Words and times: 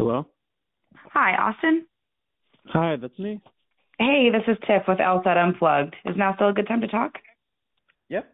Hello? 0.00 0.24
Hi, 1.12 1.32
Austin. 1.36 1.84
Hi, 2.68 2.96
that's 2.96 3.18
me. 3.18 3.38
Hey, 3.98 4.30
this 4.32 4.40
is 4.48 4.56
Tiff 4.66 4.84
with 4.88 4.96
LSAT 4.96 5.36
Unplugged. 5.36 5.94
Is 6.06 6.16
now 6.16 6.34
still 6.36 6.48
a 6.48 6.52
good 6.54 6.66
time 6.66 6.80
to 6.80 6.88
talk? 6.88 7.12
Yep. 8.08 8.24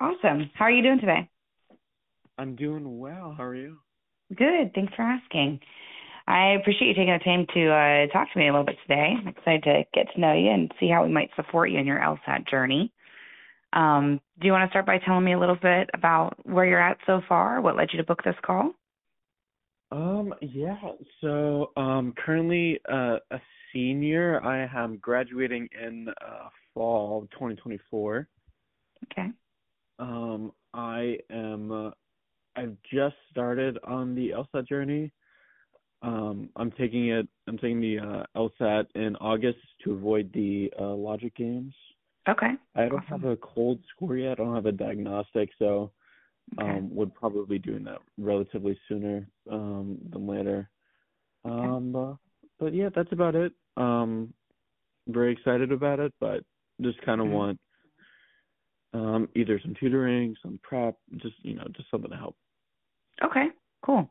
Awesome. 0.00 0.50
How 0.54 0.64
are 0.64 0.70
you 0.70 0.82
doing 0.82 0.98
today? 0.98 1.28
I'm 2.38 2.56
doing 2.56 2.98
well. 2.98 3.34
How 3.36 3.44
are 3.44 3.54
you? 3.54 3.76
Good. 4.34 4.72
Thanks 4.74 4.94
for 4.96 5.02
asking. 5.02 5.60
I 6.26 6.52
appreciate 6.58 6.88
you 6.88 6.94
taking 6.94 7.12
the 7.12 7.22
time 7.22 7.46
to 7.52 7.68
uh, 7.68 8.06
talk 8.10 8.32
to 8.32 8.38
me 8.38 8.48
a 8.48 8.50
little 8.50 8.64
bit 8.64 8.78
today. 8.88 9.16
I'm 9.20 9.28
excited 9.28 9.64
to 9.64 9.82
get 9.92 10.06
to 10.14 10.20
know 10.22 10.32
you 10.32 10.50
and 10.50 10.72
see 10.80 10.88
how 10.88 11.04
we 11.04 11.12
might 11.12 11.28
support 11.36 11.70
you 11.70 11.78
in 11.78 11.84
your 11.84 12.00
LSAT 12.00 12.48
journey. 12.48 12.90
Um, 13.74 14.18
do 14.40 14.46
you 14.46 14.52
want 14.52 14.66
to 14.66 14.72
start 14.72 14.86
by 14.86 14.96
telling 14.96 15.26
me 15.26 15.34
a 15.34 15.38
little 15.38 15.58
bit 15.60 15.90
about 15.92 16.38
where 16.44 16.64
you're 16.64 16.80
at 16.80 16.96
so 17.06 17.20
far? 17.28 17.60
What 17.60 17.76
led 17.76 17.90
you 17.92 17.98
to 17.98 18.06
book 18.06 18.22
this 18.24 18.34
call? 18.42 18.72
Um, 19.92 20.34
yeah. 20.40 20.76
So, 21.20 21.70
um, 21.76 22.12
currently 22.24 22.80
uh, 22.90 23.18
a 23.30 23.40
senior. 23.72 24.42
I 24.44 24.68
am 24.74 24.98
graduating 24.98 25.68
in 25.80 26.08
uh, 26.08 26.48
fall 26.74 27.22
of 27.22 27.30
2024. 27.30 28.28
Okay. 29.12 29.28
Um, 29.98 30.52
I 30.74 31.18
am. 31.30 31.72
Uh, 31.72 31.90
I've 32.56 32.76
just 32.92 33.16
started 33.30 33.78
on 33.84 34.14
the 34.14 34.30
LSAT 34.30 34.66
journey. 34.66 35.12
Um, 36.02 36.50
I'm 36.56 36.70
taking 36.72 37.08
it. 37.08 37.28
I'm 37.46 37.58
taking 37.58 37.80
the 37.80 37.98
uh, 37.98 38.24
LSAT 38.36 38.86
in 38.94 39.14
August 39.16 39.58
to 39.84 39.92
avoid 39.92 40.30
the 40.32 40.72
uh, 40.80 40.94
logic 40.94 41.34
games. 41.36 41.74
Okay. 42.28 42.52
I 42.74 42.88
don't 42.88 42.98
Awesome. 43.04 43.22
have 43.22 43.24
a 43.24 43.36
cold 43.36 43.78
score 43.94 44.16
yet. 44.16 44.32
I 44.32 44.34
don't 44.44 44.54
have 44.54 44.66
a 44.66 44.72
diagnostic, 44.72 45.50
so 45.58 45.92
Okay. 46.58 46.68
um, 46.70 46.94
would 46.94 47.14
probably 47.14 47.58
be 47.58 47.70
doing 47.70 47.84
that 47.84 47.98
relatively 48.18 48.78
sooner 48.88 49.28
um, 49.50 49.98
than 50.10 50.26
later. 50.26 50.70
Um, 51.44 51.94
uh, 51.94 52.14
but 52.58 52.74
yeah, 52.74 52.88
that's 52.94 53.12
about 53.12 53.34
it. 53.34 53.52
Um, 53.76 54.32
very 55.08 55.32
excited 55.32 55.70
about 55.72 56.00
it, 56.00 56.12
but 56.20 56.42
just 56.80 57.00
kind 57.02 57.20
of 57.20 57.26
Mhm. 57.28 57.32
want 57.32 57.60
um, 58.94 59.28
either 59.36 59.60
some 59.60 59.74
tutoring, 59.74 60.34
some 60.42 60.58
prep, 60.62 60.96
just 61.16 61.34
you 61.42 61.54
know, 61.54 61.66
just 61.76 61.90
something 61.90 62.10
to 62.10 62.16
help. 62.16 62.36
Okay. 63.22 63.50
Cool. 63.82 64.10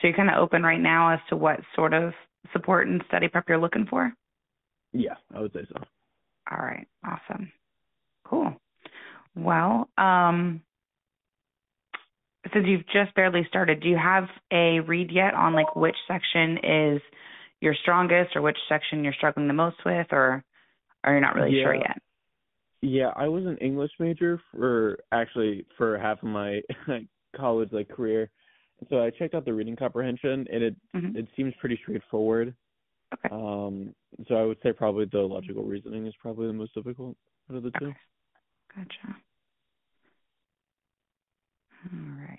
So 0.00 0.06
you're 0.08 0.16
kind 0.16 0.30
of 0.30 0.36
open 0.38 0.62
right 0.62 0.80
now 0.80 1.10
as 1.10 1.20
to 1.28 1.36
what 1.36 1.60
sort 1.76 1.92
of 1.94 2.12
support 2.52 2.88
and 2.88 3.02
study 3.06 3.28
prep 3.28 3.48
you're 3.48 3.58
looking 3.58 3.86
for? 3.86 4.12
Yeah, 4.92 5.14
I 5.34 5.40
would 5.40 5.52
say 5.52 5.64
so. 5.68 5.80
All 6.50 6.58
right. 6.58 6.86
Awesome. 7.04 7.52
Cool. 8.24 8.54
Well, 9.36 9.88
um, 9.96 10.62
since 12.52 12.66
you've 12.66 12.86
just 12.86 13.14
barely 13.14 13.44
started, 13.48 13.80
do 13.80 13.88
you 13.88 13.96
have 13.96 14.24
a 14.52 14.80
read 14.80 15.10
yet 15.10 15.34
on 15.34 15.54
like 15.54 15.76
which 15.76 15.96
section 16.08 16.58
is 16.62 17.02
your 17.60 17.74
strongest 17.82 18.34
or 18.34 18.42
which 18.42 18.58
section 18.68 19.04
you're 19.04 19.12
struggling 19.12 19.46
the 19.46 19.54
most 19.54 19.76
with 19.86 20.08
or 20.10 20.44
are 21.04 21.14
you 21.14 21.20
not 21.20 21.34
really 21.34 21.62
sure 21.62 21.74
yet? 21.74 21.98
Yeah, 22.80 23.12
I 23.14 23.28
was 23.28 23.46
an 23.46 23.58
English 23.58 23.92
major 24.00 24.40
for 24.50 24.98
actually 25.12 25.64
for 25.78 25.96
half 25.98 26.18
of 26.18 26.28
my 26.28 26.60
college 27.36 27.68
like 27.72 27.88
career. 27.88 28.28
So 28.90 29.00
I 29.00 29.10
checked 29.10 29.34
out 29.34 29.44
the 29.44 29.54
reading 29.54 29.76
comprehension 29.76 30.46
and 30.52 30.62
it 30.62 30.76
hmm 30.92 31.16
it 31.16 31.28
seems 31.36 31.54
pretty 31.60 31.78
straightforward. 31.82 32.54
Okay. 33.14 33.32
Um 33.32 33.94
so 34.28 34.34
I 34.34 34.42
would 34.42 34.58
say 34.62 34.72
probably 34.72 35.06
the 35.12 35.20
logical 35.20 35.62
reasoning 35.62 36.06
is 36.06 36.14
probably 36.20 36.48
the 36.48 36.52
most 36.52 36.74
difficult 36.74 37.16
out 37.48 37.56
of 37.56 37.62
the 37.62 37.70
two. 37.78 37.86
Okay. 37.86 37.96
Gotcha. 38.74 39.16
All 41.84 42.20
right. 42.20 42.31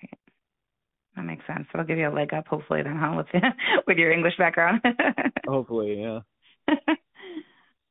That 1.15 1.23
makes 1.23 1.45
sense. 1.45 1.67
That'll 1.71 1.85
give 1.85 1.97
you 1.97 2.09
a 2.09 2.13
leg 2.13 2.33
up 2.33 2.47
hopefully 2.47 2.81
then, 2.81 2.97
huh, 2.97 3.13
with 3.17 3.27
with 3.87 3.97
your 3.97 4.11
English 4.11 4.33
background. 4.37 4.81
Hopefully, 5.47 6.01
yeah. 6.01 6.19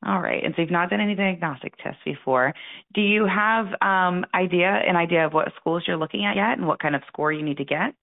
All 0.05 0.19
right. 0.19 0.43
And 0.43 0.53
so 0.55 0.61
you've 0.61 0.71
not 0.71 0.89
done 0.89 0.99
any 0.99 1.15
diagnostic 1.15 1.73
tests 1.77 2.01
before. 2.03 2.53
Do 2.93 3.01
you 3.01 3.25
have 3.25 3.67
um 3.81 4.25
idea 4.33 4.67
an 4.67 4.95
idea 4.95 5.25
of 5.25 5.33
what 5.33 5.53
schools 5.59 5.83
you're 5.87 5.97
looking 5.97 6.25
at 6.25 6.35
yet 6.35 6.57
and 6.57 6.67
what 6.67 6.79
kind 6.81 6.95
of 6.95 7.01
score 7.07 7.31
you 7.31 7.43
need 7.43 7.57
to 7.57 7.65
get? 7.65 7.93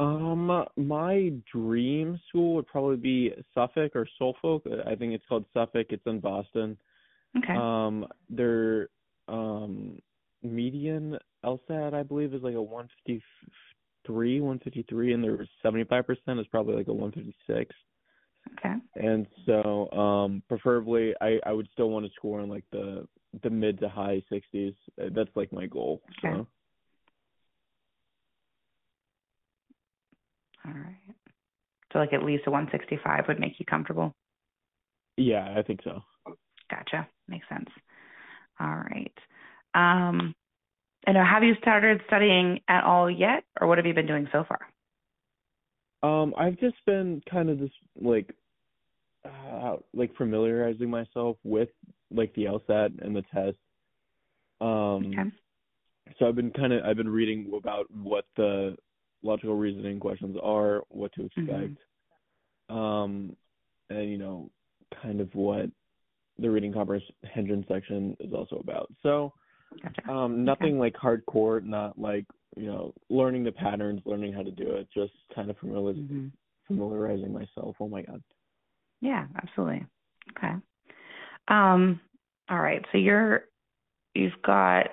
Um 0.00 0.64
my 0.76 1.32
dream 1.52 2.18
school 2.28 2.54
would 2.56 2.66
probably 2.66 2.96
be 2.96 3.32
Suffolk 3.54 3.92
or 3.94 4.08
Suffolk. 4.18 4.64
I 4.86 4.96
think 4.96 5.12
it's 5.12 5.24
called 5.28 5.44
Suffolk. 5.54 5.86
It's 5.90 6.06
in 6.06 6.18
Boston. 6.18 6.76
Okay. 7.38 7.54
Um 7.54 8.06
their 8.28 8.88
um 9.28 10.00
median 10.42 11.16
LSAT 11.44 11.94
I 11.94 12.02
believe 12.02 12.34
is 12.34 12.42
like 12.42 12.54
a 12.54 12.62
153, 14.06 14.40
153 14.40 15.12
and 15.12 15.24
their 15.24 15.46
75% 15.64 16.40
is 16.40 16.46
probably 16.48 16.74
like 16.74 16.88
a 16.88 16.92
156. 16.92 17.74
okay. 18.58 18.74
And 18.96 19.26
so 19.46 19.90
um 19.92 20.42
preferably 20.48 21.14
I 21.20 21.38
I 21.46 21.52
would 21.52 21.68
still 21.72 21.90
want 21.90 22.06
to 22.06 22.12
score 22.16 22.40
in 22.40 22.48
like 22.48 22.64
the 22.72 23.06
the 23.42 23.50
mid 23.50 23.78
to 23.80 23.88
high 23.88 24.22
60s. 24.32 24.74
Uh, 25.00 25.10
That's 25.14 25.30
like 25.36 25.52
my 25.52 25.66
goal. 25.66 26.02
Okay. 26.24 26.34
So 26.36 26.46
All 30.66 30.72
right. 30.72 31.16
So 31.92 31.98
like 31.98 32.12
at 32.12 32.22
least 32.24 32.44
a 32.46 32.50
165 32.50 33.24
would 33.28 33.40
make 33.40 33.58
you 33.58 33.66
comfortable. 33.66 34.14
yeah, 35.16 35.54
I 35.56 35.62
think 35.62 35.80
so. 35.84 36.00
Gotcha. 36.70 37.06
Makes 37.28 37.48
sense. 37.48 37.68
All 38.58 38.74
right. 38.90 39.14
Um 39.74 40.34
and 41.06 41.16
have 41.16 41.42
you 41.42 41.54
started 41.60 42.00
studying 42.06 42.60
at 42.68 42.84
all 42.84 43.10
yet 43.10 43.44
or 43.60 43.66
what 43.66 43.78
have 43.78 43.86
you 43.86 43.94
been 43.94 44.06
doing 44.06 44.28
so 44.32 44.44
far? 44.48 44.60
Um, 46.02 46.34
I've 46.38 46.58
just 46.58 46.76
been 46.86 47.22
kind 47.30 47.50
of 47.50 47.58
just 47.58 47.74
like, 48.00 48.34
uh, 49.24 49.76
like 49.92 50.14
familiarizing 50.16 50.88
myself 50.88 51.36
with 51.44 51.68
like 52.10 52.34
the 52.34 52.44
LSAT 52.44 53.04
and 53.04 53.14
the 53.14 53.22
test. 53.34 53.58
Um, 54.60 55.12
Okay. 55.18 55.30
so 56.18 56.28
I've 56.28 56.34
been 56.34 56.50
kind 56.50 56.72
of 56.72 56.84
I've 56.84 56.96
been 56.96 57.08
reading 57.08 57.52
about 57.56 57.90
what 57.90 58.24
the 58.36 58.76
logical 59.22 59.54
reasoning 59.56 60.00
questions 60.00 60.36
are, 60.42 60.82
what 60.88 61.12
to 61.14 61.26
expect, 61.26 61.76
um, 62.68 63.36
and 63.90 64.10
you 64.10 64.18
know, 64.18 64.50
kind 65.02 65.20
of 65.20 65.34
what 65.34 65.66
the 66.38 66.50
reading 66.50 66.72
comprehension 66.72 67.64
section 67.68 68.16
is 68.20 68.32
also 68.32 68.56
about. 68.56 68.90
So, 69.02 69.32
Gotcha. 69.82 70.10
um, 70.10 70.44
nothing 70.44 70.78
like 70.78 70.94
hardcore, 70.94 71.62
not 71.64 71.98
like 71.98 72.26
you 72.56 72.66
know, 72.66 72.92
learning 73.08 73.44
the 73.44 73.52
patterns, 73.52 74.02
learning 74.04 74.32
how 74.32 74.42
to 74.42 74.50
do 74.50 74.72
it, 74.72 74.88
just 74.92 75.12
kind 75.34 75.50
of 75.50 75.56
familiar, 75.58 75.94
hmm 75.94 76.28
familiarizing 76.66 77.32
myself. 77.32 77.74
Oh 77.80 77.88
my 77.88 78.02
god. 78.02 78.22
Yeah, 79.00 79.26
absolutely. 79.42 79.84
Okay. 80.36 80.52
Um, 81.48 82.00
all 82.48 82.60
right. 82.60 82.84
So 82.92 82.98
you're 82.98 83.46
you've 84.14 84.40
got 84.44 84.86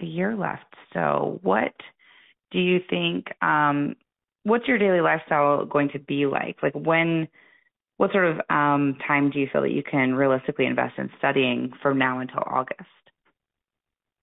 a 0.00 0.04
year 0.04 0.36
left. 0.36 0.74
So 0.92 1.40
what 1.42 1.72
do 2.50 2.58
you 2.60 2.80
think 2.88 3.26
um 3.42 3.96
what's 4.44 4.68
your 4.68 4.78
daily 4.78 5.00
lifestyle 5.00 5.64
going 5.64 5.90
to 5.90 5.98
be 5.98 6.26
like? 6.26 6.56
Like 6.62 6.74
when 6.74 7.28
what 7.98 8.12
sort 8.12 8.24
of 8.26 8.38
um 8.48 8.96
time 9.06 9.30
do 9.30 9.38
you 9.38 9.48
feel 9.52 9.62
that 9.62 9.72
you 9.72 9.82
can 9.82 10.14
realistically 10.14 10.66
invest 10.66 10.98
in 10.98 11.10
studying 11.18 11.72
from 11.82 11.98
now 11.98 12.20
until 12.20 12.42
August? 12.46 12.82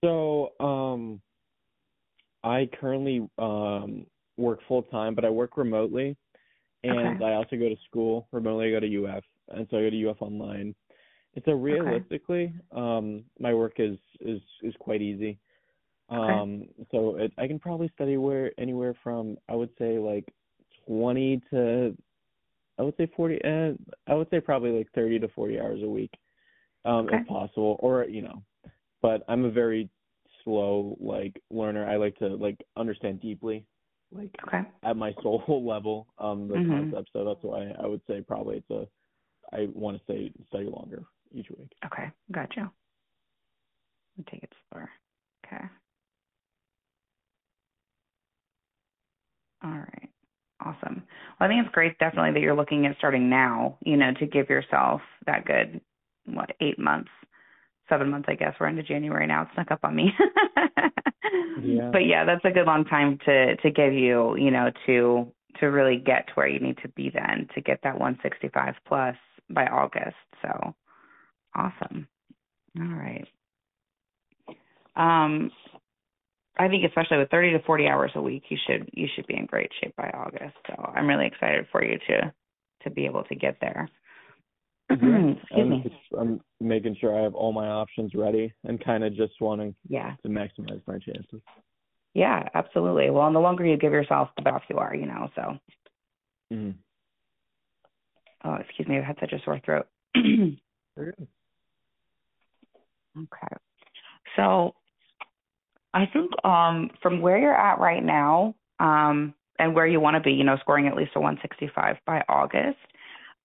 So, 0.04 0.52
um, 0.60 1.20
I 2.42 2.68
currently 2.80 3.28
um 3.38 4.06
work 4.36 4.60
full 4.68 4.82
time, 4.84 5.14
but 5.14 5.24
I 5.24 5.30
work 5.30 5.56
remotely, 5.56 6.16
and 6.84 7.16
Okay. 7.16 7.24
I 7.24 7.34
also 7.34 7.56
go 7.56 7.68
to 7.68 7.76
school 7.88 8.28
remotely. 8.32 8.68
I 8.68 8.70
go 8.72 8.80
to 8.80 9.04
UF, 9.04 9.24
and 9.48 9.66
so 9.70 9.78
I 9.78 9.82
go 9.82 9.90
to 9.90 10.10
UF 10.10 10.22
online. 10.22 10.74
And 11.34 11.44
so 11.44 11.52
realistically, 11.52 12.54
um, 12.72 13.24
my 13.38 13.52
work 13.54 13.74
is 13.78 13.98
is 14.20 14.40
is 14.62 14.74
quite 14.78 15.02
easy. 15.02 15.38
Um, 16.08 16.68
so 16.92 17.16
it, 17.16 17.32
I 17.36 17.46
can 17.48 17.58
probably 17.58 17.90
study 17.94 18.16
where 18.16 18.52
anywhere 18.58 18.94
from 19.02 19.36
I 19.48 19.54
would 19.54 19.70
say 19.78 19.98
like 19.98 20.24
twenty 20.86 21.40
to 21.50 21.96
I 22.78 22.82
would 22.82 22.96
say 22.96 23.10
forty, 23.16 23.38
and 23.42 23.78
I 24.06 24.14
would 24.14 24.28
say 24.30 24.40
probably 24.40 24.70
like 24.70 24.88
thirty 24.94 25.18
to 25.18 25.28
forty 25.28 25.58
hours 25.60 25.82
a 25.82 25.88
week, 25.88 26.12
um, 26.84 27.06
Okay. 27.06 27.16
if 27.18 27.26
possible, 27.26 27.76
or 27.80 28.04
you 28.04 28.22
know. 28.22 28.42
But 29.02 29.22
I'm 29.28 29.44
a 29.44 29.50
very 29.50 29.88
slow 30.44 30.96
like 31.00 31.40
learner. 31.50 31.88
I 31.88 31.96
like 31.96 32.16
to 32.18 32.28
like 32.28 32.56
understand 32.76 33.20
deeply, 33.20 33.66
like 34.12 34.30
Okay. 34.46 34.62
at 34.82 34.96
my 34.96 35.12
soul 35.22 35.64
level, 35.66 36.06
um, 36.18 36.48
the 36.48 36.56
Mhm. 36.58 36.68
concept. 36.90 37.10
So 37.12 37.24
that's 37.24 37.42
why 37.42 37.72
I 37.82 37.86
would 37.86 38.02
say 38.06 38.20
probably 38.22 38.58
it's 38.58 38.70
a 38.70 38.86
I 39.54 39.68
want 39.72 39.96
to 39.96 40.02
stay 40.04 40.32
study 40.48 40.64
longer 40.66 41.04
each 41.32 41.48
week. 41.50 41.72
Okay. 41.86 42.10
Gotcha. 42.32 42.70
Me 44.16 44.24
take 44.30 44.42
it 44.42 44.52
slower. 44.70 44.90
Okay. 45.46 45.64
All 49.62 49.70
right. 49.70 50.10
Awesome. 50.66 51.02
Well, 51.38 51.48
I 51.48 51.48
think 51.48 51.64
it's 51.64 51.74
great 51.74 51.98
definitely 51.98 52.32
that 52.32 52.40
you're 52.40 52.56
looking 52.56 52.86
at 52.86 52.96
starting 52.98 53.30
now, 53.30 53.78
you 53.84 53.96
know, 53.96 54.12
to 54.18 54.26
give 54.26 54.48
yourself 54.50 55.00
that 55.26 55.44
good, 55.44 55.80
what, 56.24 56.50
eight 56.60 56.78
months, 56.78 57.10
seven 57.88 58.10
months, 58.10 58.26
I 58.28 58.34
guess. 58.34 58.54
We're 58.58 58.68
into 58.68 58.82
January 58.82 59.26
now. 59.26 59.42
It 59.42 59.48
snuck 59.54 59.70
up 59.70 59.80
on 59.84 59.94
me. 59.96 60.10
Yeah. 61.62 61.90
But 61.92 62.06
yeah, 62.06 62.24
that's 62.24 62.44
a 62.44 62.50
good 62.50 62.66
long 62.66 62.84
time 62.84 63.18
to, 63.24 63.56
to 63.56 63.70
give 63.70 63.92
you, 63.92 64.36
you 64.36 64.50
know, 64.50 64.70
to 64.86 65.26
to 65.60 65.66
really 65.66 65.96
get 65.96 66.26
to 66.26 66.32
where 66.34 66.48
you 66.48 66.60
need 66.60 66.76
to 66.82 66.88
be 66.88 67.10
then 67.10 67.48
to 67.54 67.60
get 67.60 67.80
that 67.82 67.98
165 67.98 68.74
plus 68.86 69.16
by 69.48 69.66
August. 69.66 70.16
So 70.42 70.74
awesome. 71.54 72.06
All 72.78 72.84
right. 72.84 73.26
Um, 74.96 75.50
I 76.58 76.68
think 76.68 76.84
especially 76.84 77.18
with 77.18 77.30
30 77.30 77.52
to 77.52 77.62
40 77.64 77.86
hours 77.86 78.10
a 78.14 78.22
week, 78.22 78.44
you 78.48 78.56
should 78.66 78.88
you 78.92 79.06
should 79.14 79.26
be 79.26 79.36
in 79.36 79.46
great 79.46 79.70
shape 79.80 79.94
by 79.96 80.08
August. 80.10 80.56
So 80.66 80.92
I'm 80.94 81.06
really 81.06 81.26
excited 81.26 81.66
for 81.70 81.84
you 81.84 81.98
to 82.08 82.32
to 82.82 82.90
be 82.90 83.04
able 83.04 83.24
to 83.24 83.34
get 83.34 83.56
there. 83.60 83.88
Excuse 84.90 85.38
I'm, 85.52 85.70
me. 85.70 86.00
I'm 86.18 86.40
making 86.60 86.96
sure 87.00 87.18
I 87.18 87.22
have 87.22 87.34
all 87.34 87.52
my 87.52 87.68
options 87.68 88.12
ready 88.14 88.52
and 88.64 88.82
kind 88.82 89.02
of 89.04 89.14
just 89.16 89.32
wanting 89.40 89.74
yeah. 89.88 90.14
to 90.22 90.28
maximize 90.28 90.80
my 90.86 90.98
chances. 90.98 91.40
Yeah, 92.14 92.48
absolutely. 92.54 93.10
Well, 93.10 93.26
and 93.26 93.34
the 93.34 93.40
longer 93.40 93.66
you 93.66 93.76
give 93.76 93.92
yourself, 93.92 94.28
the 94.36 94.42
better 94.42 94.56
off 94.56 94.62
you 94.70 94.78
are, 94.78 94.94
you 94.94 95.06
know. 95.06 95.28
So. 95.34 95.42
Mm-hmm. 96.52 96.70
Oh, 98.44 98.54
excuse 98.54 98.86
me, 98.86 98.96
I've 98.96 99.04
had 99.04 99.18
such 99.18 99.32
a 99.32 99.40
sore 99.44 99.60
throat. 99.64 99.86
okay. 100.16 100.56
So 104.36 104.74
I 105.96 106.04
think 106.12 106.30
um, 106.44 106.90
from 107.00 107.22
where 107.22 107.38
you're 107.38 107.56
at 107.56 107.78
right 107.78 108.04
now 108.04 108.54
um, 108.80 109.32
and 109.58 109.74
where 109.74 109.86
you 109.86 109.98
want 109.98 110.14
to 110.14 110.20
be, 110.20 110.32
you 110.32 110.44
know, 110.44 110.58
scoring 110.60 110.86
at 110.86 110.94
least 110.94 111.12
a 111.16 111.20
165 111.20 111.96
by 112.04 112.22
August, 112.28 112.76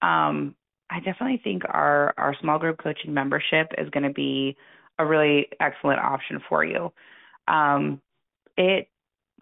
um, 0.01 0.53
I 0.89 0.98
definitely 0.98 1.39
think 1.42 1.63
our, 1.69 2.13
our 2.18 2.36
small 2.42 2.59
group 2.59 2.77
coaching 2.83 3.13
membership 3.13 3.71
is 3.77 3.89
going 3.92 4.03
to 4.03 4.12
be 4.12 4.57
a 5.00 5.06
really 5.06 5.48
excellent 5.62 6.01
option 6.01 6.42
for 6.50 6.65
you. 6.65 6.92
Um, 7.48 8.01
it 8.57 8.89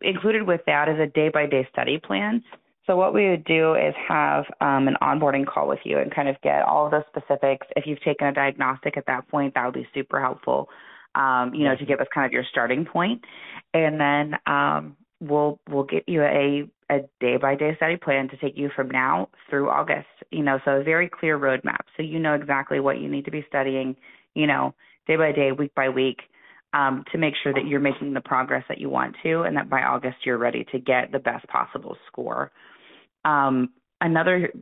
included 0.04 0.44
with 0.44 0.62
that 0.68 0.88
is 0.88 1.00
a 1.00 1.08
day 1.08 1.30
by 1.34 1.48
day 1.48 1.68
study 1.72 1.98
plan. 1.98 2.44
So 2.86 2.96
what 2.96 3.16
we 3.16 3.28
would 3.28 3.44
do 3.46 3.74
is 3.74 3.96
have 4.08 4.46
um, 4.62 4.88
an 4.88 4.98
onboarding 5.02 5.48
call 5.48 5.68
with 5.68 5.80
you 5.84 5.98
and 5.98 6.14
kind 6.14 6.30
of 6.30 6.40
get 6.44 6.62
all 6.62 6.86
of 6.86 6.92
the 6.92 7.04
specifics. 7.08 7.66
If 7.76 7.88
you've 7.88 8.02
taken 8.04 8.28
a 8.28 8.34
diagnostic 8.34 8.98
at 8.98 9.08
that 9.08 9.28
point, 9.30 9.56
that 9.56 9.66
would 9.66 9.74
be 9.74 9.88
super 9.96 10.22
helpful 10.22 10.70
um, 11.20 11.54
you 11.54 11.66
know, 11.66 11.76
to 11.76 11.86
give 11.86 12.00
us 12.00 12.08
kind 12.14 12.26
of 12.26 12.32
your 12.32 12.46
starting 12.50 12.86
point, 12.86 13.22
and 13.74 14.00
then 14.00 14.40
um, 14.48 14.96
we'll 15.20 15.60
we'll 15.70 15.84
get 15.84 16.08
you 16.08 16.24
a 16.24 16.64
a 16.90 17.00
day 17.20 17.38
by 17.38 17.56
day 17.56 17.76
study 17.76 17.98
plan 17.98 18.30
to 18.30 18.38
take 18.38 18.58
you 18.58 18.70
from 18.76 18.90
now 18.90 19.28
through 19.50 19.70
August. 19.70 20.08
You 20.32 20.44
know, 20.44 20.60
so 20.64 20.72
a 20.72 20.84
very 20.84 21.10
clear 21.10 21.38
roadmap, 21.38 21.82
so 21.98 22.04
you 22.04 22.20
know 22.20 22.34
exactly 22.34 22.80
what 22.80 23.00
you 23.00 23.10
need 23.10 23.26
to 23.26 23.32
be 23.32 23.46
studying. 23.48 23.96
You 24.34 24.48
know, 24.48 24.74
day 25.08 25.18
by 25.18 25.34
day, 25.34 25.52
week 25.52 25.76
by 25.76 25.90
week. 25.90 26.20
Um, 26.72 27.04
to 27.12 27.18
make 27.18 27.34
sure 27.42 27.52
that 27.52 27.66
you're 27.66 27.80
making 27.80 28.14
the 28.14 28.22
progress 28.22 28.64
that 28.70 28.78
you 28.78 28.92
want 28.92 29.16
to, 29.24 29.42
and 29.42 29.58
that 29.58 29.72
by 29.72 29.82
August 29.82 30.18
you're 30.24 30.38
ready 30.38 30.68
to 30.72 30.78
get 30.78 31.12
the 31.12 31.18
best 31.18 31.48
possible 31.48 31.98
score. 32.06 32.52
Um, 33.26 33.70
another 34.02 34.54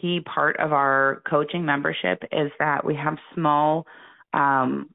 key 0.00 0.20
part 0.20 0.58
of 0.58 0.72
our 0.72 1.22
coaching 1.28 1.66
membership 1.66 2.22
is 2.32 2.50
that 2.58 2.82
we 2.82 2.94
have 2.94 3.18
small 3.34 3.86
um, 4.32 4.88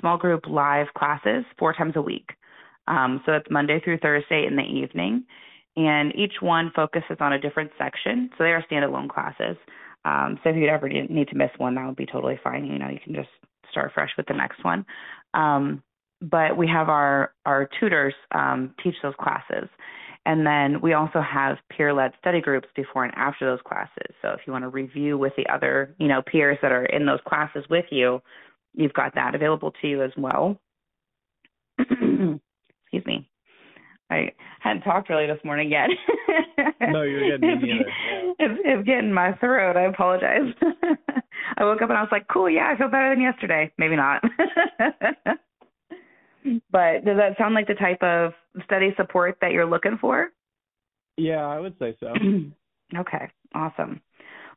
small 0.00 0.16
group 0.16 0.46
live 0.48 0.86
classes 0.96 1.44
four 1.58 1.72
times 1.72 1.94
a 1.96 2.02
week. 2.02 2.30
Um, 2.88 3.22
so 3.24 3.32
it's 3.32 3.46
Monday 3.50 3.80
through 3.82 3.98
Thursday 3.98 4.46
in 4.46 4.56
the 4.56 4.62
evening, 4.62 5.24
and 5.76 6.14
each 6.16 6.34
one 6.40 6.72
focuses 6.74 7.18
on 7.20 7.32
a 7.32 7.40
different 7.40 7.70
section. 7.78 8.30
So 8.36 8.44
they 8.44 8.50
are 8.50 8.64
standalone 8.70 9.08
classes. 9.08 9.56
Um, 10.04 10.38
so 10.42 10.50
if 10.50 10.56
you'd 10.56 10.70
ever 10.70 10.88
need 10.88 11.28
to 11.28 11.36
miss 11.36 11.50
one, 11.58 11.74
that 11.74 11.86
would 11.86 11.96
be 11.96 12.06
totally 12.06 12.38
fine. 12.42 12.64
You 12.64 12.78
know, 12.78 12.88
you 12.88 12.98
can 13.02 13.14
just 13.14 13.28
start 13.70 13.92
fresh 13.94 14.10
with 14.16 14.26
the 14.26 14.34
next 14.34 14.64
one. 14.64 14.84
Um, 15.34 15.82
but 16.20 16.56
we 16.56 16.66
have 16.68 16.88
our 16.88 17.32
our 17.46 17.68
tutors 17.78 18.14
um, 18.34 18.74
teach 18.82 18.94
those 19.02 19.14
classes, 19.20 19.68
and 20.26 20.46
then 20.46 20.80
we 20.80 20.92
also 20.92 21.20
have 21.22 21.56
peer-led 21.70 22.12
study 22.18 22.40
groups 22.40 22.68
before 22.76 23.04
and 23.04 23.14
after 23.14 23.46
those 23.46 23.60
classes. 23.66 24.14
So 24.20 24.30
if 24.30 24.40
you 24.46 24.52
want 24.52 24.64
to 24.64 24.68
review 24.68 25.16
with 25.16 25.32
the 25.36 25.46
other 25.52 25.94
you 25.98 26.08
know 26.08 26.22
peers 26.22 26.58
that 26.62 26.72
are 26.72 26.86
in 26.86 27.06
those 27.06 27.20
classes 27.26 27.64
with 27.70 27.86
you, 27.90 28.20
you've 28.74 28.92
got 28.92 29.14
that 29.14 29.34
available 29.34 29.72
to 29.80 29.88
you 29.88 30.02
as 30.02 30.12
well. 30.16 30.58
Excuse 31.78 33.06
me. 33.06 33.28
I 34.10 34.32
hadn't 34.58 34.82
talked 34.82 35.08
really 35.08 35.26
this 35.26 35.38
morning 35.44 35.70
yet. 35.70 35.88
no, 36.88 37.02
you're 37.02 37.30
good. 37.30 37.40
Me 37.40 37.54
neither. 37.54 37.84
It's, 38.40 38.60
it's 38.64 38.86
getting 38.86 39.12
my 39.12 39.34
throat. 39.34 39.76
I 39.76 39.82
apologize. 39.82 40.52
I 41.56 41.64
woke 41.64 41.80
up 41.80 41.90
and 41.90 41.98
I 41.98 42.02
was 42.02 42.10
like, 42.10 42.26
cool, 42.28 42.50
yeah, 42.50 42.72
I 42.72 42.76
feel 42.76 42.88
better 42.88 43.10
than 43.10 43.22
yesterday. 43.22 43.72
Maybe 43.78 43.94
not. 43.96 44.22
but 46.72 47.04
does 47.04 47.16
that 47.16 47.36
sound 47.38 47.54
like 47.54 47.68
the 47.68 47.74
type 47.74 48.02
of 48.02 48.32
study 48.64 48.92
support 48.96 49.38
that 49.40 49.52
you're 49.52 49.66
looking 49.66 49.98
for? 50.00 50.30
Yeah, 51.16 51.46
I 51.46 51.60
would 51.60 51.76
say 51.78 51.96
so. 52.00 52.14
okay, 52.98 53.30
awesome. 53.54 54.00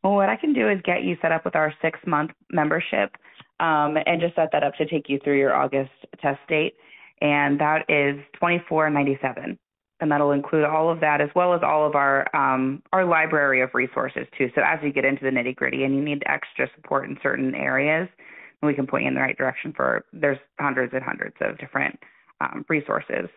Well, 0.04 0.14
what 0.14 0.30
I 0.30 0.36
can 0.36 0.54
do 0.54 0.70
is 0.70 0.80
get 0.84 1.04
you 1.04 1.16
set 1.22 1.32
up 1.32 1.46
with 1.46 1.56
our 1.56 1.74
six 1.82 2.00
month 2.06 2.32
membership 2.52 3.16
um, 3.64 3.96
and 4.06 4.20
just 4.20 4.36
set 4.36 4.50
that 4.52 4.64
up 4.64 4.76
to 4.76 4.86
take 4.86 5.08
you 5.08 5.20
through 5.24 5.40
your 5.40 5.56
August 5.56 5.92
test 6.22 6.40
date. 6.50 6.74
And 7.22 7.60
that 7.60 7.86
is 7.88 8.22
twenty 8.38 8.62
four 8.68 8.90
ninety 8.90 9.18
seven, 9.22 9.58
and 10.02 10.12
that'll 10.12 10.32
include 10.32 10.66
all 10.66 10.92
of 10.92 11.00
that 11.00 11.22
as 11.22 11.30
well 11.36 11.54
as 11.54 11.62
all 11.64 11.88
of 11.88 11.96
our 11.96 12.28
um, 12.36 12.84
our 12.92 13.06
library 13.06 13.62
of 13.62 13.70
resources 13.74 14.28
too. 14.38 14.50
So 14.54 14.62
as 14.62 14.80
you 14.84 14.92
get 14.92 15.06
into 15.06 15.24
the 15.24 15.30
nitty 15.30 15.56
gritty 15.56 15.86
and 15.86 15.96
you 15.96 16.02
need 16.02 16.24
extra 16.26 16.68
support 16.76 17.08
in 17.10 17.18
certain 17.24 17.56
areas, 17.56 18.10
we 18.62 18.74
can 18.74 18.86
point 18.86 19.04
you 19.04 19.10
in 19.10 19.16
the 19.16 19.22
right 19.22 19.38
direction 19.38 19.72
for. 19.74 20.04
There's 20.12 20.40
hundreds 20.60 20.94
and 20.94 21.02
hundreds 21.02 21.36
of 21.40 21.58
different 21.58 21.98
um, 22.42 22.66
resources. 22.68 23.30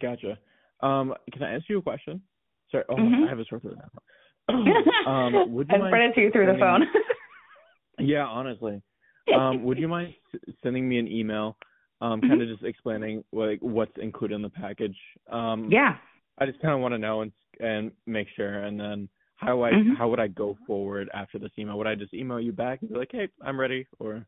Gotcha. 0.00 0.38
Um, 0.82 1.14
can 1.32 1.42
I 1.42 1.56
ask 1.56 1.64
you 1.68 1.78
a 1.78 1.82
question? 1.82 2.22
Sorry, 2.70 2.84
oh, 2.88 2.94
mm-hmm. 2.94 3.24
I 3.24 3.28
have 3.28 3.40
a 3.40 3.44
sore 3.46 3.58
throat 3.58 3.76
now. 3.76 4.54
um, 5.10 5.52
would 5.52 5.68
you 5.68 5.82
I 5.82 5.88
spread 5.88 6.10
it 6.10 6.14
to 6.14 6.20
you 6.20 6.30
through 6.30 6.46
the 6.46 6.58
phone. 6.58 6.82
yeah, 7.98 8.24
honestly 8.24 8.80
um, 9.36 9.62
would 9.64 9.78
you 9.78 9.88
mind 9.88 10.14
sending 10.62 10.88
me 10.88 10.98
an 10.98 11.08
email, 11.08 11.56
um, 12.00 12.20
kind 12.20 12.34
of 12.34 12.38
mm-hmm. 12.40 12.52
just 12.52 12.64
explaining 12.64 13.24
like 13.32 13.58
what's 13.60 13.92
included 14.00 14.34
in 14.34 14.42
the 14.42 14.50
package? 14.50 14.96
Um, 15.30 15.68
yeah. 15.70 15.96
I 16.38 16.46
just 16.46 16.60
kind 16.60 16.74
of 16.74 16.80
want 16.80 16.94
to 16.94 16.98
know 16.98 17.22
and 17.22 17.32
and 17.60 17.92
make 18.06 18.28
sure, 18.34 18.64
and 18.64 18.80
then 18.80 19.08
how 19.36 19.62
I 19.62 19.72
mm-hmm. 19.72 19.94
how 19.94 20.08
would 20.08 20.20
I 20.20 20.28
go 20.28 20.56
forward 20.66 21.10
after 21.14 21.38
this 21.38 21.50
email? 21.58 21.76
Would 21.78 21.86
I 21.86 21.94
just 21.94 22.14
email 22.14 22.40
you 22.40 22.52
back 22.52 22.80
and 22.80 22.90
be 22.90 22.96
like, 22.96 23.10
hey, 23.12 23.28
I'm 23.44 23.60
ready, 23.60 23.86
or? 23.98 24.24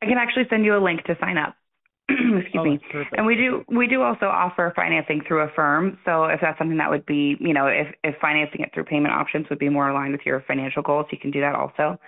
I 0.00 0.06
can 0.06 0.16
actually 0.18 0.44
send 0.48 0.64
you 0.64 0.76
a 0.76 0.82
link 0.82 1.04
to 1.04 1.16
sign 1.20 1.36
up. 1.36 1.54
Excuse 2.08 2.54
oh, 2.58 2.64
me. 2.64 2.80
And 3.16 3.26
we 3.26 3.34
do 3.34 3.64
we 3.68 3.86
do 3.86 4.02
also 4.02 4.26
offer 4.26 4.72
financing 4.74 5.20
through 5.26 5.42
Affirm. 5.42 5.98
So 6.04 6.24
if 6.24 6.40
that's 6.40 6.56
something 6.56 6.78
that 6.78 6.88
would 6.88 7.04
be, 7.04 7.36
you 7.40 7.52
know, 7.52 7.66
if 7.66 7.88
if 8.04 8.14
financing 8.20 8.60
it 8.60 8.70
through 8.72 8.84
payment 8.84 9.12
options 9.12 9.46
would 9.50 9.58
be 9.58 9.68
more 9.68 9.90
aligned 9.90 10.12
with 10.12 10.22
your 10.24 10.42
financial 10.46 10.82
goals, 10.82 11.06
you 11.10 11.18
can 11.18 11.30
do 11.30 11.40
that 11.40 11.54
also 11.54 11.98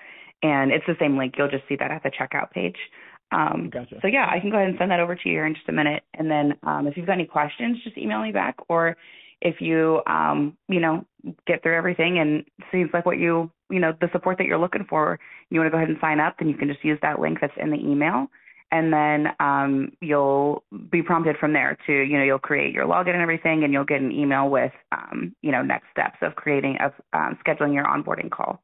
and 0.42 0.70
it's 0.70 0.84
the 0.86 0.96
same 1.00 1.16
link. 1.16 1.34
You'll 1.36 1.48
just 1.48 1.64
see 1.68 1.76
that 1.76 1.90
at 1.90 2.02
the 2.02 2.10
checkout 2.10 2.50
page. 2.50 2.76
Um, 3.30 3.70
gotcha. 3.72 3.96
So 4.00 4.08
yeah, 4.08 4.26
I 4.30 4.40
can 4.40 4.50
go 4.50 4.56
ahead 4.56 4.68
and 4.68 4.78
send 4.78 4.90
that 4.90 5.00
over 5.00 5.14
to 5.14 5.28
you 5.28 5.34
here 5.34 5.46
in 5.46 5.54
just 5.54 5.68
a 5.68 5.72
minute. 5.72 6.02
And 6.14 6.30
then 6.30 6.54
um, 6.62 6.86
if 6.86 6.96
you've 6.96 7.06
got 7.06 7.14
any 7.14 7.26
questions, 7.26 7.78
just 7.84 7.98
email 7.98 8.22
me 8.22 8.32
back. 8.32 8.56
Or 8.68 8.96
if 9.40 9.60
you 9.60 10.00
um, 10.06 10.56
you 10.68 10.80
know 10.80 11.04
get 11.46 11.62
through 11.62 11.76
everything 11.76 12.18
and 12.18 12.44
seems 12.72 12.90
like 12.92 13.04
what 13.04 13.18
you 13.18 13.50
you 13.70 13.80
know 13.80 13.92
the 14.00 14.08
support 14.12 14.38
that 14.38 14.46
you're 14.46 14.58
looking 14.58 14.86
for, 14.88 15.18
you 15.50 15.60
want 15.60 15.66
to 15.66 15.70
go 15.70 15.76
ahead 15.76 15.88
and 15.88 15.98
sign 16.00 16.20
up, 16.20 16.36
then 16.38 16.48
you 16.48 16.56
can 16.56 16.68
just 16.68 16.84
use 16.84 16.98
that 17.02 17.20
link 17.20 17.38
that's 17.40 17.52
in 17.60 17.70
the 17.70 17.78
email. 17.78 18.28
And 18.70 18.92
then 18.92 19.28
um, 19.40 19.92
you'll 20.02 20.62
be 20.90 21.02
prompted 21.02 21.36
from 21.38 21.54
there 21.54 21.78
to, 21.86 21.92
you 21.92 22.18
know, 22.18 22.22
you'll 22.24 22.38
create 22.38 22.74
your 22.74 22.84
login 22.84 23.14
and 23.14 23.22
everything, 23.22 23.64
and 23.64 23.72
you'll 23.72 23.86
get 23.86 24.02
an 24.02 24.12
email 24.12 24.50
with, 24.50 24.72
um, 24.92 25.34
you 25.40 25.50
know, 25.50 25.62
next 25.62 25.86
steps 25.90 26.18
of 26.20 26.34
creating, 26.34 26.76
of 26.84 26.92
um, 27.14 27.38
scheduling 27.46 27.72
your 27.72 27.86
onboarding 27.86 28.30
call 28.30 28.60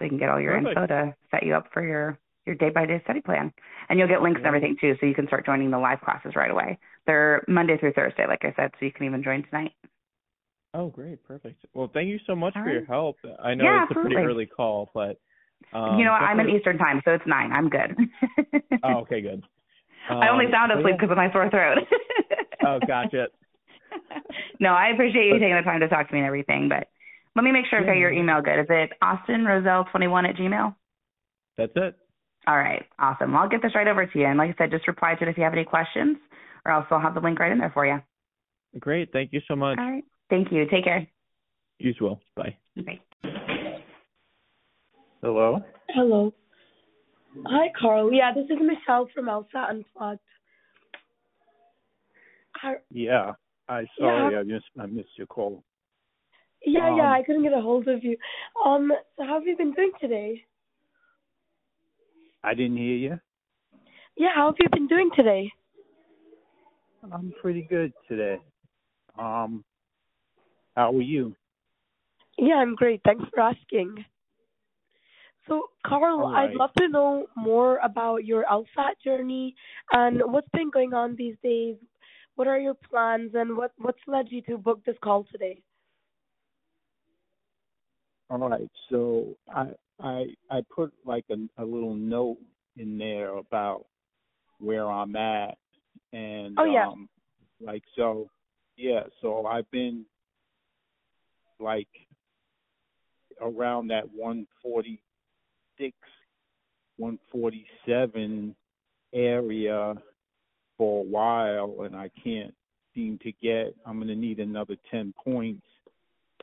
so 0.00 0.04
you 0.04 0.10
can 0.10 0.18
get 0.18 0.30
all 0.30 0.40
your 0.40 0.56
Perfect. 0.56 0.80
info 0.80 0.86
to 0.88 1.14
set 1.30 1.44
you 1.44 1.54
up 1.54 1.68
for 1.72 1.86
your 1.86 2.18
your 2.46 2.56
day 2.56 2.70
by 2.70 2.86
day 2.86 3.00
study 3.04 3.20
plan. 3.20 3.52
And 3.88 3.98
you'll 3.98 4.08
get 4.08 4.22
links 4.22 4.38
and 4.38 4.46
everything 4.46 4.76
too, 4.80 4.96
so 4.98 5.06
you 5.06 5.14
can 5.14 5.26
start 5.28 5.46
joining 5.46 5.70
the 5.70 5.78
live 5.78 6.00
classes 6.00 6.32
right 6.34 6.50
away. 6.50 6.78
They're 7.06 7.44
Monday 7.46 7.76
through 7.78 7.92
Thursday, 7.92 8.26
like 8.26 8.44
I 8.44 8.54
said, 8.56 8.72
so 8.80 8.86
you 8.86 8.92
can 8.92 9.06
even 9.06 9.22
join 9.22 9.44
tonight. 9.44 9.72
Oh, 10.72 10.88
great, 10.88 11.22
perfect. 11.24 11.64
Well, 11.74 11.90
thank 11.92 12.08
you 12.08 12.18
so 12.26 12.36
much 12.36 12.54
all 12.54 12.62
for 12.62 12.68
right. 12.68 12.80
your 12.80 12.86
help. 12.86 13.16
I 13.42 13.54
know 13.54 13.64
yeah, 13.64 13.82
it's 13.82 13.90
a 13.90 13.94
pretty 13.94 14.16
early 14.16 14.46
call, 14.46 14.90
but 14.94 15.18
um, 15.76 15.98
you 15.98 16.04
know? 16.04 16.12
I'm 16.12 16.38
in 16.40 16.48
Eastern 16.50 16.78
time, 16.78 17.02
so 17.04 17.12
it's 17.12 17.26
nine. 17.26 17.52
I'm 17.52 17.68
good. 17.68 17.96
oh, 18.82 18.88
okay, 19.00 19.20
good. 19.20 19.42
I 20.08 20.28
only 20.28 20.46
Um, 20.46 20.52
sound 20.52 20.72
asleep 20.72 20.94
yeah. 20.94 20.96
because 20.96 21.10
of 21.10 21.16
my 21.16 21.30
sore 21.32 21.50
throat. 21.50 21.78
Oh, 22.62 22.80
gotcha. 22.86 23.28
no, 24.60 24.70
I 24.70 24.88
appreciate 24.88 25.26
you 25.26 25.38
taking 25.38 25.56
the 25.56 25.62
time 25.62 25.80
to 25.80 25.88
talk 25.88 26.08
to 26.08 26.14
me 26.14 26.20
and 26.20 26.26
everything, 26.26 26.68
but 26.68 26.88
let 27.36 27.44
me 27.44 27.52
make 27.52 27.66
sure 27.66 27.78
I've 27.80 27.86
got 27.86 27.92
Yeah. 27.92 27.98
your 28.00 28.10
email 28.12 28.42
good. 28.42 28.58
Is 28.60 28.66
it 28.68 28.92
austinroselle21 29.02 30.28
at 30.28 30.36
gmail? 30.36 30.74
That's 31.56 31.72
it. 31.76 31.96
All 32.46 32.56
right, 32.56 32.86
awesome. 32.98 33.32
Well, 33.32 33.42
I'll 33.42 33.48
get 33.48 33.62
this 33.62 33.74
right 33.74 33.86
over 33.86 34.06
to 34.06 34.18
you. 34.18 34.26
And 34.26 34.38
like 34.38 34.50
I 34.50 34.54
said, 34.56 34.70
just 34.70 34.88
reply 34.88 35.14
to 35.14 35.22
it 35.24 35.28
if 35.28 35.36
you 35.36 35.44
have 35.44 35.52
any 35.52 35.64
questions, 35.64 36.16
or 36.64 36.72
else 36.72 36.86
I'll 36.90 37.00
have 37.00 37.14
the 37.14 37.20
link 37.20 37.38
right 37.38 37.52
in 37.52 37.58
there 37.58 37.70
for 37.70 37.84
you. 37.86 38.00
Great. 38.78 39.12
Thank 39.12 39.32
you 39.32 39.40
so 39.46 39.54
much. 39.54 39.78
All 39.78 39.90
right. 39.90 40.04
Thank 40.30 40.50
you. 40.50 40.66
Take 40.70 40.84
care. 40.84 41.06
You 41.78 41.90
as 41.90 42.00
well. 42.00 42.20
Bye. 42.36 42.56
Bye. 42.76 43.00
Hello. 45.22 45.62
Hello. 45.90 46.32
Hi, 47.46 47.70
Carl. 47.78 48.12
Yeah, 48.12 48.32
this 48.34 48.46
is 48.46 48.58
Michelle 48.60 49.08
from 49.14 49.26
LSAT 49.26 49.70
Unplugged. 49.70 50.20
Hi, 52.56 52.74
Yeah, 52.90 53.32
I 53.68 53.86
sorry 53.98 54.36
I 54.36 54.42
missed 54.42 54.64
I 54.78 54.86
missed 54.86 55.16
your 55.16 55.26
call. 55.26 55.62
Yeah, 56.64 56.90
Um, 56.90 56.96
yeah, 56.96 57.12
I 57.12 57.22
couldn't 57.22 57.42
get 57.42 57.52
a 57.52 57.60
hold 57.60 57.88
of 57.88 58.04
you. 58.04 58.16
Um, 58.64 58.92
so 59.16 59.24
how 59.24 59.34
have 59.34 59.46
you 59.46 59.56
been 59.56 59.72
doing 59.72 59.92
today? 60.00 60.44
I 62.42 62.54
didn't 62.54 62.76
hear 62.76 62.96
you. 62.96 63.20
Yeah, 64.16 64.30
how 64.34 64.46
have 64.46 64.56
you 64.58 64.68
been 64.70 64.86
doing 64.86 65.10
today? 65.14 65.50
I'm 67.12 67.32
pretty 67.40 67.62
good 67.62 67.92
today. 68.08 68.38
Um, 69.18 69.64
how 70.76 70.92
are 70.92 71.00
you? 71.02 71.34
Yeah, 72.38 72.56
I'm 72.56 72.74
great. 72.74 73.00
Thanks 73.04 73.24
for 73.34 73.40
asking. 73.40 74.04
So, 75.48 75.68
Carl, 75.86 76.20
All 76.26 76.34
I'd 76.36 76.54
love 76.54 76.70
to 76.78 76.88
know 76.88 77.26
more 77.36 77.78
about 77.78 78.24
your 78.24 78.44
LSAT 78.44 79.00
journey 79.04 79.54
and 79.92 80.22
what's 80.26 80.48
been 80.50 80.70
going 80.70 80.94
on 80.94 81.16
these 81.16 81.36
days. 81.42 81.76
What 82.36 82.46
are 82.46 82.58
your 82.58 82.74
plans 82.74 83.32
and 83.34 83.56
what 83.56 83.72
what's 83.78 83.98
led 84.06 84.26
you 84.30 84.42
to 84.42 84.56
book 84.56 84.84
this 84.84 84.96
call 85.02 85.26
today? 85.32 85.60
All 88.30 88.38
right. 88.48 88.70
So 88.90 89.36
I 89.54 89.70
I 90.00 90.26
I 90.50 90.62
put 90.74 90.92
like 91.04 91.24
a, 91.30 91.36
a 91.62 91.64
little 91.64 91.94
note 91.94 92.38
in 92.76 92.96
there 92.96 93.36
about 93.36 93.86
where 94.58 94.88
I'm 94.88 95.16
at 95.16 95.58
and 96.12 96.58
Oh, 96.58 96.64
yeah. 96.64 96.86
um 96.86 97.08
like 97.60 97.82
so 97.96 98.30
yeah, 98.76 99.02
so 99.20 99.46
I've 99.46 99.70
been 99.70 100.06
like 101.58 101.88
around 103.40 103.88
that 103.88 104.04
146 104.14 105.96
147 106.96 108.54
area 109.12 109.94
for 110.78 111.00
a 111.00 111.06
while 111.06 111.82
and 111.82 111.96
I 111.96 112.10
can't 112.22 112.54
seem 112.94 113.18
to 113.22 113.32
get 113.32 113.74
I'm 113.84 113.96
going 113.96 114.08
to 114.08 114.14
need 114.14 114.38
another 114.38 114.76
10 114.90 115.12
points 115.22 115.66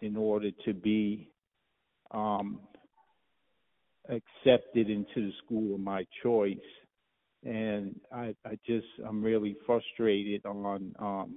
in 0.02 0.18
order 0.18 0.52
to 0.66 0.74
be 0.74 1.30
um, 2.12 2.60
accepted 4.10 4.90
into 4.90 5.28
the 5.28 5.32
school 5.44 5.76
of 5.76 5.82
my 5.82 6.06
choice. 6.24 6.58
And 7.44 8.00
I, 8.14 8.36
I 8.46 8.58
just, 8.66 8.88
I'm 9.08 9.24
really 9.24 9.56
frustrated 9.66 10.46
on, 10.46 10.94
um, 11.00 11.36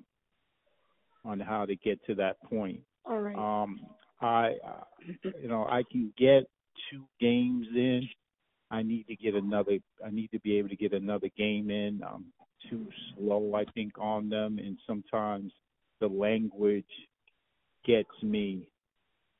on 1.24 1.40
how 1.40 1.66
to 1.66 1.76
get 1.76 2.04
to 2.06 2.14
that 2.16 2.40
point. 2.42 2.80
All 3.04 3.20
right. 3.20 3.36
Um, 3.36 3.80
I, 4.20 4.54
you 5.42 5.48
know, 5.48 5.64
I 5.64 5.82
can 5.90 6.12
get 6.18 6.44
two 6.90 7.04
games 7.20 7.66
in. 7.74 8.08
I 8.70 8.82
need 8.82 9.06
to 9.08 9.16
get 9.16 9.34
another. 9.34 9.78
I 10.04 10.10
need 10.10 10.30
to 10.32 10.40
be 10.40 10.56
able 10.58 10.68
to 10.68 10.76
get 10.76 10.92
another 10.92 11.28
game 11.36 11.70
in. 11.70 12.02
I'm 12.06 12.26
too 12.68 12.86
slow, 13.14 13.54
I 13.54 13.64
think, 13.72 13.92
on 13.98 14.28
them, 14.28 14.58
and 14.58 14.78
sometimes 14.86 15.52
the 16.00 16.06
language 16.06 16.84
gets 17.84 18.10
me. 18.22 18.68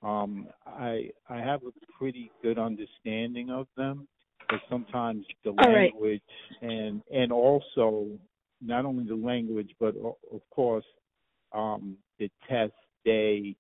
Um, 0.03 0.49
I 0.67 1.11
I 1.29 1.39
have 1.39 1.63
a 1.65 1.73
pretty 1.99 2.31
good 2.43 2.59
understanding 2.59 3.51
of 3.51 3.67
them, 3.77 4.09
but 4.49 4.61
sometimes 4.71 5.27
the 5.45 5.51
All 5.51 5.73
right. 5.73 5.93
language 5.93 6.23
and 6.63 7.03
and 7.13 7.33
also 7.33 8.09
not 8.63 8.85
only 8.85 9.05
the 9.07 9.15
language, 9.15 9.75
but 9.79 9.95
of 9.97 10.41
course 10.51 10.85
um, 11.53 11.97
the 12.19 12.31
test 12.49 12.73
day 13.05 13.57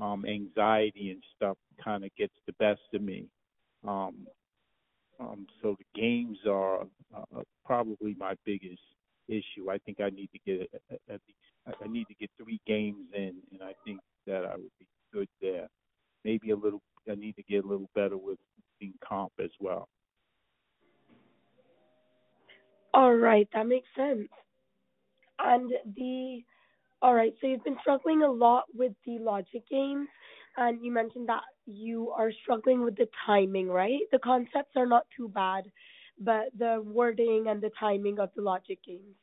um, 0.00 0.24
anxiety 0.26 1.10
and 1.10 1.22
stuff 1.36 1.56
kind 1.82 2.04
of 2.04 2.14
gets 2.16 2.34
the 2.46 2.52
best 2.54 2.80
of 2.94 3.02
me. 3.02 3.26
Um, 3.86 4.26
um, 5.20 5.46
so 5.62 5.76
the 5.78 6.00
games 6.00 6.38
are 6.46 6.82
uh, 7.16 7.42
probably 7.64 8.14
my 8.18 8.34
biggest 8.44 8.82
issue. 9.28 9.70
I 9.70 9.78
think 9.78 10.00
I 10.00 10.10
need 10.10 10.30
to 10.32 10.38
get 10.46 10.70
at 10.90 11.00
at 11.08 11.20
least 11.26 11.38
I 11.82 11.88
need 11.88 12.06
to 12.08 12.14
get 12.14 12.30
three 12.42 12.60
games 12.66 13.06
in, 13.14 13.34
and 13.52 13.62
I 13.62 13.72
think 13.84 14.00
that 14.26 14.44
I 14.44 14.54
would 14.54 14.70
be 14.78 14.86
good 15.12 15.28
there. 15.40 15.68
Maybe 16.24 16.50
a 16.50 16.56
little. 16.56 16.82
I 17.10 17.14
need 17.14 17.36
to 17.36 17.42
get 17.42 17.64
a 17.64 17.68
little 17.68 17.90
better 17.94 18.18
with 18.18 18.38
in 18.80 18.94
comp 19.06 19.32
as 19.42 19.50
well. 19.60 19.88
All 22.94 23.14
right, 23.14 23.48
that 23.54 23.66
makes 23.66 23.88
sense. 23.96 24.28
And 25.38 25.72
the 25.96 26.42
all 27.02 27.14
right, 27.14 27.34
so 27.40 27.46
you've 27.46 27.64
been 27.64 27.78
struggling 27.80 28.22
a 28.22 28.30
lot 28.30 28.64
with 28.74 28.92
the 29.06 29.18
logic 29.18 29.62
games, 29.70 30.08
and 30.56 30.84
you 30.84 30.92
mentioned 30.92 31.28
that 31.28 31.42
you 31.66 32.10
are 32.10 32.32
struggling 32.42 32.82
with 32.82 32.96
the 32.96 33.08
timing, 33.26 33.68
right? 33.68 34.00
The 34.12 34.18
concepts 34.18 34.76
are 34.76 34.86
not 34.86 35.06
too 35.16 35.28
bad, 35.28 35.70
but 36.18 36.46
the 36.58 36.82
wording 36.84 37.46
and 37.48 37.60
the 37.62 37.70
timing 37.78 38.18
of 38.20 38.30
the 38.34 38.42
logic 38.42 38.80
games. 38.84 39.16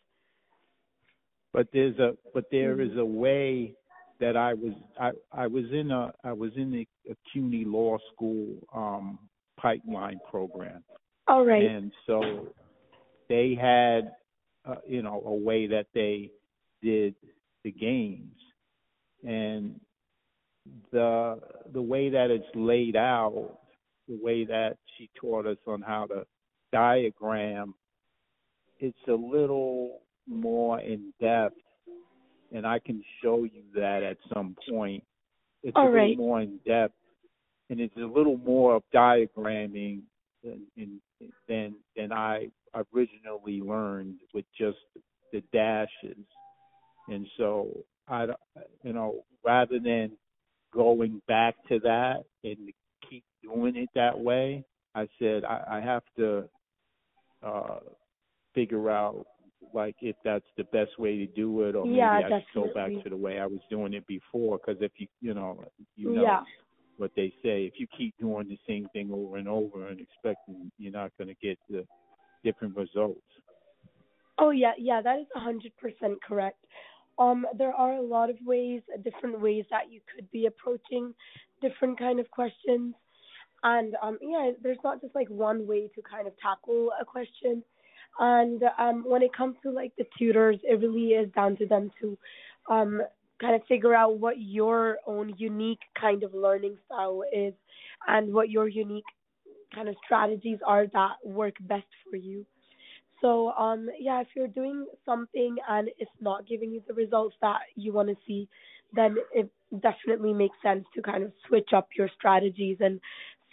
but 1.54 1.68
there's 1.74 1.98
a 2.00 2.14
but 2.34 2.46
there 2.52 2.80
Mhm. 2.80 2.82
is 2.82 2.98
a 2.98 3.06
way 3.06 3.74
that 4.19 4.38
I 4.38 4.53
was 4.53 4.74
I 5.00 5.12
I 5.31 5.48
was 5.48 5.65
in 5.72 5.91
a 5.91 6.13
I 6.24 6.34
was 6.34 6.51
in 6.55 6.72
the 6.72 6.88
a 7.12 7.15
CUNY 7.31 7.65
law 7.65 7.98
school 8.13 8.48
um 8.74 9.19
pipeline 9.57 10.19
program 10.29 10.84
All 11.27 11.45
right. 11.45 11.63
and 11.63 11.91
so 12.05 12.48
they 13.29 13.57
had 13.60 14.12
uh, 14.65 14.79
you 14.88 15.01
know 15.01 15.22
a 15.25 15.34
way 15.34 15.67
that 15.67 15.88
they 15.93 16.31
did 16.81 17.15
the 17.63 17.72
games 17.72 18.36
and 19.24 19.79
the 20.91 21.39
the 21.74 21.81
way 21.81 22.10
that 22.10 22.31
it's 22.31 22.45
laid 22.55 22.95
out 22.95 23.60
the 24.07 24.17
way 24.22 24.45
that 24.45 24.77
she 24.98 25.10
taught 25.19 25.45
us 25.45 25.57
on 25.67 25.81
how 25.81 26.05
to 26.05 26.25
diagram 26.72 27.74
it's 28.79 29.07
a 29.07 29.13
little 29.13 30.01
more 30.27 30.79
in 30.79 31.13
depth 31.22 31.55
and 32.54 32.66
I 32.66 32.80
can 32.80 33.04
show 33.22 33.44
you 33.44 33.64
that 33.75 34.04
at 34.04 34.18
some 34.34 34.56
point 34.70 35.04
it's 35.64 35.75
All 35.75 35.88
a 35.88 35.92
little 35.92 36.16
more 36.16 36.42
in 36.42 36.60
depth 36.66 36.94
and 37.70 37.80
it's 37.80 37.96
a 37.98 38.02
little 38.02 38.38
more 38.38 38.75
of 38.75 38.84
diagramming 38.94 40.02
than 40.44 41.02
than 41.48 41.75
than 41.96 42.12
I 42.12 42.48
originally 42.94 43.62
learned 43.62 44.16
with 44.34 44.46
just 44.58 44.78
the 45.32 45.42
dashes. 45.52 46.24
And 47.08 47.28
so 47.38 47.70
I, 48.08 48.28
you 48.84 48.94
know, 48.94 49.24
rather 49.44 49.80
than 49.80 50.12
going 50.74 51.22
back 51.28 51.56
to 51.70 51.80
that 51.80 52.24
and 52.44 52.58
keep 53.10 53.24
doing 53.42 53.75
it 53.75 53.90
that 53.96 54.18
way, 54.18 54.64
I 54.94 55.08
said 55.20 55.44
I, 55.46 55.64
I 55.78 55.82
have 55.82 56.04
to 56.18 56.50
uh 57.44 57.80
figure 58.54 58.90
out 58.90 59.25
like 59.74 59.95
if 60.01 60.15
that's 60.24 60.45
the 60.57 60.63
best 60.65 60.98
way 61.00 61.17
to 61.17 61.27
do 61.27 61.63
it 61.63 61.75
or 61.75 61.86
maybe 61.86 61.98
Yeah, 61.98 62.22
I 62.25 62.29
should 62.29 62.45
go 62.53 62.69
back 62.74 62.91
to 63.03 63.10
the 63.10 63.17
way 63.17 63.39
I 63.39 63.45
was 63.45 63.60
doing 63.69 63.93
it 63.93 64.05
before 64.07 64.57
because 64.57 64.81
if 64.81 64.91
you 64.98 65.07
you 65.22 65.34
know 65.34 65.63
you 65.95 66.13
know 66.13 66.22
Yeah. 66.24 66.41
what 66.98 67.12
they 67.15 67.34
say. 67.43 67.65
If 67.65 67.74
you 67.77 67.88
keep 67.98 68.15
doing 68.19 68.48
the 68.48 68.57
same 68.67 68.88
thing 68.93 69.12
over 69.12 69.38
and 69.38 69.48
over 69.48 69.88
and 69.88 70.00
expecting, 70.00 70.72
you're 70.77 70.93
not 70.93 71.12
going 71.17 71.27
to 71.27 71.36
get 71.36 71.60
the 71.69 71.86
different 72.43 72.75
results. 72.75 73.22
Oh 74.38 74.51
yeah, 74.51 74.74
yeah, 74.77 75.01
that 75.01 75.19
is 75.19 75.27
a 75.36 75.39
hundred 75.39 75.75
percent 75.77 76.22
correct. 76.24 76.60
Um, 77.17 77.45
there 77.57 77.74
are 77.74 77.93
a 77.93 78.01
lot 78.01 78.29
of 78.29 78.38
ways, 78.45 78.81
different 79.03 79.39
ways 79.39 79.65
that 79.72 79.91
you 79.91 80.01
could 80.13 80.29
be 80.31 80.48
approaching 80.48 81.13
different 81.62 81.98
kind 81.98 82.19
of 82.19 82.29
questions, 82.31 82.93
and 83.63 83.95
um, 84.01 84.17
yeah, 84.22 84.51
there's 84.62 84.77
not 84.84 85.01
just 85.01 85.15
like 85.15 85.29
one 85.29 85.65
way 85.65 85.89
to 85.95 86.01
kind 86.01 86.27
of 86.27 86.34
tackle 86.38 86.91
a 87.01 87.05
question. 87.05 87.63
And 88.19 88.62
um, 88.79 89.03
when 89.05 89.22
it 89.22 89.34
comes 89.34 89.55
to 89.63 89.72
like 89.72 89.93
the 89.98 90.05
tutors, 90.17 90.57
it 90.63 90.79
really 90.79 91.10
is 91.10 91.31
down 91.34 91.57
to 91.57 91.65
them 91.67 91.91
to 92.01 92.17
um 92.69 93.01
kind 93.41 93.55
of 93.55 93.62
figure 93.67 93.93
out 93.93 94.17
what 94.19 94.36
your 94.39 94.98
own 95.05 95.34
unique 95.38 95.81
kind 96.00 96.24
of 96.24 96.34
learning 96.34 96.77
style 96.86 97.24
is, 97.34 97.53
and 98.07 98.34
what 98.34 98.50
your 98.50 98.67
unique 98.67 99.03
kind 99.74 99.89
of 99.89 99.95
strategies 100.05 100.60
are 100.65 100.88
that 100.93 101.15
work 101.24 101.55
best 101.62 101.88
for 102.10 102.15
you. 102.17 102.45
So 103.22 103.51
um 103.53 103.89
yeah, 104.00 104.22
if 104.22 104.27
you're 104.36 104.48
doing 104.48 104.86
something 105.05 105.57
and 105.69 105.89
it's 105.98 106.12
not 106.22 106.48
giving 106.48 106.72
you 106.72 106.81
the 106.88 106.93
results 106.93 107.36
that 107.41 107.62
you 107.75 107.93
want 107.93 108.10
to 108.10 108.15
see, 108.27 108.48
then 108.93 109.17
it 109.34 109.50
definitely 109.81 110.34
makes 110.34 110.57
sense 110.63 110.86
to 110.95 111.01
kind 111.01 111.24
of 111.24 111.31
switch 111.48 111.69
up 111.74 111.88
your 111.98 112.10
strategies 112.17 112.77
and 112.79 113.00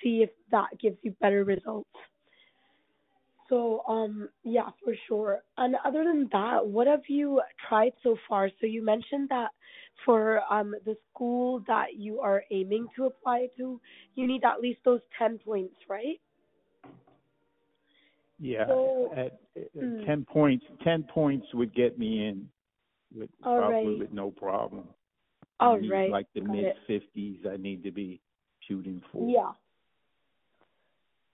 see 0.03 0.23
if 0.23 0.31
that 0.51 0.69
gives 0.81 0.99
you 1.03 1.13
better 1.21 1.45
results. 1.45 1.89
So 3.49 3.83
um 3.89 4.29
yeah, 4.45 4.71
for 4.85 4.95
sure. 5.09 5.43
And 5.57 5.77
other 5.85 6.05
than 6.05 6.29
that, 6.33 6.67
what 6.67 6.87
have 6.87 7.03
you 7.09 7.41
tried 7.69 7.93
so 8.03 8.17
far? 8.29 8.49
So 8.61 8.67
you 8.67 8.85
mentioned 8.85 9.29
that 9.31 9.51
for 10.05 10.43
um 10.53 10.75
the 10.85 10.97
school 11.11 11.63
that 11.67 11.95
you 11.97 12.21
are 12.21 12.43
aiming 12.51 12.87
to 12.97 13.07
apply 13.07 13.49
to, 13.59 13.81
you 14.15 14.27
need 14.27 14.45
at 14.45 14.61
least 14.61 14.81
those 14.85 15.01
10 15.19 15.39
points, 15.39 15.77
right? 15.89 16.21
Yeah, 18.39 18.67
So- 18.67 19.13
at, 19.15 19.41
at 19.57 19.75
Mm. 19.77 20.05
ten 20.07 20.25
points, 20.25 20.65
ten 20.83 21.05
points 21.05 21.47
would 21.55 21.73
get 21.75 21.99
me 21.99 22.27
in 22.27 22.49
with 23.15 23.31
All 23.45 23.57
probably 23.57 23.91
right. 23.91 23.99
with 24.01 24.13
no 24.13 24.31
problem. 24.31 24.89
All 25.61 25.79
right. 25.79 26.11
like 26.11 26.27
the 26.35 26.41
mid 26.41 26.75
fifties, 26.87 27.47
I 27.47 27.57
need 27.57 27.85
to 27.85 27.93
be 27.93 28.21
shooting 28.67 29.01
for. 29.13 29.29
Yeah. 29.31 29.53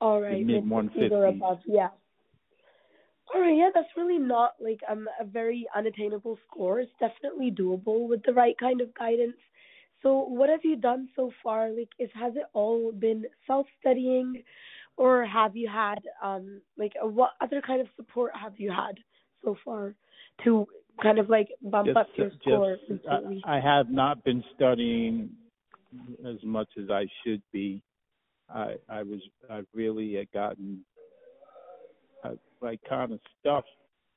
All 0.01 0.21
right. 0.21 0.45
mid 0.45 0.65
mid-fifties 0.67 1.13
or 1.13 1.27
above. 1.27 1.59
Yeah. 1.67 1.89
All 3.35 3.41
right. 3.41 3.57
Yeah, 3.57 3.71
that's 3.75 3.89
really 3.97 4.19
not 4.19 4.55
like 4.61 4.81
um 4.89 5.09
a 5.21 5.25
very 5.25 5.67
unattainable 5.77 6.39
score. 6.47 6.81
It's 6.81 6.93
definitely 7.01 7.51
doable 7.51 8.09
with 8.09 8.23
the 8.25 8.33
right 8.33 8.57
kind 8.59 8.81
of 8.81 8.95
guidance. 8.95 9.37
So 10.03 10.23
what 10.23 10.49
have 10.49 10.61
you 10.63 10.77
done 10.77 11.09
so 11.17 11.33
far? 11.43 11.71
Like, 11.71 11.89
is 11.99 12.11
has 12.15 12.37
it 12.37 12.45
all 12.53 12.93
been 12.93 13.25
self 13.47 13.67
studying, 13.81 14.43
or 14.97 15.25
have 15.25 15.57
you 15.57 15.69
had 15.69 15.99
um 16.23 16.61
like 16.77 16.93
a, 17.03 17.07
what 17.07 17.33
other 17.41 17.61
kind 17.61 17.81
of 17.81 17.89
support 17.97 18.33
have 18.41 18.55
you 18.59 18.71
had 18.71 18.99
so 19.45 19.57
far 19.65 19.95
to 20.45 20.67
kind 21.03 21.19
of 21.19 21.29
like 21.29 21.49
bump 21.63 21.87
just, 21.87 21.97
up 21.97 22.09
your 22.17 22.31
score? 22.41 22.77
Just, 22.89 23.07
I, 23.07 23.57
I 23.57 23.61
have 23.61 23.91
not 23.91 24.25
been 24.25 24.43
studying 24.55 25.31
as 26.27 26.37
much 26.45 26.69
as 26.79 26.91
I 26.91 27.07
should 27.25 27.43
be. 27.53 27.83
I 28.53 28.75
I 28.89 29.03
was 29.03 29.21
I 29.51 29.63
really 29.75 30.15
had 30.15 30.31
gotten 30.33 30.85
I, 32.25 32.31
like 32.61 32.81
kind 32.89 33.13
of 33.13 33.21
stuck 33.41 33.65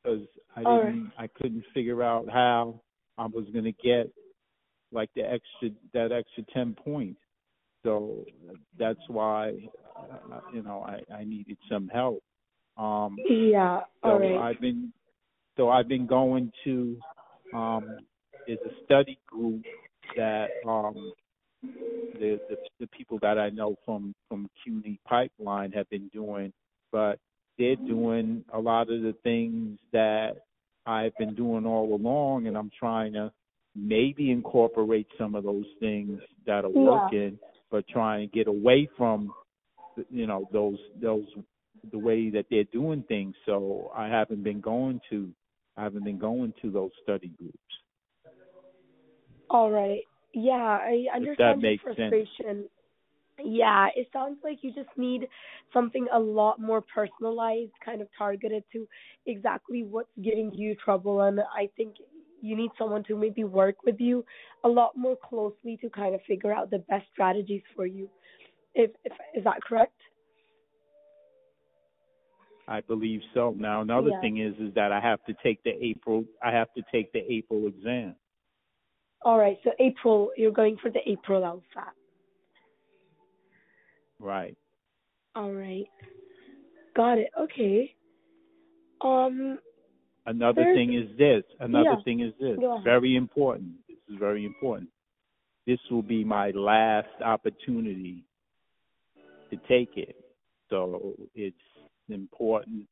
because 0.03 0.27
I 0.55 0.61
didn't 0.61 1.11
right. 1.17 1.25
I 1.25 1.27
couldn't 1.27 1.63
figure 1.73 2.03
out 2.03 2.29
how 2.29 2.81
I 3.17 3.25
was 3.25 3.45
going 3.53 3.65
to 3.65 3.71
get 3.71 4.09
like 4.91 5.09
the 5.15 5.21
extra 5.21 5.69
that 5.93 6.11
extra 6.11 6.43
ten 6.53 6.73
points. 6.73 7.19
So 7.83 8.25
that's 8.77 8.99
why 9.07 9.53
uh, 9.97 10.39
you 10.53 10.63
know 10.63 10.85
I 10.87 11.13
I 11.13 11.23
needed 11.23 11.57
some 11.69 11.87
help. 11.89 12.23
Um 12.77 13.17
Yeah. 13.27 13.81
So 14.03 14.17
right. 14.17 14.37
I've 14.37 14.61
been 14.61 14.91
so 15.57 15.69
I've 15.69 15.87
been 15.87 16.07
going 16.07 16.51
to 16.63 16.97
um 17.53 17.97
there's 18.47 18.59
a 18.65 18.85
study 18.85 19.19
group 19.27 19.63
that 20.15 20.49
um 20.67 21.13
the, 21.63 22.39
the 22.49 22.57
the 22.79 22.87
people 22.87 23.19
that 23.21 23.37
I 23.37 23.49
know 23.49 23.75
from 23.85 24.13
from 24.27 24.49
CUNY 24.63 24.99
Pipeline 25.07 25.71
have 25.71 25.89
been 25.89 26.09
doing, 26.09 26.51
but 26.91 27.19
they're 27.57 27.75
doing 27.75 28.43
a 28.53 28.59
lot 28.59 28.89
of 28.91 29.01
the 29.01 29.15
things 29.23 29.77
that 29.91 30.33
I've 30.85 31.15
been 31.17 31.35
doing 31.35 31.65
all 31.65 31.93
along, 31.93 32.47
and 32.47 32.57
I'm 32.57 32.71
trying 32.77 33.13
to 33.13 33.31
maybe 33.75 34.31
incorporate 34.31 35.07
some 35.17 35.35
of 35.35 35.43
those 35.43 35.65
things 35.79 36.19
that 36.45 36.65
are 36.65 36.71
yeah. 36.71 36.81
working, 36.81 37.39
but 37.69 37.87
try 37.87 38.19
and 38.19 38.31
get 38.31 38.47
away 38.47 38.89
from 38.97 39.31
you 40.09 40.27
know 40.27 40.47
those 40.51 40.79
those 41.01 41.25
the 41.91 41.99
way 41.99 42.29
that 42.29 42.45
they're 42.49 42.63
doing 42.65 43.03
things. 43.07 43.35
So 43.45 43.91
I 43.95 44.07
haven't 44.07 44.43
been 44.43 44.61
going 44.61 45.01
to 45.09 45.29
I 45.77 45.83
haven't 45.83 46.03
been 46.03 46.19
going 46.19 46.53
to 46.61 46.71
those 46.71 46.91
study 47.03 47.31
groups. 47.37 47.57
All 49.49 49.69
right. 49.69 50.01
Yeah, 50.33 50.53
I 50.53 51.05
understand 51.13 51.61
the 51.61 51.77
frustration. 51.83 52.27
Sense. 52.45 52.67
Yeah, 53.43 53.87
it 53.95 54.07
sounds 54.13 54.37
like 54.43 54.59
you 54.61 54.73
just 54.73 54.89
need 54.97 55.27
something 55.73 56.07
a 56.13 56.19
lot 56.19 56.59
more 56.59 56.81
personalized, 56.81 57.71
kind 57.83 58.01
of 58.01 58.07
targeted 58.17 58.63
to 58.73 58.87
exactly 59.25 59.83
what's 59.83 60.11
giving 60.21 60.51
you 60.53 60.75
trouble. 60.75 61.21
And 61.21 61.39
I 61.39 61.69
think 61.75 61.95
you 62.41 62.55
need 62.55 62.71
someone 62.77 63.03
to 63.05 63.15
maybe 63.15 63.43
work 63.43 63.83
with 63.83 63.99
you 63.99 64.25
a 64.63 64.67
lot 64.67 64.95
more 64.95 65.15
closely 65.15 65.77
to 65.81 65.89
kind 65.89 66.13
of 66.13 66.21
figure 66.27 66.53
out 66.53 66.69
the 66.69 66.79
best 66.89 67.05
strategies 67.13 67.63
for 67.75 67.85
you. 67.85 68.09
If, 68.73 68.91
if 69.03 69.13
is 69.35 69.43
that 69.43 69.61
correct? 69.63 69.93
I 72.67 72.81
believe 72.81 73.21
so. 73.33 73.55
Now 73.57 73.81
another 73.81 74.09
yeah. 74.09 74.21
thing 74.21 74.37
is 74.37 74.53
is 74.55 74.73
that 74.75 74.91
I 74.91 74.99
have 74.99 75.23
to 75.25 75.33
take 75.43 75.61
the 75.63 75.71
April 75.83 76.23
I 76.43 76.51
have 76.51 76.73
to 76.75 76.83
take 76.91 77.11
the 77.11 77.19
April 77.31 77.67
exam. 77.67 78.15
All 79.23 79.37
right, 79.37 79.57
so 79.63 79.71
April 79.79 80.31
you're 80.35 80.51
going 80.51 80.77
for 80.81 80.89
the 80.89 80.99
April 81.07 81.45
alpha. 81.45 81.91
Right. 84.19 84.55
All 85.35 85.51
right. 85.51 85.87
Got 86.95 87.17
it. 87.17 87.29
Okay. 87.39 87.95
Um 89.01 89.59
Another 90.25 90.63
thing 90.75 90.93
is 90.93 91.17
this. 91.17 91.43
Another 91.59 91.95
yeah. 91.97 92.03
thing 92.03 92.19
is 92.21 92.33
this. 92.39 92.57
Very 92.83 93.15
important. 93.15 93.71
This 93.87 93.97
is 94.07 94.19
very 94.19 94.45
important. 94.45 94.89
This 95.65 95.79
will 95.89 96.03
be 96.03 96.23
my 96.23 96.51
last 96.51 97.09
opportunity 97.23 98.23
to 99.49 99.57
take 99.67 99.97
it. 99.97 100.15
So 100.69 101.15
it's 101.33 101.55
important 102.09 102.87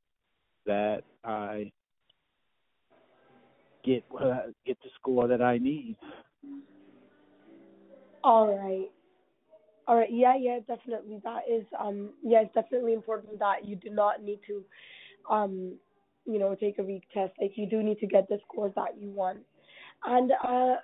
that 0.66 1.04
I 1.24 1.72
get 3.90 4.04
get 4.66 4.78
the 4.84 4.90
score 5.00 5.28
that 5.28 5.42
I 5.42 5.58
need. 5.58 5.96
All 8.24 8.48
right. 8.56 8.90
All 9.88 9.96
right. 9.96 10.12
Yeah, 10.12 10.36
yeah, 10.40 10.60
definitely. 10.68 11.20
That 11.24 11.42
is 11.52 11.66
um 11.80 12.12
yeah, 12.24 12.42
it's 12.42 12.54
definitely 12.54 12.94
important 12.94 13.40
that 13.40 13.66
you 13.66 13.76
do 13.76 13.90
not 13.90 14.24
need 14.24 14.40
to 14.48 14.64
um 15.30 15.74
you 16.26 16.38
know, 16.38 16.54
take 16.54 16.78
a 16.78 16.84
weak 16.84 17.04
test. 17.14 17.34
Like 17.42 17.54
you 17.56 17.68
do 17.68 17.82
need 17.82 18.00
to 18.00 18.08
get 18.08 18.30
the 18.30 18.38
scores 18.48 18.74
that 18.76 19.00
you 19.00 19.10
want. 19.10 19.40
And 20.06 20.32
uh 20.44 20.76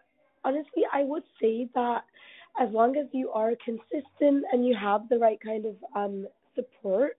honestly 0.43 0.83
I 0.91 1.03
would 1.03 1.23
say 1.41 1.69
that 1.75 2.03
as 2.59 2.69
long 2.71 2.95
as 2.97 3.05
you 3.11 3.29
are 3.31 3.51
consistent 3.63 4.45
and 4.51 4.65
you 4.65 4.75
have 4.75 5.07
the 5.09 5.19
right 5.19 5.39
kind 5.41 5.65
of 5.65 5.75
um 5.95 6.27
support, 6.55 7.17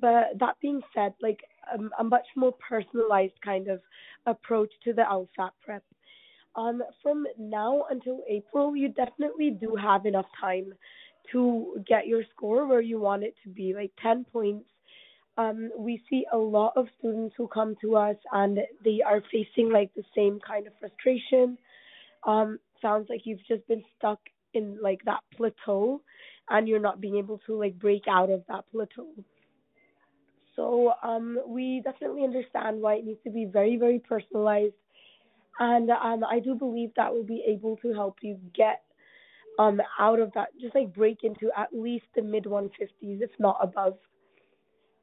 but 0.00 0.38
that 0.38 0.54
being 0.62 0.80
said, 0.94 1.12
like 1.20 1.40
um, 1.72 1.90
a 1.98 2.04
much 2.04 2.26
more 2.36 2.54
personalized 2.68 3.38
kind 3.44 3.68
of 3.68 3.80
approach 4.26 4.70
to 4.84 4.92
the 4.92 5.02
LSAT 5.02 5.50
prep. 5.64 5.82
Um, 6.54 6.82
from 7.02 7.26
now 7.38 7.84
until 7.90 8.20
April, 8.28 8.74
you 8.74 8.88
definitely 8.88 9.50
do 9.50 9.76
have 9.76 10.06
enough 10.06 10.26
time 10.40 10.72
to 11.32 11.82
get 11.86 12.06
your 12.06 12.22
score 12.34 12.66
where 12.66 12.80
you 12.80 12.98
want 13.00 13.24
it 13.24 13.34
to 13.42 13.50
be, 13.50 13.74
like 13.74 13.92
10 14.02 14.24
points. 14.32 14.66
Um, 15.38 15.70
we 15.76 16.02
see 16.08 16.24
a 16.32 16.36
lot 16.36 16.72
of 16.76 16.86
students 16.98 17.34
who 17.36 17.46
come 17.48 17.76
to 17.82 17.96
us 17.96 18.16
and 18.32 18.58
they 18.84 19.00
are 19.06 19.22
facing 19.30 19.70
like 19.70 19.92
the 19.94 20.04
same 20.14 20.40
kind 20.46 20.66
of 20.66 20.72
frustration. 20.80 21.58
Um, 22.26 22.58
sounds 22.80 23.08
like 23.10 23.22
you've 23.24 23.46
just 23.46 23.66
been 23.68 23.84
stuck 23.98 24.20
in 24.54 24.78
like 24.80 25.00
that 25.04 25.20
plateau 25.36 26.00
and 26.48 26.66
you're 26.66 26.80
not 26.80 27.00
being 27.00 27.16
able 27.16 27.38
to 27.46 27.58
like 27.58 27.78
break 27.78 28.04
out 28.08 28.30
of 28.30 28.42
that 28.48 28.64
plateau. 28.72 29.08
So 30.56 30.94
um, 31.02 31.38
we 31.46 31.82
definitely 31.84 32.24
understand 32.24 32.80
why 32.80 32.94
it 32.96 33.04
needs 33.04 33.22
to 33.24 33.30
be 33.30 33.44
very, 33.44 33.76
very 33.76 33.98
personalized. 33.98 34.74
And 35.60 35.90
um, 35.90 36.24
I 36.24 36.40
do 36.40 36.54
believe 36.54 36.90
that 36.96 37.12
will 37.12 37.24
be 37.24 37.44
able 37.46 37.76
to 37.78 37.92
help 37.92 38.16
you 38.22 38.38
get 38.54 38.82
um 39.58 39.80
out 39.98 40.18
of 40.18 40.32
that 40.34 40.48
just 40.60 40.74
like 40.74 40.92
break 40.94 41.18
into 41.22 41.50
at 41.56 41.68
least 41.72 42.04
the 42.14 42.22
mid 42.22 42.44
150s 42.44 43.22
if 43.22 43.30
not 43.38 43.56
above 43.62 43.94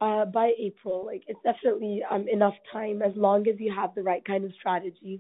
uh 0.02 0.26
by 0.26 0.52
April 0.60 1.06
like 1.06 1.24
it's 1.28 1.40
definitely 1.44 2.02
um 2.10 2.28
enough 2.28 2.54
time 2.72 3.02
as 3.02 3.14
long 3.16 3.48
as 3.48 3.56
you 3.60 3.74
have 3.74 3.94
the 3.96 4.04
right 4.04 4.24
kind 4.26 4.44
of 4.46 4.52
strategies 4.54 5.20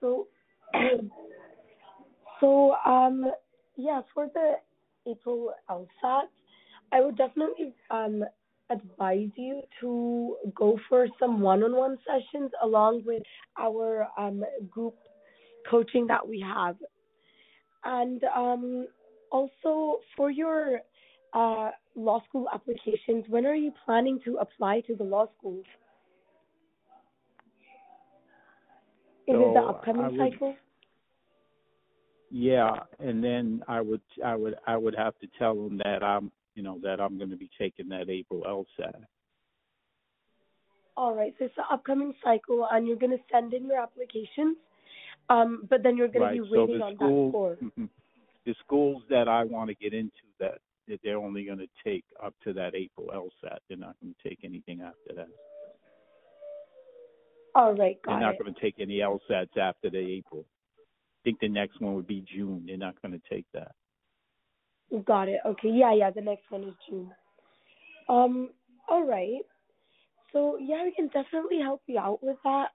so 0.00 0.28
so 2.40 2.74
um 2.86 3.30
yeah 3.76 4.00
for 4.14 4.28
the 4.34 4.54
April 5.06 5.52
LSAT 5.70 6.28
I 6.92 7.00
would 7.00 7.16
definitely 7.16 7.74
um 7.90 8.24
advise 8.70 9.30
you 9.36 9.62
to 9.80 10.36
go 10.54 10.78
for 10.88 11.06
some 11.18 11.40
one-on-one 11.40 11.98
sessions 12.06 12.50
along 12.62 13.02
with 13.06 13.22
our 13.58 14.08
um, 14.18 14.44
group 14.68 14.94
coaching 15.70 16.06
that 16.06 16.26
we 16.26 16.40
have. 16.40 16.76
And 17.84 18.22
um, 18.36 18.86
also 19.30 20.00
for 20.16 20.30
your 20.30 20.80
uh, 21.32 21.70
law 21.94 22.22
school 22.28 22.46
applications, 22.52 23.24
when 23.28 23.46
are 23.46 23.54
you 23.54 23.72
planning 23.84 24.20
to 24.24 24.36
apply 24.38 24.82
to 24.82 24.94
the 24.94 25.04
law 25.04 25.26
schools? 25.38 25.64
Is 29.26 29.34
so 29.34 29.50
it 29.50 29.54
the 29.54 29.60
upcoming 29.60 30.18
would, 30.18 30.32
cycle? 30.32 30.56
Yeah, 32.30 32.72
and 32.98 33.22
then 33.22 33.62
I 33.68 33.80
would 33.80 34.00
I 34.24 34.34
would 34.34 34.54
I 34.66 34.76
would 34.76 34.94
have 34.96 35.18
to 35.20 35.26
tell 35.38 35.54
them 35.54 35.78
that 35.84 36.02
I'm 36.02 36.30
you 36.58 36.64
know 36.64 36.78
that 36.82 37.00
I'm 37.00 37.16
going 37.16 37.30
to 37.30 37.36
be 37.36 37.48
taking 37.56 37.88
that 37.90 38.10
April 38.10 38.42
LSAT. 38.42 39.00
All 40.96 41.14
right, 41.14 41.32
so 41.38 41.44
it's 41.44 41.54
the 41.54 41.62
upcoming 41.72 42.12
cycle, 42.22 42.66
and 42.68 42.86
you're 42.86 42.96
going 42.96 43.12
to 43.12 43.22
send 43.32 43.54
in 43.54 43.66
your 43.66 43.80
applications. 43.80 44.56
Um, 45.30 45.68
but 45.70 45.84
then 45.84 45.96
you're 45.96 46.08
going 46.08 46.24
right. 46.24 46.36
to 46.36 46.42
be 46.42 46.48
waiting 46.50 46.78
so 46.80 46.84
on 46.84 46.96
school, 46.96 47.26
that 47.26 47.30
score. 47.30 47.56
Mm-hmm. 47.62 47.84
The 48.44 48.54
schools 48.66 49.02
that 49.08 49.28
I 49.28 49.44
want 49.44 49.68
to 49.70 49.76
get 49.76 49.94
into 49.94 50.10
that 50.40 50.58
they're 51.04 51.18
only 51.18 51.44
going 51.44 51.58
to 51.58 51.68
take 51.84 52.04
up 52.24 52.34
to 52.42 52.52
that 52.54 52.74
April 52.74 53.08
LSAT. 53.14 53.58
They're 53.68 53.78
not 53.78 53.94
going 54.02 54.14
to 54.20 54.28
take 54.28 54.40
anything 54.42 54.80
after 54.80 55.14
that. 55.14 55.28
All 57.54 57.74
right, 57.74 58.02
got 58.02 58.12
They're 58.12 58.20
not 58.20 58.34
it. 58.34 58.40
going 58.42 58.54
to 58.54 58.60
take 58.60 58.76
any 58.80 58.98
LSATs 58.98 59.56
after 59.56 59.90
the 59.90 59.98
April. 59.98 60.44
I 60.80 61.20
think 61.22 61.38
the 61.40 61.48
next 61.48 61.80
one 61.80 61.94
would 61.94 62.06
be 62.06 62.24
June. 62.34 62.64
They're 62.66 62.78
not 62.78 63.00
going 63.02 63.12
to 63.12 63.20
take 63.32 63.46
that. 63.54 63.72
Got 65.04 65.28
it. 65.28 65.40
Okay. 65.44 65.70
Yeah, 65.70 65.94
yeah. 65.94 66.10
The 66.10 66.20
next 66.22 66.50
one 66.50 66.64
is 66.64 66.74
June. 66.88 67.10
Um. 68.08 68.50
All 68.88 69.04
right. 69.04 69.42
So 70.32 70.56
yeah, 70.58 70.84
we 70.84 70.92
can 70.92 71.08
definitely 71.08 71.60
help 71.60 71.82
you 71.86 71.98
out 71.98 72.22
with 72.22 72.36
that. 72.44 72.68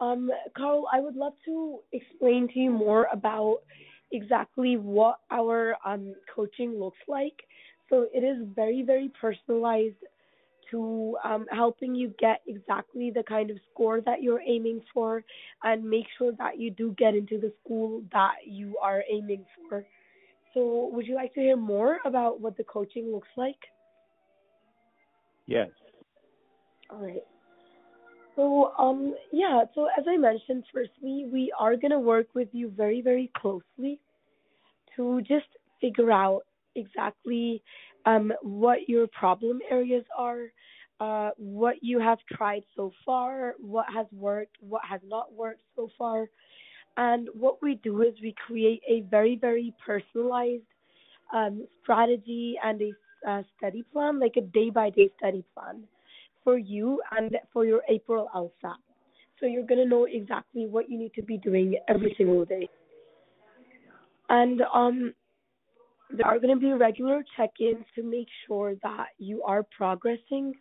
Um, 0.00 0.30
Carl, 0.56 0.86
I 0.92 1.00
would 1.00 1.14
love 1.14 1.34
to 1.44 1.78
explain 1.92 2.48
to 2.48 2.58
you 2.58 2.70
more 2.70 3.06
about 3.12 3.58
exactly 4.10 4.76
what 4.76 5.18
our 5.30 5.76
um, 5.84 6.14
coaching 6.34 6.78
looks 6.78 6.98
like. 7.08 7.34
So 7.88 8.06
it 8.12 8.24
is 8.24 8.46
very, 8.54 8.82
very 8.82 9.12
personalized 9.20 9.96
to 10.70 11.16
um, 11.22 11.46
helping 11.52 11.94
you 11.94 12.14
get 12.18 12.40
exactly 12.46 13.10
the 13.14 13.22
kind 13.22 13.50
of 13.50 13.58
score 13.72 14.00
that 14.00 14.22
you're 14.22 14.40
aiming 14.40 14.80
for 14.92 15.22
and 15.62 15.88
make 15.88 16.06
sure 16.18 16.32
that 16.38 16.58
you 16.58 16.70
do 16.70 16.94
get 16.98 17.14
into 17.14 17.38
the 17.38 17.52
school 17.62 18.02
that 18.12 18.36
you 18.46 18.76
are 18.82 19.04
aiming 19.12 19.44
for. 19.68 19.84
So, 20.54 20.90
would 20.92 21.06
you 21.06 21.14
like 21.14 21.34
to 21.34 21.40
hear 21.40 21.56
more 21.56 21.98
about 22.04 22.40
what 22.40 22.56
the 22.56 22.64
coaching 22.64 23.10
looks 23.12 23.28
like? 23.36 23.56
Yes. 25.46 25.70
All 26.90 27.04
right. 27.04 27.22
So, 28.36 28.72
um, 28.78 29.14
yeah, 29.32 29.64
so 29.74 29.88
as 29.98 30.04
I 30.08 30.16
mentioned, 30.16 30.64
firstly, 30.72 31.26
we 31.30 31.52
are 31.58 31.76
going 31.76 31.90
to 31.90 31.98
work 31.98 32.28
with 32.34 32.48
you 32.52 32.72
very, 32.74 33.02
very 33.02 33.30
closely 33.36 34.00
to 34.96 35.20
just 35.22 35.46
figure 35.80 36.10
out 36.10 36.42
exactly 36.74 37.62
um, 38.06 38.32
what 38.42 38.88
your 38.88 39.06
problem 39.08 39.60
areas 39.70 40.04
are, 40.16 40.46
uh, 41.00 41.30
what 41.36 41.76
you 41.82 41.98
have 41.98 42.18
tried 42.30 42.62
so 42.74 42.92
far, 43.04 43.54
what 43.58 43.86
has 43.92 44.06
worked, 44.12 44.56
what 44.60 44.82
has 44.88 45.00
not 45.04 45.32
worked 45.32 45.62
so 45.76 45.88
far. 45.98 46.28
And 46.96 47.28
what 47.32 47.62
we 47.62 47.76
do 47.76 48.02
is 48.02 48.14
we 48.22 48.34
create 48.46 48.82
a 48.88 49.02
very, 49.10 49.36
very 49.36 49.74
personalized 49.84 50.62
um, 51.32 51.66
strategy 51.82 52.56
and 52.62 52.82
a 52.82 52.92
uh, 53.30 53.42
study 53.56 53.84
plan, 53.92 54.18
like 54.20 54.36
a 54.36 54.42
day 54.42 54.70
by 54.70 54.90
day 54.90 55.10
study 55.18 55.44
plan 55.54 55.84
for 56.44 56.58
you 56.58 57.00
and 57.16 57.36
for 57.52 57.64
your 57.64 57.82
April 57.88 58.28
LSAT. 58.34 58.76
So 59.40 59.46
you're 59.46 59.66
going 59.66 59.82
to 59.82 59.88
know 59.88 60.04
exactly 60.04 60.66
what 60.66 60.90
you 60.90 60.98
need 60.98 61.14
to 61.14 61.22
be 61.22 61.38
doing 61.38 61.76
every 61.88 62.14
single 62.16 62.44
day. 62.44 62.68
And 64.28 64.62
um, 64.72 65.14
there 66.10 66.26
are 66.26 66.38
going 66.38 66.54
to 66.54 66.60
be 66.60 66.72
regular 66.72 67.24
check-ins 67.36 67.84
to 67.94 68.02
make 68.02 68.28
sure 68.46 68.74
that 68.82 69.08
you 69.18 69.42
are 69.42 69.62
progressing. 69.76 70.54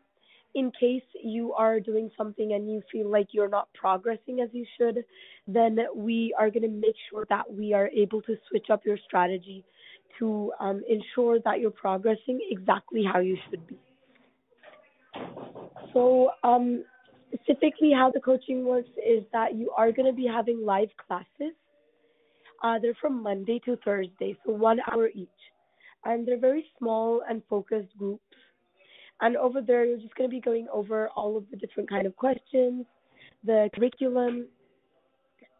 In 0.54 0.72
case 0.78 1.04
you 1.24 1.54
are 1.54 1.80
doing 1.80 2.12
something 2.18 2.54
and 2.54 2.70
you 2.72 2.82
feel 2.92 3.10
like 3.10 3.28
you're 3.32 3.50
not 3.50 3.70
progressing 3.74 4.42
as 4.42 4.50
you 4.52 4.66
should, 4.78 5.04
then 5.48 5.80
we 5.96 6.36
are 6.38 6.50
going 6.50 6.64
to 6.64 6.70
make 6.70 6.96
sure 7.10 7.26
that 7.30 7.52
we 7.52 7.74
are 7.74 7.88
able 7.90 8.22
to 8.24 8.36
switch 8.50 8.68
up 8.70 8.86
your 8.86 8.98
strategy 9.06 9.64
to 10.20 10.52
um, 10.60 10.84
ensure 10.90 11.40
that 11.40 11.60
you're 11.60 11.72
progressing 11.72 12.40
exactly 12.50 13.04
how 13.04 13.20
you 13.20 13.38
should 13.50 13.66
be. 13.66 13.78
So, 15.94 16.32
um, 16.44 16.84
specifically, 17.34 17.92
how 17.96 18.12
the 18.12 18.20
coaching 18.20 18.66
works 18.66 18.90
is 18.98 19.24
that 19.32 19.56
you 19.56 19.72
are 19.78 19.92
going 19.92 20.06
to 20.06 20.16
be 20.16 20.28
having 20.28 20.66
live 20.66 20.90
classes 21.08 21.54
uh, 22.64 22.78
they're 22.80 22.98
from 23.02 23.24
Monday 23.24 23.60
to 23.66 23.76
Thursday, 23.84 24.38
so 24.46 24.52
one 24.52 24.80
hour 24.92 25.10
each. 25.10 25.30
And 26.06 26.28
they're 26.28 26.40
very 26.40 26.66
small 26.78 27.22
and 27.28 27.42
focused 27.50 27.96
groups. 27.98 28.24
And 29.22 29.38
over 29.38 29.62
there, 29.62 29.86
you're 29.86 30.00
just 30.00 30.16
going 30.16 30.30
to 30.30 30.36
be 30.36 30.42
going 30.42 30.68
over 30.74 31.10
all 31.10 31.38
of 31.38 31.46
the 31.52 31.58
different 31.58 31.90
kind 31.90 32.08
of 32.08 32.16
questions, 32.16 32.86
the 33.44 33.70
curriculum, 33.76 34.48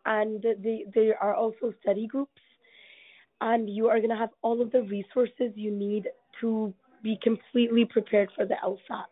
and 0.06 0.42
the, 0.42 0.86
there 0.94 1.22
are 1.22 1.36
also 1.36 1.74
study 1.82 2.08
groups. 2.08 2.42
And 3.40 3.70
you 3.70 3.88
are 3.88 3.98
going 3.98 4.10
to 4.10 4.16
have 4.16 4.30
all 4.42 4.62
of 4.62 4.72
the 4.72 4.84
resources 4.84 5.52
you 5.56 5.72
need 5.72 6.08
to 6.42 6.74
be 7.04 7.18
completely 7.22 7.86
prepared 7.86 8.30
for 8.36 8.46
the 8.46 8.56
LSAT. 8.64 9.06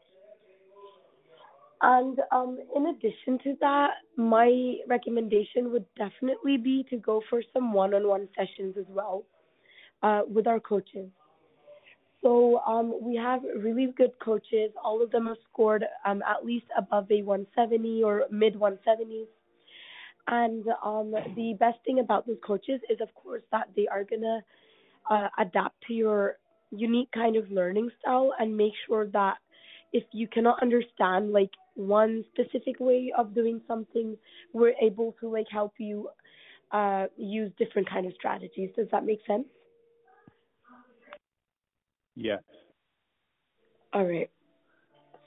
And 1.81 2.19
um, 2.31 2.59
in 2.75 2.87
addition 2.87 3.39
to 3.43 3.55
that, 3.61 3.91
my 4.17 4.75
recommendation 4.87 5.71
would 5.71 5.85
definitely 5.95 6.57
be 6.57 6.85
to 6.89 6.97
go 6.97 7.21
for 7.29 7.41
some 7.53 7.71
one 7.71 7.93
on 7.93 8.07
one 8.07 8.27
sessions 8.35 8.75
as 8.77 8.85
well 8.89 9.23
uh, 10.03 10.21
with 10.27 10.45
our 10.45 10.59
coaches. 10.59 11.09
So 12.21 12.59
um, 12.67 12.93
we 13.01 13.15
have 13.15 13.41
really 13.57 13.93
good 13.97 14.11
coaches. 14.23 14.71
All 14.83 15.01
of 15.01 15.11
them 15.11 15.27
have 15.27 15.37
scored 15.51 15.85
um, 16.05 16.21
at 16.27 16.45
least 16.45 16.65
above 16.77 17.09
a 17.11 17.21
170 17.21 18.03
or 18.03 18.23
mid 18.29 18.55
170s. 18.55 19.27
And 20.27 20.65
um, 20.83 21.11
the 21.35 21.55
best 21.59 21.79
thing 21.85 21.99
about 21.99 22.27
those 22.27 22.37
coaches 22.45 22.81
is, 22.89 22.99
of 23.01 23.13
course, 23.15 23.41
that 23.51 23.69
they 23.75 23.87
are 23.87 24.03
going 24.03 24.21
to 24.21 24.39
uh, 25.09 25.27
adapt 25.39 25.75
to 25.87 25.93
your 25.93 26.37
unique 26.71 27.11
kind 27.11 27.35
of 27.35 27.49
learning 27.49 27.89
style 27.99 28.33
and 28.39 28.55
make 28.55 28.73
sure 28.85 29.07
that 29.07 29.37
if 29.91 30.03
you 30.11 30.27
cannot 30.27 30.61
understand 30.61 31.31
like 31.31 31.49
one 31.75 32.23
specific 32.31 32.79
way 32.79 33.11
of 33.17 33.33
doing 33.33 33.61
something, 33.67 34.15
we're 34.53 34.75
able 34.81 35.15
to 35.19 35.29
like 35.29 35.47
help 35.51 35.73
you 35.77 36.09
uh, 36.71 37.05
use 37.17 37.51
different 37.57 37.89
kind 37.89 38.05
of 38.05 38.13
strategies. 38.13 38.69
Does 38.75 38.87
that 38.91 39.05
make 39.05 39.19
sense? 39.25 39.47
Yes. 42.21 42.41
All 43.93 44.05
right. 44.05 44.29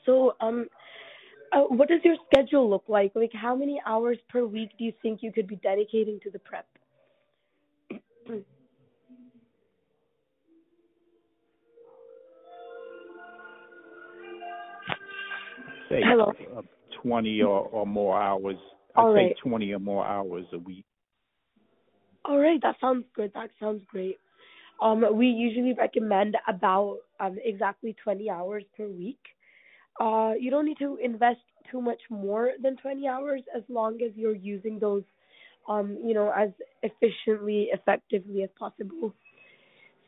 So, 0.04 0.34
um, 0.40 0.66
uh, 1.52 1.62
what 1.62 1.88
does 1.88 2.00
your 2.04 2.16
schedule 2.30 2.68
look 2.68 2.84
like? 2.86 3.12
Like, 3.14 3.32
how 3.32 3.56
many 3.56 3.80
hours 3.86 4.18
per 4.28 4.44
week 4.44 4.70
do 4.78 4.84
you 4.84 4.92
think 5.00 5.22
you 5.22 5.32
could 5.32 5.46
be 5.46 5.56
dedicating 5.56 6.20
to 6.22 6.30
the 6.30 6.38
prep? 6.38 6.66
say 15.88 16.00
Hello. 16.04 16.32
Uh, 16.56 16.62
20 17.02 17.42
or, 17.42 17.60
or 17.68 17.86
more 17.86 18.20
hours. 18.20 18.56
All 18.94 19.10
I'd 19.10 19.14
right. 19.14 19.36
say 19.42 19.48
20 19.48 19.72
or 19.72 19.78
more 19.78 20.06
hours 20.06 20.44
a 20.52 20.58
week. 20.58 20.84
All 22.24 22.38
right, 22.38 22.60
that 22.62 22.76
sounds 22.80 23.04
good. 23.16 23.32
That 23.34 23.50
sounds 23.58 23.82
great. 23.88 24.18
Um, 24.80 25.04
we 25.16 25.26
usually 25.26 25.74
recommend 25.74 26.36
about 26.48 26.98
um, 27.20 27.36
exactly 27.44 27.94
20 28.02 28.30
hours 28.30 28.64
per 28.76 28.86
week. 28.86 29.20
Uh, 30.00 30.32
you 30.38 30.50
don't 30.50 30.64
need 30.64 30.78
to 30.78 30.98
invest 31.02 31.40
too 31.70 31.80
much 31.80 32.00
more 32.10 32.52
than 32.60 32.76
20 32.76 33.06
hours 33.06 33.42
as 33.54 33.62
long 33.68 34.00
as 34.02 34.10
you're 34.16 34.34
using 34.34 34.78
those, 34.78 35.04
um, 35.68 35.98
you 36.04 36.14
know, 36.14 36.32
as 36.36 36.50
efficiently, 36.82 37.68
effectively 37.72 38.42
as 38.42 38.50
possible. 38.58 39.14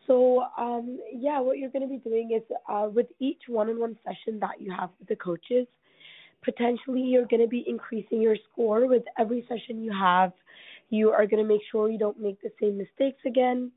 So, 0.06 0.44
um, 0.58 0.98
yeah, 1.14 1.40
what 1.40 1.58
you're 1.58 1.70
going 1.70 1.82
to 1.82 1.88
be 1.88 1.98
doing 1.98 2.30
is 2.36 2.42
uh, 2.68 2.88
with 2.92 3.06
each 3.20 3.42
one-on-one 3.48 3.96
session 4.04 4.38
that 4.40 4.60
you 4.60 4.72
have 4.72 4.90
with 4.98 5.08
the 5.08 5.16
coaches, 5.16 5.66
potentially 6.42 7.00
you're 7.00 7.26
going 7.26 7.40
to 7.40 7.48
be 7.48 7.64
increasing 7.66 8.20
your 8.20 8.36
score 8.52 8.86
with 8.86 9.02
every 9.18 9.46
session 9.48 9.82
you 9.82 9.92
have. 9.92 10.32
You 10.90 11.10
are 11.10 11.26
going 11.26 11.42
to 11.42 11.48
make 11.48 11.62
sure 11.72 11.90
you 11.90 11.98
don't 11.98 12.20
make 12.20 12.40
the 12.42 12.50
same 12.60 12.76
mistakes 12.76 13.20
again. 13.26 13.72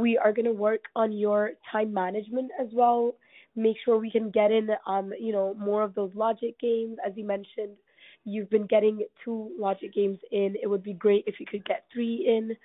We 0.00 0.18
are 0.18 0.32
going 0.32 0.46
to 0.46 0.52
work 0.52 0.84
on 0.96 1.12
your 1.12 1.52
time 1.70 1.92
management 1.92 2.50
as 2.60 2.68
well. 2.72 3.14
Make 3.56 3.76
sure 3.84 3.98
we 3.98 4.10
can 4.10 4.30
get 4.30 4.50
in, 4.50 4.68
um, 4.86 5.12
you 5.18 5.32
know, 5.32 5.54
more 5.58 5.82
of 5.82 5.94
those 5.94 6.12
logic 6.14 6.58
games, 6.60 6.96
as 7.04 7.12
you 7.16 7.24
mentioned. 7.24 7.76
You've 8.24 8.50
been 8.50 8.66
getting 8.66 9.04
two 9.24 9.50
logic 9.58 9.94
games 9.94 10.18
in. 10.30 10.56
It 10.62 10.68
would 10.68 10.82
be 10.82 10.92
great 10.92 11.24
if 11.26 11.40
you 11.40 11.46
could 11.46 11.64
get 11.64 11.84
three 11.92 12.26
in 12.28 12.56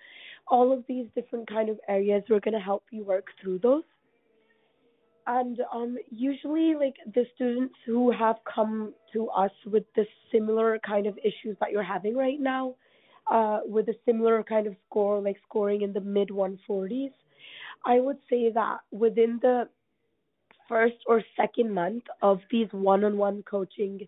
all 0.47 0.71
of 0.71 0.83
these 0.87 1.05
different 1.15 1.49
kind 1.49 1.69
of 1.69 1.79
areas 1.87 2.23
we're 2.29 2.39
going 2.39 2.53
to 2.53 2.59
help 2.59 2.83
you 2.91 3.03
work 3.03 3.27
through 3.41 3.59
those 3.59 3.83
and 5.27 5.59
um, 5.73 5.97
usually 6.11 6.75
like 6.75 6.95
the 7.15 7.25
students 7.33 7.73
who 7.85 8.11
have 8.11 8.35
come 8.53 8.93
to 9.11 9.27
us 9.29 9.51
with 9.65 9.83
the 9.95 10.05
similar 10.31 10.79
kind 10.85 11.07
of 11.07 11.17
issues 11.19 11.57
that 11.59 11.71
you're 11.71 11.83
having 11.83 12.15
right 12.15 12.39
now 12.39 12.75
uh, 13.31 13.59
with 13.65 13.87
a 13.89 13.95
similar 14.05 14.43
kind 14.43 14.67
of 14.67 14.75
score 14.87 15.19
like 15.19 15.37
scoring 15.47 15.81
in 15.81 15.93
the 15.93 16.01
mid 16.01 16.29
140s 16.29 17.11
i 17.85 17.99
would 17.99 18.17
say 18.29 18.51
that 18.51 18.79
within 18.91 19.39
the 19.41 19.67
first 20.67 20.95
or 21.05 21.21
second 21.35 21.71
month 21.71 22.03
of 22.21 22.39
these 22.49 22.67
one-on-one 22.71 23.43
coaching 23.43 23.99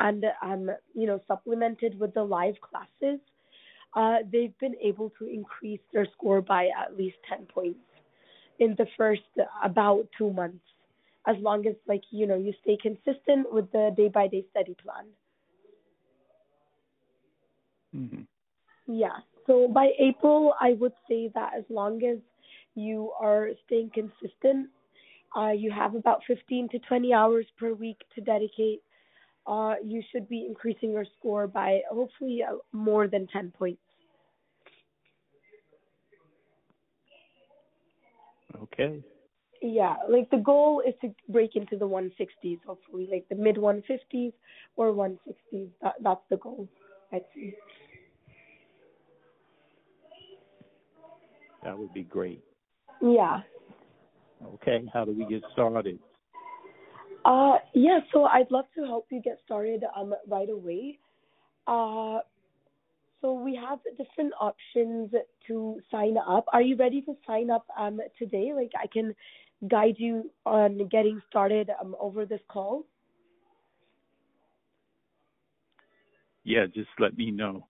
and 0.00 0.24
um, 0.42 0.70
you 0.94 1.06
know 1.06 1.20
supplemented 1.28 1.98
with 1.98 2.12
the 2.14 2.22
live 2.22 2.56
classes 2.60 3.20
uh, 3.94 4.18
they've 4.32 4.56
been 4.58 4.74
able 4.82 5.10
to 5.18 5.26
increase 5.26 5.80
their 5.92 6.06
score 6.16 6.40
by 6.40 6.68
at 6.80 6.96
least 6.96 7.16
10 7.28 7.46
points 7.46 7.80
in 8.60 8.74
the 8.78 8.86
first 8.96 9.22
about 9.64 10.06
two 10.16 10.32
months, 10.32 10.64
as 11.26 11.36
long 11.40 11.66
as 11.66 11.74
like 11.88 12.02
you 12.10 12.26
know 12.26 12.36
you 12.36 12.52
stay 12.62 12.78
consistent 12.80 13.52
with 13.52 13.70
the 13.72 13.92
day 13.96 14.08
by 14.08 14.28
day 14.28 14.44
study 14.50 14.76
plan. 14.80 15.06
Mm-hmm. 17.96 18.94
Yeah. 18.94 19.18
So 19.46 19.66
by 19.66 19.90
April, 19.98 20.54
I 20.60 20.74
would 20.74 20.92
say 21.08 21.30
that 21.34 21.52
as 21.58 21.64
long 21.68 22.04
as 22.04 22.18
you 22.80 23.12
are 23.20 23.50
staying 23.66 23.90
consistent, 23.94 24.68
uh, 25.36 25.50
you 25.50 25.70
have 25.70 25.94
about 25.94 26.22
15 26.26 26.68
to 26.70 26.78
20 26.80 27.12
hours 27.12 27.46
per 27.58 27.72
week 27.72 27.98
to 28.14 28.20
dedicate 28.20 28.82
uh, 29.46 29.74
you 29.84 30.02
should 30.12 30.28
be 30.28 30.46
increasing 30.46 30.92
your 30.92 31.04
score 31.18 31.46
by 31.46 31.80
hopefully 31.90 32.40
uh, 32.48 32.56
more 32.72 33.08
than 33.08 33.26
10 33.28 33.52
points. 33.58 33.80
Okay. 38.62 39.02
Yeah, 39.62 39.96
like 40.08 40.30
the 40.30 40.38
goal 40.38 40.82
is 40.86 40.94
to 41.02 41.14
break 41.28 41.56
into 41.56 41.76
the 41.76 41.86
160s, 41.86 42.60
hopefully, 42.66 43.08
like 43.10 43.26
the 43.28 43.34
mid 43.34 43.56
150s 43.56 44.32
or 44.76 44.92
160s. 44.92 45.68
That, 45.82 45.94
that's 46.02 46.22
the 46.30 46.36
goal, 46.38 46.68
I'd 47.12 47.24
say. 47.34 47.54
That 51.62 51.76
would 51.78 51.92
be 51.92 52.04
great. 52.04 52.42
Yeah. 53.02 53.40
Okay. 54.54 54.84
How 54.92 55.04
do 55.04 55.12
we 55.12 55.24
get 55.26 55.42
started? 55.52 55.98
Uh, 57.24 57.56
yeah, 57.74 58.00
so 58.12 58.24
I'd 58.24 58.50
love 58.50 58.64
to 58.76 58.84
help 58.84 59.06
you 59.10 59.20
get 59.20 59.38
started 59.44 59.84
um, 59.96 60.14
right 60.28 60.48
away. 60.48 60.98
Uh, 61.66 62.20
so 63.20 63.34
we 63.34 63.54
have 63.54 63.78
different 63.98 64.32
options 64.40 65.10
to 65.46 65.80
sign 65.90 66.16
up. 66.16 66.46
Are 66.52 66.62
you 66.62 66.76
ready 66.76 67.02
to 67.02 67.14
sign 67.26 67.50
up 67.50 67.66
um, 67.78 68.00
today? 68.18 68.52
Like 68.54 68.72
I 68.80 68.86
can 68.86 69.14
guide 69.68 69.96
you 69.98 70.30
on 70.46 70.88
getting 70.88 71.20
started 71.28 71.70
um, 71.80 71.94
over 72.00 72.24
this 72.24 72.40
call. 72.48 72.86
Yeah, 76.44 76.64
just 76.66 76.88
let 76.98 77.16
me 77.18 77.30
know 77.30 77.66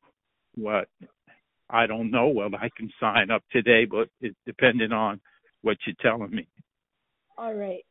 what. 0.55 0.89
I 1.73 1.87
don't 1.87 2.11
know 2.11 2.29
what 2.29 2.55
I 2.55 2.71
can 2.77 2.91
sign 3.01 3.31
up 3.31 3.43
today, 3.51 3.85
but 3.85 4.09
it's 4.21 4.37
depending 4.47 4.93
on 4.93 5.21
what 5.63 5.77
you're 5.87 5.97
telling 6.01 6.31
me. 6.31 6.47
All 7.39 7.55
right. 7.55 7.85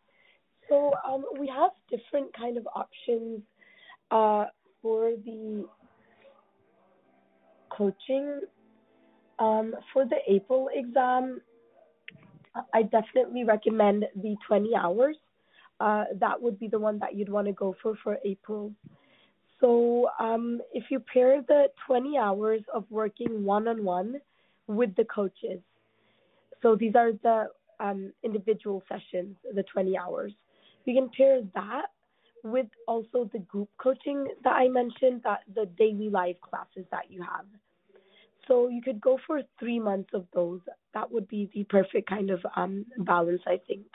So 0.68 0.92
um, 1.08 1.26
we 1.39 1.48
have 1.48 1.72
different 1.89 2.36
kind 2.36 2.58
of 2.58 2.68
options 2.76 3.42
uh, 4.12 4.46
for 4.82 5.12
the 5.26 5.65
coaching. 7.76 8.42
Um, 9.39 9.74
for 9.94 10.06
the 10.06 10.18
April 10.28 10.70
exam, 10.74 11.42
I 12.74 12.84
definitely 12.84 13.44
recommend 13.46 14.06
the 14.15 14.36
20 14.48 14.76
hours. 14.76 15.15
Uh, 15.80 16.04
that 16.20 16.42
would 16.42 16.60
be 16.60 16.68
the 16.68 16.80
one 16.80 17.00
that 17.00 17.15
you'd 17.15 17.30
want 17.30 17.48
to 17.48 17.54
go 17.54 17.74
for 17.82 17.96
for 18.04 18.18
April. 18.26 18.74
So 19.60 20.10
um, 20.19 20.62
if 20.74 20.86
you 20.89 21.00
pair 21.00 21.41
the 21.41 21.65
20 21.86 22.17
hours 22.17 22.62
of 22.74 22.86
working 22.89 23.43
one-on-one 23.43 24.15
with 24.67 24.95
the 24.95 25.06
coaches, 25.06 25.60
so 26.62 26.76
these 26.76 26.95
are 26.95 27.12
the 27.24 27.48
um, 27.80 28.13
individual 28.24 28.84
sessions, 28.88 29.36
the 29.54 29.63
20 29.63 29.98
hours. 29.98 30.34
You 30.86 30.93
can 30.93 31.10
pair 31.15 31.41
that 31.56 31.88
with 32.43 32.67
also 32.88 33.30
the 33.34 33.39
group 33.39 33.69
coaching 33.78 34.28
that 34.43 34.54
I 34.54 34.67
mentioned, 34.67 35.22
that 35.24 35.41
the 35.54 35.65
daily 35.78 36.10
life 36.10 36.38
classes 36.41 36.86
that 36.91 37.10
you 37.10 37.22
have. 37.22 37.45
So 38.48 38.67
you 38.67 38.82
could 38.82 39.00
go 39.00 39.19
for 39.28 39.41
three 39.60 39.80
months 39.80 40.10
of 40.13 40.26
those. 40.34 40.62
That 40.93 41.12
would 41.12 41.28
be 41.28 41.50
the 41.54 41.65
perfect 41.65 42.10
kind 42.10 42.30
of 42.30 42.39
um, 42.56 42.86
balance, 43.00 43.41
I 43.45 43.60
think. 43.67 43.86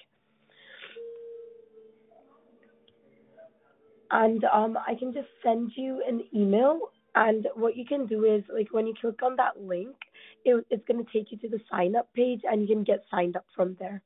And 4.15 4.45
um, 4.45 4.79
I 4.79 4.95
can 4.95 5.13
just 5.13 5.27
send 5.43 5.73
you 5.75 6.01
an 6.09 6.23
email. 6.33 6.79
And 7.17 7.49
what 7.57 7.77
you 7.77 7.85
can 7.85 8.07
do 8.07 8.25
is, 8.25 8.45
like, 8.49 8.73
when 8.73 8.87
you 8.87 8.95
click 9.01 9.23
on 9.25 9.35
that 9.37 9.61
link, 9.61 9.97
it, 10.45 10.65
it's 10.71 10.87
going 10.87 11.05
to 11.05 11.13
take 11.13 11.33
you 11.33 11.39
to 11.39 11.49
the 11.49 11.61
sign 11.69 11.97
up 11.97 12.09
page, 12.15 12.43
and 12.45 12.63
you 12.63 12.69
can 12.69 12.85
get 12.85 13.05
signed 13.11 13.35
up 13.37 13.45
from 13.57 13.77
there, 13.81 14.03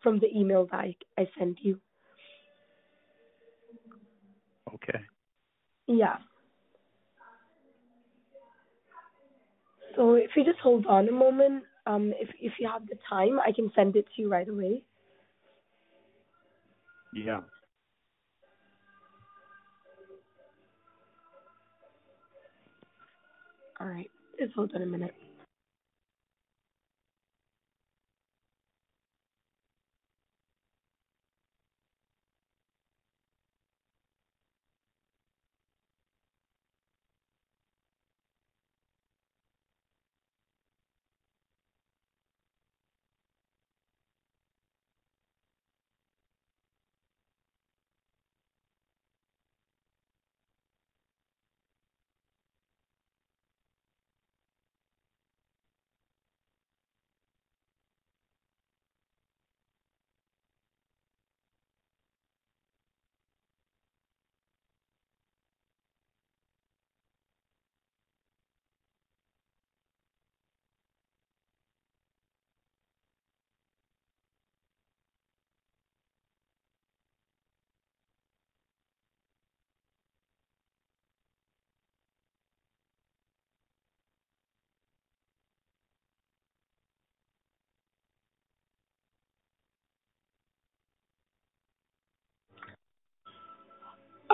from 0.00 0.20
the 0.20 0.28
email 0.32 0.66
that 0.70 0.76
I, 0.78 0.96
I 1.18 1.28
sent 1.36 1.58
you. 1.62 1.80
Okay. 4.74 5.00
Yeah. 5.88 6.18
So 9.96 10.14
if 10.14 10.30
you 10.36 10.44
just 10.44 10.60
hold 10.60 10.86
on 10.86 11.08
a 11.08 11.12
moment, 11.12 11.64
um, 11.86 12.12
if 12.16 12.28
if 12.40 12.52
you 12.60 12.68
have 12.68 12.86
the 12.86 12.96
time, 13.08 13.40
I 13.40 13.50
can 13.52 13.72
send 13.74 13.96
it 13.96 14.06
to 14.14 14.22
you 14.22 14.30
right 14.30 14.48
away. 14.48 14.84
Yeah. 17.12 17.40
All 23.82 23.88
right. 23.88 24.10
Just 24.40 24.54
hold 24.56 24.72
on 24.76 24.82
a 24.82 24.86
minute. 24.86 25.14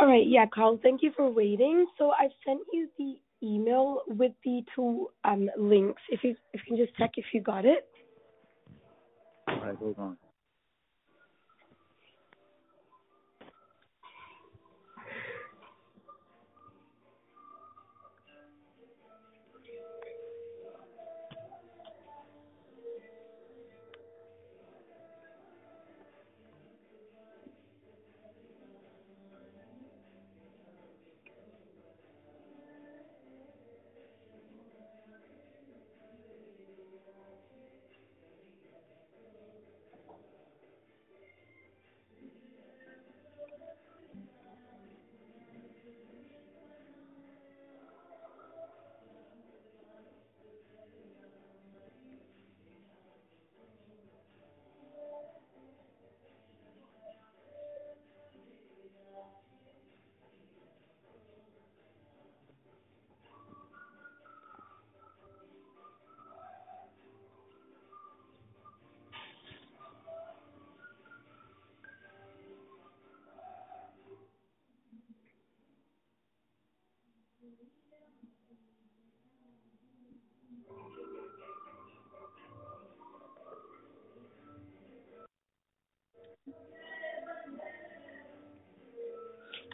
All 0.01 0.07
right, 0.07 0.27
yeah, 0.27 0.47
Carl, 0.47 0.79
thank 0.81 1.03
you 1.03 1.13
for 1.17 1.29
waiting. 1.29 1.87
So 1.99 2.13
I've 2.13 2.31
sent 2.47 2.61
you 2.73 2.89
the 2.99 3.17
email 3.43 4.03
with 4.07 4.33
the 4.45 4.63
two 4.75 5.09
um, 5.25 5.51
links. 5.59 6.03
If 6.09 6.23
you 6.23 6.37
if 6.53 6.61
you 6.67 6.77
can 6.77 6.87
just 6.87 6.97
check 6.97 7.13
if 7.17 7.25
you 7.35 7.41
got 7.41 7.65
it. 7.65 7.85
All 9.49 9.57
right, 9.61 9.77
hold 9.77 9.97
on. 9.99 10.17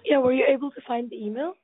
Yeah, 0.04 0.18
were 0.18 0.32
you 0.32 0.46
able 0.48 0.70
to 0.72 0.80
find 0.86 1.10
the 1.10 1.16
email? 1.24 1.54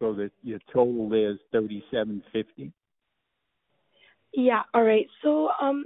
So 0.00 0.14
that 0.14 0.32
your 0.42 0.58
total 0.72 1.12
is 1.12 1.38
thirty 1.52 1.84
seven 1.92 2.22
fifty. 2.32 2.72
Yeah. 4.32 4.62
All 4.72 4.82
right. 4.82 5.06
So 5.22 5.50
um, 5.60 5.84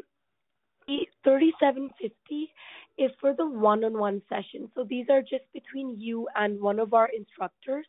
thirty-seven 1.25 1.91
fifty 2.01 2.53
is 2.97 3.11
for 3.21 3.35
the 3.35 3.45
one-on-one 3.45 4.23
session. 4.29 4.71
So 4.77 4.87
these 4.89 5.07
are 5.11 5.21
just 5.21 5.43
between 5.53 6.01
you 6.01 6.29
and 6.37 6.61
one 6.61 6.79
of 6.79 6.95
our 6.95 7.09
instructors, 7.17 7.87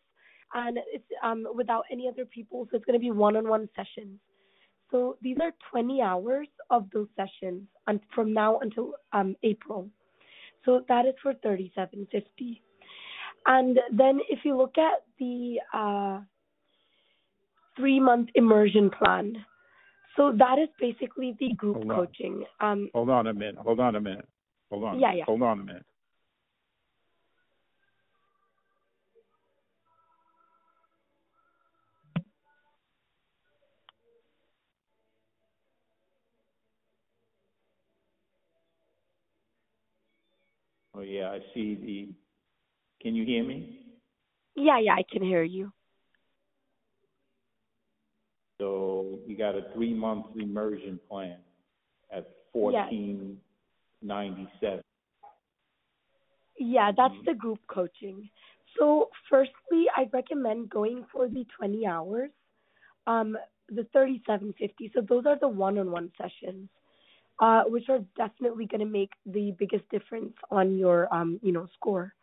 and 0.55 0.79
it's 0.91 1.05
um 1.23 1.45
without 1.53 1.85
any 1.91 2.07
other 2.07 2.25
people. 2.25 2.67
So 2.71 2.77
it's 2.77 2.85
going 2.85 2.99
to 2.99 3.03
be 3.03 3.11
one-on-one 3.11 3.69
sessions. 3.75 4.19
So 4.89 5.17
these 5.21 5.38
are 5.41 5.51
twenty 5.69 6.01
hours 6.01 6.47
of 6.71 6.88
those 6.91 7.07
sessions, 7.15 7.67
and 7.85 7.99
from 8.15 8.33
now 8.33 8.59
until 8.59 8.93
um 9.13 9.35
April. 9.43 9.89
So 10.63 10.83
that 10.88 11.05
is 11.05 11.13
for 11.21 11.35
thirty-seven 11.35 12.07
fifty. 12.11 12.63
And 13.45 13.79
then 13.91 14.19
if 14.29 14.39
you 14.43 14.58
look 14.58 14.77
at 14.77 15.03
the 15.19 15.60
uh, 15.73 16.21
three-month 17.77 18.29
immersion 18.36 18.89
plan, 18.89 19.38
so 20.15 20.31
that 20.38 20.58
is 20.60 20.69
basically 20.79 21.36
the 21.39 21.53
group 21.55 21.77
Hold 21.77 21.89
coaching. 21.89 22.45
Um, 22.62 22.89
Hold 22.93 23.10
on 23.10 23.27
a 23.27 23.34
minute. 23.34 23.58
Hold 23.58 23.79
on 23.79 23.95
a 23.95 24.01
minute. 24.01 24.27
Hold 24.71 24.84
on. 24.86 24.99
Yeah, 24.99 25.13
yeah. 25.13 25.25
Hold 25.25 25.41
on 25.41 25.60
a 25.60 25.63
minute. 25.63 25.86
Oh 40.95 41.01
yeah, 41.01 41.29
I 41.29 41.39
see 41.53 41.75
the. 41.75 42.24
Can 43.05 43.15
you 43.15 43.25
hear 43.25 43.45
me? 43.45 43.79
yeah, 44.55 44.79
yeah, 44.79 44.95
I 44.95 45.03
can 45.09 45.23
hear 45.23 45.43
you. 45.43 45.71
So 48.59 49.19
you 49.27 49.37
got 49.37 49.55
a 49.55 49.71
three 49.73 49.93
month 49.93 50.27
immersion 50.35 50.99
plan 51.09 51.37
at 52.11 52.27
fourteen 52.53 53.39
ninety 54.01 54.47
seven. 54.61 54.81
Yeah, 56.59 56.91
that's 56.95 57.15
Mhm. 57.15 57.25
the 57.25 57.33
group 57.35 57.59
coaching. 57.67 58.29
So, 58.77 59.09
firstly, 59.29 59.87
I 59.95 60.09
recommend 60.13 60.69
going 60.69 61.05
for 61.11 61.27
the 61.27 61.45
20 61.57 61.85
hours, 61.87 62.31
um, 63.07 63.37
the 63.69 63.85
3750. 63.85 64.89
So 64.93 65.01
those 65.01 65.25
are 65.25 65.37
the 65.37 65.47
one-on-one 65.49 66.11
sessions, 66.17 66.69
uh, 67.39 67.63
which 67.65 67.89
are 67.89 67.99
definitely 68.15 68.65
going 68.67 68.81
to 68.81 68.85
make 68.85 69.13
the 69.25 69.51
biggest 69.53 69.89
difference 69.89 70.35
on 70.51 70.77
your, 70.77 71.13
um, 71.13 71.39
you 71.41 71.51
know, 71.51 71.67
score. 71.75 72.13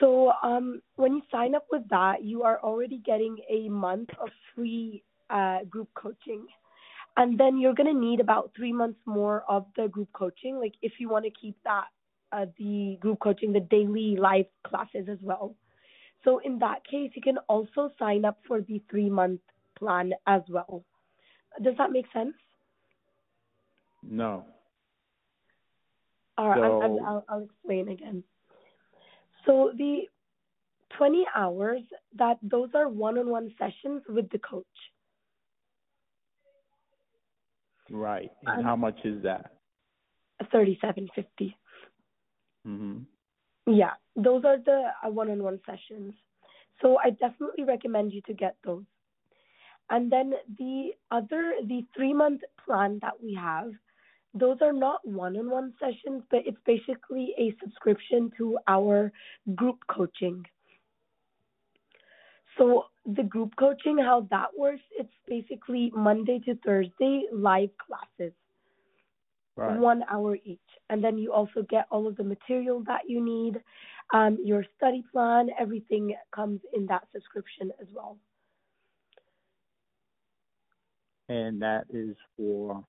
So, 0.00 0.32
um, 0.42 0.82
when 0.96 1.14
you 1.14 1.22
sign 1.30 1.54
up 1.54 1.66
with 1.70 1.88
that, 1.88 2.22
you 2.22 2.42
are 2.42 2.60
already 2.60 2.98
getting 2.98 3.38
a 3.48 3.68
month 3.68 4.10
of 4.20 4.28
free 4.54 5.02
uh, 5.30 5.64
group 5.70 5.88
coaching. 5.94 6.46
And 7.16 7.38
then 7.40 7.56
you're 7.58 7.74
going 7.74 7.92
to 7.92 7.98
need 7.98 8.20
about 8.20 8.50
three 8.54 8.72
months 8.72 8.98
more 9.06 9.42
of 9.48 9.64
the 9.74 9.88
group 9.88 10.08
coaching, 10.12 10.58
like 10.58 10.74
if 10.82 10.92
you 10.98 11.08
want 11.08 11.24
to 11.24 11.30
keep 11.30 11.56
that 11.64 11.86
uh, 12.32 12.46
the 12.58 12.98
group 13.00 13.20
coaching, 13.20 13.52
the 13.52 13.60
daily 13.60 14.16
live 14.16 14.44
classes 14.64 15.08
as 15.10 15.18
well. 15.22 15.54
So 16.24 16.40
in 16.44 16.58
that 16.58 16.84
case, 16.84 17.12
you 17.14 17.22
can 17.22 17.38
also 17.48 17.90
sign 17.98 18.24
up 18.24 18.38
for 18.46 18.60
the 18.60 18.82
three 18.90 19.08
month 19.08 19.40
plan 19.78 20.12
as 20.26 20.42
well. 20.48 20.84
Does 21.62 21.74
that 21.78 21.90
make 21.90 22.06
sense? 22.12 22.34
No. 24.02 24.44
All 26.36 26.50
right, 26.50 26.58
So- 26.58 27.00
I'll, 27.06 27.24
I'll 27.28 27.42
explain 27.44 27.88
again. 27.88 28.22
So 29.46 29.72
the 29.76 30.02
20 30.96 31.26
hours 31.34 31.82
that 32.16 32.38
those 32.42 32.70
are 32.74 32.88
one-on-one 32.88 33.54
sessions 33.58 34.02
with 34.08 34.28
the 34.30 34.38
coach. 34.38 34.64
Right. 37.90 38.30
Um, 38.46 38.58
And 38.58 38.64
how 38.64 38.76
much 38.76 38.98
is 39.04 39.22
that? 39.22 39.52
3750. 40.50 41.56
Mhm. 42.66 43.06
Yeah, 43.66 43.94
those 44.16 44.44
are 44.44 44.58
the 44.58 44.90
uh, 45.04 45.10
one-on-one 45.10 45.60
sessions. 45.66 46.14
So 46.82 46.98
I 46.98 47.10
definitely 47.10 47.64
recommend 47.64 48.12
you 48.12 48.20
to 48.22 48.34
get 48.34 48.56
those. 48.64 48.84
And 49.88 50.10
then 50.10 50.34
the 50.58 50.90
other, 51.10 51.54
the 51.64 51.86
three-month 51.94 52.42
plan 52.64 52.98
that 53.02 53.20
we 53.22 53.34
have, 53.34 53.70
those 54.34 54.58
are 54.60 54.72
not 54.72 55.06
one-on-one 55.06 55.74
sessions, 55.80 56.22
but 56.30 56.40
it's 56.46 56.58
basically 56.66 57.34
a 57.38 57.54
subscription 57.62 58.30
to 58.36 58.58
our 58.68 59.12
group 59.54 59.78
coaching. 59.88 60.44
So 62.58 62.84
the 63.04 63.22
group 63.22 63.54
coaching, 63.58 63.98
how 63.98 64.26
that 64.30 64.48
works, 64.56 64.82
it's 64.98 65.12
basically 65.26 65.92
Monday 65.94 66.40
to 66.46 66.54
Thursday 66.64 67.24
live 67.32 67.70
classes 67.78 68.32
Right. 69.56 69.78
one 69.78 70.04
hour 70.10 70.36
each. 70.44 70.60
And 70.90 71.02
then 71.02 71.16
you 71.16 71.32
also 71.32 71.62
get 71.62 71.86
all 71.90 72.06
of 72.06 72.16
the 72.16 72.24
material 72.24 72.82
that 72.86 73.08
you 73.08 73.24
need, 73.24 73.62
um, 74.12 74.38
your 74.44 74.64
study 74.76 75.02
plan, 75.10 75.48
everything 75.58 76.14
comes 76.30 76.60
in 76.74 76.86
that 76.86 77.08
subscription 77.12 77.72
as 77.80 77.86
well. 77.92 78.18
And 81.28 81.60
that 81.62 81.86
is 81.90 82.16
for 82.36 82.84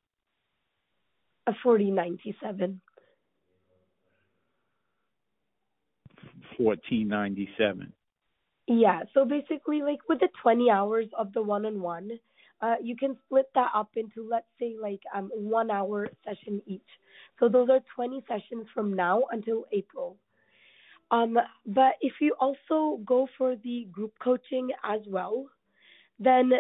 A 1.48 1.54
forty 1.64 1.92
ninety 1.92 2.36
seven. 2.44 2.82
fourteen 6.58 7.08
ninety 7.08 7.48
seven. 7.58 7.94
Yeah. 8.68 9.04
So 9.14 9.24
basically 9.24 9.82
like 9.82 10.00
with 10.10 10.20
the 10.20 10.30
twenty 10.42 10.70
hours 10.70 11.06
of 11.18 11.32
the 11.34 11.42
one 11.42 11.66
on 11.66 11.80
one, 11.82 12.10
uh 12.62 12.76
you 12.82 12.96
can 12.98 13.16
split 13.26 13.46
that 13.56 13.72
up 13.74 13.90
into 13.96 14.28
let's 14.30 14.48
say 14.60 14.76
like 14.82 15.02
um 15.16 15.30
one 15.34 15.72
hour 15.72 16.10
session 16.26 16.62
each. 16.66 16.82
So 17.40 17.48
those 17.48 17.70
are 17.70 17.80
twenty 17.96 18.24
sessions 18.28 18.68
from 18.74 18.94
now 18.94 19.24
until 19.32 19.66
April. 19.72 20.18
Um 21.12 21.40
but 21.66 21.94
if 22.02 22.14
you 22.20 22.36
also 22.42 23.00
go 23.06 23.28
for 23.38 23.56
the 23.64 23.88
group 23.92 24.14
coaching 24.22 24.70
as 24.84 25.02
well, 25.08 25.46
then 26.20 26.52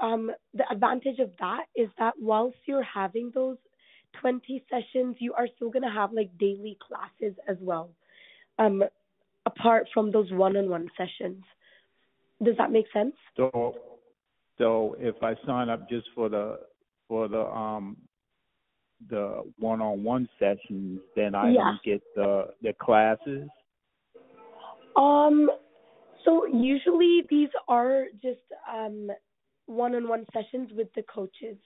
um, 0.00 0.30
the 0.54 0.64
advantage 0.70 1.18
of 1.18 1.30
that 1.38 1.66
is 1.76 1.88
that 1.98 2.14
whilst 2.18 2.56
you're 2.64 2.82
having 2.82 3.30
those 3.34 3.58
20 4.20 4.64
sessions, 4.70 5.16
you 5.18 5.32
are 5.34 5.48
still 5.56 5.70
going 5.70 5.82
to 5.82 5.90
have 5.90 6.12
like 6.12 6.36
daily 6.38 6.76
classes 6.86 7.36
as 7.48 7.56
well, 7.60 7.90
um, 8.58 8.82
apart 9.46 9.88
from 9.92 10.10
those 10.10 10.30
one-on-one 10.32 10.88
sessions. 10.96 11.42
Does 12.42 12.56
that 12.58 12.70
make 12.70 12.86
sense? 12.92 13.14
So 13.36 13.76
so 14.58 14.96
if 14.98 15.16
I 15.22 15.34
sign 15.46 15.68
up 15.68 15.88
just 15.88 16.06
for 16.14 16.28
the 16.28 16.60
for 17.08 17.28
the 17.28 17.44
um 17.46 17.96
the 19.08 19.42
one 19.58 19.80
on 19.80 20.02
one 20.04 20.28
sessions, 20.38 21.00
then 21.16 21.34
I 21.34 21.52
Yeah. 21.52 21.64
don't 21.64 21.82
get 21.82 22.02
the 22.14 22.54
the 22.62 22.72
classes. 22.74 23.48
Um, 24.96 25.50
so 26.24 26.46
usually 26.46 27.22
these 27.28 27.50
are 27.68 28.06
just 28.22 28.40
um, 28.72 29.10
one-on-one 29.66 30.26
sessions 30.32 30.70
with 30.72 30.92
the 30.94 31.02
coaches, 31.02 31.56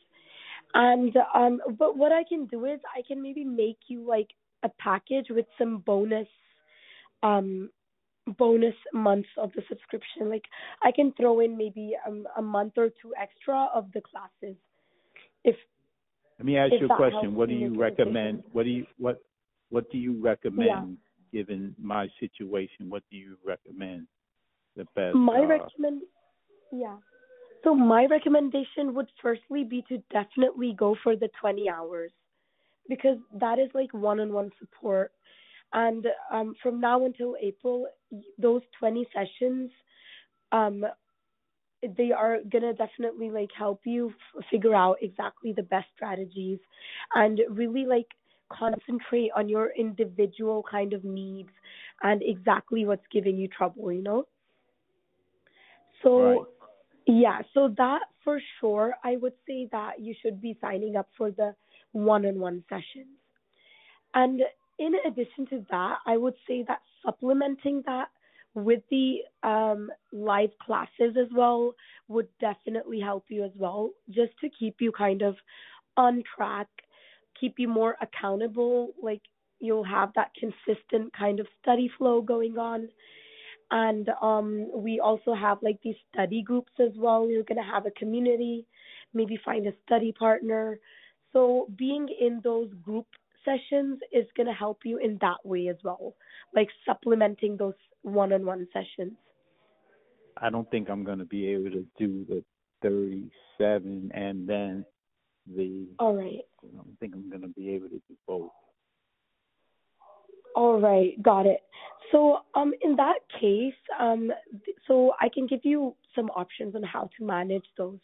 and 0.75 1.15
um, 1.35 1.61
but 1.79 1.97
what 1.97 2.13
I 2.13 2.25
can 2.25 2.47
do 2.47 2.65
is 2.67 2.81
I 2.97 3.03
can 3.07 3.23
maybe 3.23 3.45
make 3.45 3.79
you 3.89 4.07
like 4.07 4.29
a 4.63 4.69
package 4.81 5.27
with 5.31 5.47
some 5.57 5.79
bonus, 5.79 6.29
um, 7.23 7.71
bonus 8.37 8.75
months 8.93 9.29
of 9.37 9.51
the 9.55 9.63
subscription. 9.69 10.29
Like 10.29 10.45
I 10.83 10.93
can 10.93 11.13
throw 11.17 11.41
in 11.41 11.57
maybe 11.57 11.93
um, 12.07 12.27
a 12.37 12.43
month 12.43 12.75
or 12.77 12.89
two 13.01 13.13
extra 13.21 13.69
of 13.75 13.87
the 13.95 14.01
classes, 14.01 14.57
if 15.45 15.57
Let 16.39 16.47
me 16.47 16.57
ask 16.57 16.73
you 16.79 16.87
a 16.87 16.97
question. 16.97 17.35
What 17.35 17.49
do 17.49 17.55
you 17.55 17.61
you 17.67 17.71
make 17.71 17.79
a 17.79 17.83
recommend? 17.83 18.43
What 18.53 18.65
do 18.65 18.71
you 18.71 18.87
what 18.99 19.23
what 19.71 19.91
do 19.91 19.99
you 19.99 20.21
recommend 20.21 20.99
given 21.33 21.75
my 21.81 22.09
situation? 22.21 22.89
What 22.89 23.03
do 23.11 23.17
you 23.17 23.37
recommend 23.45 24.07
the 24.77 24.85
best? 24.95 25.15
My 25.15 25.41
uh, 25.41 25.47
recommend, 25.47 26.03
yeah. 26.73 26.97
So 27.65 27.75
my 27.75 28.07
recommendation 28.07 28.95
would 28.95 29.09
firstly 29.21 29.65
be 29.65 29.83
to 29.89 29.99
definitely 30.11 30.75
go 30.79 30.97
for 31.03 31.17
the 31.17 31.29
20 31.41 31.69
hours 31.69 32.13
because 32.89 33.19
that 33.35 33.59
is 33.59 33.71
like 33.75 33.93
one-on-one 33.93 34.51
support. 34.59 35.13
And 35.73 36.07
um, 36.31 36.55
from 36.63 36.81
now 36.81 37.05
until 37.05 37.37
April, 37.41 37.87
those 38.39 38.63
20 38.79 39.07
sessions, 39.13 39.71
um, 40.53 40.85
they 41.97 42.11
are 42.13 42.39
gonna 42.51 42.73
definitely 42.75 43.31
like 43.31 43.51
help 43.57 43.81
you 43.85 44.09
f- 44.37 44.45
figure 44.51 44.75
out 44.75 44.97
exactly 45.01 45.53
the 45.53 45.63
best 45.63 45.87
strategies 45.95 46.59
and 47.15 47.41
really 47.51 47.85
like 47.87 48.07
concentrate 48.53 49.31
on 49.37 49.49
your 49.49 49.71
individual 49.77 50.65
kind 50.71 50.93
of 50.93 51.05
needs 51.05 51.51
and 52.03 52.23
exactly 52.25 52.85
what's 52.87 53.07
giving 53.13 53.37
you 53.37 53.49
trouble, 53.49 53.93
you 53.93 54.03
know? 54.03 54.27
So 56.03 56.19
Right. 56.21 56.47
Yeah, 57.09 57.41
so 57.55 57.75
that 57.79 58.03
for 58.23 58.39
sure, 58.61 58.95
I 59.03 59.17
would 59.17 59.33
say 59.47 59.67
that 59.73 59.99
you 59.99 60.15
should 60.23 60.43
be 60.43 60.59
signing 60.61 60.95
up 60.95 61.09
for 61.17 61.31
the 61.31 61.55
one-on-one 61.93 62.63
sessions. 62.69 63.17
And 64.15 64.43
in 64.79 64.93
addition 65.07 65.47
to 65.47 65.65
that, 65.71 65.97
I 66.07 66.19
would 66.19 66.35
say 66.47 66.65
that 66.69 66.81
supplementing 67.05 67.83
that 67.87 68.09
with 68.55 68.83
the 68.91 69.21
um, 69.43 69.91
live 70.13 70.51
classes 70.61 71.17
as 71.19 71.29
well 71.35 71.75
would 72.09 72.29
definitely 72.41 73.01
help 73.01 73.25
you 73.29 73.43
as 73.43 73.53
well, 73.57 73.91
just 74.11 74.33
to 74.43 74.51
keep 74.51 74.77
you 74.81 74.93
kind 74.93 75.23
of 75.23 75.35
on 75.97 76.23
track, 76.37 76.69
keep 77.41 77.55
you 77.59 77.69
more 77.69 77.97
accountable. 78.03 78.91
Like 79.03 79.23
you'll 79.61 79.85
have 79.85 80.13
that 80.15 80.33
consistent 80.39 81.13
kind 81.17 81.41
of 81.41 81.47
study 81.63 81.91
flow 81.97 82.21
going 82.21 82.59
on. 82.59 82.89
And 83.71 84.09
um, 84.23 84.69
we 84.75 85.01
also 85.01 85.35
have 85.35 85.59
like 85.63 85.79
these 85.83 85.97
study 86.13 86.43
groups 86.43 86.73
as 86.81 86.93
well. 86.97 87.29
You're 87.29 87.43
going 87.43 87.63
to 87.63 87.71
have 87.71 87.87
a 87.87 87.91
community, 87.93 88.67
maybe 89.13 89.39
find 89.45 89.67
a 89.67 89.73
study 89.85 90.13
partner. 90.13 90.79
So 91.33 91.69
being 91.77 92.09
in 92.21 92.41
those 92.43 92.71
group 92.83 93.07
sessions 93.45 94.01
is 94.13 94.27
going 94.37 94.47
to 94.47 94.53
help 94.53 94.81
you 94.85 94.99
in 94.99 95.19
that 95.21 95.45
way 95.45 95.69
as 95.69 95.77
well, 95.85 96.15
like 96.55 96.69
supplementing 96.87 97.57
those 97.57 97.75
one 98.03 98.33
on 98.33 98.47
one 98.47 98.67
sessions. 98.73 99.13
I 100.41 100.51
don't 100.51 100.71
think 100.71 100.89
I'm 100.89 101.05
going 101.05 101.19
to 101.19 101.25
be 101.25 101.49
able 101.49 101.71
to 101.71 101.87
do 101.99 102.25
the 102.29 102.45
37 102.83 104.11
and 104.15 104.49
then 104.49 104.85
the. 105.47 105.89
All 105.99 106.17
right. 106.17 106.45
I 106.63 106.77
don't 106.77 106.99
think 107.01 107.15
I'm 107.15 107.29
going 107.29 107.43
to 107.43 107.49
be 107.49 107.71
able 107.71 107.89
to 107.89 108.01
do 108.09 108.17
both. 108.27 108.51
All 110.55 110.81
right, 110.81 111.21
got 111.23 111.47
it. 111.47 111.61
So, 112.11 112.39
um, 112.55 112.73
in 112.81 112.97
that 112.97 113.19
case, 113.41 113.75
um, 113.99 114.33
so 114.87 115.13
I 115.21 115.29
can 115.29 115.47
give 115.47 115.61
you 115.63 115.95
some 116.15 116.31
options 116.31 116.75
on 116.75 116.83
how 116.83 117.11
to 117.19 117.25
manage 117.25 117.67
those. 117.77 117.99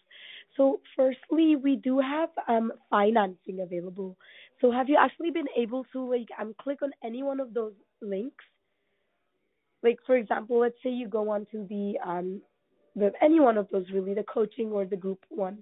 So, 0.57 0.80
firstly, 0.95 1.57
we 1.57 1.76
do 1.76 1.99
have 2.01 2.28
um 2.49 2.72
financing 2.90 3.61
available. 3.61 4.16
So, 4.61 4.70
have 4.70 4.88
you 4.88 4.97
actually 5.01 5.30
been 5.30 5.49
able 5.57 5.84
to 5.92 6.11
like 6.11 6.28
um 6.40 6.55
click 6.61 6.82
on 6.82 6.92
any 7.03 7.22
one 7.22 7.40
of 7.40 7.55
those 7.55 7.72
links? 8.03 8.45
Like, 9.82 9.99
for 10.07 10.16
example, 10.16 10.59
let's 10.61 10.76
say 10.82 10.90
you 10.90 11.09
go 11.09 11.30
onto 11.30 11.66
the 11.66 11.99
um 12.07 12.42
the 12.95 13.11
any 13.22 13.40
one 13.40 13.57
of 13.59 13.68
those 13.70 13.86
really, 13.92 14.14
the 14.14 14.22
coaching 14.24 14.70
or 14.70 14.84
the 14.84 14.97
group 14.97 15.24
one. 15.28 15.59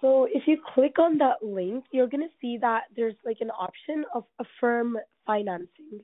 So 0.00 0.28
if 0.32 0.44
you 0.46 0.58
click 0.74 0.98
on 0.98 1.18
that 1.18 1.42
link, 1.42 1.84
you're 1.90 2.06
going 2.06 2.22
to 2.22 2.34
see 2.40 2.56
that 2.60 2.82
there's 2.94 3.16
like 3.24 3.38
an 3.40 3.50
option 3.50 4.04
of 4.14 4.24
Affirm 4.38 4.96
financing. 5.26 6.00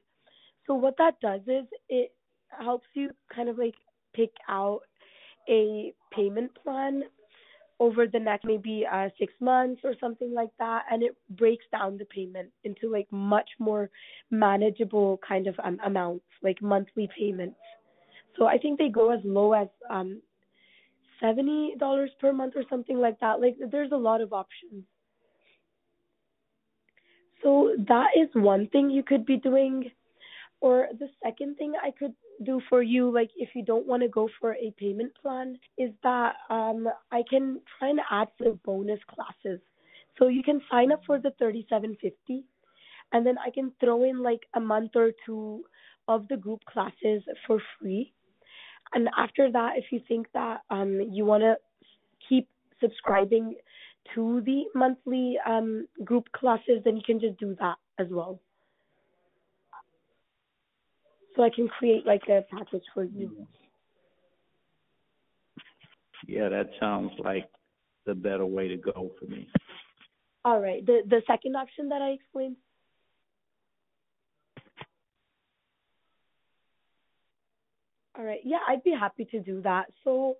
So 0.67 0.75
what 0.75 0.97
that 0.99 1.21
does 1.21 1.43
is 1.47 1.65
it 1.89 2.13
helps 2.49 2.87
you 2.95 3.11
kind 3.35 3.49
of 3.49 3.59
like 3.59 3.75
pick 4.15 4.31
out 4.49 4.81
a 5.49 5.93
payment 6.13 6.51
plan 6.63 7.03
over 7.81 8.07
the 8.07 8.19
next 8.19 8.45
maybe 8.45 8.87
uh, 8.91 9.09
six 9.19 9.33
months 9.41 9.81
or 9.85 9.95
something 10.01 10.33
like 10.33 10.51
that, 10.59 10.85
and 10.91 11.03
it 11.03 11.17
breaks 11.31 11.65
down 11.73 11.99
the 11.99 12.05
payment 12.07 12.49
into 12.63 12.91
like 12.91 13.07
much 13.11 13.49
more 13.59 13.91
manageable 14.31 15.19
kind 15.27 15.47
of 15.47 15.55
um, 15.63 15.79
amounts, 15.85 16.25
like 16.43 16.61
monthly 16.63 17.09
payments. 17.19 17.59
So 18.39 18.47
I 18.47 18.59
think 18.59 18.79
they 18.79 18.89
go 18.89 19.11
as 19.11 19.21
low 19.25 19.53
as 19.53 19.69
um, 19.91 20.21
seventy 21.21 21.75
dollars 21.79 22.11
per 22.21 22.33
month 22.33 22.55
or 22.57 22.65
something 22.71 22.99
like 22.99 23.19
that. 23.21 23.41
Like 23.41 23.57
there's 23.71 23.93
a 23.93 23.97
lot 23.97 24.21
of 24.21 24.33
options. 24.33 24.85
So 27.43 27.75
that 27.89 28.09
is 28.17 28.29
one 28.35 28.69
thing 28.69 28.91
you 28.91 29.03
could 29.03 29.27
be 29.27 29.37
doing. 29.37 29.91
Or 30.61 30.89
the 30.99 31.09
second 31.23 31.57
thing 31.59 31.75
I 31.83 31.91
could 31.91 32.15
do 32.45 32.61
for 32.71 32.83
you, 32.83 33.13
like 33.13 33.31
if 33.37 33.51
you 33.55 33.63
don't 33.63 33.87
want 33.87 34.03
to 34.03 34.09
go 34.09 34.31
for 34.41 34.55
a 34.55 34.73
payment 34.79 35.13
plan, 35.21 35.59
is 35.77 35.91
that 36.03 36.37
um 36.49 36.89
I 37.13 37.23
can 37.29 37.61
try 37.79 37.91
and 37.91 38.01
add 38.11 38.29
the 38.39 38.59
bonus 38.65 39.01
classes. 39.15 39.61
So 40.19 40.29
you 40.29 40.43
can 40.43 40.63
sign 40.71 40.91
up 40.93 41.03
for 41.07 41.19
the 41.19 41.33
thirty 41.39 41.67
seven 41.69 41.97
fifty 42.01 42.45
and 43.13 43.27
then 43.27 43.37
I 43.39 43.51
can 43.51 43.73
throw 43.79 44.05
in 44.05 44.23
like 44.23 44.41
a 44.55 44.61
month 44.61 44.93
or 44.97 45.13
two 45.27 45.65
of 46.09 46.27
the 46.29 46.37
group 46.37 46.65
classes 46.65 47.23
for 47.47 47.61
free 47.79 48.14
and 48.95 49.09
after 49.19 49.51
that, 49.51 49.73
if 49.77 49.87
you 49.91 50.01
think 50.07 50.27
that 50.35 50.61
um, 50.71 51.01
you 51.11 51.25
want 51.25 51.43
to 51.43 51.57
keep 52.29 52.49
subscribing 52.81 53.57
to 54.15 54.43
the 54.45 54.65
monthly 54.75 55.37
um, 55.47 55.87
group 56.05 56.31
classes, 56.33 56.81
then 56.85 56.97
you 56.97 57.03
can 57.05 57.21
just 57.21 57.39
do 57.39 57.57
that 57.61 57.77
as 57.99 58.07
well. 58.11 58.41
So 61.37 61.43
I 61.43 61.51
can 61.51 61.69
create 61.69 62.07
like 62.07 62.23
a 62.29 62.45
package 62.51 62.85
for 62.93 63.05
you. 63.05 63.47
Yeah, 66.27 66.49
that 66.49 66.71
sounds 66.79 67.11
like 67.19 67.49
the 68.07 68.15
better 68.15 68.47
way 68.47 68.69
to 68.69 68.77
go 68.77 69.11
for 69.19 69.27
me. 69.27 69.49
All 70.45 70.61
right. 70.61 70.85
The 70.85 71.01
the 71.09 71.23
second 71.27 71.57
option 71.57 71.89
that 71.89 72.03
I 72.03 72.11
explained. 72.11 72.57
All 78.19 78.25
right. 78.25 78.41
Yeah, 78.45 78.59
I'd 78.69 78.85
be 78.85 78.93
happy 78.99 79.25
to 79.27 79.41
do 79.41 79.61
that. 79.63 79.87
So 80.05 80.37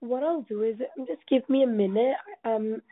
what 0.00 0.22
I'll 0.22 0.42
do 0.42 0.62
is 0.62 0.76
just 1.06 1.22
give 1.28 1.48
me 1.48 1.62
a 1.62 1.66
minute. 1.66 2.16
Um 2.44 2.82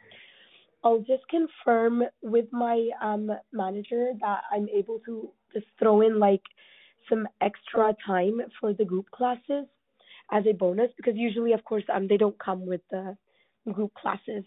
I'll 0.85 1.01
just 1.01 1.27
confirm 1.29 2.05
with 2.23 2.47
my 2.53 2.89
um 3.03 3.31
manager 3.53 4.13
that 4.21 4.43
I'm 4.53 4.69
able 4.69 5.01
to 5.07 5.31
just 5.55 5.67
throw 5.79 6.03
in 6.03 6.19
like 6.19 6.43
some 7.09 7.29
extra 7.41 7.95
time 8.07 8.41
for 8.61 8.73
the 8.75 8.85
group 8.85 9.11
classes 9.11 9.67
as 10.33 10.45
a 10.49 10.53
bonus 10.55 10.91
because 10.97 11.15
usually 11.17 11.53
of 11.53 11.65
course 11.65 11.85
um 11.95 12.09
they 12.09 12.17
don't 12.19 12.39
come 12.39 12.67
with 12.67 12.83
the 12.91 13.17
group 13.73 13.95
classes. 13.95 14.45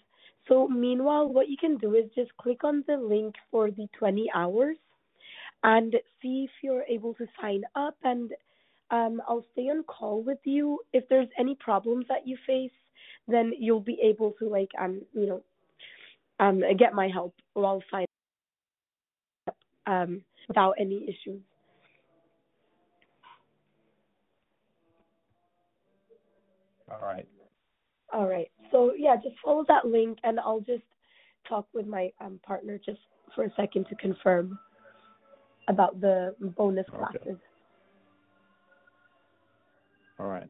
So 0.48 0.68
meanwhile 0.68 1.28
what 1.28 1.50
you 1.50 1.58
can 1.58 1.78
do 1.78 1.96
is 1.96 2.06
just 2.16 2.36
click 2.38 2.64
on 2.64 2.84
the 2.88 2.98
link 2.98 3.36
for 3.52 3.72
the 3.72 3.88
20 4.00 4.28
hours 4.36 4.78
and 5.64 5.94
see 6.22 6.46
if 6.46 6.52
you're 6.64 6.84
able 6.90 7.14
to 7.16 7.28
sign 7.42 7.64
up 7.76 7.96
and 8.04 8.32
um, 8.92 9.22
I'll 9.28 9.46
stay 9.54 9.64
on 9.64 9.84
call 9.84 10.22
with 10.22 10.38
you. 10.44 10.80
If 10.94 11.08
there's 11.10 11.28
any 11.38 11.56
problems 11.56 12.06
that 12.10 12.28
you 12.28 12.38
face, 12.46 12.72
then 13.28 13.54
you'll 13.58 13.80
be 13.80 14.00
able 14.04 14.34
to 14.40 14.48
like 14.48 14.70
um 14.80 15.02
you 15.14 15.26
know 15.26 15.42
um 16.40 16.62
get 16.78 16.94
my 16.94 17.08
help 17.08 17.34
while 17.54 17.82
signing 17.90 18.08
up 19.48 19.56
um 19.88 20.22
without 20.48 20.74
any 20.80 21.04
issues. 21.04 21.42
All 26.92 27.00
right. 27.02 27.28
All 28.14 28.28
right. 28.28 28.52
So 28.72 28.94
yeah, 28.98 29.16
just 29.16 29.36
follow 29.44 29.66
that 29.68 29.86
link 29.88 30.20
and 30.24 30.40
I'll 30.40 30.60
just 30.60 30.84
talk 31.50 31.68
with 31.74 31.88
my 31.88 32.12
um 32.22 32.40
partner 32.46 32.80
just 32.84 33.00
for 33.34 33.44
a 33.46 33.54
second 33.56 33.88
to 33.90 33.96
confirm 33.96 34.60
about 35.68 36.00
the 36.00 36.36
bonus 36.56 36.86
classes. 36.90 37.38
All 40.20 40.28
right. 40.28 40.50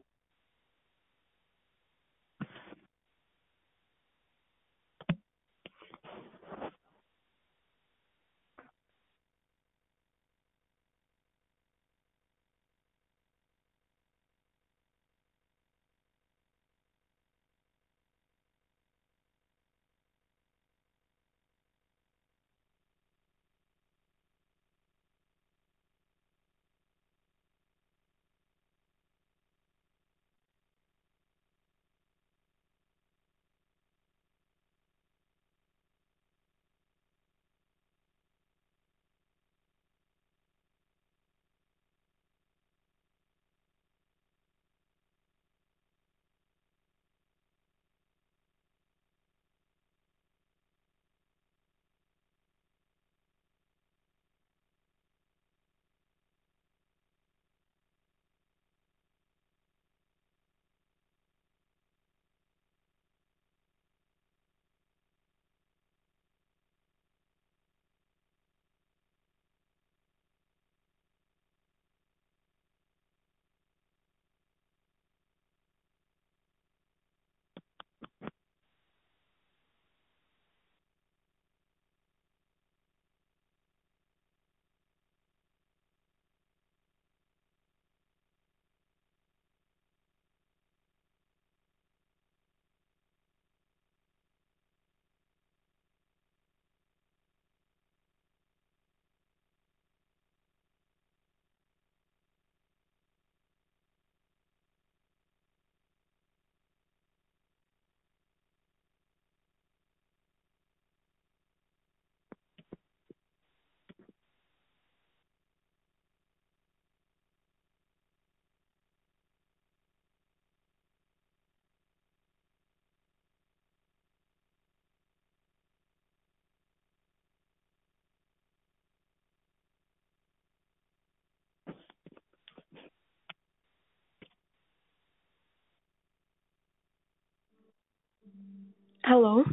Hello. 139.06 139.44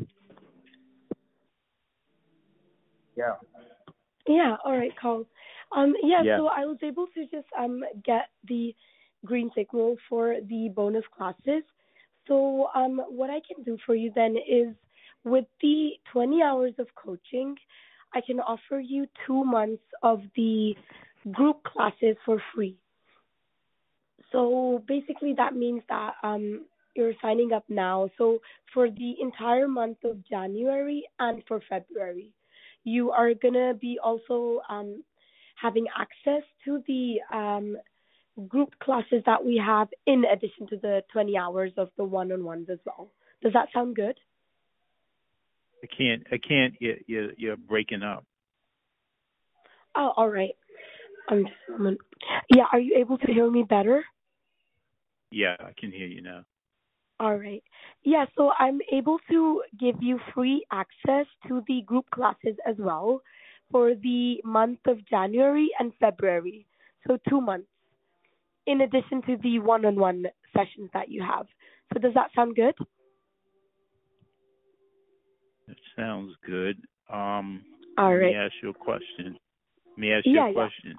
Yeah. 3.16 3.36
Yeah. 4.28 4.56
All 4.66 4.76
right, 4.76 4.92
Carl. 5.00 5.26
Um, 5.76 5.94
yeah, 6.02 6.24
Yeah. 6.24 6.38
So 6.38 6.48
I 6.48 6.66
was 6.66 6.78
able 6.82 7.08
to 7.14 7.22
just 7.28 7.48
um 7.58 7.84
get 8.04 8.30
the 8.48 8.74
green 9.26 9.52
signal 9.56 9.98
for 10.10 10.38
the 10.50 10.70
bonus 10.76 11.04
classes. 11.16 11.64
So 12.28 12.70
um, 12.74 13.00
what 13.10 13.30
I 13.30 13.42
can 13.48 13.64
do 13.64 13.78
for 13.86 13.96
you 13.96 14.12
then 14.16 14.36
is 14.38 14.74
with 15.24 15.46
the 15.62 15.92
20 16.12 16.42
hours 16.42 16.74
of 16.80 16.88
coaching, 16.96 17.56
I 18.14 18.22
can 18.22 18.40
offer 18.40 18.80
you 18.80 19.08
two 19.28 19.44
months 19.44 19.84
of 20.02 20.22
the 20.36 20.74
group 21.32 21.64
classes 21.64 22.18
for 22.26 22.42
free. 22.56 22.78
So 24.32 24.84
basically, 24.88 25.34
that 25.38 25.56
means 25.56 25.84
that 25.90 26.16
um, 26.24 26.66
you're 26.96 27.14
signing 27.22 27.54
up 27.54 27.64
now. 27.70 28.10
So 28.18 28.40
for 28.74 28.90
the 28.90 29.16
entire 29.22 29.68
month 29.68 29.98
of 30.04 30.28
January 30.28 31.04
and 31.20 31.44
for 31.48 31.62
February, 31.70 32.32
you 32.84 33.12
are 33.12 33.34
gonna 33.34 33.74
be 33.74 34.00
also 34.04 34.62
um, 34.70 35.04
having 35.56 35.86
access 35.98 36.44
to 36.66 36.84
the 36.88 37.16
um, 37.34 37.78
group 38.48 38.78
classes 38.80 39.22
that 39.26 39.44
we 39.44 39.62
have 39.64 39.88
in 40.08 40.24
addition 40.26 40.68
to 40.68 40.78
the 40.78 41.04
20 41.12 41.38
hours 41.38 41.72
of 41.78 41.90
the 41.98 42.04
one-on-ones 42.04 42.68
as 42.72 42.80
well. 42.86 43.10
Does 43.42 43.54
that 43.54 43.70
sound 43.74 43.96
good? 43.96 44.16
I 45.84 45.88
can't. 45.96 46.24
I 46.32 46.38
can't. 46.38 46.74
You, 46.80 46.96
you, 47.08 47.32
you're 47.38 47.58
breaking 47.58 48.04
up. 48.04 48.26
Oh, 49.96 50.14
all 50.16 50.30
right. 50.30 50.56
I'm 51.30 51.44
just 51.44 51.56
a 51.70 51.72
moment. 51.72 52.00
Yeah, 52.50 52.64
are 52.72 52.80
you 52.80 52.96
able 52.98 53.18
to 53.18 53.28
hear 53.28 53.50
me 53.50 53.64
better? 53.64 54.04
Yeah, 55.32 55.56
I 55.60 55.72
can 55.78 55.92
hear 55.92 56.08
you 56.08 56.22
now. 56.22 56.44
All 57.20 57.38
right. 57.38 57.64
Yeah, 58.04 58.26
so 58.36 58.52
I'm 58.60 58.80
able 58.92 59.18
to 59.30 59.62
give 59.80 59.96
you 60.02 60.20
free 60.34 60.66
access 60.72 61.26
to 61.48 61.64
the 61.68 61.82
group 61.82 62.06
classes 62.14 62.56
as 62.68 62.76
well 62.78 63.22
for 63.72 63.94
the 63.96 64.42
month 64.44 64.80
of 64.88 65.06
January 65.08 65.70
and 65.80 65.94
February. 66.00 66.66
So 67.08 67.18
two 67.30 67.42
months, 67.42 67.68
in 68.66 68.82
addition 68.82 69.22
to 69.24 69.38
the 69.44 69.60
one 69.60 69.86
on 69.86 69.96
one 69.96 70.26
sessions 70.56 70.90
that 70.94 71.10
you 71.10 71.22
have. 71.22 71.46
So 71.94 72.00
does 72.00 72.14
that 72.14 72.30
sound 72.36 72.56
good? 72.56 72.76
That 75.68 75.78
sounds 75.96 76.34
good. 76.46 76.78
Um, 77.12 77.64
All 77.98 78.12
Let 78.14 78.22
me 78.22 78.36
ask 78.36 78.54
you 78.62 78.70
a 78.70 78.74
question. 78.74 79.38
Let 79.90 79.98
me 79.98 80.12
ask 80.12 80.26
Yeah, 80.26 80.34
you 80.34 80.40
yeah. 80.40 80.50
a 80.50 80.54
question. 80.54 80.96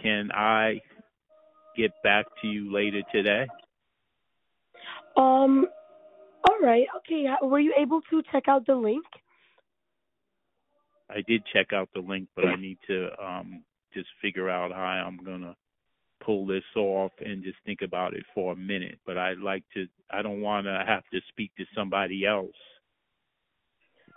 Can 0.00 0.30
I 0.32 0.80
get 1.76 1.90
back 2.02 2.26
to 2.40 2.48
you 2.48 2.72
later 2.72 3.02
today? 3.12 3.46
Um 5.16 5.66
all 6.48 6.58
right. 6.60 6.86
Okay. 6.98 7.26
Were 7.42 7.60
you 7.60 7.74
able 7.78 8.00
to 8.10 8.22
check 8.32 8.44
out 8.48 8.66
the 8.66 8.74
link? 8.74 9.04
I 11.08 11.22
did 11.26 11.42
check 11.52 11.72
out 11.72 11.88
the 11.94 12.00
link, 12.00 12.28
but 12.34 12.46
I 12.46 12.56
need 12.56 12.78
to 12.88 13.08
um 13.22 13.62
just 13.94 14.08
figure 14.20 14.48
out 14.48 14.72
how 14.72 14.78
I'm 14.80 15.18
gonna 15.24 15.56
pull 16.24 16.46
this 16.46 16.64
off 16.76 17.12
and 17.24 17.42
just 17.42 17.58
think 17.64 17.82
about 17.82 18.14
it 18.14 18.24
for 18.34 18.52
a 18.52 18.56
minute. 18.56 18.98
But 19.06 19.18
I'd 19.18 19.38
like 19.38 19.64
to. 19.74 19.86
I 20.10 20.22
don't 20.22 20.40
want 20.40 20.66
to 20.66 20.84
have 20.86 21.04
to 21.12 21.20
speak 21.28 21.52
to 21.58 21.64
somebody 21.74 22.24
else. 22.24 22.56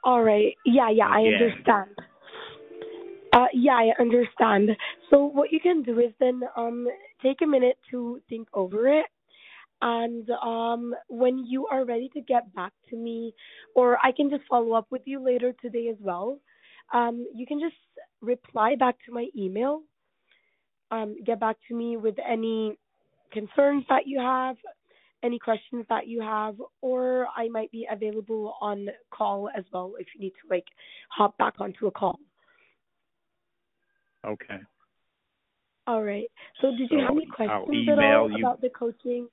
All 0.03 0.23
right. 0.23 0.55
Yeah, 0.65 0.89
yeah, 0.89 1.07
I 1.07 1.21
understand. 1.21 1.89
Uh, 3.33 3.47
yeah, 3.53 3.73
I 3.73 3.91
understand. 3.99 4.69
So 5.09 5.25
what 5.25 5.51
you 5.51 5.59
can 5.59 5.83
do 5.83 5.99
is 5.99 6.13
then 6.19 6.41
um 6.55 6.87
take 7.21 7.41
a 7.41 7.47
minute 7.47 7.77
to 7.91 8.21
think 8.29 8.47
over 8.53 8.87
it, 8.87 9.07
and 9.81 10.29
um 10.43 10.93
when 11.07 11.39
you 11.45 11.67
are 11.67 11.85
ready 11.85 12.09
to 12.13 12.21
get 12.21 12.53
back 12.55 12.73
to 12.89 12.95
me, 12.97 13.33
or 13.75 13.97
I 14.03 14.11
can 14.11 14.29
just 14.29 14.43
follow 14.49 14.73
up 14.73 14.87
with 14.91 15.01
you 15.05 15.19
later 15.23 15.53
today 15.61 15.89
as 15.89 15.97
well. 15.99 16.39
Um, 16.93 17.27
you 17.33 17.45
can 17.45 17.59
just 17.59 17.75
reply 18.21 18.75
back 18.75 18.95
to 19.05 19.11
my 19.11 19.27
email. 19.37 19.81
Um, 20.91 21.15
get 21.25 21.39
back 21.39 21.57
to 21.67 21.75
me 21.75 21.97
with 21.97 22.15
any 22.27 22.77
concerns 23.31 23.83
that 23.89 24.07
you 24.07 24.19
have, 24.19 24.55
any 25.23 25.39
questions 25.39 25.85
that 25.89 26.07
you 26.07 26.21
have, 26.21 26.55
or 26.81 27.27
I 27.35 27.49
might 27.49 27.71
be 27.71 27.87
available 27.91 28.55
on 28.61 28.87
call 29.11 29.49
as 29.57 29.63
well 29.73 29.93
if 29.99 30.07
you 30.13 30.21
need 30.21 30.33
to 30.41 30.47
like 30.49 30.65
hop 31.09 31.37
back 31.37 31.55
onto 31.59 31.87
a 31.87 31.91
call. 31.91 32.19
Okay. 34.25 34.59
All 35.87 36.03
right. 36.03 36.27
So 36.61 36.71
did 36.71 36.89
you 36.91 36.99
So 36.99 36.99
have 37.01 37.11
any 37.11 37.25
questions 37.27 37.89
at 37.89 37.99
all 37.99 38.29
you- 38.31 38.37
about 38.37 38.61
the 38.61 38.69
coaching? 38.69 39.27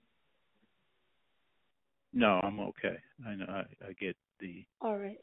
No, 2.13 2.41
I'm 2.43 2.61
okay. 2.61 2.97
I 3.27 3.35
know. 3.35 3.47
I, 3.49 3.61
I 3.89 3.93
get 3.99 4.17
the 4.41 4.65
All 4.81 4.99
right. 4.99 5.19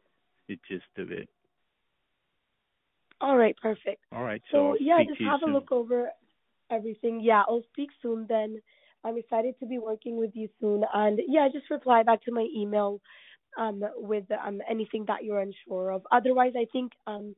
the 0.47 0.57
gist 0.67 0.85
of 0.97 1.11
it. 1.11 1.29
All 3.21 3.37
right, 3.37 3.55
perfect. 3.61 4.01
All 4.11 4.23
right. 4.23 4.41
So, 4.51 4.73
So 4.73 4.77
yeah, 4.79 5.03
just 5.07 5.19
have 5.21 5.41
soon. 5.41 5.49
a 5.49 5.53
look 5.53 5.71
over 5.71 6.09
everything. 6.71 7.19
Yeah, 7.21 7.43
I'll 7.47 7.63
speak 7.73 7.89
soon 8.01 8.25
then. 8.27 8.61
I'm 9.03 9.17
excited 9.17 9.55
to 9.59 9.65
be 9.65 9.77
working 9.77 10.17
with 10.17 10.31
you 10.33 10.49
soon 10.59 10.83
and 10.93 11.19
yeah, 11.27 11.47
just 11.51 11.69
reply 11.69 12.03
back 12.03 12.23
to 12.23 12.31
my 12.31 12.47
email 12.55 13.01
um 13.57 13.83
with 13.95 14.25
um 14.45 14.61
anything 14.69 15.05
that 15.07 15.23
you're 15.23 15.39
unsure 15.39 15.91
of. 15.91 16.05
Otherwise, 16.11 16.53
I 16.57 16.65
think 16.71 16.91
um 17.07 17.35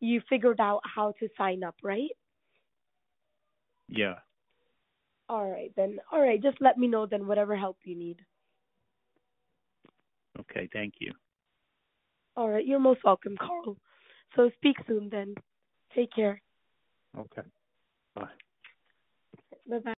you 0.00 0.20
figured 0.28 0.60
out 0.60 0.80
how 0.84 1.12
to 1.20 1.28
sign 1.36 1.62
up, 1.64 1.76
right? 1.82 2.10
Yeah. 3.88 4.16
All 5.28 5.48
right 5.50 5.72
then. 5.76 5.98
All 6.12 6.20
right, 6.20 6.42
just 6.42 6.60
let 6.60 6.78
me 6.78 6.86
know 6.88 7.06
then 7.06 7.26
whatever 7.26 7.56
help 7.56 7.78
you 7.84 7.96
need. 7.96 8.18
Okay. 10.40 10.68
Thank 10.72 10.94
you. 10.98 11.12
All 12.36 12.48
right, 12.48 12.66
you're 12.66 12.78
most 12.78 13.04
welcome, 13.04 13.36
Carl. 13.38 13.76
So 14.36 14.50
speak 14.56 14.76
soon 14.86 15.08
then. 15.10 15.34
Take 15.94 16.12
care. 16.14 16.40
Okay. 17.18 17.42
Bye. 18.14 18.28
Bye 19.68 19.78
bye. 19.78 19.94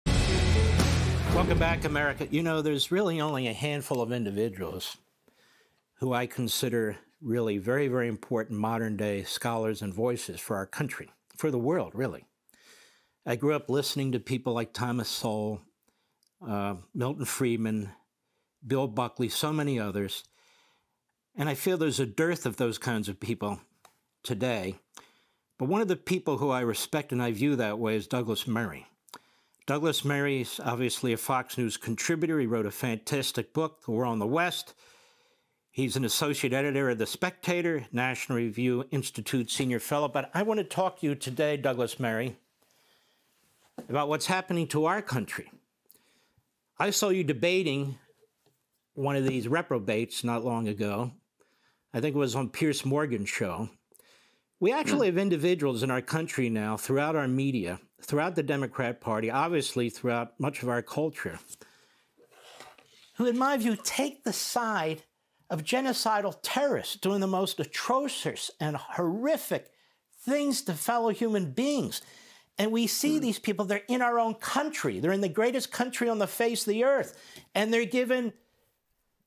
Welcome 1.35 1.59
back, 1.59 1.85
America. 1.85 2.27
You 2.29 2.43
know, 2.43 2.61
there's 2.61 2.91
really 2.91 3.21
only 3.21 3.47
a 3.47 3.53
handful 3.53 4.01
of 4.01 4.11
individuals 4.11 4.97
who 5.95 6.13
I 6.13 6.25
consider 6.25 6.97
really 7.21 7.57
very, 7.57 7.87
very 7.87 8.07
important 8.07 8.59
modern 8.59 8.97
day 8.97 9.23
scholars 9.23 9.81
and 9.81 9.93
voices 9.93 10.39
for 10.39 10.55
our 10.55 10.65
country, 10.65 11.09
for 11.37 11.51
the 11.51 11.59
world, 11.59 11.93
really. 11.93 12.25
I 13.25 13.35
grew 13.35 13.55
up 13.55 13.69
listening 13.69 14.11
to 14.13 14.19
people 14.19 14.53
like 14.53 14.73
Thomas 14.73 15.07
Sowell, 15.07 15.61
uh, 16.45 16.75
Milton 16.93 17.25
Friedman, 17.25 17.91
Bill 18.65 18.87
Buckley, 18.87 19.29
so 19.29 19.53
many 19.53 19.79
others. 19.79 20.23
And 21.35 21.47
I 21.49 21.53
feel 21.53 21.77
there's 21.77 21.99
a 21.99 22.05
dearth 22.05 22.45
of 22.45 22.57
those 22.57 22.77
kinds 22.77 23.07
of 23.09 23.19
people 23.19 23.61
today. 24.23 24.75
But 25.57 25.69
one 25.69 25.81
of 25.81 25.87
the 25.87 25.95
people 25.95 26.37
who 26.37 26.49
I 26.49 26.61
respect 26.61 27.11
and 27.11 27.21
I 27.21 27.31
view 27.31 27.55
that 27.55 27.79
way 27.79 27.95
is 27.95 28.07
Douglas 28.07 28.47
Murray. 28.47 28.87
Douglas 29.67 30.03
Murray 30.03 30.41
is 30.41 30.59
obviously 30.63 31.13
a 31.13 31.17
Fox 31.17 31.57
News 31.57 31.77
contributor. 31.77 32.39
He 32.39 32.47
wrote 32.47 32.65
a 32.65 32.71
fantastic 32.71 33.53
book, 33.53 33.85
The 33.85 33.91
War 33.91 34.05
on 34.05 34.19
the 34.19 34.27
West. 34.27 34.73
He's 35.69 35.95
an 35.95 36.03
associate 36.03 36.51
editor 36.51 36.89
of 36.89 36.97
The 36.97 37.05
Spectator, 37.05 37.85
National 37.93 38.39
Review 38.39 38.85
Institute 38.91 39.49
senior 39.49 39.79
fellow. 39.79 40.09
But 40.09 40.29
I 40.33 40.43
want 40.43 40.57
to 40.57 40.63
talk 40.65 40.99
to 40.99 41.05
you 41.07 41.15
today, 41.15 41.55
Douglas 41.55 41.99
Murray, 41.99 42.35
about 43.87 44.09
what's 44.09 44.25
happening 44.25 44.67
to 44.67 44.85
our 44.85 45.01
country. 45.01 45.49
I 46.77 46.89
saw 46.89 47.09
you 47.09 47.23
debating 47.23 47.99
one 48.95 49.15
of 49.15 49.25
these 49.25 49.47
reprobates 49.47 50.23
not 50.23 50.43
long 50.43 50.67
ago. 50.67 51.11
I 51.93 51.99
think 51.99 52.15
it 52.15 52.19
was 52.19 52.35
on 52.35 52.49
Piers 52.49 52.85
Morgan's 52.85 53.29
show. 53.29 53.69
We 54.59 54.71
hmm. 54.71 54.77
actually 54.77 55.07
have 55.07 55.17
individuals 55.17 55.83
in 55.83 55.91
our 55.91 56.01
country 56.01 56.49
now, 56.49 56.77
throughout 56.77 57.15
our 57.15 57.27
media, 57.27 57.79
throughout 58.01 58.35
the 58.35 58.43
Democrat 58.43 59.01
Party, 59.01 59.29
obviously 59.29 59.89
throughout 59.89 60.39
much 60.39 60.63
of 60.63 60.69
our 60.69 60.81
culture, 60.81 61.39
who, 63.15 63.25
in 63.25 63.37
my 63.37 63.57
view, 63.57 63.77
take 63.83 64.23
the 64.23 64.33
side 64.33 65.03
of 65.49 65.63
genocidal 65.63 66.35
terrorists 66.41 66.95
doing 66.95 67.19
the 67.19 67.27
most 67.27 67.59
atrocious 67.59 68.49
and 68.59 68.77
horrific 68.77 69.69
things 70.23 70.61
to 70.61 70.73
fellow 70.73 71.09
human 71.09 71.51
beings. 71.51 72.01
And 72.57 72.71
we 72.71 72.87
see 72.87 73.17
hmm. 73.17 73.21
these 73.21 73.39
people, 73.39 73.65
they're 73.65 73.81
in 73.89 74.01
our 74.01 74.19
own 74.19 74.35
country. 74.35 74.99
They're 74.99 75.11
in 75.11 75.21
the 75.21 75.29
greatest 75.29 75.71
country 75.71 76.07
on 76.07 76.19
the 76.19 76.27
face 76.27 76.61
of 76.61 76.71
the 76.71 76.83
earth. 76.83 77.19
And 77.53 77.73
they're 77.73 77.85
given, 77.85 78.33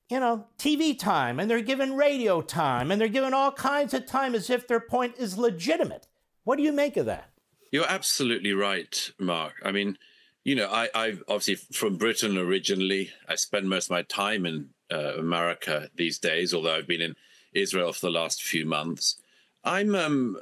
you 0.09 0.19
know, 0.19 0.45
TV 0.57 0.97
time 0.97 1.39
and 1.39 1.49
they're 1.49 1.61
given 1.61 1.95
radio 1.95 2.41
time 2.41 2.91
and 2.91 3.01
they're 3.01 3.07
given 3.07 3.33
all 3.33 3.51
kinds 3.51 3.93
of 3.93 4.05
time 4.05 4.35
as 4.35 4.49
if 4.49 4.67
their 4.67 4.79
point 4.79 5.15
is 5.17 5.37
legitimate. 5.37 6.07
What 6.43 6.57
do 6.57 6.63
you 6.63 6.71
make 6.71 6.95
of 6.97 7.07
that? 7.07 7.29
You're 7.71 7.89
absolutely 7.89 8.53
right, 8.53 9.11
Mark. 9.19 9.55
I 9.63 9.71
mean, 9.71 9.97
you 10.43 10.55
know, 10.55 10.69
I, 10.71 10.89
I 10.93 11.17
obviously 11.27 11.55
from 11.55 11.97
Britain 11.97 12.37
originally. 12.37 13.09
I 13.27 13.35
spend 13.35 13.67
most 13.67 13.87
of 13.87 13.91
my 13.91 14.03
time 14.03 14.45
in 14.45 14.69
uh, 14.91 15.15
America 15.17 15.89
these 15.95 16.19
days, 16.19 16.53
although 16.53 16.75
I've 16.75 16.87
been 16.87 17.01
in 17.01 17.15
Israel 17.53 17.91
for 17.91 18.05
the 18.05 18.11
last 18.11 18.43
few 18.43 18.65
months. 18.65 19.19
I'm 19.63 19.95
um, 19.95 20.37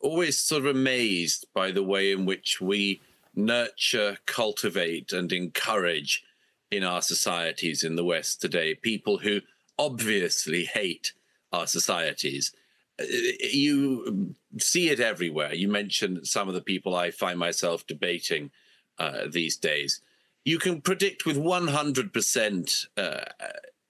always 0.00 0.38
sort 0.38 0.64
of 0.64 0.76
amazed 0.76 1.46
by 1.52 1.72
the 1.72 1.82
way 1.82 2.12
in 2.12 2.24
which 2.24 2.60
we 2.60 3.00
nurture, 3.34 4.18
cultivate, 4.26 5.12
and 5.12 5.32
encourage 5.32 6.24
in 6.70 6.84
our 6.84 7.02
societies 7.02 7.84
in 7.84 7.96
the 7.96 8.04
West 8.04 8.40
today 8.40 8.74
people 8.74 9.18
who 9.18 9.40
obviously 9.78 10.64
hate 10.64 11.12
our 11.52 11.66
societies. 11.66 12.52
Uh, 13.00 13.04
you 13.40 14.34
see 14.58 14.90
it 14.90 15.00
everywhere. 15.00 15.54
You 15.54 15.68
mentioned 15.68 16.26
some 16.26 16.48
of 16.48 16.54
the 16.54 16.60
people 16.60 16.94
I 16.94 17.10
find 17.10 17.38
myself 17.38 17.86
debating 17.86 18.50
uh, 18.98 19.22
these 19.30 19.56
days. 19.56 20.00
You 20.44 20.58
can 20.58 20.80
predict 20.80 21.24
with 21.24 21.36
100% 21.36 22.86
uh, 22.96 23.20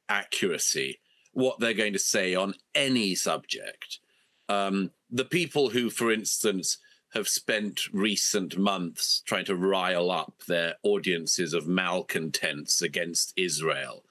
accuracy 0.08 0.98
what 1.32 1.60
they're 1.60 1.74
going 1.74 1.92
to 1.92 1.98
say 1.98 2.34
on 2.34 2.54
any 2.74 3.14
subject. 3.14 4.00
Um, 4.48 4.90
the 5.10 5.24
people 5.24 5.70
who, 5.70 5.90
for 5.90 6.10
instance, 6.10 6.78
have 7.14 7.28
spent 7.28 7.92
recent 7.92 8.58
months 8.58 9.22
trying 9.24 9.44
to 9.46 9.56
rile 9.56 10.10
up 10.10 10.42
their 10.46 10.74
audiences 10.82 11.54
of 11.54 11.66
malcontents 11.66 12.82
against 12.82 13.32
Israel, 13.36 14.04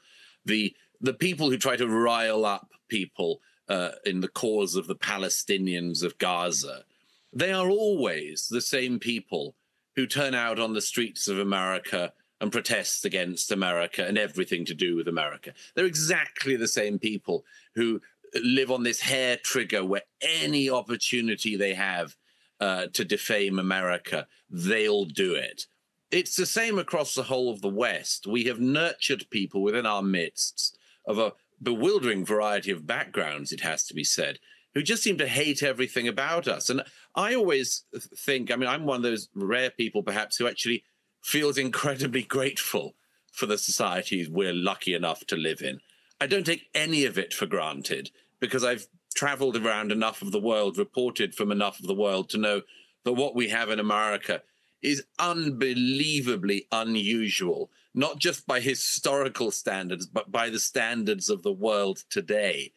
the 0.46 0.76
the 1.00 1.14
people 1.14 1.50
who 1.50 1.58
try 1.58 1.76
to 1.76 1.88
rile 1.88 2.44
up 2.44 2.72
people 2.88 3.40
uh, 3.70 3.92
in 4.06 4.22
the 4.22 4.28
cause 4.28 4.76
of 4.76 4.88
the 4.88 4.96
Palestinians 4.96 6.02
of 6.02 6.18
Gaza, 6.18 6.86
they 7.32 7.52
are 7.52 7.70
always 7.70 8.48
the 8.48 8.62
same 8.62 8.98
people 8.98 9.56
who 9.96 10.08
turn 10.08 10.34
out 10.34 10.60
on 10.60 10.74
the 10.74 10.82
streets 10.82 11.28
of 11.28 11.38
America 11.38 12.14
and 12.40 12.52
protest 12.52 13.06
against 13.06 13.52
America 13.52 14.06
and 14.06 14.18
everything 14.18 14.66
to 14.66 14.74
do 14.74 14.96
with 14.96 15.08
America. 15.08 15.54
They're 15.76 15.86
exactly 15.86 16.56
the 16.56 16.68
same 16.68 17.00
people 17.00 17.46
who 17.76 18.02
live 18.36 18.72
on 18.72 18.84
this 18.84 19.02
hair 19.02 19.38
trigger 19.38 19.84
where 19.84 20.04
any 20.22 20.70
opportunity 20.70 21.56
they 21.56 21.74
have 21.74 22.16
uh, 22.60 22.88
to 22.94 23.06
defame 23.06 23.60
America, 23.60 24.28
they'll 24.50 25.06
do 25.06 25.36
it. 25.36 25.66
It's 26.10 26.36
the 26.36 26.46
same 26.46 26.80
across 26.80 27.14
the 27.14 27.24
whole 27.24 27.52
of 27.52 27.62
the 27.62 27.70
West. 27.70 28.26
We 28.26 28.46
have 28.46 28.60
nurtured 28.60 29.30
people 29.30 29.62
within 29.62 29.86
our 29.86 30.02
midst 30.02 30.78
of 31.06 31.20
a 31.20 31.34
bewildering 31.62 32.26
variety 32.26 32.72
of 32.72 32.88
backgrounds, 32.88 33.52
it 33.52 33.62
has 33.62 33.86
to 33.86 33.94
be 33.94 34.04
said, 34.04 34.40
who 34.74 34.84
just 34.84 35.04
seem 35.04 35.18
to 35.18 35.28
hate 35.28 35.64
everything 35.64 36.08
about 36.08 36.48
us. 36.48 36.70
And 36.70 36.84
I 37.16 37.36
always 37.36 37.84
think, 38.16 38.52
I 38.52 38.56
mean, 38.56 38.70
I'm 38.70 38.86
one 38.86 38.98
of 38.98 39.04
those 39.04 39.30
rare 39.34 39.72
people 39.72 40.04
perhaps 40.04 40.38
who 40.38 40.48
actually 40.48 40.84
feels 41.22 41.58
incredibly 41.58 42.24
grateful 42.24 42.96
for 43.32 43.46
the 43.46 43.58
societies 43.58 44.30
we're 44.30 44.54
lucky 44.54 44.94
enough 44.94 45.26
to 45.28 45.36
live 45.36 45.62
in. 45.62 45.80
I 46.20 46.28
don't 46.28 46.46
take 46.46 46.70
any 46.74 47.06
of 47.06 47.18
it 47.18 47.34
for 47.34 47.46
granted 47.46 48.12
because 48.40 48.64
I've 48.64 48.88
traveled 49.16 49.58
around 49.58 49.92
enough 49.92 50.22
of 50.22 50.32
the 50.32 50.40
world, 50.40 50.78
reported 50.78 51.34
from 51.34 51.52
enough 51.52 51.80
of 51.80 51.88
the 51.88 51.94
world 51.94 52.30
to 52.30 52.38
know 52.38 52.62
that 53.04 53.14
what 53.14 53.36
we 53.36 53.50
have 53.50 53.70
in 53.70 53.80
America 53.80 54.42
is 54.82 55.04
unbelievably 55.18 56.68
unusual, 56.72 57.72
not 57.94 58.20
just 58.20 58.46
by 58.46 58.60
historical 58.60 59.52
standards, 59.52 60.06
but 60.06 60.32
by 60.32 60.50
the 60.50 60.60
standards 60.60 61.30
of 61.30 61.42
the 61.44 61.52
world 61.52 62.04
today. 62.10 62.72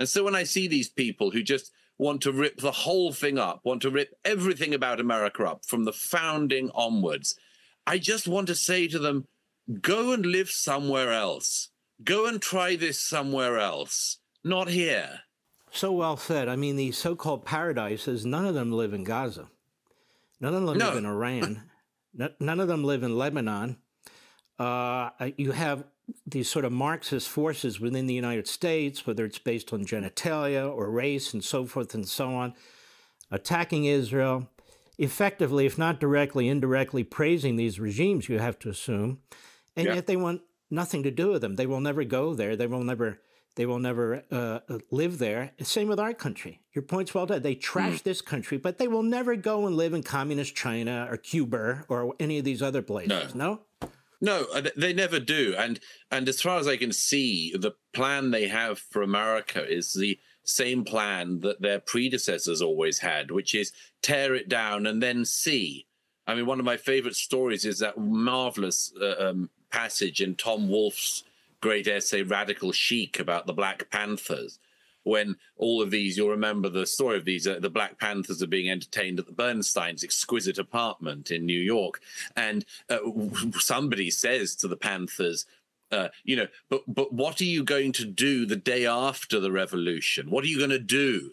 And 0.00 0.08
so 0.08 0.24
when 0.24 0.34
I 0.34 0.44
see 0.44 0.66
these 0.66 0.88
people 0.88 1.30
who 1.30 1.42
just 1.42 1.70
want 1.98 2.20
to 2.22 2.32
rip 2.32 2.58
the 2.58 2.72
whole 2.72 3.12
thing 3.12 3.38
up, 3.38 3.60
want 3.64 3.82
to 3.82 3.90
rip 3.90 4.18
everything 4.24 4.74
about 4.74 5.00
America 5.00 5.44
up 5.44 5.64
from 5.64 5.84
the 5.84 5.92
founding 5.92 6.70
onwards, 6.74 7.36
I 7.86 7.98
just 7.98 8.26
want 8.26 8.48
to 8.48 8.54
say 8.54 8.88
to 8.88 8.98
them, 8.98 9.28
go 9.80 10.12
and 10.12 10.26
live 10.26 10.50
somewhere 10.50 11.12
else. 11.12 11.68
Go 12.02 12.26
and 12.26 12.42
try 12.42 12.74
this 12.74 12.98
somewhere 12.98 13.58
else, 13.58 14.18
not 14.42 14.68
here. 14.68 15.20
So 15.74 15.90
well 15.90 16.16
said. 16.16 16.48
I 16.48 16.54
mean, 16.54 16.76
these 16.76 16.96
so 16.96 17.16
called 17.16 17.44
paradises, 17.44 18.24
none 18.24 18.46
of 18.46 18.54
them 18.54 18.70
live 18.70 18.94
in 18.94 19.02
Gaza. 19.02 19.48
None 20.40 20.54
of 20.54 20.64
them 20.64 20.78
no. 20.78 20.86
live 20.86 20.96
in 20.96 21.06
Iran. 21.06 21.62
none 22.40 22.60
of 22.60 22.68
them 22.68 22.84
live 22.84 23.02
in 23.02 23.18
Lebanon. 23.18 23.78
Uh, 24.56 25.10
you 25.36 25.50
have 25.50 25.84
these 26.24 26.48
sort 26.48 26.64
of 26.64 26.70
Marxist 26.70 27.28
forces 27.28 27.80
within 27.80 28.06
the 28.06 28.14
United 28.14 28.46
States, 28.46 29.04
whether 29.04 29.24
it's 29.24 29.40
based 29.40 29.72
on 29.72 29.84
genitalia 29.84 30.70
or 30.70 30.90
race 30.90 31.34
and 31.34 31.42
so 31.42 31.66
forth 31.66 31.92
and 31.92 32.06
so 32.06 32.34
on, 32.34 32.54
attacking 33.32 33.84
Israel, 33.84 34.48
effectively, 34.96 35.66
if 35.66 35.76
not 35.76 35.98
directly, 35.98 36.48
indirectly 36.48 37.02
praising 37.02 37.56
these 37.56 37.80
regimes, 37.80 38.28
you 38.28 38.38
have 38.38 38.60
to 38.60 38.68
assume. 38.68 39.18
And 39.74 39.88
yeah. 39.88 39.94
yet 39.94 40.06
they 40.06 40.16
want 40.16 40.42
nothing 40.74 41.02
to 41.04 41.10
do 41.10 41.28
with 41.32 41.42
them. 41.42 41.56
They 41.56 41.66
will 41.66 41.80
never 41.80 42.04
go 42.04 42.34
there. 42.34 42.56
They 42.56 42.66
will 42.66 42.84
never. 42.84 43.20
They 43.56 43.66
will 43.66 43.78
never 43.78 44.24
uh, 44.32 44.58
live 44.90 45.18
there. 45.18 45.52
Same 45.62 45.86
with 45.86 46.00
our 46.00 46.12
country. 46.12 46.60
Your 46.72 46.82
point's 46.82 47.14
well 47.14 47.26
done. 47.26 47.42
They 47.42 47.54
trash 47.54 48.00
mm. 48.00 48.02
this 48.02 48.20
country, 48.20 48.58
but 48.58 48.78
they 48.78 48.88
will 48.88 49.04
never 49.04 49.36
go 49.36 49.68
and 49.68 49.76
live 49.76 49.94
in 49.94 50.02
communist 50.02 50.56
China 50.56 51.06
or 51.08 51.16
Cuba 51.16 51.84
or 51.88 52.16
any 52.18 52.38
of 52.38 52.44
these 52.44 52.62
other 52.62 52.82
places. 52.82 53.32
No. 53.36 53.60
no? 53.80 53.88
No, 54.20 54.46
uh, 54.54 54.62
they 54.76 54.92
never 54.92 55.20
do. 55.20 55.54
And 55.56 55.78
and 56.10 56.28
as 56.28 56.40
far 56.40 56.58
as 56.58 56.66
I 56.66 56.76
can 56.76 56.92
see, 56.92 57.54
the 57.56 57.72
plan 57.92 58.30
they 58.30 58.48
have 58.48 58.78
for 58.78 59.02
America 59.02 59.64
is 59.64 59.92
the 59.92 60.18
same 60.44 60.84
plan 60.84 61.40
that 61.40 61.60
their 61.60 61.78
predecessors 61.78 62.62
always 62.62 62.98
had, 62.98 63.30
which 63.30 63.54
is 63.54 63.72
tear 64.02 64.34
it 64.34 64.48
down 64.48 64.86
and 64.86 65.02
then 65.02 65.24
see. 65.24 65.86
I 66.26 66.34
mean, 66.34 66.46
one 66.46 66.58
of 66.58 66.64
my 66.64 66.76
favorite 66.76 67.16
stories 67.16 67.64
is 67.64 67.80
that 67.80 67.98
marvelous 67.98 68.92
uh, 69.00 69.30
um, 69.30 69.50
passage 69.74 70.20
in 70.20 70.36
Tom 70.36 70.68
Wolfe's 70.68 71.24
great 71.60 71.88
essay, 71.88 72.22
Radical 72.22 72.70
Chic, 72.70 73.18
about 73.18 73.46
the 73.46 73.52
Black 73.52 73.90
Panthers. 73.90 74.60
When 75.02 75.36
all 75.56 75.82
of 75.82 75.90
these, 75.90 76.16
you'll 76.16 76.30
remember 76.30 76.68
the 76.68 76.86
story 76.86 77.16
of 77.16 77.24
these, 77.24 77.46
uh, 77.46 77.58
the 77.58 77.70
Black 77.70 77.98
Panthers 77.98 78.40
are 78.40 78.46
being 78.46 78.70
entertained 78.70 79.18
at 79.18 79.26
the 79.26 79.32
Bernstein's 79.32 80.04
exquisite 80.04 80.58
apartment 80.58 81.32
in 81.32 81.44
New 81.44 81.60
York. 81.60 82.00
And 82.36 82.64
uh, 82.88 82.98
somebody 83.58 84.10
says 84.10 84.54
to 84.56 84.68
the 84.68 84.76
Panthers, 84.76 85.44
uh, 85.90 86.08
you 86.22 86.36
know, 86.36 86.46
but 86.68 86.82
but 86.86 87.12
what 87.12 87.40
are 87.40 87.44
you 87.56 87.64
going 87.64 87.92
to 87.92 88.04
do 88.04 88.46
the 88.46 88.56
day 88.56 88.86
after 88.86 89.40
the 89.40 89.52
revolution? 89.52 90.30
What 90.30 90.44
are 90.44 90.48
you 90.48 90.58
going 90.58 90.70
to 90.70 90.78
do? 90.78 91.32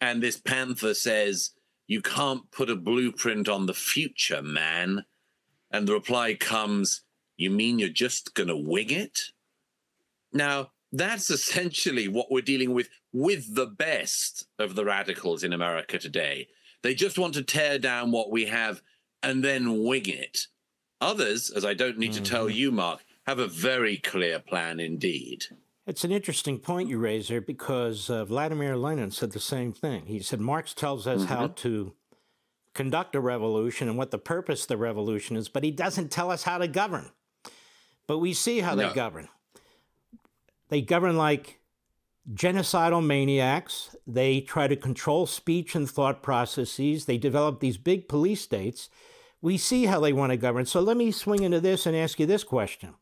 And 0.00 0.22
this 0.22 0.36
panther 0.36 0.94
says, 0.94 1.50
"You 1.86 2.02
can't 2.02 2.50
put 2.50 2.68
a 2.68 2.76
blueprint 2.76 3.48
on 3.48 3.66
the 3.66 3.74
future, 3.74 4.42
man." 4.42 5.04
And 5.70 5.88
the 5.88 5.94
reply 5.94 6.34
comes, 6.34 7.03
"You 7.36 7.50
mean 7.50 7.78
you're 7.78 7.88
just 7.88 8.34
going 8.34 8.48
to 8.48 8.56
wing 8.56 8.90
it?" 8.90 9.20
Now 10.32 10.70
that's 10.92 11.28
essentially 11.28 12.06
what 12.06 12.30
we're 12.30 12.40
dealing 12.40 12.72
with 12.72 12.88
with 13.12 13.54
the 13.54 13.66
best 13.66 14.46
of 14.58 14.74
the 14.74 14.84
radicals 14.84 15.42
in 15.42 15.52
America 15.52 15.98
today. 15.98 16.48
They 16.82 16.94
just 16.94 17.18
want 17.18 17.34
to 17.34 17.42
tear 17.42 17.78
down 17.78 18.12
what 18.12 18.30
we 18.30 18.44
have 18.46 18.80
and 19.22 19.42
then 19.42 19.84
wing 19.84 20.06
it. 20.06 20.46
Others, 21.00 21.50
as 21.50 21.64
I 21.64 21.74
don't 21.74 21.98
need 21.98 22.12
mm-hmm. 22.12 22.22
to 22.22 22.30
tell 22.30 22.48
you, 22.48 22.70
Mark, 22.70 23.04
have 23.26 23.38
a 23.38 23.46
very 23.46 23.96
clear 23.96 24.38
plan 24.38 24.78
indeed. 24.78 25.46
It's 25.86 26.04
an 26.04 26.12
interesting 26.12 26.58
point 26.58 26.88
you 26.88 26.98
raise 26.98 27.28
there 27.28 27.40
because 27.40 28.08
uh, 28.08 28.24
Vladimir 28.24 28.76
Lenin 28.76 29.10
said 29.10 29.32
the 29.32 29.40
same 29.40 29.72
thing. 29.72 30.06
He 30.06 30.20
said 30.20 30.40
Marx 30.40 30.72
tells 30.72 31.06
us 31.06 31.22
mm-hmm. 31.22 31.34
how 31.34 31.48
to 31.48 31.94
conduct 32.74 33.14
a 33.14 33.20
revolution 33.20 33.88
and 33.88 33.98
what 33.98 34.10
the 34.10 34.18
purpose 34.18 34.62
of 34.62 34.68
the 34.68 34.76
revolution 34.76 35.36
is, 35.36 35.48
but 35.48 35.64
he 35.64 35.70
doesn't 35.70 36.10
tell 36.10 36.30
us 36.30 36.44
how 36.44 36.58
to 36.58 36.68
govern. 36.68 37.10
But 38.06 38.18
we 38.18 38.34
see 38.34 38.60
how 38.60 38.74
no. 38.74 38.88
they 38.88 38.94
govern. 38.94 39.28
They 40.68 40.82
govern 40.82 41.16
like 41.16 41.60
genocidal 42.32 43.04
maniacs. 43.04 43.96
They 44.06 44.40
try 44.40 44.66
to 44.68 44.76
control 44.76 45.26
speech 45.26 45.74
and 45.74 45.88
thought 45.88 46.22
processes. 46.22 47.04
They 47.04 47.18
develop 47.18 47.60
these 47.60 47.76
big 47.76 48.08
police 48.08 48.40
states 48.40 48.88
we 49.44 49.58
see 49.58 49.84
how 49.84 50.00
they 50.00 50.14
want 50.14 50.30
to 50.30 50.38
govern. 50.38 50.64
So 50.64 50.80
let 50.80 50.96
me 50.96 51.10
swing 51.10 51.42
into 51.42 51.60
this 51.60 51.84
and 51.84 51.94
ask 51.94 52.18
you 52.18 52.24
this 52.24 52.42
question. 52.42 52.94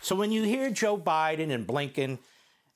So 0.00 0.14
when 0.14 0.30
you 0.30 0.44
hear 0.44 0.70
Joe 0.70 0.96
Biden 0.96 1.52
and 1.52 1.66
Blinken 1.66 2.20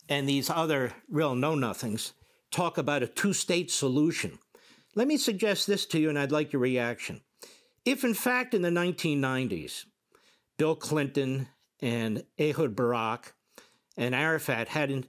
and 0.09 0.27
these 0.27 0.49
other 0.49 0.91
real 1.09 1.33
know 1.33 1.55
nothings 1.55 2.11
talk 2.51 2.77
about 2.77 3.01
a 3.01 3.07
two 3.07 3.31
state 3.31 3.71
solution, 3.71 4.39
let 4.93 5.07
me 5.07 5.15
suggest 5.15 5.67
this 5.67 5.85
to 5.85 5.99
you 5.99 6.09
and 6.09 6.19
I'd 6.19 6.33
like 6.33 6.51
your 6.51 6.61
reaction. 6.61 7.21
If, 7.85 8.03
in 8.03 8.13
fact, 8.13 8.53
in 8.53 8.61
the 8.61 8.69
1990s, 8.69 9.85
Bill 10.57 10.75
Clinton 10.75 11.47
and 11.83 12.23
Ehud 12.39 12.77
Barak 12.77 13.33
and 13.97 14.15
Arafat 14.15 14.69
had 14.69 14.89
a 14.89 15.03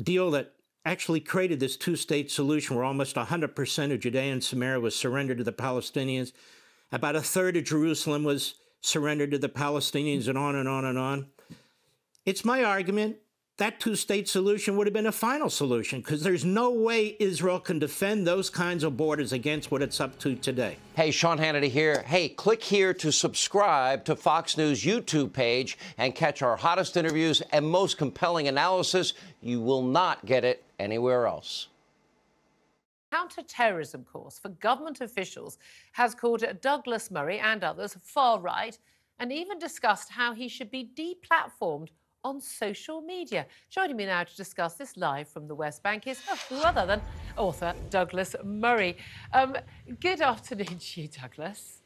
deal 0.00 0.30
that 0.30 0.54
actually 0.84 1.18
created 1.18 1.58
this 1.58 1.76
two 1.76 1.96
state 1.96 2.30
solution 2.30 2.76
where 2.76 2.84
almost 2.84 3.16
100% 3.16 3.92
of 3.92 4.00
Judea 4.00 4.32
and 4.32 4.42
Samaria 4.42 4.78
was 4.78 4.94
surrendered 4.94 5.38
to 5.38 5.44
the 5.44 5.52
Palestinians, 5.52 6.30
about 6.92 7.16
a 7.16 7.20
third 7.20 7.56
of 7.56 7.64
Jerusalem 7.64 8.22
was 8.22 8.54
surrendered 8.80 9.32
to 9.32 9.38
the 9.38 9.48
Palestinians, 9.48 10.28
and 10.28 10.38
on 10.38 10.54
and 10.54 10.68
on 10.68 10.84
and 10.84 10.96
on. 10.96 11.26
It's 12.24 12.44
my 12.44 12.62
argument 12.62 13.16
that 13.58 13.80
two 13.80 13.96
state 13.96 14.28
solution 14.28 14.76
would 14.76 14.86
have 14.86 14.94
been 14.94 15.06
a 15.06 15.12
final 15.12 15.50
solution 15.50 16.00
because 16.00 16.22
there's 16.22 16.44
no 16.44 16.70
way 16.70 17.16
Israel 17.18 17.58
can 17.58 17.78
defend 17.78 18.26
those 18.26 18.48
kinds 18.48 18.84
of 18.84 18.96
borders 18.96 19.32
against 19.32 19.70
what 19.70 19.82
it's 19.82 20.00
up 20.00 20.16
to 20.20 20.36
today. 20.36 20.76
Hey, 20.94 21.10
Sean 21.10 21.38
Hannity 21.38 21.68
here. 21.68 22.02
Hey, 22.06 22.28
click 22.28 22.62
here 22.62 22.94
to 22.94 23.10
subscribe 23.10 24.04
to 24.04 24.14
Fox 24.14 24.56
News 24.56 24.84
YouTube 24.84 25.32
page 25.32 25.76
and 25.98 26.14
catch 26.14 26.40
our 26.40 26.56
hottest 26.56 26.96
interviews 26.96 27.42
and 27.50 27.66
most 27.66 27.98
compelling 27.98 28.46
analysis. 28.46 29.12
You 29.42 29.60
will 29.60 29.82
not 29.82 30.24
get 30.24 30.44
it 30.44 30.64
anywhere 30.78 31.26
else 31.26 31.68
counter-terrorism 33.10 34.04
course 34.04 34.38
for 34.38 34.50
government 34.50 35.00
officials 35.00 35.56
has 35.92 36.14
called 36.14 36.44
Douglas 36.60 37.10
Murray 37.10 37.38
and 37.38 37.64
others 37.64 37.96
far 38.02 38.38
right 38.38 38.78
and 39.18 39.32
even 39.32 39.58
discussed 39.58 40.10
how 40.10 40.34
he 40.34 40.46
should 40.46 40.70
be 40.70 40.90
deplatformed 40.94 41.88
on 42.24 42.40
social 42.40 43.00
media. 43.00 43.46
Joining 43.70 43.96
me 43.96 44.06
now 44.06 44.24
to 44.24 44.36
discuss 44.36 44.74
this 44.74 44.96
live 44.96 45.28
from 45.28 45.46
the 45.46 45.54
West 45.54 45.82
Bank 45.82 46.06
is 46.06 46.20
who 46.48 46.56
other 46.56 46.86
than 46.86 47.00
author 47.36 47.74
Douglas 47.90 48.34
Murray. 48.44 48.96
Um, 49.32 49.56
good 50.00 50.20
afternoon 50.20 50.78
to 50.78 51.00
you, 51.00 51.08
Douglas. 51.08 51.82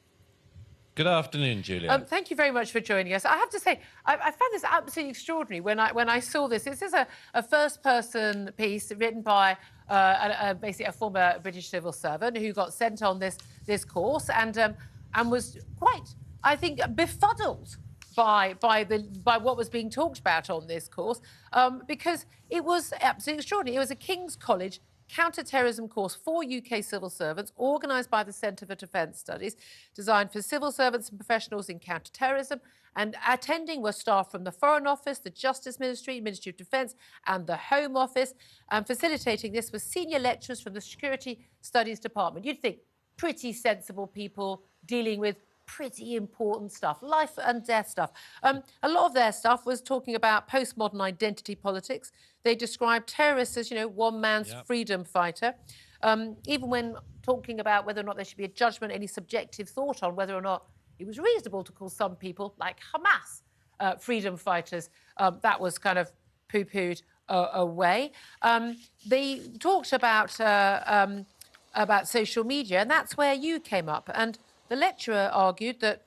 Good 0.95 1.07
afternoon, 1.07 1.63
Julia. 1.63 1.91
Um, 1.91 2.05
thank 2.05 2.31
you 2.31 2.37
very 2.37 2.51
much 2.51 2.71
for 2.71 2.79
joining 2.79 3.15
us. 3.15 3.25
I 3.25 3.37
have 3.37 3.49
to 3.51 3.61
say, 3.61 3.81
I, 4.05 4.15
I 4.15 4.31
found 4.31 4.53
this 4.53 4.63
absolutely 4.63 5.11
extraordinary 5.11 5.61
when 5.61 5.81
I 5.81 5.91
when 5.91 6.11
I 6.11 6.21
saw 6.21 6.49
this. 6.49 6.65
This 6.65 6.83
is 6.83 6.93
a, 6.93 7.07
a 7.33 7.43
first-person 7.43 8.51
piece 8.59 8.93
written 8.93 9.23
by 9.23 9.57
uh, 9.89 9.95
a, 9.95 10.51
a, 10.51 10.55
basically 10.55 10.87
a 10.87 10.93
former 10.93 11.39
British 11.43 11.69
civil 11.69 11.93
servant 11.93 12.37
who 12.37 12.53
got 12.53 12.75
sent 12.75 13.03
on 13.03 13.19
this 13.19 13.39
this 13.65 13.87
course 13.87 14.29
and 14.29 14.59
um, 14.59 14.75
and 15.15 15.31
was 15.31 15.59
quite, 15.79 16.15
I 16.45 16.57
think, 16.57 16.81
befuddled 16.95 17.77
by 18.15 18.55
by 18.55 18.85
the 18.85 19.01
by 19.25 19.37
what 19.37 19.57
was 19.57 19.69
being 19.69 19.91
talked 19.91 20.19
about 20.19 20.51
on 20.51 20.67
this 20.67 20.89
course 20.89 21.21
um, 21.53 21.83
because 21.87 22.27
it 22.51 22.65
was 22.65 22.93
absolutely 23.01 23.41
extraordinary. 23.41 23.77
It 23.77 23.81
was 23.81 23.91
a 23.91 23.97
King's 23.97 24.37
College 24.37 24.81
counter-terrorism 25.09 25.89
course 25.89 26.15
for 26.15 26.43
UK 26.43 26.83
civil 26.83 27.11
servants 27.11 27.53
organised 27.59 28.11
by 28.11 28.23
the 28.23 28.33
Centre 28.33 28.65
for 28.65 28.75
Defence 28.75 29.19
Studies, 29.19 29.57
designed 29.95 30.33
for 30.33 30.41
civil 30.41 30.73
servants 30.73 31.11
and 31.11 31.19
professionals 31.19 31.69
in 31.69 31.79
counter-terrorism. 31.79 32.61
And 32.97 33.17
attending 33.27 33.81
were 33.81 33.93
staff 33.93 34.31
from 34.31 34.45
the 34.45 34.53
Foreign 34.53 34.87
Office, 34.87 35.19
the 35.19 35.31
Justice 35.31 35.81
Ministry, 35.81 36.21
Ministry 36.21 36.51
of 36.51 36.57
Defence 36.57 36.95
and 37.27 37.47
the 37.47 37.57
Home 37.57 37.97
Office. 37.97 38.35
And 38.71 38.87
facilitating 38.87 39.53
this 39.53 39.73
were 39.73 39.79
senior 39.79 40.19
lecturers 40.19 40.61
from 40.61 40.75
the 40.75 40.81
Security 40.81 41.47
Studies 41.63 42.01
Department. 42.01 42.45
You'd 42.45 42.61
think 42.61 42.79
pretty 43.17 43.53
sensible 43.53 44.07
people 44.07 44.63
dealing 44.85 45.21
with 45.21 45.37
pretty 45.77 46.17
important 46.17 46.71
stuff, 46.73 46.99
life 47.03 47.37
and 47.49 47.65
death 47.67 47.89
stuff. 47.89 48.11
Um, 48.43 48.63
a 48.83 48.89
lot 48.89 49.07
of 49.07 49.15
their 49.15 49.33
stuff 49.33 49.61
was 49.65 49.81
talking 49.81 50.15
about 50.15 50.49
postmodern 50.49 51.01
identity 51.01 51.55
politics. 51.55 52.13
They 52.43 52.55
described 52.55 53.09
terrorists 53.09 53.57
as, 53.57 53.71
you 53.71 53.77
know, 53.81 53.89
one 53.89 54.21
man's 54.21 54.51
yep. 54.51 54.67
freedom 54.67 55.05
fighter. 55.05 55.55
Um, 56.03 56.37
even 56.47 56.69
when 56.69 56.97
talking 57.23 57.61
about 57.61 57.87
whether 57.87 58.01
or 58.03 58.05
not 58.05 58.17
there 58.17 58.25
should 58.25 58.43
be 58.45 58.45
a 58.45 58.55
judgment, 58.63 58.93
any 58.93 59.07
subjective 59.07 59.69
thought 59.69 60.03
on 60.03 60.15
whether 60.15 60.35
or 60.35 60.43
not 60.43 60.67
it 60.99 61.07
was 61.07 61.19
reasonable 61.19 61.65
to 61.65 61.73
call 61.73 61.89
some 61.89 62.17
people, 62.17 62.55
like 62.59 62.79
Hamas, 62.93 63.43
uh, 63.81 63.95
freedom 63.97 64.37
fighters, 64.37 64.91
um, 65.17 65.39
that 65.43 65.59
was 65.59 65.79
kind 65.79 65.99
of 65.99 66.13
poo-pooed 66.49 67.03
uh, 67.29 67.49
away. 67.55 68.13
Um, 68.43 68.77
they 69.07 69.41
talked 69.59 69.93
about 69.93 70.39
uh, 70.41 70.83
um, 70.87 71.27
about 71.75 72.09
social 72.09 72.45
media, 72.45 72.81
and 72.83 72.91
that's 72.91 73.17
where 73.17 73.33
you 73.33 73.59
came 73.59 73.89
up. 73.89 74.11
And 74.15 74.39
the 74.73 74.77
lecturer 74.77 75.29
argued 75.35 75.81
that 75.81 76.07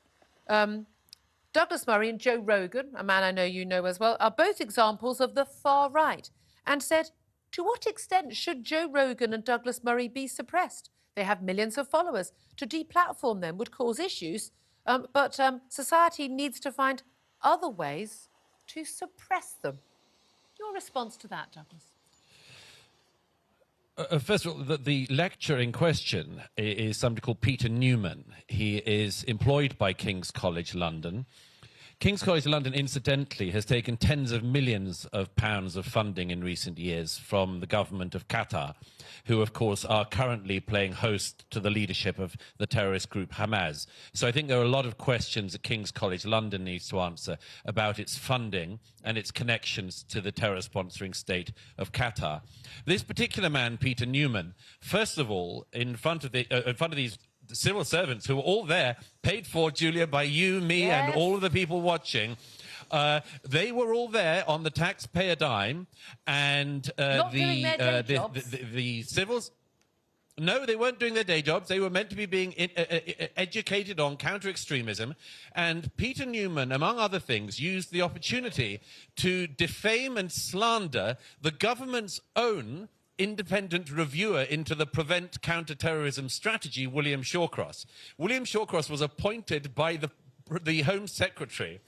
um, 0.49 0.87
Douglas 1.53 1.85
Murray 1.85 2.09
and 2.09 2.17
Joe 2.19 2.37
Rogan, 2.37 2.87
a 2.95 3.03
man 3.03 3.21
I 3.21 3.29
know 3.29 3.43
you 3.43 3.63
know 3.63 3.85
as 3.85 3.99
well, 3.99 4.17
are 4.19 4.31
both 4.31 4.59
examples 4.59 5.21
of 5.21 5.35
the 5.35 5.45
far 5.45 5.91
right, 5.91 6.31
and 6.65 6.81
said, 6.81 7.11
to 7.51 7.63
what 7.63 7.85
extent 7.85 8.35
should 8.35 8.63
Joe 8.63 8.89
Rogan 8.91 9.33
and 9.33 9.43
Douglas 9.43 9.83
Murray 9.83 10.07
be 10.07 10.25
suppressed? 10.25 10.89
They 11.15 11.23
have 11.25 11.43
millions 11.43 11.77
of 11.77 11.87
followers. 11.87 12.31
To 12.57 12.65
deplatform 12.65 13.41
them 13.41 13.59
would 13.59 13.69
cause 13.69 13.99
issues, 13.99 14.49
um, 14.87 15.05
but 15.13 15.39
um, 15.39 15.61
society 15.69 16.27
needs 16.27 16.59
to 16.61 16.71
find 16.71 17.03
other 17.43 17.69
ways 17.69 18.29
to 18.69 18.83
suppress 18.83 19.53
them. 19.61 19.77
Your 20.57 20.73
response 20.73 21.17
to 21.17 21.27
that, 21.27 21.51
Douglas? 21.51 21.94
Uh, 23.97 24.03
uh, 24.11 24.19
first 24.19 24.45
of 24.45 24.51
all, 24.51 24.57
the, 24.57 24.77
the, 24.77 25.07
lecturer 25.09 25.57
in 25.59 25.71
question 25.71 26.41
is 26.57 26.97
somebody 26.97 27.21
called 27.21 27.39
Peter 27.39 27.69
Neumann. 27.69 28.25
He 28.47 28.77
is 28.77 29.23
employed 29.23 29.77
by 29.77 29.93
King's 29.93 30.31
College 30.31 30.75
London. 30.75 31.25
King's 31.99 32.21
College 32.21 32.45
London, 32.45 32.73
incidentally, 32.73 33.51
has 33.51 33.63
taken 33.63 33.95
tens 33.95 34.33
of 34.33 34.43
millions 34.43 35.05
of 35.13 35.33
pounds 35.37 35.77
of 35.77 35.85
funding 35.85 36.29
in 36.29 36.43
recent 36.43 36.77
years 36.77 37.17
from 37.17 37.61
the 37.61 37.65
government 37.65 38.13
of 38.13 38.27
Qatar, 38.27 38.75
who, 39.25 39.41
of 39.41 39.53
course, 39.53 39.85
are 39.85 40.05
currently 40.05 40.59
playing 40.59 40.91
host 40.91 41.49
to 41.51 41.59
the 41.59 41.69
leadership 41.69 42.19
of 42.19 42.35
the 42.57 42.67
terrorist 42.67 43.09
group 43.09 43.31
Hamas. 43.31 43.87
So 44.13 44.27
I 44.27 44.31
think 44.33 44.49
there 44.49 44.59
are 44.59 44.63
a 44.63 44.67
lot 44.67 44.85
of 44.85 44.97
questions 44.97 45.53
that 45.53 45.63
King's 45.63 45.89
College 45.89 46.25
London 46.25 46.65
needs 46.65 46.89
to 46.89 46.99
answer 46.99 47.37
about 47.65 47.97
its 47.97 48.17
funding 48.17 48.79
and 49.03 49.17
its 49.17 49.31
connections 49.31 50.03
to 50.09 50.19
the 50.19 50.33
terror 50.33 50.57
sponsoring 50.57 51.15
state 51.15 51.53
of 51.77 51.93
Qatar. 51.93 52.41
This 52.85 53.03
particular 53.03 53.49
man, 53.49 53.77
Peter 53.77 54.05
Neumann, 54.05 54.53
first 54.81 55.17
of 55.17 55.31
all, 55.31 55.65
in 55.71 55.95
front 55.95 56.25
of, 56.25 56.33
the, 56.33 56.45
uh, 56.51 56.69
in 56.69 56.75
front 56.75 56.91
of 56.91 56.97
these 56.97 57.17
the 57.17 57.24
civil 57.51 57.83
servants 57.83 58.25
who 58.25 58.35
were 58.35 58.41
all 58.41 58.65
there, 58.65 58.97
paid 59.21 59.47
for, 59.47 59.71
Julia, 59.71 60.07
by 60.07 60.23
you, 60.23 60.61
me, 60.61 60.87
yes. 60.87 61.09
and 61.09 61.15
all 61.15 61.35
of 61.35 61.41
the 61.41 61.49
people 61.49 61.81
watching. 61.81 62.37
Uh, 62.91 63.21
they 63.47 63.71
were 63.71 63.93
all 63.93 64.07
there 64.07 64.47
on 64.47 64.63
the 64.63 64.69
taxpayer 64.69 65.35
dime, 65.35 65.87
and 66.27 66.91
uh, 66.97 67.29
the, 67.29 67.65
uh, 67.65 68.01
the, 68.01 68.29
the, 68.33 68.39
the, 68.41 68.63
the 68.63 69.01
civils. 69.03 69.51
No, 70.37 70.65
they 70.65 70.75
weren't 70.75 70.99
doing 70.99 71.13
their 71.13 71.23
day 71.23 71.41
jobs. 71.41 71.69
They 71.69 71.79
were 71.79 71.89
meant 71.89 72.09
to 72.09 72.15
be 72.15 72.25
being 72.25 72.51
in, 72.53 72.69
uh, 72.75 72.81
uh, 72.91 72.99
uh 73.21 73.27
educated 73.37 74.01
on 74.01 74.17
counter 74.17 74.49
extremism. 74.49 75.15
And 75.53 75.95
Peter 75.95 76.25
Neumann, 76.25 76.73
among 76.73 76.99
other 76.99 77.19
things, 77.19 77.57
used 77.57 77.91
the 77.91 78.01
opportunity 78.01 78.81
to 79.17 79.47
defame 79.47 80.17
and 80.17 80.29
slander 80.29 81.17
the 81.41 81.51
government's 81.51 82.19
own 82.35 82.89
independent 83.17 83.91
reviewer 83.91 84.41
into 84.41 84.75
the 84.75 84.85
Prevent 84.85 85.41
Counterterrorism 85.41 86.29
Strategy, 86.29 86.85
William 86.87 87.21
Shawcross. 87.21 87.85
William 88.17 88.45
Shawcross 88.45 88.89
was 88.89 89.01
appointed 89.01 89.73
by 89.73 89.95
the, 89.95 90.11
the 90.63 90.81
Home 90.81 91.07
Secretary 91.07 91.79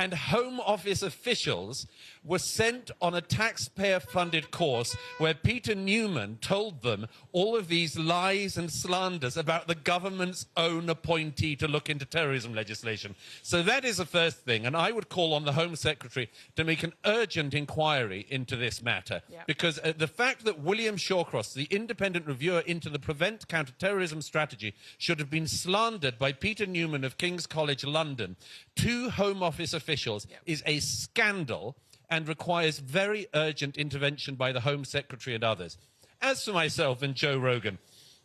and 0.00 0.14
Home 0.14 0.60
Office 0.60 1.02
officials 1.02 1.86
were 2.24 2.38
sent 2.38 2.90
on 3.02 3.14
a 3.14 3.20
taxpayer 3.20 4.00
funded 4.00 4.50
course 4.50 4.96
where 5.18 5.34
Peter 5.34 5.74
Neumann 5.74 6.38
told 6.40 6.80
them 6.80 7.06
all 7.32 7.54
of 7.54 7.68
these 7.68 7.98
lies 7.98 8.56
and 8.56 8.70
slanders 8.72 9.36
about 9.36 9.68
the 9.68 9.74
government's 9.74 10.46
own 10.56 10.88
appointee 10.88 11.54
to 11.56 11.68
look 11.68 11.90
into 11.90 12.06
terrorism 12.06 12.54
legislation. 12.54 13.14
So 13.42 13.62
that 13.62 13.84
is 13.84 13.98
the 13.98 14.06
first 14.06 14.38
thing. 14.38 14.64
And 14.64 14.74
I 14.74 14.90
would 14.90 15.10
call 15.10 15.34
on 15.34 15.44
the 15.44 15.52
Home 15.52 15.76
Secretary 15.76 16.30
to 16.56 16.64
make 16.64 16.82
an 16.82 16.94
urgent 17.04 17.52
inquiry 17.52 18.26
into 18.30 18.56
this 18.56 18.82
matter. 18.82 19.20
Yeah. 19.28 19.42
Because 19.46 19.78
uh, 19.80 19.92
the 19.94 20.08
fact 20.08 20.46
that 20.46 20.60
William 20.60 20.96
Shawcross, 20.96 21.52
the 21.52 21.68
independent 21.70 22.26
reviewer 22.26 22.60
into 22.60 22.88
the 22.88 22.98
Prevent 22.98 23.48
Counterterrorism 23.48 24.22
Strategy, 24.22 24.74
should 24.96 25.18
have 25.18 25.30
been 25.30 25.46
slandered 25.46 26.18
by 26.18 26.32
Peter 26.32 26.64
Neumann 26.64 27.04
of 27.04 27.18
King's 27.18 27.46
College 27.46 27.84
London 27.84 28.36
to 28.76 29.10
Home 29.10 29.42
Office 29.42 29.74
officials 29.74 29.89
yeah. 30.28 30.36
is 30.46 30.62
a 30.66 30.80
scandal 30.80 31.76
and 32.08 32.26
requires 32.28 32.78
very 32.78 33.26
urgent 33.34 33.76
intervention 33.76 34.34
by 34.34 34.52
the 34.52 34.60
Home 34.60 34.84
Secretary 34.84 35.34
and 35.34 35.44
others. 35.44 35.76
As 36.20 36.44
for 36.44 36.52
myself 36.52 37.02
and 37.02 37.14
Joe 37.14 37.38
Rogan, 37.38 37.78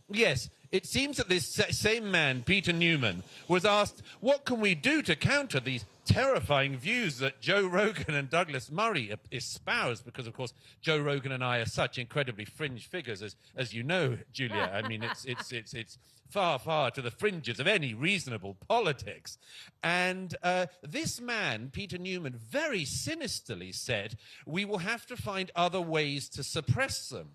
yes, 0.09 0.49
it 0.75 0.85
seems 0.85 1.15
that 1.17 1.29
this 1.29 1.47
same 1.71 2.11
man, 2.11 2.43
Peter 2.43 2.73
Neumann, 2.73 3.23
was 3.47 3.63
asked, 3.63 4.01
what 4.19 4.43
can 4.43 4.59
we 4.59 4.75
do 4.75 5.01
to 5.03 5.15
counter 5.15 5.61
these 5.61 5.85
terrifying 6.03 6.75
views 6.75 7.17
that 7.19 7.39
Joe 7.39 7.65
Rogan 7.65 8.13
and 8.13 8.29
Douglas 8.29 8.69
Murray 8.69 9.15
espouse? 9.31 10.01
Because, 10.01 10.27
of 10.27 10.33
course, 10.33 10.53
Joe 10.81 10.99
Rogan 10.99 11.31
and 11.31 11.43
I 11.43 11.59
are 11.59 11.65
such 11.65 11.97
incredibly 11.97 12.43
fringe 12.43 12.87
figures, 12.87 13.21
as, 13.21 13.37
as 13.55 13.73
you 13.73 13.83
know, 13.83 14.17
Julia. 14.33 14.69
I 14.73 14.85
mean, 14.85 15.01
it's, 15.01 15.23
it's, 15.23 15.53
it's, 15.53 15.73
it's 15.73 15.97
far, 16.29 16.59
far 16.59 16.91
to 16.91 17.01
the 17.01 17.09
fringes 17.11 17.59
of 17.61 17.67
any 17.67 17.93
reasonable 17.93 18.57
politics. 18.67 19.37
And 19.81 20.35
uh, 20.43 20.65
this 20.83 21.21
man, 21.21 21.69
Peter 21.71 21.97
Neumann, 21.97 22.33
very 22.33 22.83
sinisterly 22.83 23.71
said, 23.71 24.17
we 24.45 24.65
will 24.65 24.79
have 24.79 25.05
to 25.05 25.15
find 25.15 25.51
other 25.55 25.79
ways 25.81 26.27
to 26.29 26.43
suppress 26.43 27.07
them. 27.07 27.29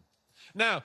Now, 0.54 0.84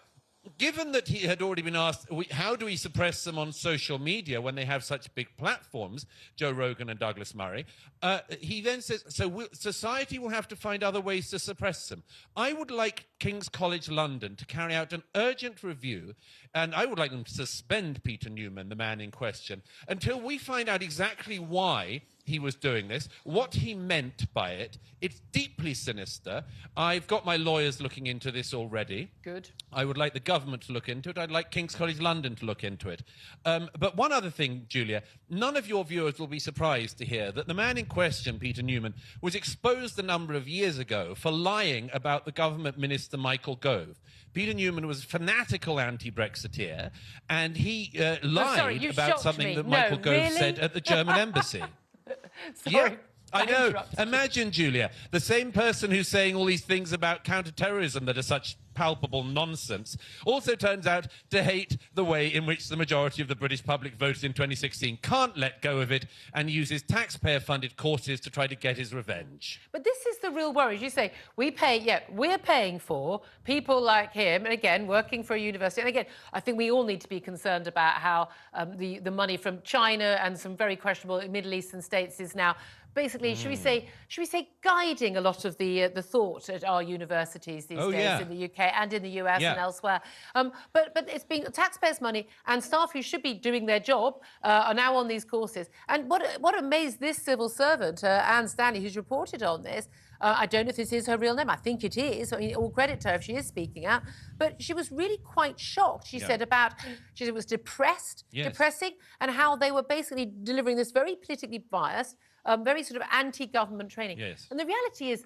given 0.57 0.91
that 0.91 1.07
he 1.07 1.27
had 1.27 1.41
already 1.41 1.61
been 1.61 1.75
asked, 1.75 2.07
how 2.31 2.55
do 2.55 2.65
we 2.65 2.75
suppress 2.75 3.23
them 3.23 3.37
on 3.37 3.51
social 3.51 3.99
media 3.99 4.41
when 4.41 4.55
they 4.55 4.65
have 4.65 4.83
such 4.83 5.13
big 5.15 5.27
platforms, 5.37 6.05
Joe 6.35 6.51
Rogan 6.51 6.89
and 6.89 6.99
Douglas 6.99 7.33
Murray, 7.35 7.65
uh, 8.01 8.19
he 8.39 8.61
then 8.61 8.81
says, 8.81 9.03
so 9.09 9.27
we'll, 9.27 9.47
society 9.53 10.19
will 10.19 10.29
have 10.29 10.47
to 10.49 10.55
find 10.55 10.83
other 10.83 11.01
ways 11.01 11.29
to 11.29 11.39
suppress 11.39 11.87
them. 11.87 12.03
I 12.35 12.53
would 12.53 12.71
like 12.71 13.05
King's 13.19 13.49
College 13.49 13.89
London 13.89 14.35
to 14.35 14.45
carry 14.45 14.73
out 14.73 14.93
an 14.93 15.03
urgent 15.15 15.63
review, 15.63 16.15
and 16.53 16.75
I 16.75 16.85
would 16.85 16.99
like 16.99 17.11
them 17.11 17.23
to 17.23 17.33
suspend 17.33 18.03
Peter 18.03 18.29
Neumann, 18.29 18.69
the 18.69 18.75
man 18.75 19.01
in 19.01 19.11
question, 19.11 19.61
until 19.87 20.19
we 20.19 20.37
find 20.37 20.69
out 20.69 20.83
exactly 20.83 21.39
why 21.39 22.01
he 22.26 22.39
was 22.39 22.55
doing 22.55 22.88
this, 22.88 23.07
what 23.23 23.53
he 23.53 23.76
meant 23.76 24.34
by 24.34 24.51
it. 24.51 24.78
It's 24.99 25.21
deeply 25.32 25.76
sinister. 25.76 26.43
I've 26.76 27.05
got 27.05 27.26
my 27.26 27.38
lawyers 27.38 27.80
looking 27.80 28.07
into 28.07 28.32
this 28.32 28.53
already. 28.53 29.11
Good. 29.23 29.49
I 29.71 29.86
would 29.86 29.97
like 29.97 30.13
the 30.13 30.19
government 30.19 30.63
to 30.63 30.71
look 30.71 30.89
into 30.89 31.11
it. 31.11 31.17
I'd 31.17 31.30
like 31.30 31.51
King's 31.51 31.76
College 31.76 31.99
London 31.99 32.36
to 32.36 32.45
look 32.45 32.63
into 32.63 32.89
it. 32.89 33.03
Um, 33.45 33.69
but 33.78 33.95
one 33.95 34.11
other 34.11 34.32
thing, 34.32 34.65
Julia, 34.67 35.03
none 35.30 35.55
of 35.55 35.67
your 35.67 35.86
viewers 35.86 36.17
will 36.17 36.28
be 36.28 36.39
surprised 36.39 36.97
to 36.97 37.05
hear 37.05 37.32
that 37.32 37.47
the 37.47 37.53
man 37.53 37.78
in 37.78 37.86
question, 37.86 38.39
Peter 38.39 38.63
Neumann, 38.63 38.95
was 39.21 39.36
exposed 39.36 39.99
a 39.99 40.03
number 40.03 40.34
of 40.34 40.47
years 40.47 40.80
ago 40.80 41.13
for 41.13 41.32
lying 41.32 41.91
about 41.93 42.26
the 42.26 42.32
government 42.32 42.80
minister 42.80 43.17
Michael 43.17 43.55
Gove. 43.55 43.99
Peter 44.34 44.53
Neumann 44.53 44.88
was 44.88 45.03
a 45.03 45.07
fanatical 45.07 45.80
anti-Brexiteer, 45.80 46.91
and 47.30 47.55
he 47.55 47.91
uh, 47.97 48.17
lied 48.21 48.47
oh, 48.47 48.55
sorry, 48.55 48.88
about 48.88 49.21
something 49.21 49.47
me. 49.47 49.55
that 49.55 49.67
Michael 49.67 49.97
no, 49.97 50.03
Gove 50.03 50.13
really? 50.13 50.36
said 50.36 50.59
at 50.59 50.73
the 50.73 50.82
German 50.82 51.15
embassy. 51.19 51.63
yeah. 52.68 52.95
I 53.34 53.45
know. 53.45 53.74
Imagine, 53.97 54.51
Julia, 54.51 54.91
the 55.12 55.20
same 55.20 55.51
person 55.51 55.91
who's 55.91 56.08
saying 56.08 56.36
all 56.36 56.45
these 56.45 56.64
things 56.64 56.93
about 56.93 57.24
counterterrorism 57.24 58.06
that 58.06 58.18
are 58.18 58.24
such 58.24 58.58
palpable 58.76 59.23
nonsense 59.23 59.97
also 60.26 60.55
turns 60.55 60.86
out 60.86 61.07
to 61.32 61.41
hate 61.41 61.78
the 61.93 62.03
way 62.03 62.28
in 62.28 62.45
which 62.45 62.67
the 62.67 62.78
majority 62.78 63.21
of 63.21 63.28
the 63.28 63.36
British 63.36 63.63
public 63.63 63.95
voted 63.95 64.23
in 64.23 64.34
2016, 64.34 64.99
can't 65.01 65.36
let 65.38 65.61
go 65.61 65.80
of 65.80 65.91
it, 65.91 66.05
and 66.34 66.49
uses 66.49 66.84
taxpayer 66.84 67.39
funded 67.39 67.76
courses 67.78 68.19
to 68.19 68.30
try 68.30 68.45
to 68.45 68.55
get 68.55 68.78
his 68.78 68.93
revenge. 68.93 69.61
But 69.71 69.84
this 69.84 70.05
is 70.05 70.19
the 70.19 70.32
real 70.32 70.53
worry. 70.53 70.76
As 70.76 70.82
you 70.82 70.89
say, 70.89 71.11
we 71.36 71.51
pay, 71.51 71.80
yeah, 71.80 72.01
we're 72.09 72.38
paying 72.38 72.80
for 72.80 73.21
people 73.43 73.82
like 73.82 74.11
him, 74.13 74.45
and 74.45 74.53
again, 74.53 74.88
working 74.88 75.23
for 75.23 75.36
a 75.36 75.39
university. 75.39 75.82
And 75.82 75.89
again, 75.89 76.05
I 76.34 76.39
think 76.39 76.57
we 76.57 76.71
all 76.71 76.84
need 76.84 77.01
to 77.01 77.09
be 77.09 77.19
concerned 77.19 77.67
about 77.67 77.95
how 77.95 78.30
um, 78.53 78.78
the, 78.78 78.99
the 78.99 79.11
money 79.11 79.38
from 79.38 79.61
China 79.63 80.19
and 80.21 80.38
some 80.38 80.55
very 80.55 80.76
questionable 80.76 81.21
Middle 81.30 81.53
Eastern 81.53 81.82
states 81.82 82.19
is 82.19 82.36
now 82.36 82.55
basically, 82.95 83.35
should 83.35 83.49
we 83.49 83.55
say, 83.57 83.87
should 84.07 84.21
we 84.21 84.25
say, 84.25 84.49
guiding 84.63 85.17
a 85.17 85.21
lot 85.21 85.45
of 85.45 85.57
the 85.57 85.83
uh, 85.83 85.89
the 85.89 86.01
thought 86.01 86.49
at 86.49 86.63
our 86.63 86.81
universities 86.81 87.65
these 87.67 87.79
Oh, 87.79 87.91
days 87.91 88.01
yeah. 88.01 88.19
in 88.23 88.29
the 88.29 88.45
UK 88.45 88.59
and 88.81 88.91
in 88.93 89.03
the 89.03 89.13
US 89.21 89.41
Yeah. 89.41 89.51
and 89.51 89.59
elsewhere. 89.59 90.01
Um, 90.33 90.51
but 90.73 90.93
but 90.95 91.07
it's 91.09 91.23
being 91.25 91.43
taxpayers' 91.61 92.01
money 92.01 92.27
and 92.47 92.63
staff 92.63 92.89
who 92.93 93.01
should 93.01 93.21
be 93.21 93.33
doing 93.47 93.65
their 93.65 93.79
job 93.93 94.11
uh, 94.43 94.67
are 94.67 94.73
now 94.73 94.95
on 94.95 95.07
these 95.07 95.25
courses. 95.25 95.65
And 95.89 96.09
what 96.09 96.21
what 96.39 96.57
amazed 96.57 96.99
this 96.99 97.17
civil 97.29 97.49
servant, 97.49 98.03
uh, 98.03 98.23
Anne 98.35 98.47
Stanley, 98.47 98.81
who's 98.81 98.97
reported 98.97 99.43
on 99.43 99.63
this. 99.63 99.87
Uh, 100.21 100.33
I 100.43 100.45
don't 100.45 100.65
know 100.65 100.69
if 100.69 100.77
this 100.77 100.93
is 100.93 101.07
her 101.07 101.17
real 101.17 101.35
name. 101.35 101.49
I 101.49 101.57
think 101.57 101.83
it 101.83 101.97
is. 101.97 102.31
I 102.31 102.37
mean, 102.37 102.55
all 102.55 102.69
credit 102.69 103.01
to 103.01 103.09
her 103.09 103.15
if 103.15 103.23
she 103.23 103.35
is 103.35 103.45
speaking 103.47 103.85
out. 103.85 104.01
But 104.37 104.61
she 104.65 104.73
was 104.73 104.89
really 104.89 105.17
quite 105.35 105.59
shocked. 105.59 106.07
She 106.07 106.19
Yeah. 106.19 106.27
said 106.27 106.41
about 106.41 106.71
she 107.15 107.25
said 107.25 107.33
was 107.33 107.45
depressed, 107.45 108.23
Yes. 108.31 108.47
depressing, 108.47 108.93
and 109.19 109.29
how 109.31 109.57
they 109.57 109.71
were 109.71 109.83
basically 109.97 110.25
delivering 110.49 110.77
this 110.77 110.91
very 110.91 111.15
politically 111.17 111.59
biased, 111.69 112.15
um, 112.45 112.63
very 112.63 112.83
sort 112.83 113.01
of 113.01 113.07
anti-government 113.11 113.89
training. 113.89 114.17
Yes. 114.19 114.47
And 114.51 114.59
the 114.59 114.65
reality 114.65 115.11
is, 115.11 115.25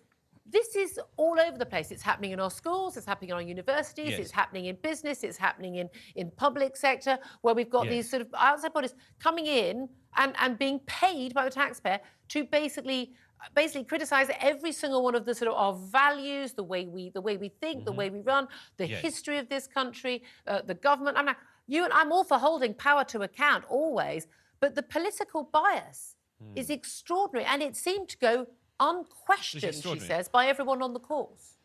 this 0.52 0.76
is 0.76 1.00
all 1.18 1.40
over 1.40 1.58
the 1.58 1.66
place. 1.66 1.92
It's 1.92 2.02
happening 2.02 2.32
in 2.32 2.40
our 2.40 2.50
schools, 2.50 2.98
it's 2.98 3.06
happening 3.06 3.30
in 3.30 3.36
our 3.36 3.42
universities, 3.42 4.12
Yes. 4.12 4.20
it's 4.20 4.32
happening 4.32 4.66
in 4.66 4.78
business, 4.78 5.24
it's 5.24 5.38
happening 5.38 5.76
in, 5.76 5.90
in 6.16 6.32
public 6.32 6.76
sector, 6.76 7.20
where 7.42 7.54
we've 7.54 7.70
got 7.70 7.86
Yes. 7.86 7.92
these 7.94 8.10
sort 8.10 8.22
of 8.24 8.30
outside 8.36 8.74
bodies 8.74 8.96
coming 9.20 9.46
in 9.46 9.88
and, 10.18 10.34
and 10.40 10.58
being 10.58 10.80
paid 10.88 11.34
by 11.36 11.44
the 11.46 11.52
taxpayer 11.52 12.00
to 12.30 12.46
basically 12.46 13.14
basically 13.56 13.86
criticize 13.86 14.28
every 14.42 14.72
single 14.74 15.02
one 15.02 15.16
of 15.16 15.24
the 15.26 15.34
sort 15.34 15.50
of 15.50 15.56
our 15.56 15.74
values, 15.74 16.52
the 16.54 16.64
way 16.64 16.88
we 16.88 17.10
the 17.12 17.22
way 17.22 17.38
we 17.38 17.48
think, 17.62 17.86
the 17.86 17.92
way 17.92 18.10
we 18.10 18.20
run, 18.20 18.48
the 18.76 18.88
Yes. 18.88 19.02
history 19.02 19.38
of 19.38 19.48
this 19.48 19.66
country, 19.66 20.24
uh, 20.48 20.62
the 20.62 20.74
government. 20.74 21.16
I'm 21.18 21.26
not, 21.26 21.38
you 21.68 21.84
and 21.86 21.94
I'm 21.94 22.12
all 22.12 22.26
for 22.26 22.38
holding 22.38 22.74
power 22.74 23.06
to 23.06 23.22
account 23.22 23.64
always, 23.70 24.28
but 24.60 24.76
the 24.76 24.84
political 24.84 25.44
bias 25.44 26.16
is 26.56 26.70
extraordinary, 26.70 27.46
and 27.46 27.62
it 27.62 27.76
seemed 27.76 28.10
to 28.10 28.18
go 28.18 28.48
unquestioned. 28.80 29.76
She 29.76 30.00
says 30.00 30.30
by 30.30 30.48
everyone 30.48 30.82
on 30.82 30.94
the 30.94 31.00
course. 31.00 31.56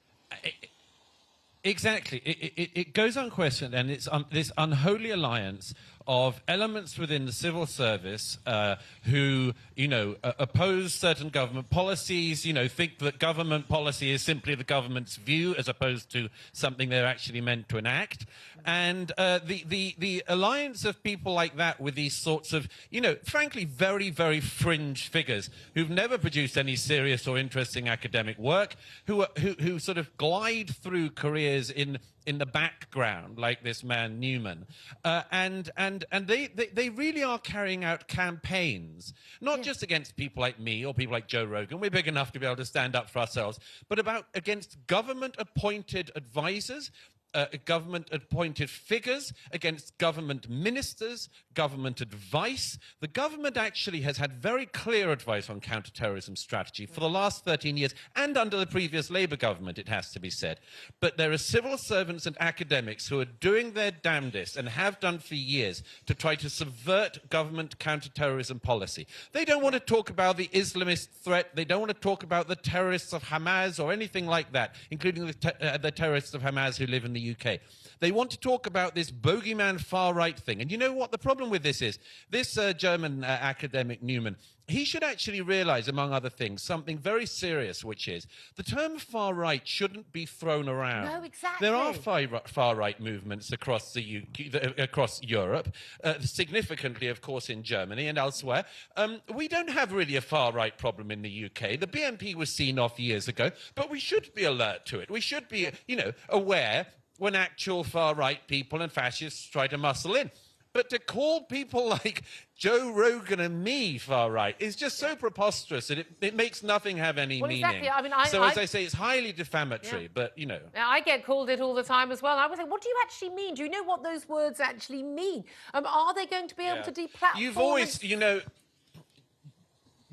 Exactly. 1.66 2.20
It, 2.26 2.52
it, 2.56 2.70
it 2.74 2.92
goes 2.92 3.16
unquestioned, 3.16 3.74
and 3.74 3.90
it's 3.90 4.06
um, 4.12 4.26
this 4.30 4.52
unholy 4.58 5.10
alliance 5.10 5.72
of 6.06 6.42
elements 6.46 6.98
within 6.98 7.24
the 7.24 7.32
civil 7.32 7.64
service 7.64 8.36
uh, 8.46 8.76
who, 9.04 9.54
you 9.74 9.88
know, 9.88 10.16
uh, 10.22 10.32
oppose 10.38 10.92
certain 10.92 11.30
government 11.30 11.70
policies, 11.70 12.44
you 12.44 12.52
know, 12.52 12.68
think 12.68 12.98
that 12.98 13.18
government 13.18 13.66
policy 13.68 14.10
is 14.10 14.20
simply 14.20 14.54
the 14.54 14.64
government's 14.64 15.16
view 15.16 15.54
as 15.54 15.66
opposed 15.66 16.10
to 16.12 16.28
something 16.52 16.90
they're 16.90 17.06
actually 17.06 17.40
meant 17.40 17.70
to 17.70 17.78
enact. 17.78 18.26
And 18.64 19.12
uh, 19.18 19.40
the, 19.44 19.64
the, 19.66 19.94
the 19.98 20.24
alliance 20.26 20.84
of 20.84 21.02
people 21.02 21.32
like 21.32 21.56
that 21.56 21.80
with 21.80 21.94
these 21.94 22.14
sorts 22.14 22.52
of, 22.52 22.68
you 22.90 23.00
know, 23.00 23.16
frankly, 23.24 23.64
very, 23.64 24.10
very 24.10 24.40
fringe 24.40 25.08
figures 25.08 25.50
who've 25.74 25.90
never 25.90 26.16
produced 26.18 26.56
any 26.56 26.76
serious 26.76 27.26
or 27.26 27.36
interesting 27.36 27.88
academic 27.88 28.38
work, 28.38 28.76
who, 29.06 29.22
are, 29.22 29.28
who, 29.38 29.52
who 29.60 29.78
sort 29.78 29.98
of 29.98 30.16
glide 30.16 30.70
through 30.70 31.10
careers 31.10 31.70
in 31.70 31.98
in 32.26 32.38
the 32.38 32.46
background, 32.46 33.38
like 33.38 33.62
this 33.62 33.84
man 33.84 34.18
Neumann, 34.18 34.64
uh, 35.04 35.22
and 35.30 35.70
and 35.76 36.06
and 36.10 36.26
they, 36.26 36.46
they 36.46 36.68
they 36.68 36.88
really 36.88 37.22
are 37.22 37.38
carrying 37.38 37.84
out 37.84 38.08
campaigns, 38.08 39.12
not 39.40 39.60
just 39.60 39.82
against 39.82 40.16
people 40.16 40.40
like 40.40 40.58
me 40.58 40.86
or 40.86 40.94
people 40.94 41.12
like 41.12 41.28
Joe 41.28 41.44
Rogan. 41.44 41.80
We're 41.80 41.90
big 41.90 42.08
enough 42.08 42.32
to 42.32 42.40
be 42.40 42.46
able 42.46 42.56
to 42.56 42.64
stand 42.64 42.96
up 42.96 43.10
for 43.10 43.18
ourselves, 43.18 43.58
but 43.88 43.98
about 43.98 44.26
against 44.34 44.78
government-appointed 44.86 46.12
advisors. 46.16 46.90
Uh, 47.34 47.46
government 47.64 48.08
appointed 48.12 48.70
figures 48.70 49.32
against 49.52 49.96
government 49.98 50.48
ministers, 50.48 51.28
government 51.54 52.00
advice. 52.00 52.78
The 53.00 53.08
government 53.08 53.56
actually 53.56 54.02
has 54.02 54.18
had 54.18 54.34
very 54.34 54.66
clear 54.66 55.10
advice 55.10 55.50
on 55.50 55.60
counterterrorism 55.60 56.36
strategy 56.36 56.86
for 56.86 57.00
the 57.00 57.08
last 57.08 57.44
13 57.44 57.76
years 57.76 57.94
and 58.14 58.36
under 58.36 58.56
the 58.56 58.66
previous 58.66 59.10
Labour 59.10 59.36
government, 59.36 59.78
it 59.78 59.88
has 59.88 60.10
to 60.12 60.20
be 60.20 60.30
said. 60.30 60.60
But 61.00 61.16
there 61.16 61.32
are 61.32 61.38
civil 61.38 61.76
servants 61.76 62.26
and 62.26 62.36
academics 62.40 63.08
who 63.08 63.20
are 63.20 63.24
doing 63.24 63.72
their 63.72 63.90
damnedest 63.90 64.56
and 64.56 64.68
have 64.68 65.00
done 65.00 65.18
for 65.18 65.34
years 65.34 65.82
to 66.06 66.14
try 66.14 66.34
to 66.36 66.48
subvert 66.48 67.30
government 67.30 67.78
counterterrorism 67.78 68.60
policy. 68.60 69.06
They 69.32 69.44
don't 69.44 69.62
want 69.62 69.74
to 69.74 69.80
talk 69.80 70.10
about 70.10 70.36
the 70.36 70.48
Islamist 70.48 71.08
threat. 71.24 71.54
They 71.54 71.64
don't 71.64 71.80
want 71.80 71.92
to 71.92 72.00
talk 72.00 72.22
about 72.22 72.48
the 72.48 72.56
terrorists 72.56 73.12
of 73.12 73.24
Hamas 73.24 73.82
or 73.82 73.92
anything 73.92 74.26
like 74.26 74.52
that, 74.52 74.74
including 74.90 75.26
the, 75.26 75.34
te- 75.34 75.66
uh, 75.66 75.78
the 75.78 75.90
terrorists 75.90 76.34
of 76.34 76.42
Hamas 76.42 76.76
who 76.76 76.86
live 76.86 77.04
in 77.04 77.12
the 77.12 77.20
UK. 77.32 77.60
They 78.00 78.10
want 78.10 78.30
to 78.32 78.38
talk 78.38 78.66
about 78.66 78.94
this 78.94 79.10
bogeyman 79.10 79.80
far 79.80 80.14
right 80.14 80.38
thing. 80.38 80.60
And 80.60 80.70
you 80.70 80.78
know 80.78 80.92
what 80.92 81.10
the 81.10 81.18
problem 81.18 81.50
with 81.50 81.62
this 81.62 81.80
is? 81.80 81.98
This 82.30 82.58
uh, 82.58 82.72
German 82.72 83.24
uh, 83.24 83.26
academic 83.26 84.02
Neumann, 84.02 84.36
he 84.66 84.84
should 84.84 85.02
actually 85.02 85.42
realize, 85.42 85.88
among 85.88 86.12
other 86.12 86.30
things, 86.30 86.62
something 86.62 86.96
very 86.96 87.26
serious, 87.26 87.84
which 87.84 88.08
is 88.08 88.26
the 88.56 88.62
term 88.62 88.98
far 88.98 89.34
right 89.34 89.66
shouldn't 89.66 90.10
be 90.10 90.24
thrown 90.24 90.68
around. 90.68 91.06
No, 91.06 91.22
exactly. 91.22 91.66
There 91.66 91.76
are 91.76 91.92
far, 91.92 92.26
far 92.46 92.74
right 92.74 92.98
movements 92.98 93.52
across 93.52 93.92
the 93.92 94.22
UK, 94.22 94.78
across 94.78 95.22
Europe, 95.22 95.74
uh, 96.02 96.14
significantly, 96.20 97.08
of 97.08 97.20
course, 97.20 97.50
in 97.50 97.62
Germany 97.62 98.08
and 98.08 98.16
elsewhere. 98.16 98.64
Um, 98.96 99.20
we 99.34 99.48
don't 99.48 99.70
have 99.70 99.92
really 99.92 100.16
a 100.16 100.22
far 100.22 100.52
right 100.52 100.76
problem 100.76 101.10
in 101.10 101.20
the 101.20 101.44
UK. 101.46 101.78
The 101.78 101.86
BNP 101.86 102.34
was 102.34 102.50
seen 102.50 102.78
off 102.78 102.98
years 102.98 103.28
ago, 103.28 103.50
but 103.74 103.90
we 103.90 104.00
should 104.00 104.34
be 104.34 104.44
alert 104.44 104.86
to 104.86 105.00
it. 105.00 105.10
We 105.10 105.20
should 105.20 105.48
be, 105.48 105.68
you 105.86 105.96
know, 105.96 106.12
aware 106.30 106.86
when 107.18 107.34
actual 107.34 107.84
far 107.84 108.14
right 108.14 108.46
people 108.48 108.82
and 108.82 108.90
fascists 108.92 109.44
try 109.48 109.66
to 109.68 109.78
muscle 109.78 110.14
in. 110.14 110.30
But 110.72 110.90
to 110.90 110.98
call 110.98 111.42
people 111.42 111.86
like 112.04 112.22
Joe 112.56 112.90
Rogan 112.90 113.38
and 113.38 113.62
me 113.62 113.96
far 113.96 114.32
right 114.32 114.56
is 114.58 114.74
just 114.74 114.98
so 114.98 115.14
preposterous 115.14 115.86
that 115.86 115.98
it, 115.98 116.06
it 116.20 116.34
makes 116.34 116.64
nothing 116.64 116.96
have 116.96 117.16
any 117.16 117.40
Well, 117.40 117.48
meaning. 117.48 117.64
exactly. 117.64 117.88
I 117.90 118.02
mean, 118.02 118.12
I- 118.12 118.26
so 118.26 118.42
as 118.42 118.58
I- 118.58 118.62
I 118.62 118.64
say, 118.64 118.82
it's 118.84 118.94
highly 118.94 119.30
defamatory. 119.32 120.02
Yeah. 120.02 120.08
But 120.12 120.36
you 120.36 120.46
know, 120.46 120.58
Now, 120.74 120.90
I 120.90 121.00
get 121.00 121.24
called 121.24 121.48
it 121.48 121.60
all 121.60 121.74
the 121.74 121.84
time 121.84 122.10
as 122.10 122.22
well. 122.22 122.36
I 122.36 122.46
was 122.48 122.58
like, 122.58 122.68
what 122.68 122.82
do 122.82 122.88
you 122.88 122.96
actually 123.04 123.30
mean? 123.30 123.54
Do 123.54 123.62
you 123.62 123.68
know 123.70 123.84
what 123.84 124.02
those 124.02 124.28
words 124.28 124.58
actually 124.58 125.04
mean? 125.04 125.44
Um, 125.74 125.86
are 125.86 126.12
they 126.12 126.26
going 126.26 126.48
to 126.48 126.56
be 126.56 126.64
able 126.64 126.82
to 126.82 126.90
deplatform? 126.92 127.38
You've 127.38 127.58
always, 127.58 128.02
you 128.02 128.16
know, 128.16 128.40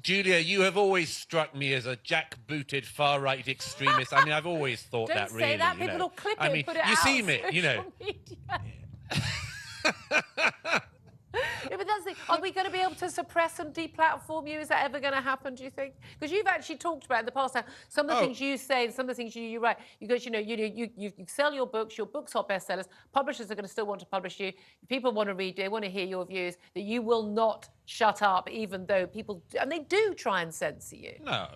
Julia, 0.02 0.38
you 0.40 0.62
have 0.62 0.78
always 0.78 1.10
struck 1.10 1.54
me 1.56 1.74
as 1.74 1.86
a 1.86 1.96
jack-booted 1.98 2.86
far-right 2.86 3.48
extremist. 3.48 4.14
I 4.14 4.24
mean, 4.24 4.34
I've 4.34 4.48
always 4.48 4.82
thought 4.82 5.10
Don't 5.10 5.18
that. 5.18 5.30
say 5.30 5.36
Really, 5.36 5.58
that. 5.58 5.76
you 5.76 5.82
People 5.82 5.98
know. 5.98 6.06
will 6.06 6.10
clip 6.10 6.34
it 6.34 6.42
I 6.42 6.46
and 6.46 6.54
mean, 6.54 6.64
put 6.66 6.76
it 6.78 6.86
you 6.86 6.92
out 6.94 6.98
see 7.00 7.22
me, 7.22 7.42
you 7.52 7.62
know. 7.62 7.86
Yeah, 11.34 11.78
but 11.78 11.88
that's 11.88 12.04
the, 12.06 12.16
are 12.30 12.42
we 12.42 12.52
going 12.52 12.66
to 12.66 12.72
be 12.72 12.80
able 12.80 12.96
to 12.96 13.10
suppress 13.10 13.60
and 13.60 13.74
deplatform 13.74 14.50
you? 14.50 14.60
Is 14.60 14.68
that 14.70 14.84
ever 14.84 15.00
going 15.00 15.14
to 15.14 15.22
happen? 15.22 15.56
Do 15.56 15.64
you 15.64 15.70
think? 15.70 15.94
Because 16.20 16.32
you've 16.32 16.48
actually 16.48 16.78
talked 16.78 17.06
about 17.06 17.20
in 17.22 17.26
the 17.26 17.32
past 17.32 17.56
how 17.56 17.64
some 17.88 18.08
of 18.10 18.16
the 18.16 18.22
Oh. 18.22 18.26
things 18.26 18.42
you 18.42 18.58
say 18.58 18.86
and 18.86 18.94
some 18.94 19.04
of 19.10 19.16
the 19.16 19.22
things 19.22 19.36
you, 19.36 19.44
you 19.44 19.60
write. 19.60 19.78
You 20.00 20.08
go, 20.08 20.16
you 20.16 20.32
know, 20.32 20.40
you, 20.40 20.56
you 20.58 20.90
you 20.98 21.12
you 21.18 21.26
sell 21.28 21.54
your 21.54 21.66
books. 21.68 21.98
Your 21.98 22.08
books 22.08 22.36
are 22.36 22.44
bestsellers. 22.44 22.88
Publishers 23.14 23.50
are 23.52 23.56
going 23.56 23.64
to 23.66 23.72
still 23.72 23.86
want 23.86 24.00
to 24.02 24.06
publish 24.06 24.40
you. 24.40 24.52
People 24.90 25.12
want 25.14 25.30
to 25.30 25.36
read 25.36 25.58
you. 25.58 25.64
They 25.64 25.70
want 25.70 25.86
to 25.86 25.92
hear 25.92 26.06
your 26.06 26.26
views. 26.26 26.56
That 26.74 26.82
you 26.82 27.02
will 27.02 27.24
not 27.24 27.70
shut 27.86 28.22
up, 28.22 28.50
even 28.50 28.86
though 28.86 29.08
people 29.08 29.42
and 29.60 29.72
they 29.72 29.80
do 29.80 30.14
try 30.14 30.42
and 30.42 30.54
censor 30.54 30.96
you. 30.98 31.14
No. 31.24 31.48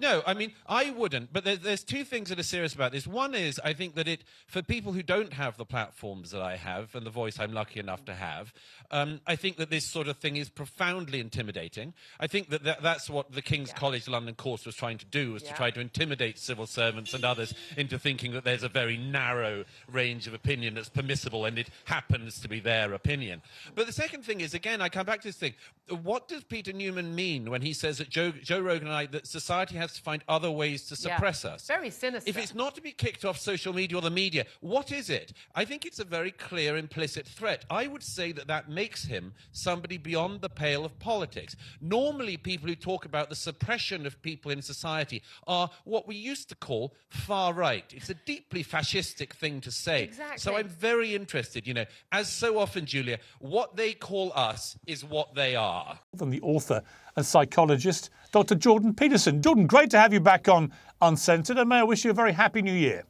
No, 0.00 0.22
I 0.26 0.32
mean, 0.34 0.52
I 0.66 0.90
wouldn't. 0.90 1.32
But 1.32 1.44
there, 1.44 1.56
there's 1.56 1.84
two 1.84 2.04
things 2.04 2.30
that 2.30 2.38
are 2.38 2.42
serious 2.44 2.74
about 2.74 2.92
this. 2.92 3.06
One 3.06 3.34
is, 3.34 3.60
I 3.62 3.74
think 3.74 3.94
that 3.96 4.08
it, 4.08 4.24
for 4.46 4.62
people 4.62 4.92
who 4.92 5.02
don't 5.02 5.34
have 5.34 5.56
the 5.58 5.66
platforms 5.66 6.30
that 6.30 6.40
I 6.40 6.56
have 6.56 6.94
and 6.94 7.04
the 7.04 7.10
voice 7.10 7.38
I'm 7.38 7.52
lucky 7.52 7.80
enough 7.80 8.04
to 8.06 8.14
have, 8.14 8.52
um, 8.90 9.20
I 9.26 9.36
think 9.36 9.58
that 9.58 9.68
this 9.70 9.84
sort 9.84 10.08
of 10.08 10.16
thing 10.16 10.36
is 10.36 10.48
profoundly 10.48 11.20
intimidating. 11.20 11.92
I 12.18 12.26
think 12.26 12.48
that, 12.48 12.64
that 12.64 12.82
that's 12.82 13.10
what 13.10 13.32
the 13.32 13.42
King's 13.42 13.72
College 13.72 14.08
London 14.08 14.34
course 14.34 14.64
was 14.64 14.74
trying 14.74 14.98
to 14.98 15.06
do, 15.06 15.32
was 15.34 15.42
Yeah. 15.42 15.50
to 15.50 15.56
try 15.56 15.70
to 15.70 15.80
intimidate 15.80 16.38
civil 16.38 16.66
servants 16.66 17.12
and 17.12 17.24
others 17.24 17.52
into 17.76 17.98
thinking 17.98 18.32
that 18.32 18.44
there's 18.44 18.62
a 18.62 18.68
very 18.68 18.96
narrow 18.96 19.64
range 19.92 20.26
of 20.26 20.32
opinion 20.34 20.74
that's 20.74 20.88
permissible 20.88 21.44
and 21.44 21.58
it 21.58 21.68
happens 21.84 22.40
to 22.40 22.48
be 22.48 22.58
their 22.60 22.94
opinion. 22.94 23.42
But 23.74 23.86
the 23.86 23.92
second 23.92 24.24
thing 24.24 24.40
is, 24.40 24.54
again, 24.54 24.80
I 24.80 24.88
come 24.88 25.04
back 25.04 25.20
to 25.22 25.28
this 25.28 25.36
thing. 25.36 25.54
What 26.02 26.26
does 26.26 26.42
Peter 26.44 26.72
Neumann 26.72 27.14
mean 27.14 27.50
when 27.50 27.62
he 27.62 27.72
says 27.74 27.98
that 27.98 28.08
Joe, 28.08 28.30
Joe 28.30 28.60
Rogan 28.60 28.86
and 28.88 28.96
I, 28.96 29.06
that 29.06 29.26
society 29.26 29.76
has 29.76 29.89
to 29.92 30.02
find 30.02 30.22
other 30.28 30.50
ways 30.50 30.86
to 30.86 30.96
suppress 30.96 31.44
yeah. 31.44 31.52
us. 31.52 31.66
Very 31.66 31.90
sinister. 31.90 32.28
If 32.28 32.36
it's 32.36 32.54
not 32.54 32.74
to 32.74 32.82
be 32.82 32.92
kicked 32.92 33.24
off 33.24 33.38
social 33.38 33.72
media 33.72 33.98
or 33.98 34.02
the 34.02 34.10
media, 34.10 34.44
what 34.60 34.92
is 34.92 35.10
it? 35.10 35.32
I 35.54 35.64
think 35.64 35.86
it's 35.86 35.98
a 35.98 36.04
very 36.04 36.30
clear 36.30 36.76
implicit 36.76 37.26
threat. 37.26 37.64
I 37.70 37.86
would 37.86 38.02
say 38.02 38.32
that 38.32 38.46
that 38.48 38.68
makes 38.68 39.04
him 39.04 39.32
somebody 39.52 39.98
beyond 39.98 40.40
the 40.40 40.48
pale 40.48 40.84
of 40.84 40.98
politics. 40.98 41.56
Normally, 41.80 42.36
people 42.36 42.68
who 42.68 42.74
talk 42.74 43.04
about 43.04 43.28
the 43.28 43.36
suppression 43.36 44.06
of 44.06 44.20
people 44.22 44.50
in 44.50 44.62
society 44.62 45.22
are 45.46 45.70
what 45.84 46.06
we 46.06 46.16
used 46.16 46.48
to 46.50 46.54
call 46.54 46.94
far 47.08 47.52
right. 47.52 47.84
It's 47.94 48.10
a 48.10 48.14
deeply 48.14 48.64
fascistic 48.64 49.32
thing 49.32 49.60
to 49.62 49.70
say. 49.70 50.04
Exactly. 50.04 50.38
So 50.38 50.56
I'm 50.56 50.68
very 50.68 51.14
interested, 51.14 51.66
you 51.66 51.74
know, 51.74 51.86
as 52.12 52.28
so 52.28 52.58
often, 52.58 52.86
Julia, 52.86 53.18
what 53.38 53.76
they 53.76 53.92
call 53.92 54.32
us 54.34 54.76
is 54.86 55.04
what 55.04 55.34
they 55.34 55.56
are. 55.56 55.98
Than 56.14 56.30
the 56.30 56.40
author 56.40 56.82
and 57.16 57.24
psychologist, 57.26 58.10
Dr. 58.32 58.54
Jordan 58.54 58.94
Peterson. 58.94 59.42
Jordan, 59.42 59.66
great 59.66 59.90
to 59.90 59.98
have 59.98 60.12
you 60.12 60.20
back 60.20 60.48
on 60.48 60.72
Uncensored, 61.02 61.58
and 61.58 61.68
may 61.68 61.78
I 61.78 61.82
wish 61.82 62.04
you 62.04 62.10
a 62.10 62.14
very 62.14 62.32
happy 62.32 62.62
new 62.62 62.72
year. 62.72 63.04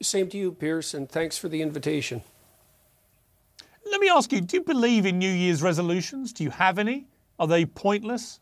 Same 0.00 0.28
to 0.30 0.36
you, 0.36 0.52
Piers, 0.52 0.94
and 0.94 1.08
thanks 1.08 1.38
for 1.38 1.48
the 1.48 1.62
invitation. 1.62 2.22
Let 3.90 4.00
me 4.00 4.08
ask 4.08 4.32
you 4.32 4.40
do 4.40 4.56
you 4.56 4.62
believe 4.62 5.06
in 5.06 5.18
New 5.18 5.30
Year's 5.30 5.62
resolutions? 5.62 6.32
Do 6.32 6.44
you 6.44 6.50
have 6.50 6.78
any? 6.78 7.06
Are 7.38 7.46
they 7.46 7.64
pointless? 7.64 8.40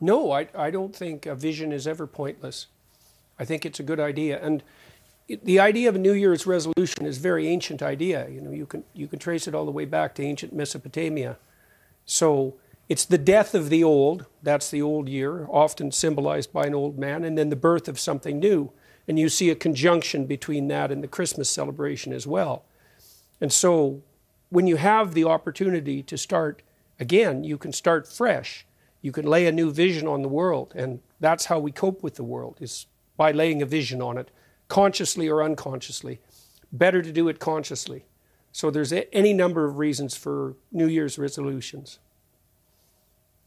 No, 0.00 0.32
I, 0.32 0.48
I 0.54 0.70
don't 0.70 0.94
think 0.94 1.26
a 1.26 1.34
vision 1.34 1.72
is 1.72 1.86
ever 1.86 2.06
pointless. 2.06 2.66
I 3.38 3.44
think 3.44 3.66
it's 3.66 3.80
a 3.80 3.82
good 3.82 4.00
idea. 4.00 4.40
And 4.42 4.62
the 5.28 5.60
idea 5.60 5.88
of 5.88 5.94
a 5.94 5.98
New 5.98 6.12
Year's 6.12 6.46
resolution 6.46 7.06
is 7.06 7.18
a 7.18 7.20
very 7.20 7.48
ancient 7.48 7.82
idea. 7.82 8.28
You 8.28 8.40
know, 8.40 8.50
you 8.50 8.66
can, 8.66 8.84
you 8.94 9.06
can 9.08 9.18
trace 9.18 9.46
it 9.46 9.54
all 9.54 9.64
the 9.64 9.70
way 9.70 9.84
back 9.84 10.14
to 10.16 10.22
ancient 10.22 10.52
Mesopotamia. 10.52 11.36
So 12.04 12.54
it's 12.90 13.04
the 13.04 13.18
death 13.18 13.54
of 13.54 13.70
the 13.70 13.84
old, 13.84 14.26
that's 14.42 14.68
the 14.68 14.82
old 14.82 15.08
year, 15.08 15.46
often 15.48 15.92
symbolized 15.92 16.52
by 16.52 16.66
an 16.66 16.74
old 16.74 16.98
man, 16.98 17.22
and 17.22 17.38
then 17.38 17.48
the 17.48 17.54
birth 17.54 17.86
of 17.86 18.00
something 18.00 18.40
new. 18.40 18.72
And 19.06 19.16
you 19.16 19.28
see 19.28 19.48
a 19.48 19.54
conjunction 19.54 20.26
between 20.26 20.66
that 20.68 20.90
and 20.90 21.00
the 21.00 21.06
Christmas 21.06 21.48
celebration 21.48 22.12
as 22.12 22.26
well. 22.26 22.64
And 23.40 23.52
so 23.52 24.02
when 24.48 24.66
you 24.66 24.74
have 24.74 25.14
the 25.14 25.22
opportunity 25.22 26.02
to 26.02 26.18
start 26.18 26.62
again, 26.98 27.44
you 27.44 27.56
can 27.56 27.72
start 27.72 28.08
fresh. 28.08 28.66
You 29.02 29.12
can 29.12 29.24
lay 29.24 29.46
a 29.46 29.52
new 29.52 29.70
vision 29.70 30.08
on 30.08 30.22
the 30.22 30.28
world. 30.28 30.72
And 30.74 30.98
that's 31.20 31.44
how 31.44 31.60
we 31.60 31.70
cope 31.70 32.02
with 32.02 32.16
the 32.16 32.24
world, 32.24 32.58
is 32.60 32.86
by 33.16 33.30
laying 33.30 33.62
a 33.62 33.66
vision 33.66 34.02
on 34.02 34.18
it, 34.18 34.32
consciously 34.66 35.28
or 35.28 35.44
unconsciously. 35.44 36.18
Better 36.72 37.02
to 37.02 37.12
do 37.12 37.28
it 37.28 37.38
consciously. 37.38 38.06
So 38.50 38.68
there's 38.68 38.92
any 38.92 39.32
number 39.32 39.64
of 39.64 39.78
reasons 39.78 40.16
for 40.16 40.56
New 40.72 40.88
Year's 40.88 41.20
resolutions. 41.20 42.00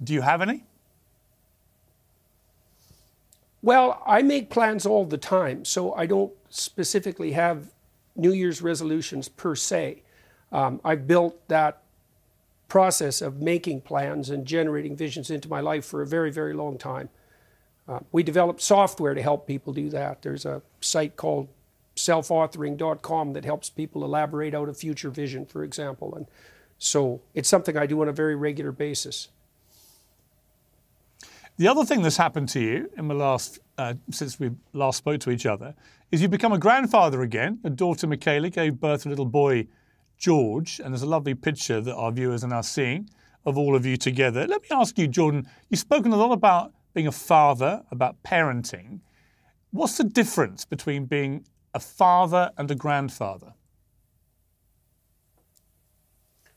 Do 0.04 0.14
you 0.14 0.22
have 0.22 0.42
any? 0.42 0.64
Well, 3.62 4.02
I 4.06 4.22
make 4.22 4.50
plans 4.50 4.86
all 4.86 5.06
the 5.06 5.18
time, 5.18 5.64
so 5.64 5.94
I 5.94 6.06
don't 6.06 6.34
specifically 6.50 7.32
have 7.32 7.72
New 8.16 8.34
Year's 8.34 8.62
resolutions 8.62 9.30
per 9.30 9.56
se. 9.56 10.02
Um, 10.52 10.82
I've 10.84 11.08
built 11.08 11.48
that 11.48 11.82
process 12.68 13.22
of 13.22 13.42
making 13.42 13.82
plans 13.82 14.30
and 14.30 14.46
generating 14.46 14.96
visions 14.96 15.30
into 15.30 15.48
my 15.48 15.62
life 15.62 15.86
for 15.86 16.02
a 16.02 16.08
very, 16.08 16.32
very 16.32 16.54
long 16.54 16.78
time. 16.78 17.10
Uh, 17.88 18.00
we 18.12 18.24
developed 18.24 18.62
software 18.62 19.14
to 19.14 19.22
help 19.22 19.48
people 19.48 19.74
do 19.74 19.90
that. 19.90 20.22
There's 20.22 20.46
a 20.46 20.62
site 20.82 21.16
called 21.16 21.48
selfauthoring.com 21.96 23.34
that 23.34 23.46
helps 23.46 23.70
people 23.70 24.04
elaborate 24.04 24.54
out 24.54 24.70
a 24.70 24.74
future 24.74 25.10
vision, 25.10 25.46
for 25.46 25.64
example. 25.64 26.16
And 26.16 26.28
so 26.78 27.22
it's 27.34 27.50
something 27.50 27.78
I 27.78 27.86
do 27.86 28.02
on 28.02 28.10
a 28.10 28.14
very 28.14 28.36
regular 28.36 28.72
basis. 28.72 29.30
The 31.58 31.68
other 31.68 31.86
thing 31.86 32.02
that's 32.02 32.18
happened 32.18 32.50
to 32.50 32.60
you 32.60 32.90
in 32.98 33.08
the 33.08 33.14
last 33.14 33.60
uh, 33.78 33.94
since 34.10 34.40
we 34.40 34.52
last 34.74 34.98
spoke 34.98 35.20
to 35.22 35.30
each 35.30 35.46
other 35.46 35.76
is 36.12 36.22
you've 36.22 36.32
become 36.32 36.52
a 36.52 36.58
grandfather 36.58 37.22
again. 37.22 37.60
A 37.64 37.70
daughter, 37.70 38.08
Michaela, 38.08 38.50
gave 38.50 38.80
birth 38.80 39.04
to 39.04 39.10
a 39.10 39.12
little 39.12 39.26
boy, 39.26 39.68
George, 40.18 40.80
and 40.80 40.94
there's 40.94 41.04
a 41.04 41.08
lovely 41.08 41.36
picture 41.36 41.80
that 41.80 41.96
our 41.96 42.12
viewers 42.12 42.44
are 42.44 42.48
now 42.48 42.62
seeing 42.62 43.08
of 43.46 43.58
all 43.58 43.76
of 43.76 43.86
you 43.86 43.98
together. 43.98 44.48
Let 44.48 44.64
me 44.64 44.68
ask 44.72 44.98
you, 44.98 45.08
Jordan. 45.08 45.48
You've 45.70 45.80
spoken 45.80 46.12
a 46.12 46.16
lot 46.16 46.32
about 46.32 46.74
being 46.94 47.08
a 47.08 47.12
father, 47.12 47.84
about 47.92 48.22
parenting. 48.24 49.02
What's 49.72 49.98
the 49.98 50.04
difference 50.04 50.66
between 50.66 51.06
being 51.06 51.46
a 51.74 51.80
father 51.80 52.52
and 52.58 52.70
a 52.72 52.76
grandfather? 52.76 53.54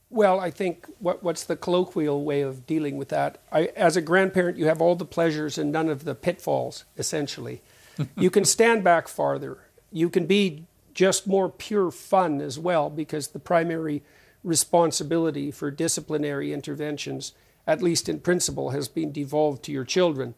Well, 0.09 0.39
I 0.39 0.51
think 0.51 0.87
what, 0.99 1.23
what's 1.23 1.45
the 1.45 1.57
colloquial 1.57 2.25
way 2.25 2.43
of 2.43 2.67
dealing 2.67 2.97
with 2.97 3.09
that? 3.09 3.39
I, 3.51 3.67
as 3.77 3.97
a 3.97 4.01
grandparent, 4.03 4.57
you 4.57 4.67
have 4.67 4.81
all 4.81 4.95
the 4.95 5.05
pleasures 5.05 5.59
and 5.59 5.73
none 5.73 5.89
of 5.89 6.05
the 6.05 6.15
pitfalls, 6.15 6.85
essentially. 6.97 7.61
you 8.17 8.31
can 8.31 8.45
stand 8.45 8.85
back 8.85 9.09
farther. 9.09 9.59
You 9.91 10.09
can 10.09 10.27
be 10.27 10.65
just 10.95 11.27
more 11.27 11.49
pure 11.49 11.91
fun 11.91 12.41
as 12.41 12.59
well, 12.59 12.89
because 12.89 13.29
the 13.29 13.39
primary 13.39 14.03
responsibility 14.45 15.51
for 15.51 15.71
disciplinary 15.71 16.53
interventions, 16.53 17.33
at 17.67 17.83
least 17.83 18.09
in 18.09 18.21
principle, 18.21 18.71
has 18.71 18.89
been 18.89 19.13
devolved 19.13 19.63
to 19.65 19.73
your 19.73 19.85
children. 19.85 20.35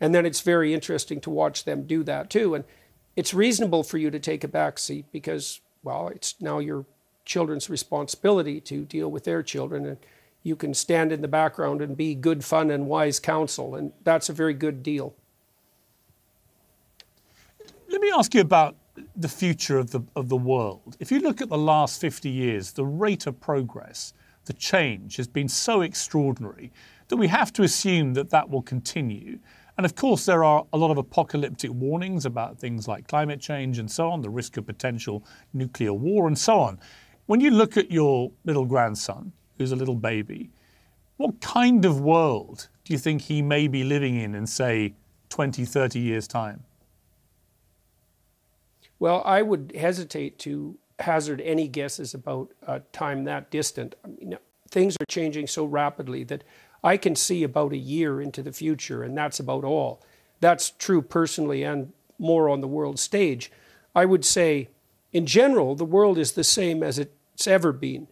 And 0.00 0.14
then 0.14 0.24
it's 0.24 0.40
very 0.40 0.72
interesting 0.72 1.20
to 1.22 1.30
watch 1.30 1.64
them 1.64 1.86
do 1.86 2.02
that 2.04 2.30
too. 2.30 2.54
And 2.54 2.64
it's 3.16 3.34
reasonable 3.34 3.82
for 3.82 3.98
you 3.98 4.10
to 4.10 4.20
take 4.20 4.44
a 4.44 4.48
back 4.48 4.78
seat 4.78 5.06
because, 5.12 5.60
well, 5.82 6.08
it's 6.08 6.40
now 6.40 6.60
your 6.60 6.86
children's 7.30 7.70
responsibility 7.70 8.60
to 8.60 8.84
deal 8.84 9.08
with 9.08 9.22
their 9.22 9.40
children. 9.40 9.86
And 9.86 9.98
you 10.42 10.56
can 10.56 10.74
stand 10.74 11.12
in 11.12 11.22
the 11.22 11.28
background 11.28 11.80
and 11.80 11.96
be 11.96 12.16
good 12.16 12.44
fun 12.44 12.72
and 12.72 12.88
wise 12.88 13.20
counsel. 13.20 13.76
And 13.76 13.92
that's 14.02 14.28
a 14.28 14.32
very 14.32 14.52
good 14.52 14.82
deal. 14.82 15.14
Let 17.88 18.00
me 18.00 18.10
ask 18.16 18.34
you 18.34 18.40
about 18.40 18.76
the 19.14 19.28
future 19.28 19.78
of 19.78 19.92
the, 19.92 20.00
of 20.16 20.28
the 20.28 20.36
world. 20.36 20.96
If 20.98 21.12
you 21.12 21.20
look 21.20 21.40
at 21.40 21.48
the 21.48 21.58
last 21.58 22.00
50 22.00 22.28
years, 22.28 22.72
the 22.72 22.84
rate 22.84 23.28
of 23.28 23.40
progress, 23.40 24.12
the 24.46 24.52
change 24.52 25.16
has 25.16 25.28
been 25.28 25.48
so 25.48 25.82
extraordinary 25.82 26.72
that 27.08 27.16
we 27.16 27.28
have 27.28 27.52
to 27.52 27.62
assume 27.62 28.14
that 28.14 28.30
that 28.30 28.50
will 28.50 28.62
continue. 28.62 29.38
And 29.76 29.86
of 29.86 29.94
course, 29.94 30.26
there 30.26 30.42
are 30.42 30.66
a 30.72 30.76
lot 30.76 30.90
of 30.90 30.98
apocalyptic 30.98 31.70
warnings 31.70 32.26
about 32.26 32.58
things 32.58 32.88
like 32.88 33.06
climate 33.06 33.40
change 33.40 33.78
and 33.78 33.88
so 33.88 34.10
on, 34.10 34.20
the 34.20 34.30
risk 34.30 34.56
of 34.56 34.66
potential 34.66 35.24
nuclear 35.52 35.92
war 35.92 36.26
and 36.26 36.36
so 36.36 36.58
on. 36.58 36.80
When 37.26 37.40
you 37.40 37.50
look 37.50 37.76
at 37.76 37.90
your 37.90 38.32
little 38.44 38.64
grandson, 38.64 39.32
who's 39.58 39.72
a 39.72 39.76
little 39.76 39.94
baby, 39.94 40.50
what 41.16 41.40
kind 41.40 41.84
of 41.84 42.00
world 42.00 42.68
do 42.84 42.92
you 42.92 42.98
think 42.98 43.22
he 43.22 43.42
may 43.42 43.68
be 43.68 43.84
living 43.84 44.16
in 44.16 44.34
in, 44.34 44.46
say, 44.46 44.94
20, 45.28 45.64
30 45.64 45.98
years' 45.98 46.26
time? 46.26 46.64
Well, 48.98 49.22
I 49.24 49.42
would 49.42 49.72
hesitate 49.76 50.38
to 50.40 50.78
hazard 50.98 51.40
any 51.40 51.68
guesses 51.68 52.14
about 52.14 52.52
a 52.66 52.80
time 52.92 53.24
that 53.24 53.50
distant. 53.50 53.94
I 54.04 54.08
mean, 54.08 54.38
things 54.70 54.96
are 55.00 55.06
changing 55.06 55.46
so 55.46 55.64
rapidly 55.64 56.24
that 56.24 56.44
I 56.82 56.96
can 56.96 57.16
see 57.16 57.42
about 57.42 57.72
a 57.72 57.78
year 57.78 58.20
into 58.20 58.42
the 58.42 58.52
future, 58.52 59.02
and 59.02 59.16
that's 59.16 59.40
about 59.40 59.64
all. 59.64 60.02
That's 60.40 60.70
true 60.70 61.02
personally 61.02 61.62
and 61.62 61.92
more 62.18 62.48
on 62.48 62.60
the 62.60 62.68
world 62.68 62.98
stage. 62.98 63.50
I 63.94 64.04
would 64.04 64.24
say, 64.24 64.68
in 65.12 65.26
general, 65.26 65.74
the 65.74 65.84
world 65.84 66.18
is 66.18 66.32
the 66.32 66.44
same 66.44 66.82
as 66.82 66.98
it's 66.98 67.46
ever 67.46 67.72
been. 67.72 68.06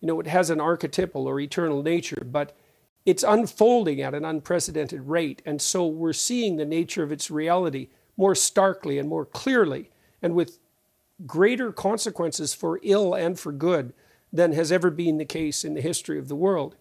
You 0.00 0.08
know, 0.08 0.20
it 0.20 0.26
has 0.26 0.50
an 0.50 0.60
archetypal 0.60 1.26
or 1.26 1.40
eternal 1.40 1.82
nature, 1.82 2.22
but 2.24 2.56
it's 3.04 3.22
unfolding 3.22 4.00
at 4.00 4.14
an 4.14 4.24
unprecedented 4.24 5.02
rate. 5.08 5.42
And 5.46 5.60
so 5.60 5.86
we're 5.86 6.12
seeing 6.12 6.56
the 6.56 6.64
nature 6.64 7.02
of 7.02 7.12
its 7.12 7.30
reality 7.30 7.88
more 8.16 8.34
starkly 8.34 8.98
and 8.98 9.08
more 9.08 9.24
clearly 9.24 9.90
and 10.22 10.34
with 10.34 10.58
greater 11.26 11.72
consequences 11.72 12.52
for 12.52 12.80
ill 12.82 13.14
and 13.14 13.38
for 13.38 13.52
good 13.52 13.92
than 14.32 14.52
has 14.52 14.70
ever 14.70 14.90
been 14.90 15.18
the 15.18 15.24
case 15.24 15.64
in 15.64 15.74
the 15.74 15.80
history 15.80 16.18
of 16.18 16.28
the 16.28 16.36
world. 16.36 16.76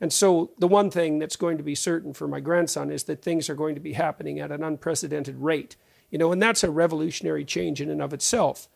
And 0.00 0.12
so, 0.12 0.52
the 0.58 0.68
one 0.68 0.90
thing 0.90 1.18
that's 1.18 1.36
going 1.36 1.58
to 1.58 1.62
be 1.62 1.74
certain 1.74 2.14
for 2.14 2.26
my 2.26 2.40
grandson 2.40 2.90
is 2.90 3.04
that 3.04 3.22
things 3.22 3.50
are 3.50 3.54
going 3.54 3.74
to 3.74 3.80
be 3.80 3.92
happening 3.92 4.40
at 4.40 4.50
an 4.50 4.62
unprecedented 4.62 5.36
rate. 5.36 5.76
You 6.10 6.18
know, 6.18 6.32
and 6.32 6.40
that's 6.40 6.64
a 6.64 6.70
revolutionary 6.70 7.44
change 7.44 7.80
in 7.80 7.90
and 7.90 8.00
of 8.00 8.14
itself. 8.14 8.68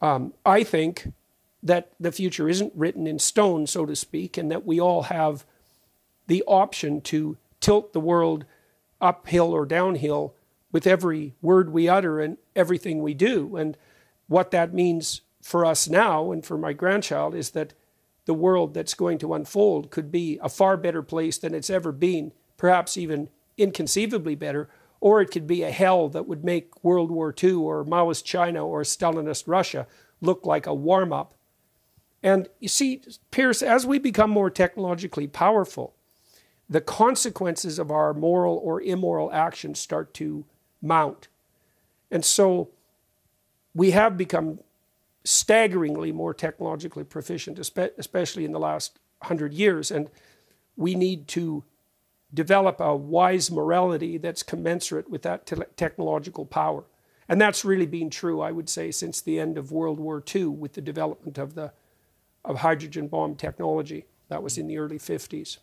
Um, 0.00 0.34
I 0.46 0.64
think 0.64 1.12
that 1.62 1.90
the 1.98 2.12
future 2.12 2.48
isn't 2.48 2.72
written 2.74 3.06
in 3.06 3.18
stone, 3.18 3.66
so 3.66 3.84
to 3.86 3.96
speak, 3.96 4.36
and 4.36 4.50
that 4.50 4.64
we 4.64 4.80
all 4.80 5.02
have 5.04 5.44
the 6.26 6.42
option 6.46 7.00
to 7.00 7.36
tilt 7.60 7.92
the 7.92 8.00
world 8.00 8.44
uphill 9.00 9.52
or 9.52 9.66
downhill 9.66 10.34
with 10.70 10.86
every 10.86 11.34
word 11.40 11.70
we 11.70 11.88
utter 11.88 12.20
and 12.20 12.36
everything 12.54 13.02
we 13.02 13.14
do. 13.14 13.56
And 13.56 13.76
what 14.26 14.50
that 14.50 14.74
means 14.74 15.22
for 15.42 15.64
us 15.64 15.88
now 15.88 16.30
and 16.30 16.44
for 16.44 16.58
my 16.58 16.72
grandchild 16.72 17.34
is 17.34 17.50
that 17.50 17.72
the 18.26 18.34
world 18.34 18.74
that's 18.74 18.94
going 18.94 19.18
to 19.18 19.32
unfold 19.32 19.90
could 19.90 20.12
be 20.12 20.38
a 20.42 20.48
far 20.50 20.76
better 20.76 21.02
place 21.02 21.38
than 21.38 21.54
it's 21.54 21.70
ever 21.70 21.90
been, 21.90 22.32
perhaps 22.58 22.98
even 22.98 23.30
inconceivably 23.56 24.34
better, 24.34 24.68
or 25.00 25.20
it 25.20 25.30
could 25.30 25.46
be 25.46 25.62
a 25.62 25.70
hell 25.70 26.08
that 26.08 26.26
would 26.26 26.44
make 26.44 26.84
World 26.84 27.10
War 27.10 27.34
II 27.42 27.52
or 27.52 27.84
Maoist 27.84 28.24
China 28.24 28.66
or 28.66 28.82
Stalinist 28.82 29.44
Russia 29.46 29.86
look 30.20 30.44
like 30.44 30.66
a 30.66 30.74
warm 30.74 31.12
up. 31.12 31.34
And 32.22 32.48
you 32.58 32.68
see, 32.68 33.02
Piers, 33.30 33.62
as 33.62 33.86
we 33.86 33.98
become 33.98 34.30
more 34.30 34.50
technologically 34.50 35.28
powerful, 35.28 35.94
the 36.68 36.80
consequences 36.80 37.78
of 37.78 37.90
our 37.90 38.12
moral 38.12 38.60
or 38.62 38.82
immoral 38.82 39.32
actions 39.32 39.78
start 39.78 40.12
to 40.14 40.44
mount. 40.82 41.28
And 42.10 42.24
so 42.24 42.70
we 43.74 43.92
have 43.92 44.16
become 44.16 44.58
staggeringly 45.24 46.10
more 46.10 46.34
technologically 46.34 47.04
proficient, 47.04 47.58
especially 47.58 48.44
in 48.44 48.52
the 48.52 48.58
last 48.58 48.98
hundred 49.22 49.54
years. 49.54 49.90
And 49.90 50.10
we 50.76 50.94
need 50.94 51.28
to 51.28 51.64
develop 52.32 52.80
a 52.80 52.94
wise 52.94 53.50
morality 53.50 54.18
that's 54.18 54.42
commensurate 54.42 55.10
with 55.10 55.22
that 55.22 55.46
te- 55.46 55.56
technological 55.76 56.44
power. 56.44 56.84
And 57.28 57.40
that's 57.40 57.64
really 57.64 57.86
been 57.86 58.10
true, 58.10 58.40
I 58.40 58.52
would 58.52 58.68
say, 58.68 58.90
since 58.90 59.20
the 59.20 59.38
end 59.38 59.58
of 59.58 59.72
World 59.72 60.00
War 60.00 60.22
II 60.34 60.46
with 60.46 60.74
the 60.74 60.80
development 60.80 61.38
of 61.38 61.54
the 61.54 61.72
of 62.44 62.58
hydrogen 62.58 63.08
bomb 63.08 63.34
technology. 63.34 64.06
That 64.28 64.42
was 64.42 64.56
in 64.56 64.66
the 64.66 64.78
early 64.78 64.98
50s. 64.98 65.58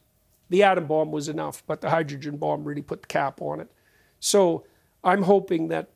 The 0.50 0.64
atom 0.64 0.86
bomb 0.86 1.12
was 1.12 1.28
enough, 1.28 1.64
but 1.66 1.82
the 1.82 1.90
hydrogen 1.90 2.38
bomb 2.38 2.64
really 2.64 2.82
put 2.82 3.02
the 3.02 3.08
cap 3.08 3.42
on 3.42 3.60
it. 3.60 3.72
So 4.20 4.66
I'm 5.04 5.24
hoping 5.24 5.70
that 5.70 5.90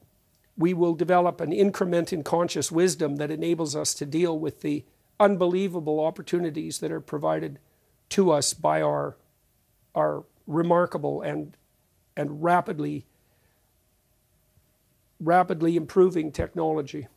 we 0.58 0.74
will 0.74 0.94
develop 0.94 1.40
an 1.42 1.54
increment 1.54 2.12
in 2.12 2.24
conscious 2.24 2.72
wisdom 2.72 3.16
that 3.18 3.32
enables 3.32 3.76
us 3.76 3.94
to 3.96 4.06
deal 4.06 4.38
with 4.38 4.62
the 4.62 4.84
unbelievable 5.20 6.00
opportunities 6.00 6.80
that 6.80 6.92
are 6.92 7.02
provided 7.02 7.60
to 8.10 8.32
us 8.32 8.54
by 8.54 8.82
our, 8.82 9.16
our 9.94 10.24
remarkable 10.50 11.22
and, 11.22 11.56
and 12.18 12.44
rapidly, 12.44 13.06
rapidly 15.22 15.78
improving 15.78 16.32
technology. 16.32 17.08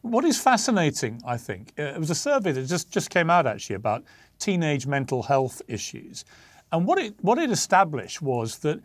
What 0.00 0.24
is 0.24 0.40
fascinating, 0.40 1.20
I 1.24 1.36
think, 1.36 1.72
uh, 1.78 1.82
it 1.82 1.98
was 1.98 2.10
a 2.10 2.14
survey 2.14 2.52
that 2.52 2.66
just, 2.66 2.90
just 2.90 3.10
came 3.10 3.30
out 3.30 3.46
actually 3.46 3.76
about 3.76 4.04
teenage 4.38 4.86
mental 4.86 5.22
health 5.22 5.62
issues. 5.68 6.24
And 6.72 6.86
what 6.86 6.98
it, 6.98 7.14
what 7.20 7.38
it 7.38 7.50
established 7.50 8.22
was 8.22 8.58
that 8.58 8.80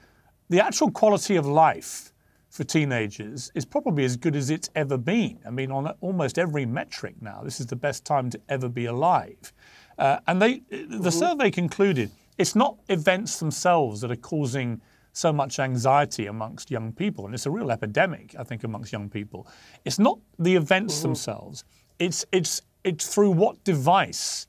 the 0.49 0.63
actual 0.63 0.91
quality 0.91 1.37
of 1.37 1.45
life 1.45 2.11
for 2.49 2.65
teenagers 2.65 3.51
is 3.55 3.63
probably 3.63 4.03
as 4.03 4.17
good 4.17 4.35
as 4.35 4.49
it's 4.49 4.69
ever 4.75 4.97
been. 4.97 5.39
I 5.45 5.49
mean, 5.49 5.71
on 5.71 5.87
almost 6.01 6.37
every 6.37 6.65
metric 6.65 7.15
now, 7.21 7.41
this 7.43 7.61
is 7.61 7.67
the 7.67 7.77
best 7.77 8.03
time 8.03 8.29
to 8.31 8.41
ever 8.49 8.67
be 8.67 8.85
alive. 8.85 9.53
Uh, 9.97 10.19
and 10.27 10.41
they, 10.41 10.61
the 10.69 10.75
mm-hmm. 10.75 11.09
survey 11.09 11.51
concluded 11.51 12.11
it's 12.37 12.55
not 12.55 12.77
events 12.89 13.39
themselves 13.39 14.01
that 14.01 14.11
are 14.11 14.15
causing 14.15 14.81
so 15.13 15.33
much 15.33 15.59
anxiety 15.59 16.27
amongst 16.27 16.71
young 16.71 16.93
people, 16.93 17.25
and 17.25 17.33
it's 17.33 17.45
a 17.45 17.51
real 17.51 17.71
epidemic, 17.71 18.35
I 18.39 18.43
think, 18.43 18.63
amongst 18.63 18.93
young 18.93 19.09
people. 19.09 19.47
It's 19.83 19.99
not 19.99 20.19
the 20.39 20.55
events 20.55 20.95
mm-hmm. 20.95 21.09
themselves; 21.09 21.63
it's 21.99 22.25
it's 22.31 22.61
it's 22.83 23.13
through 23.13 23.31
what 23.31 23.63
device 23.63 24.47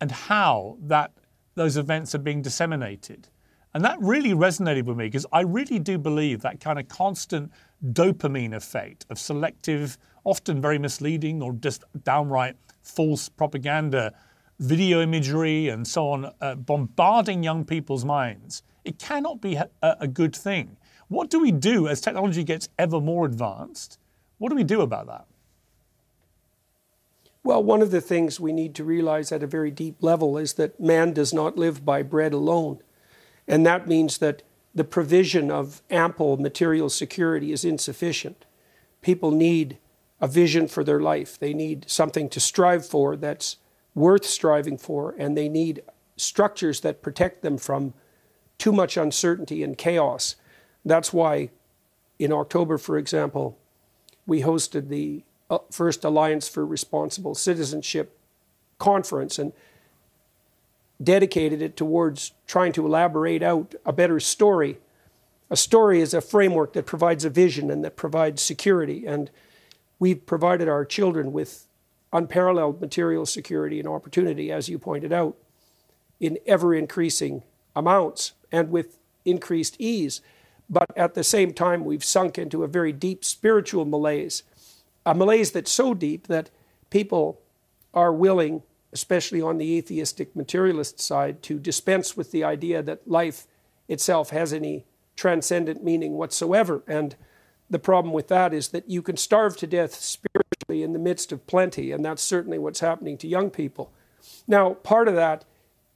and 0.00 0.10
how 0.10 0.76
that 0.82 1.12
those 1.54 1.76
events 1.76 2.14
are 2.14 2.18
being 2.18 2.42
disseminated. 2.42 3.28
And 3.74 3.84
that 3.84 3.98
really 4.00 4.30
resonated 4.30 4.84
with 4.84 4.96
me 4.96 5.06
because 5.06 5.26
I 5.32 5.40
really 5.40 5.80
do 5.80 5.98
believe 5.98 6.40
that 6.42 6.60
kind 6.60 6.78
of 6.78 6.86
constant 6.88 7.50
dopamine 7.92 8.54
effect 8.54 9.04
of 9.10 9.18
selective, 9.18 9.98
often 10.22 10.60
very 10.60 10.78
misleading 10.78 11.42
or 11.42 11.54
just 11.54 11.82
downright 12.04 12.56
false 12.82 13.28
propaganda, 13.28 14.12
video 14.64 15.00
imagery, 15.00 15.68
and 15.68 15.86
so 15.86 16.08
on, 16.10 16.32
uh, 16.40 16.54
bombarding 16.54 17.42
young 17.42 17.64
people's 17.64 18.04
minds 18.04 18.62
it 18.84 18.98
cannot 18.98 19.40
be 19.40 19.54
a, 19.56 19.68
a 19.82 20.06
good 20.06 20.36
thing. 20.36 20.76
What 21.08 21.30
do 21.30 21.40
we 21.40 21.52
do 21.52 21.88
as 21.88 22.00
technology 22.00 22.44
gets 22.44 22.68
ever 22.78 23.00
more 23.00 23.26
advanced? 23.26 23.98
What 24.38 24.50
do 24.50 24.56
we 24.56 24.64
do 24.64 24.82
about 24.82 25.06
that? 25.06 25.26
Well, 27.42 27.62
one 27.62 27.82
of 27.82 27.90
the 27.90 28.00
things 28.00 28.40
we 28.40 28.52
need 28.52 28.74
to 28.76 28.84
realize 28.84 29.30
at 29.30 29.42
a 29.42 29.46
very 29.46 29.70
deep 29.70 30.02
level 30.02 30.38
is 30.38 30.54
that 30.54 30.80
man 30.80 31.12
does 31.12 31.34
not 31.34 31.58
live 31.58 31.84
by 31.84 32.02
bread 32.02 32.32
alone. 32.32 32.78
And 33.46 33.66
that 33.66 33.86
means 33.86 34.18
that 34.18 34.42
the 34.74 34.84
provision 34.84 35.50
of 35.50 35.82
ample 35.90 36.38
material 36.38 36.88
security 36.88 37.52
is 37.52 37.64
insufficient. 37.64 38.46
People 39.02 39.30
need 39.30 39.78
a 40.20 40.26
vision 40.26 40.68
for 40.68 40.82
their 40.82 41.00
life, 41.00 41.38
they 41.38 41.52
need 41.52 41.84
something 41.88 42.30
to 42.30 42.40
strive 42.40 42.86
for 42.86 43.14
that's 43.14 43.56
worth 43.94 44.24
striving 44.24 44.76
for, 44.76 45.14
and 45.18 45.36
they 45.36 45.48
need 45.48 45.82
structures 46.16 46.80
that 46.80 47.02
protect 47.02 47.42
them 47.42 47.58
from 47.58 47.94
too 48.58 48.72
much 48.72 48.96
uncertainty 48.96 49.62
and 49.62 49.76
chaos. 49.78 50.36
That's 50.84 51.12
why 51.12 51.50
in 52.18 52.32
October, 52.32 52.78
for 52.78 52.98
example, 52.98 53.58
we 54.26 54.42
hosted 54.42 54.88
the 54.88 55.24
uh, 55.50 55.58
first 55.70 56.04
Alliance 56.04 56.48
for 56.48 56.64
Responsible 56.64 57.34
Citizenship 57.34 58.18
conference 58.78 59.38
and 59.38 59.52
dedicated 61.02 61.60
it 61.60 61.76
towards 61.76 62.32
trying 62.46 62.72
to 62.72 62.86
elaborate 62.86 63.42
out 63.42 63.74
a 63.84 63.92
better 63.92 64.20
story. 64.20 64.78
A 65.50 65.56
story 65.56 66.00
is 66.00 66.14
a 66.14 66.20
framework 66.20 66.72
that 66.72 66.86
provides 66.86 67.24
a 67.24 67.30
vision 67.30 67.70
and 67.70 67.84
that 67.84 67.96
provides 67.96 68.40
security. 68.40 69.06
And 69.06 69.30
we've 69.98 70.24
provided 70.24 70.68
our 70.68 70.84
children 70.84 71.32
with 71.32 71.66
unparalleled 72.14 72.80
material 72.80 73.26
security 73.26 73.78
and 73.80 73.88
opportunity, 73.88 74.50
as 74.50 74.68
you 74.68 74.78
pointed 74.78 75.12
out, 75.12 75.36
in 76.20 76.38
ever 76.46 76.74
increasing 76.74 77.42
amounts 77.74 78.32
and 78.52 78.70
with 78.70 78.98
increased 79.24 79.76
ease. 79.80 80.20
But 80.70 80.96
at 80.96 81.14
the 81.14 81.24
same 81.24 81.52
time, 81.52 81.84
we've 81.84 82.04
sunk 82.04 82.38
into 82.38 82.62
a 82.62 82.68
very 82.68 82.92
deep 82.92 83.24
spiritual 83.24 83.84
malaise, 83.84 84.44
a 85.04 85.14
malaise 85.14 85.50
that's 85.50 85.72
so 85.72 85.92
deep 85.92 86.28
that 86.28 86.50
people 86.88 87.40
are 87.92 88.12
willing, 88.12 88.62
especially 88.92 89.42
on 89.42 89.58
the 89.58 89.76
atheistic 89.76 90.34
materialist 90.34 91.00
side, 91.00 91.42
to 91.42 91.58
dispense 91.58 92.16
with 92.16 92.30
the 92.30 92.44
idea 92.44 92.82
that 92.82 93.06
life 93.08 93.46
itself 93.88 94.30
has 94.30 94.52
any 94.52 94.86
transcendent 95.16 95.82
meaning 95.82 96.12
whatsoever. 96.12 96.82
And 96.86 97.16
the 97.74 97.78
problem 97.80 98.14
with 98.14 98.28
that 98.28 98.54
is 98.54 98.68
that 98.68 98.88
you 98.88 99.02
can 99.02 99.16
starve 99.16 99.56
to 99.56 99.66
death 99.66 99.94
spiritually 99.94 100.84
in 100.84 100.92
the 100.92 100.98
midst 100.98 101.32
of 101.32 101.44
plenty, 101.48 101.90
and 101.90 102.04
that's 102.04 102.22
certainly 102.22 102.56
what's 102.56 102.78
happening 102.78 103.18
to 103.18 103.26
young 103.26 103.50
people. 103.50 103.92
Now, 104.46 104.74
part 104.74 105.08
of 105.08 105.16
that 105.16 105.44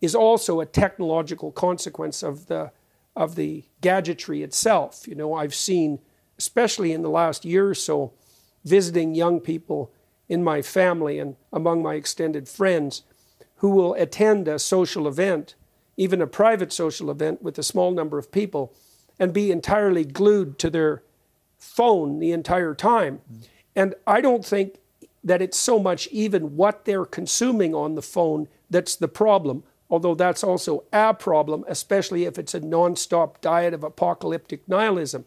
is 0.00 0.12
also 0.12 0.60
a 0.60 0.66
technological 0.66 1.52
consequence 1.52 2.22
of 2.22 2.46
the 2.46 2.72
of 3.14 3.36
the 3.36 3.64
gadgetry 3.80 4.42
itself. 4.42 5.06
You 5.06 5.14
know, 5.14 5.34
I've 5.34 5.55
seen, 5.55 6.00
especially 6.36 6.92
in 6.92 7.02
the 7.02 7.10
last 7.10 7.44
year 7.44 7.68
or 7.68 7.74
so, 7.74 8.12
visiting 8.64 9.14
young 9.14 9.40
people 9.40 9.92
in 10.28 10.42
my 10.42 10.62
family 10.62 11.18
and 11.20 11.36
among 11.52 11.82
my 11.82 11.94
extended 11.94 12.48
friends 12.48 13.02
who 13.56 13.70
will 13.70 13.94
attend 13.94 14.46
a 14.48 14.59
social 14.59 15.06
event, 15.06 15.55
even 15.96 16.20
a 16.20 16.26
private 16.26 16.72
social 16.72 17.09
event 17.10 17.40
with 17.40 17.56
a 17.56 17.62
small 17.62 17.92
number 17.92 18.18
of 18.18 18.32
people, 18.32 18.72
and 19.18 19.32
be 19.32 19.50
entirely 19.50 20.05
glued 20.05 20.59
to 20.59 20.70
their 20.70 21.02
phone 21.59 22.18
the 22.18 22.32
entire 22.32 22.74
time. 22.74 23.20
And 23.74 23.94
I 24.06 24.20
don't 24.20 24.44
think 24.44 24.76
that 25.22 25.43
it's 25.43 25.59
so 25.59 25.78
much 25.78 26.06
even 26.09 26.56
what 26.56 26.85
they're 26.85 27.05
consuming 27.05 27.74
on 27.74 27.94
the 27.94 28.02
phone 28.02 28.48
that's 28.70 28.97
the 28.97 29.09
problem 29.09 29.62
although 29.90 30.14
that's 30.14 30.44
also 30.44 30.85
a 30.93 31.14
problem, 31.14 31.64
especially 31.68 32.24
if 32.24 32.39
it's 32.39 32.55
a 32.55 32.60
non-stop 32.60 33.40
diet 33.40 33.74
of 33.74 33.82
apocalyptic 33.82 34.68
nihilism. 34.68 35.24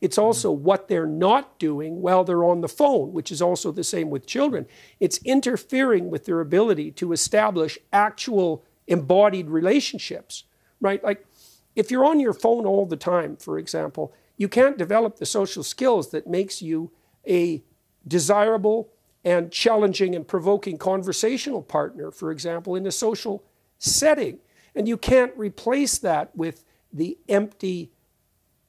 It's 0.00 0.18
also 0.18 0.54
mm-hmm. 0.54 0.64
what 0.64 0.88
they're 0.88 1.06
not 1.06 1.58
doing 1.58 2.00
while 2.00 2.24
they're 2.24 2.44
on 2.44 2.60
the 2.60 2.68
phone, 2.68 3.12
which 3.12 3.32
is 3.32 3.40
also 3.42 3.72
the 3.72 3.84
same 3.84 4.10
with 4.10 4.26
children. 4.26 4.66
It's 5.00 5.18
interfering 5.24 6.10
with 6.10 6.26
their 6.26 6.40
ability 6.40 6.92
to 6.92 7.12
establish 7.12 7.78
actual 7.92 8.64
embodied 8.86 9.48
relationships, 9.48 10.44
right? 10.80 11.02
Like 11.02 11.26
if 11.74 11.90
you're 11.90 12.04
on 12.04 12.20
your 12.20 12.34
phone 12.34 12.66
all 12.66 12.86
the 12.86 12.96
time, 12.96 13.36
for 13.36 13.58
example, 13.58 14.12
you 14.36 14.48
can't 14.48 14.78
develop 14.78 15.16
the 15.16 15.26
social 15.26 15.62
skills 15.62 16.10
that 16.10 16.26
makes 16.26 16.60
you 16.60 16.90
a 17.26 17.62
desirable 18.06 18.90
and 19.24 19.50
challenging 19.50 20.14
and 20.14 20.28
provoking 20.28 20.76
conversational 20.76 21.62
partner, 21.62 22.10
for 22.10 22.30
example, 22.30 22.76
in 22.76 22.86
a 22.86 22.92
social 22.92 23.42
setting. 23.78 24.38
And 24.74 24.86
you 24.86 24.96
can't 24.96 25.32
replace 25.36 25.98
that 25.98 26.34
with 26.36 26.64
the 26.92 27.16
empty 27.28 27.90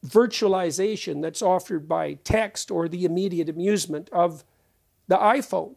virtualization 0.05 1.21
that's 1.21 1.41
offered 1.41 1.87
by 1.87 2.13
text 2.23 2.71
or 2.71 2.87
the 2.87 3.05
immediate 3.05 3.49
amusement 3.49 4.09
of 4.11 4.43
the 5.07 5.17
iPhone. 5.17 5.75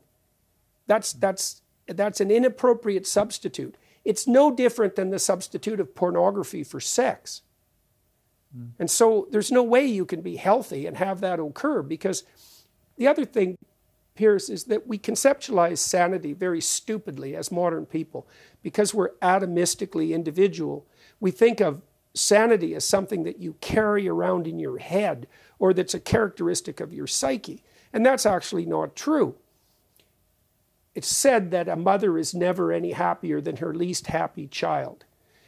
That's, 0.87 1.13
that's, 1.13 1.63
that's 1.87 2.21
an 2.21 2.31
inappropriate 2.31 3.07
substitute. 3.07 3.77
It's 4.05 4.27
no 4.27 4.55
different 4.55 4.97
than 4.97 5.11
the 5.11 5.19
substitute 5.19 5.81
of 5.81 5.95
pornography 5.95 6.63
for 6.63 6.81
sex. 6.81 7.43
Mm. 8.57 8.71
And 8.79 8.91
so 8.91 9.29
there's 9.31 9.53
no 9.53 9.63
way 9.63 9.85
you 9.85 10.05
can 10.05 10.21
be 10.21 10.37
healthy 10.37 10.87
and 10.87 10.97
have 10.97 11.21
that 11.21 11.41
occur 11.41 11.83
because 11.83 12.25
the 12.97 13.07
other 13.07 13.25
thing 13.25 13.57
Piers, 14.19 14.51
is 14.51 14.65
that 14.65 14.89
we 14.89 14.99
conceptualize 14.99 15.79
sanity 15.79 16.33
very 16.33 16.61
stupidly 16.61 17.37
as 17.37 17.53
modern 17.53 17.87
people 17.87 18.27
because 18.65 18.93
we're 18.93 19.13
atomistically 19.23 20.11
individual. 20.11 20.85
We 21.21 21.31
think 21.31 21.61
of 21.61 21.83
sanity 22.15 22.75
as 22.75 22.85
something 22.85 23.23
that 23.23 23.39
you 23.39 23.55
carry 23.61 24.09
around 24.09 24.49
in 24.49 24.59
your 24.59 24.79
head 24.79 25.29
or 25.61 25.73
that's 25.73 25.95
a 25.95 26.01
characteristic 26.01 26.81
of 26.81 26.93
your 26.93 27.07
psyche. 27.07 27.63
And 27.93 28.05
that's 28.05 28.27
actually 28.27 28.67
not 28.67 28.97
true. 28.97 29.37
It's 30.97 31.07
said 31.07 31.53
that 31.53 31.69
a 31.69 31.77
mother 31.77 32.19
is 32.19 32.35
never 32.35 32.73
any 32.73 32.91
happier 32.91 33.41
than 33.41 33.59
her 33.59 33.73
least 33.73 34.09
happy 34.09 34.49
child. 34.49 35.05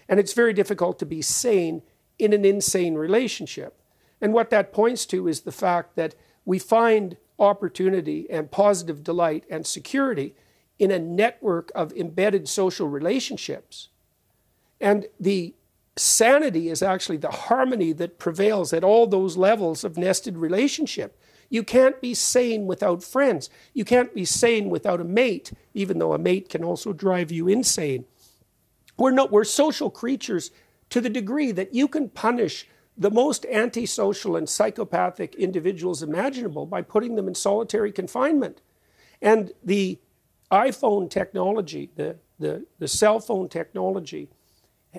And 0.08 0.20
it's 0.20 0.32
very 0.32 0.52
difficult 0.52 1.00
to 1.00 1.06
be 1.06 1.22
sane 1.22 1.82
in 2.20 2.32
an 2.32 2.44
insane 2.44 2.94
relationship. 2.94 3.80
And 4.20 4.32
what 4.32 4.50
that 4.50 4.72
points 4.72 5.06
to 5.06 5.26
is 5.26 5.40
the 5.40 5.52
fact 5.52 5.96
that 5.96 6.14
we 6.44 6.58
find 6.58 7.16
opportunity 7.38 8.28
and 8.30 8.50
positive 8.50 9.02
delight 9.02 9.44
and 9.50 9.66
security 9.66 10.34
in 10.78 10.90
a 10.90 10.98
network 10.98 11.72
of 11.74 11.92
embedded 11.92 12.48
social 12.48 12.88
relationships. 12.88 13.88
And 14.80 15.06
the 15.18 15.54
sanity 15.96 16.68
is 16.68 16.82
actually 16.82 17.18
the 17.18 17.30
harmony 17.30 17.92
that 17.92 18.18
prevails 18.18 18.72
at 18.72 18.84
all 18.84 19.06
those 19.06 19.36
levels 19.36 19.84
of 19.84 19.96
nested 19.96 20.36
relationship. 20.38 21.18
You 21.48 21.62
can't 21.62 22.00
be 22.00 22.14
sane 22.14 22.66
without 22.66 23.02
friends. 23.02 23.50
You 23.74 23.84
can't 23.84 24.14
be 24.14 24.24
sane 24.24 24.70
without 24.70 25.00
a 25.00 25.04
mate, 25.04 25.52
even 25.74 25.98
though 25.98 26.14
a 26.14 26.18
mate 26.18 26.48
can 26.48 26.62
also 26.62 26.92
drive 26.92 27.32
you 27.32 27.48
insane. 27.48 28.04
We're, 28.96 29.10
not, 29.10 29.32
we're 29.32 29.44
social 29.44 29.90
creatures 29.90 30.50
to 30.90 31.00
the 31.00 31.08
degree 31.08 31.52
that 31.52 31.74
you 31.74 31.88
can 31.88 32.08
punish 32.08 32.68
the 32.96 33.10
most 33.10 33.46
antisocial 33.46 34.36
and 34.36 34.48
psychopathic 34.48 35.34
individuals 35.36 36.02
imaginable 36.02 36.66
by 36.66 36.82
putting 36.82 37.14
them 37.14 37.28
in 37.28 37.34
solitary 37.34 37.90
confinement. 37.92 38.60
And 39.22 39.52
the 39.64 39.98
iPhone 40.50 41.08
technology, 41.08 41.90
the, 41.94 42.16
the, 42.38 42.66
the 42.78 42.88
cell 42.88 43.20
phone 43.20 43.48
technology, 43.48 44.28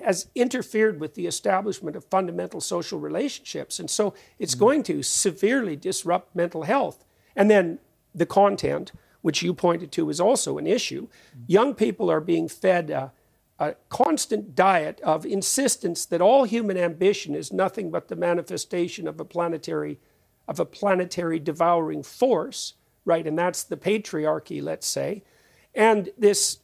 has 0.04 0.28
interfered 0.34 0.98
with 0.98 1.14
the 1.14 1.26
establishment 1.26 1.94
of 1.96 2.04
fundamental 2.06 2.60
social 2.60 2.98
relationships. 2.98 3.78
And 3.78 3.90
so 3.90 4.14
it's 4.38 4.54
mm-hmm. 4.54 4.64
going 4.64 4.82
to 4.84 5.02
severely 5.02 5.76
disrupt 5.76 6.34
mental 6.34 6.62
health. 6.62 7.04
And 7.36 7.50
then 7.50 7.78
the 8.14 8.26
content, 8.26 8.92
which 9.20 9.42
you 9.42 9.52
pointed 9.52 9.92
to, 9.92 10.08
is 10.08 10.20
also 10.20 10.56
an 10.56 10.66
issue. 10.66 11.02
Mm-hmm. 11.06 11.44
Young 11.46 11.74
people 11.74 12.10
are 12.10 12.20
being 12.20 12.48
fed 12.48 12.90
a, 12.90 13.12
a 13.68 13.76
constant 13.88 14.56
diet 14.56 15.00
of 15.02 15.24
insistence 15.24 16.04
that 16.06 16.20
all 16.20 16.44
human 16.44 16.76
ambition 16.76 17.34
is 17.34 17.52
nothing 17.52 17.90
but 17.90 18.08
the 18.08 18.16
manifestation 18.16 19.06
of 19.06 19.20
a 19.20 19.24
planetary 19.24 19.98
of 20.48 20.58
a 20.58 20.64
planetary 20.64 21.38
devouring 21.38 22.02
force, 22.02 22.74
right? 23.04 23.24
And 23.24 23.38
that's 23.38 23.62
the 23.62 23.76
patriarchy, 23.76 24.60
let's 24.60 24.88
say. 24.88 25.22
And 25.72 26.10
this 26.18 26.58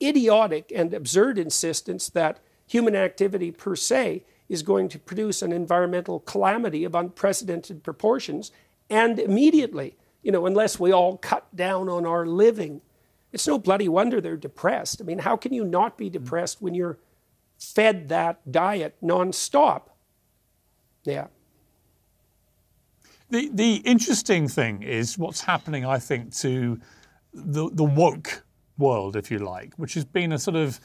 idiotic 0.00 0.72
and 0.72 0.94
absurd 0.94 1.36
insistence 1.36 2.08
that 2.10 2.38
human 2.68 2.94
activity 2.94 3.50
per 3.50 3.74
se 3.74 4.24
is 4.48 4.62
going 4.62 4.88
to 4.90 5.00
produce 5.00 5.42
an 5.42 5.52
environmental 5.52 6.20
calamity 6.20 6.84
of 6.84 6.94
unprecedented 6.94 7.82
proportions 7.82 8.52
and 8.88 9.18
immediately, 9.18 9.96
you 10.22 10.30
know, 10.30 10.46
unless 10.46 10.78
we 10.78 10.92
all 10.92 11.16
cut 11.16 11.44
down 11.56 11.88
on 11.88 12.06
our 12.06 12.24
living. 12.24 12.80
It's 13.32 13.46
no 13.46 13.58
bloody 13.58 13.88
wonder 13.88 14.20
they're 14.20 14.36
depressed. 14.36 15.00
I 15.00 15.04
mean, 15.04 15.18
how 15.18 15.36
can 15.36 15.52
you 15.52 15.64
not 15.64 15.98
be 15.98 16.08
depressed 16.08 16.62
when 16.62 16.74
you're 16.74 16.98
fed 17.58 18.08
that 18.08 18.50
diet 18.50 18.96
nonstop? 19.02 19.82
Yeah. 21.04 21.26
The, 23.30 23.50
the 23.52 23.76
interesting 23.76 24.48
thing 24.48 24.82
is 24.82 25.18
what's 25.18 25.42
happening, 25.42 25.84
I 25.84 25.98
think, 25.98 26.34
to 26.36 26.80
the, 27.34 27.68
the 27.72 27.84
woke 27.84 28.44
world, 28.78 29.16
if 29.16 29.30
you 29.30 29.38
like, 29.38 29.74
which 29.74 29.94
has 29.94 30.04
been 30.04 30.32
a 30.32 30.38
sort 30.38 30.56
of 30.56 30.80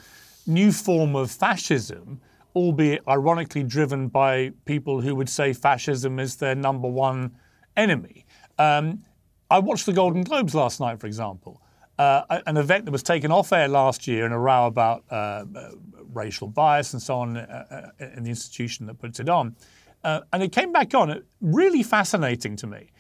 new 0.46 0.72
form 0.72 1.16
of 1.16 1.32
fascism, 1.32 2.20
albeit 2.56 3.02
ironically 3.08 3.64
driven 3.64 4.10
by 4.10 4.52
people 4.66 5.00
who 5.00 5.16
would 5.16 5.30
say 5.30 5.54
fascism 5.54 6.20
is 6.20 6.36
their 6.36 6.56
number 6.56 6.88
one 6.88 7.32
enemy. 7.78 8.26
Um, 8.60 9.04
I 9.50 9.60
watched 9.60 9.86
the 9.86 9.94
Golden 9.94 10.24
Globes 10.24 10.54
last 10.54 10.80
night, 10.80 11.00
for 11.00 11.08
example, 11.08 11.62
uh, 12.00 12.42
an 12.48 12.58
event 12.58 12.86
that 12.86 12.92
was 12.92 13.04
taken 13.04 13.32
off 13.32 13.54
air 13.54 13.68
last 13.68 14.08
year 14.08 14.26
in 14.26 14.32
a 14.32 14.40
row 14.40 14.66
about 14.66 15.04
uh, 15.12 15.46
uh, 15.56 15.72
racial 16.14 16.48
bias 16.48 16.94
and 16.94 17.02
so 17.02 17.20
on 17.20 17.38
uh, 17.38 17.92
uh, 18.00 18.06
in 18.16 18.24
the 18.24 18.30
institution 18.30 18.86
that 18.88 18.96
puts 18.96 19.20
it 19.20 19.30
on. 19.30 19.56
Uh, 20.04 20.22
and 20.34 20.44
it 20.44 20.52
came 20.52 20.72
back 20.72 20.94
on, 20.94 21.24
really 21.40 21.84
fascinating 21.84 22.56
to 22.58 22.68
me. 22.68 22.92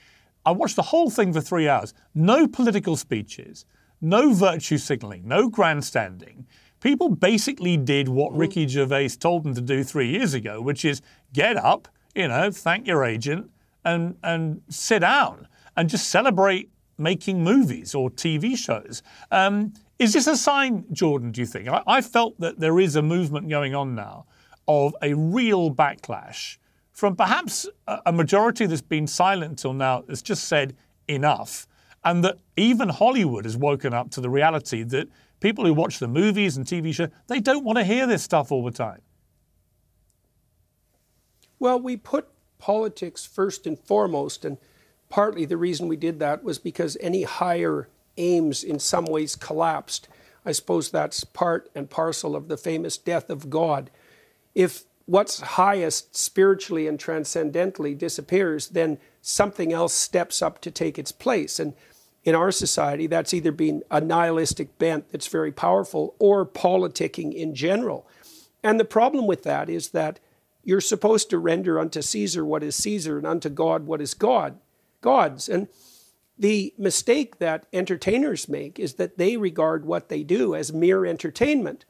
I 0.45 0.51
watched 0.51 0.75
the 0.75 0.83
whole 0.83 1.09
thing 1.09 1.33
for 1.33 1.41
three 1.41 1.67
hours. 1.67 1.93
No 2.15 2.47
political 2.47 2.95
speeches, 2.95 3.65
no 4.01 4.33
virtue 4.33 4.77
signaling, 4.77 5.27
no 5.27 5.49
grandstanding 5.49 6.45
people 6.83 7.07
basically 7.07 7.77
did 7.77 8.09
what 8.09 8.31
mm-hmm. 8.31 8.41
Ricky 8.41 8.67
Gervais 8.67 9.09
told 9.09 9.45
them 9.45 9.55
to 9.55 9.61
do 9.61 9.83
three 9.83 10.09
years 10.09 10.35
ago, 10.35 10.61
which 10.61 10.85
is 10.85 11.01
get 11.31 11.55
up, 11.55 11.87
you 12.13 12.27
know, 12.27 12.51
thank 12.51 12.85
your 12.85 13.03
agent, 13.05 13.49
and 13.83 14.17
and 14.21 14.61
sit 14.69 14.99
down 14.99 15.47
and 15.75 15.89
just 15.89 16.09
celebrate 16.09 16.69
making 16.97 17.43
movies 17.43 17.95
or 17.95 18.09
TV 18.09 18.57
shows. 18.57 19.01
Um, 19.31 19.73
is 19.99 20.13
this 20.13 20.27
a 20.27 20.35
sign, 20.35 20.85
Jordan? 20.91 21.31
Do 21.31 21.41
you 21.41 21.47
think? 21.47 21.67
I, 21.67 21.81
I 21.87 22.01
felt 22.01 22.39
that 22.39 22.59
there 22.59 22.79
is 22.79 22.95
a 22.95 23.01
movement 23.01 23.49
going 23.49 23.75
on 23.75 23.95
now 23.95 24.25
of 24.67 24.95
a 25.01 25.13
real 25.13 25.71
backlash 25.73 26.57
from 26.91 27.15
perhaps 27.15 27.67
a 28.05 28.11
majority 28.11 28.65
that's 28.65 28.81
been 28.81 29.07
silent 29.07 29.59
till 29.59 29.73
now 29.73 30.03
that's 30.07 30.21
just 30.21 30.45
said 30.45 30.75
enough, 31.07 31.67
and 32.03 32.23
that 32.23 32.37
even 32.55 32.87
Hollywood 32.89 33.45
has 33.45 33.57
woken 33.57 33.93
up 33.93 34.11
to 34.11 34.21
the 34.21 34.29
reality 34.29 34.83
that 34.83 35.09
people 35.39 35.65
who 35.65 35.73
watch 35.73 35.99
the 35.99 36.07
movies 36.07 36.55
and 36.55 36.65
TV 36.65 36.93
shows, 36.93 37.09
they 37.27 37.39
don't 37.39 37.65
want 37.65 37.77
to 37.79 37.83
hear 37.83 38.05
this 38.05 38.23
stuff 38.23 38.51
all 38.51 38.63
the 38.63 38.71
time. 38.71 39.01
Well, 41.59 41.79
we 41.79 41.97
put 41.97 42.27
politics 42.59 43.25
first 43.25 43.65
and 43.65 43.77
foremost, 43.79 44.45
and 44.45 44.57
partly 45.13 45.45
the 45.45 45.57
reason 45.57 45.87
we 45.87 45.95
did 45.95 46.17
that 46.17 46.43
was 46.43 46.57
because 46.57 46.97
any 46.99 47.21
higher 47.21 47.87
aims 48.17 48.63
in 48.63 48.79
some 48.79 49.05
ways 49.05 49.35
collapsed. 49.35 50.07
I 50.43 50.53
suppose 50.53 50.89
that's 50.89 51.23
part 51.23 51.69
and 51.75 51.87
parcel 51.87 52.35
of 52.35 52.47
the 52.47 52.57
famous 52.57 52.97
death 52.97 53.29
of 53.29 53.51
God. 53.51 53.91
If 54.55 54.85
what's 55.05 55.39
highest 55.39 56.15
spiritually 56.15 56.87
and 56.87 56.99
transcendently 56.99 57.93
disappears, 57.93 58.69
then 58.69 58.97
something 59.21 59.71
else 59.71 59.93
steps 59.93 60.41
up 60.41 60.59
to 60.61 60.71
take 60.71 60.97
its 60.97 61.11
place. 61.11 61.59
And 61.59 61.75
in 62.23 62.33
our 62.33 62.51
society, 62.51 63.05
that's 63.05 63.35
either 63.35 63.51
been 63.51 63.83
a 63.91 64.01
nihilistic 64.01 64.79
bent 64.79 65.11
that's 65.11 65.27
very 65.27 65.51
powerful 65.51 66.15
or 66.17 66.43
politicking 66.43 67.35
in 67.35 67.53
general. 67.53 68.07
And 68.63 68.79
the 68.79 68.83
problem 68.83 69.27
with 69.27 69.43
that 69.43 69.69
is 69.69 69.89
that 69.89 70.19
you're 70.63 70.81
supposed 70.81 71.29
to 71.29 71.37
render 71.37 71.79
unto 71.79 72.01
Caesar 72.01 72.43
what 72.43 72.63
is 72.63 72.75
Caesar 72.77 73.19
and 73.19 73.27
unto 73.27 73.49
God 73.49 73.85
what 73.85 74.01
is 74.01 74.15
God, 74.15 74.57
God's. 75.03 75.47
And 75.47 75.67
the 76.37 76.73
mistake 76.79 77.37
that 77.37 77.67
entertainers 77.71 78.49
make 78.49 78.79
is 78.79 78.95
that 78.95 79.19
they 79.19 79.37
regard 79.37 79.85
what 79.85 80.09
they 80.09 80.23
do 80.23 80.55
as 80.55 80.73
mere 80.73 81.05
entertainment. 81.05 81.85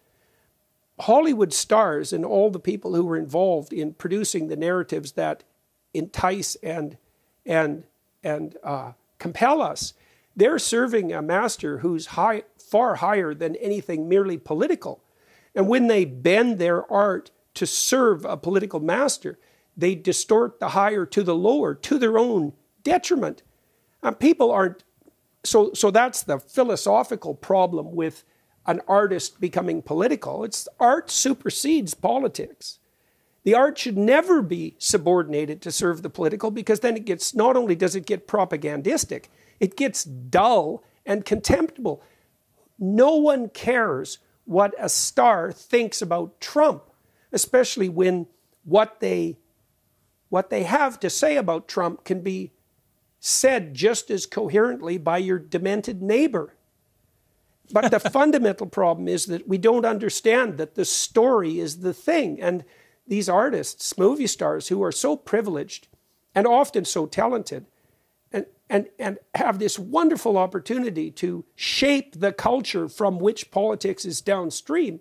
Hollywood 0.99 1.53
stars 1.53 2.11
and 2.11 2.26
all 2.26 2.49
the 2.49 2.60
people 2.60 2.94
who 2.94 3.06
were 3.06 3.18
involved 3.18 3.72
in 3.72 3.94
producing 3.94 4.48
the 4.49 4.57
narratives 4.57 5.14
that 5.14 5.45
entice 5.94 6.56
and 6.56 6.98
and 7.45 7.85
and 8.23 8.57
uh, 8.64 8.91
compel 9.18 9.61
us 9.61 9.94
they're 10.35 10.60
serving 10.60 11.14
a 11.14 11.22
master 11.22 11.80
who's 11.80 12.07
high, 12.07 12.44
far 12.57 12.95
higher 12.95 13.34
than 13.34 13.56
anything 13.57 14.10
merely 14.10 14.38
political. 14.38 15.03
And 15.56 15.68
when 15.68 15.88
they 15.88 16.06
bend 16.06 16.57
their 16.57 16.91
art 16.91 17.31
to 17.56 17.68
serve 17.68 18.26
a 18.26 18.38
political 18.38 18.80
master, 18.80 19.38
they 19.77 19.94
distort 19.95 20.60
the 20.60 20.69
higher 20.69 21.06
to 21.06 21.23
the 21.23 21.35
lower 21.35 21.76
to 21.76 21.99
their 21.99 22.18
own 22.18 22.53
detriment. 22.84 23.43
And 24.01 24.19
people 24.19 24.51
aren't 24.51 24.84
so 25.43 25.73
so 25.73 25.91
that's 25.91 26.23
the 26.23 26.39
philosophical 26.39 27.35
problem 27.35 27.95
with 27.95 28.23
an 28.65 28.81
artist 28.88 29.41
becoming 29.41 29.81
political. 29.81 30.43
It's 30.43 30.68
art 30.80 31.10
supersedes 31.10 31.93
politics. 31.93 32.80
The 33.43 33.55
art 33.55 33.77
should 33.77 33.97
never 33.97 34.41
be 34.41 34.76
subordinated 34.77 35.61
to 35.61 35.72
serve 35.72 36.01
the 36.01 36.10
political 36.10 36.49
because 36.49 36.80
then 36.80 36.95
it 36.95 37.05
gets 37.05 37.35
not 37.35 37.57
only 37.57 37.76
does 37.76 37.95
it 37.95 38.05
get 38.05 38.27
propagandistic, 38.27 39.30
it 39.60 39.76
gets 39.76 40.03
dull 40.05 40.84
and 41.05 41.26
contemptible. 41.26 42.01
No 42.80 43.15
one 43.15 43.49
cares 43.49 44.19
what 44.45 44.73
a 44.80 44.88
star 44.88 45.51
thinks 45.51 46.01
about 46.01 46.39
Trump, 46.39 46.84
especially 47.34 47.89
when 47.89 48.27
what 48.64 49.01
they 49.01 49.38
what 50.30 50.49
they 50.49 50.64
have 50.64 50.99
to 51.01 51.10
say 51.10 51.35
about 51.35 51.68
Trump 51.68 52.05
can 52.05 52.22
be 52.22 52.53
said 53.26 53.74
just 53.74 54.12
as 54.12 54.26
coherently 54.26 54.98
by 54.98 55.18
your 55.18 55.40
demented 55.40 56.02
neighbor. 56.02 56.54
But 57.72 57.90
the 57.90 58.00
fundamental 58.12 58.68
problem 58.68 59.08
is 59.08 59.28
that 59.28 59.48
we 59.48 59.58
don't 59.58 59.86
understand 59.86 60.58
that 60.58 60.76
the 60.76 60.84
story 60.84 61.58
is 61.58 61.80
the 61.80 61.94
thing. 61.94 62.41
And 62.41 62.66
these 63.08 63.30
artists, 63.30 63.98
movie 63.98 64.28
stars 64.28 64.68
who 64.68 64.84
are 64.84 64.91
so 64.91 65.16
privileged 65.16 65.88
and 66.36 66.45
often 66.45 66.84
so 66.84 67.06
talented, 67.06 67.66
and, 68.34 68.45
and 68.70 68.90
and 69.00 69.20
have 69.36 69.58
this 69.58 69.80
wonderful 69.80 70.38
opportunity 70.38 71.10
to 71.12 71.45
shape 71.56 72.20
the 72.20 72.34
culture 72.34 72.90
from 72.90 73.20
which 73.20 73.52
politics 73.52 74.04
is 74.04 74.20
downstream, 74.20 75.00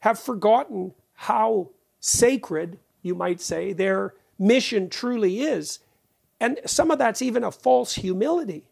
have 0.00 0.18
forgotten 0.18 0.94
how 1.14 1.70
sacred, 2.00 2.80
you 3.02 3.14
might 3.14 3.40
say, 3.40 3.72
their 3.72 4.14
mission 4.36 4.90
truly 4.90 5.42
is. 5.42 5.78
And 6.42 6.58
some 6.66 6.90
of 6.90 6.98
that's 6.98 7.22
even 7.22 7.44
a 7.44 7.52
false 7.52 7.94
humility. 7.94 8.64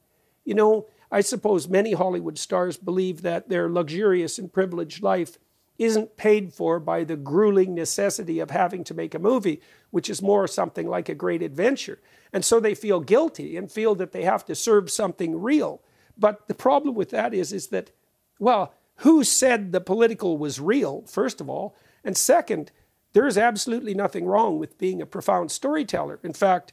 You 0.44 0.54
know, 0.54 0.88
I 1.12 1.20
suppose 1.20 1.68
many 1.68 1.92
Hollywood 1.92 2.36
stars 2.36 2.76
believe 2.76 3.22
that 3.22 3.48
their 3.48 3.70
luxurious 3.70 4.38
and 4.38 4.52
privileged 4.52 5.04
life 5.04 5.38
isn't 5.78 6.16
paid 6.16 6.52
for 6.52 6.80
by 6.80 7.04
the 7.04 7.16
grueling 7.16 7.76
necessity 7.76 8.40
of 8.40 8.50
having 8.50 8.82
to 8.84 8.92
make 8.92 9.14
a 9.14 9.20
movie, 9.20 9.60
which 9.92 10.10
is 10.10 10.20
more 10.20 10.48
something 10.48 10.88
like 10.88 11.08
a 11.08 11.14
great 11.14 11.42
adventure. 11.42 12.00
And 12.32 12.44
so 12.44 12.58
they 12.58 12.74
feel 12.74 12.98
guilty 12.98 13.56
and 13.56 13.70
feel 13.70 13.94
that 13.94 14.10
they 14.10 14.24
have 14.24 14.44
to 14.46 14.56
serve 14.56 14.90
something 14.90 15.40
real. 15.40 15.80
But 16.18 16.48
the 16.48 16.54
problem 16.54 16.96
with 16.96 17.10
that 17.10 17.32
is, 17.32 17.52
is 17.52 17.68
that, 17.68 17.92
well, 18.40 18.74
who 18.96 19.22
said 19.22 19.70
the 19.70 19.80
political 19.80 20.38
was 20.38 20.58
real, 20.58 21.02
first 21.02 21.40
of 21.40 21.48
all? 21.48 21.76
And 22.02 22.16
second, 22.16 22.72
there 23.12 23.28
is 23.28 23.38
absolutely 23.38 23.94
nothing 23.94 24.26
wrong 24.26 24.58
with 24.58 24.76
being 24.76 25.00
a 25.00 25.06
profound 25.06 25.52
storyteller. 25.52 26.18
In 26.24 26.32
fact, 26.32 26.72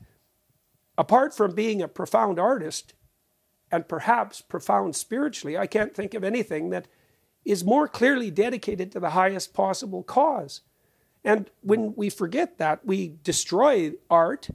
apart 0.97 1.35
from 1.35 1.53
being 1.53 1.81
a 1.81 1.87
profound 1.87 2.39
artist 2.39 2.93
and 3.71 3.87
perhaps 3.87 4.41
profound 4.41 4.95
spiritually, 4.95 5.57
I 5.57 5.67
can't 5.67 5.93
think 5.93 6.13
of 6.13 6.23
anything 6.23 6.69
that 6.69 6.87
is 7.45 7.63
more 7.63 7.87
clearly 7.87 8.31
dedicated 8.31 8.91
to 8.91 8.99
the 8.99 9.11
highest 9.11 9.53
possible 9.53 10.03
cause. 10.03 10.61
And 11.23 11.49
when 11.61 11.93
we 11.95 12.09
forget 12.09 12.57
that, 12.57 12.85
we 12.85 13.15
destroy 13.23 13.93
art 14.09 14.49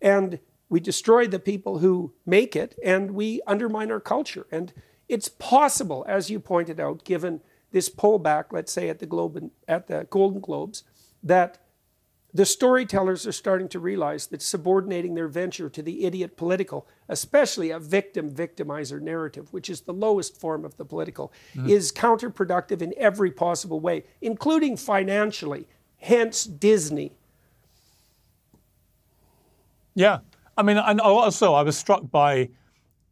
and 0.00 0.38
we 0.68 0.80
destroy 0.80 1.26
the 1.26 1.38
people 1.38 1.78
who 1.78 2.12
make 2.26 2.56
it 2.56 2.78
and 2.82 3.12
we 3.12 3.40
undermine 3.46 3.90
our 3.90 4.00
culture. 4.00 4.46
And 4.50 4.72
it's 5.08 5.28
possible, 5.28 6.04
as 6.08 6.30
you 6.30 6.40
pointed 6.40 6.80
out, 6.80 7.04
given 7.04 7.40
this 7.70 7.88
pullback, 7.88 8.46
let's 8.52 8.72
say 8.72 8.88
at 8.88 8.98
the 8.98 9.06
Globe 9.06 9.50
at 9.68 9.86
the 9.86 10.06
Golden 10.10 10.40
Globes, 10.40 10.84
that 11.22 11.58
the 12.34 12.44
storytellers 12.44 13.28
are 13.28 13.32
starting 13.32 13.68
to 13.68 13.78
realize 13.78 14.26
that 14.26 14.42
subordinating 14.42 15.14
their 15.14 15.28
venture 15.28 15.70
to 15.70 15.80
the 15.80 16.04
idiot 16.04 16.36
political, 16.36 16.86
especially 17.08 17.70
a 17.70 17.78
victim 17.78 18.28
victimizer 18.28 19.00
narrative, 19.00 19.52
which 19.52 19.70
is 19.70 19.82
the 19.82 19.92
lowest 19.92 20.40
form 20.40 20.64
of 20.64 20.76
the 20.76 20.84
political, 20.84 21.32
mm-hmm. 21.54 21.68
is 21.68 21.92
counterproductive 21.92 22.82
in 22.82 22.92
every 22.96 23.30
possible 23.30 23.78
way, 23.78 24.04
including 24.20 24.76
financially. 24.76 25.68
Hence 25.98 26.44
Disney. 26.44 27.12
Yeah. 29.94 30.18
I 30.56 30.62
mean, 30.62 30.76
and 30.76 31.00
also 31.00 31.54
I 31.54 31.62
was 31.62 31.78
struck 31.78 32.10
by 32.10 32.50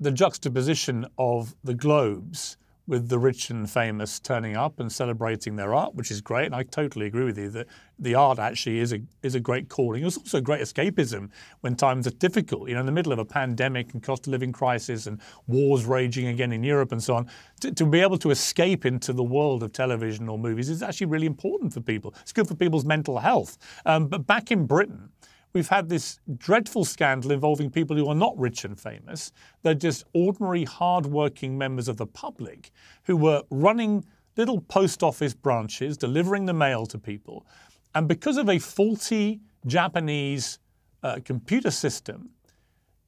the 0.01 0.11
juxtaposition 0.11 1.07
of 1.16 1.55
the 1.62 1.74
globes 1.74 2.57
with 2.93 3.09
the 3.09 3.19
rich 3.19 3.48
and 3.48 3.70
famous 3.70 4.20
turning 4.20 4.55
up 4.55 4.78
and 4.78 4.93
celebrating 4.93 5.56
their 5.56 5.74
art, 5.74 5.94
which 5.94 6.10
is 6.10 6.20
great. 6.20 6.44
And 6.44 6.55
I 6.55 6.62
totally 6.62 7.06
agree 7.06 7.24
with 7.24 7.39
you 7.39 7.48
that 7.48 7.66
the 7.98 8.14
art 8.14 8.39
actually 8.39 8.81
is 8.81 8.93
a 8.93 9.01
is 9.23 9.35
a 9.35 9.40
great 9.40 9.70
calling. 9.70 10.05
It's 10.05 10.19
also 10.19 10.36
a 10.36 10.43
great 10.43 10.60
escapism 10.60 11.31
when 11.62 11.74
times 11.74 12.06
are 12.06 12.10
difficult. 12.10 12.69
You 12.69 12.74
know, 12.74 12.81
in 12.81 12.86
the 12.86 12.93
middle 12.93 13.10
of 13.10 13.19
a 13.19 13.24
pandemic 13.24 13.94
and 13.94 14.02
cost 14.02 14.27
of 14.27 14.31
living 14.31 14.52
crisis 14.52 15.06
and 15.06 15.23
wars 15.47 15.86
raging 15.86 16.27
again 16.27 16.52
in 16.52 16.62
Europe 16.62 16.93
and 16.93 17.02
so 17.02 17.14
on, 17.14 17.31
to, 17.60 17.73
to 17.73 17.86
be 17.86 18.01
able 18.01 18.19
to 18.19 18.31
escape 18.31 18.85
into 18.85 19.14
the 19.14 19.24
world 19.24 19.62
of 19.62 19.73
television 19.73 20.28
or 20.28 20.39
movies 20.39 20.69
is 20.69 20.82
actually 20.82 21.06
really 21.06 21.27
important 21.27 21.73
for 21.73 21.81
people. 21.81 22.14
It's 22.20 22.35
good 22.35 22.47
for 22.47 22.55
people's 22.55 22.85
mental 22.85 23.20
health. 23.20 23.56
Um, 23.86 24.06
but 24.06 24.27
back 24.27 24.51
in 24.51 24.66
Britain 24.66 25.09
we've 25.53 25.69
had 25.69 25.89
this 25.89 26.19
dreadful 26.37 26.85
scandal 26.85 27.31
involving 27.31 27.70
people 27.70 27.97
who 27.97 28.09
are 28.09 28.15
not 28.15 28.37
rich 28.39 28.65
and 28.65 28.79
famous. 28.79 29.33
They're 29.62 29.74
just 29.74 30.05
ordinary, 30.12 30.65
hard-working 30.65 31.57
members 31.57 31.89
of 31.89 31.97
the 31.97 32.07
public 32.07 32.70
who 33.05 33.16
were 33.16 33.43
running 33.51 34.05
little 34.37 34.61
post 34.61 35.03
office 35.03 35.35
branches, 35.35 35.97
delivering 35.97 36.47
the 36.47 36.55
mail 36.55 36.87
to 36.87 36.99
people. 36.99 37.47
And 37.95 38.09
because 38.09 38.39
of 38.39 38.49
a 38.49 38.59
faulty 38.59 39.41
Japanese 39.66 40.59
uh, 41.03 41.19
computer 41.24 41.70
system, 41.70 42.31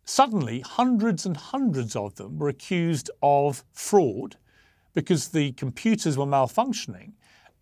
suddenly 0.05 0.61
hundreds 0.61 1.25
and 1.25 1.37
hundreds 1.37 1.97
of 1.97 2.15
them 2.17 2.39
were 2.39 2.51
accused 2.51 3.11
of 3.23 3.65
fraud 3.73 4.37
because 4.93 5.29
the 5.29 5.53
computers 5.53 6.19
were 6.19 6.27
malfunctioning. 6.27 7.13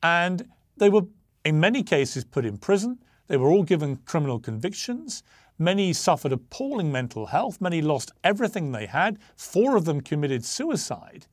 And 0.02 0.48
they 0.76 0.88
were, 0.88 1.02
in 1.44 1.60
many 1.60 1.84
cases, 1.84 2.24
put 2.24 2.44
in 2.44 2.58
prison. 2.58 2.98
They 3.32 3.38
were 3.38 3.48
all 3.48 3.62
given 3.62 3.96
criminal 3.96 4.38
convictions. 4.38 5.22
Many 5.58 5.94
suffered 5.94 6.32
appalling 6.32 6.92
mental 6.92 7.24
health. 7.24 7.62
Many 7.62 7.80
lost 7.80 8.12
everything 8.22 8.72
they 8.72 8.84
had. 8.84 9.18
Four 9.36 9.74
of 9.74 9.86
them 9.86 10.02
committed 10.02 10.44
suicide. 10.44 11.28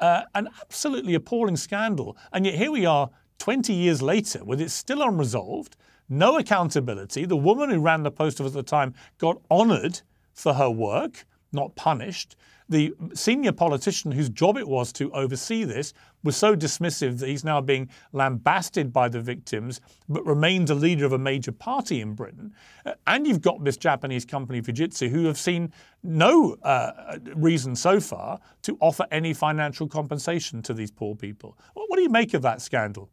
Uh, 0.00 0.22
an 0.34 0.48
absolutely 0.60 1.14
appalling 1.14 1.56
scandal. 1.56 2.16
And 2.32 2.44
yet 2.44 2.56
here 2.56 2.72
we 2.72 2.86
are 2.86 3.08
20 3.38 3.72
years 3.72 4.02
later 4.02 4.42
with 4.44 4.60
it 4.60 4.72
still 4.72 5.00
unresolved, 5.00 5.76
no 6.08 6.36
accountability. 6.38 7.24
The 7.24 7.36
woman 7.36 7.70
who 7.70 7.78
ran 7.78 8.02
the 8.02 8.10
post 8.10 8.40
office 8.40 8.56
at 8.56 8.66
the 8.66 8.68
time 8.68 8.92
got 9.18 9.40
honoured 9.48 10.00
for 10.32 10.54
her 10.54 10.68
work, 10.68 11.24
not 11.52 11.76
punished 11.76 12.34
the 12.68 12.94
senior 13.12 13.52
politician 13.52 14.12
whose 14.12 14.30
job 14.30 14.56
it 14.56 14.66
was 14.66 14.92
to 14.94 15.12
oversee 15.12 15.64
this 15.64 15.92
was 16.22 16.36
so 16.36 16.56
dismissive 16.56 17.18
that 17.18 17.28
he's 17.28 17.44
now 17.44 17.60
being 17.60 17.88
lambasted 18.12 18.92
by 18.92 19.08
the 19.08 19.20
victims, 19.20 19.80
but 20.08 20.24
remains 20.24 20.70
a 20.70 20.74
leader 20.74 21.04
of 21.04 21.12
a 21.12 21.18
major 21.18 21.52
party 21.52 22.00
in 22.00 22.14
Britain. 22.14 22.54
Uh, 22.86 22.92
and 23.06 23.26
you've 23.26 23.42
got 23.42 23.62
this 23.64 23.76
Japanese 23.76 24.24
company, 24.24 24.62
Fujitsu, 24.62 25.10
who 25.10 25.26
have 25.26 25.36
seen 25.36 25.72
no 26.02 26.54
uh, 26.62 27.18
reason 27.34 27.76
so 27.76 28.00
far 28.00 28.40
to 28.62 28.78
offer 28.80 29.06
any 29.10 29.34
financial 29.34 29.86
compensation 29.86 30.62
to 30.62 30.72
these 30.72 30.90
poor 30.90 31.14
people. 31.14 31.58
What 31.74 31.96
do 31.96 32.02
you 32.02 32.08
make 32.08 32.32
of 32.32 32.42
that 32.42 32.62
scandal? 32.62 33.10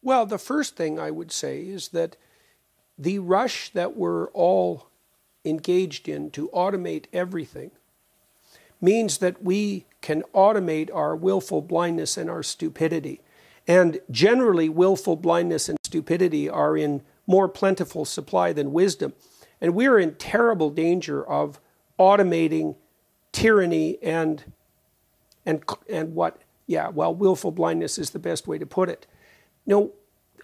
Well, 0.00 0.26
the 0.26 0.38
first 0.38 0.76
thing 0.76 0.98
I 0.98 1.10
would 1.10 1.32
say 1.32 1.60
is 1.60 1.88
that 1.88 2.16
the 2.98 3.18
rush 3.18 3.70
that 3.70 3.96
we're 3.96 4.28
all 4.28 4.88
engaged 5.44 6.08
in 6.08 6.30
to 6.32 6.48
automate 6.54 7.06
everything 7.12 7.70
means 8.80 9.18
that 9.18 9.42
we 9.42 9.86
can 10.00 10.22
automate 10.34 10.94
our 10.94 11.16
willful 11.16 11.62
blindness 11.62 12.16
and 12.16 12.28
our 12.28 12.42
stupidity. 12.42 13.20
And 13.66 14.00
generally, 14.10 14.68
willful 14.68 15.16
blindness 15.16 15.68
and 15.68 15.78
stupidity 15.84 16.48
are 16.48 16.76
in 16.76 17.02
more 17.26 17.48
plentiful 17.48 18.04
supply 18.04 18.52
than 18.52 18.72
wisdom. 18.72 19.14
And 19.60 19.74
we're 19.74 19.98
in 19.98 20.16
terrible 20.16 20.68
danger 20.68 21.26
of 21.26 21.58
automating 21.98 22.76
tyranny 23.32 23.98
and, 24.02 24.44
and, 25.46 25.64
and 25.88 26.14
what, 26.14 26.42
yeah, 26.66 26.88
well, 26.88 27.14
willful 27.14 27.52
blindness 27.52 27.96
is 27.96 28.10
the 28.10 28.18
best 28.18 28.46
way 28.46 28.58
to 28.58 28.66
put 28.66 28.90
it. 28.90 29.06
No, 29.64 29.92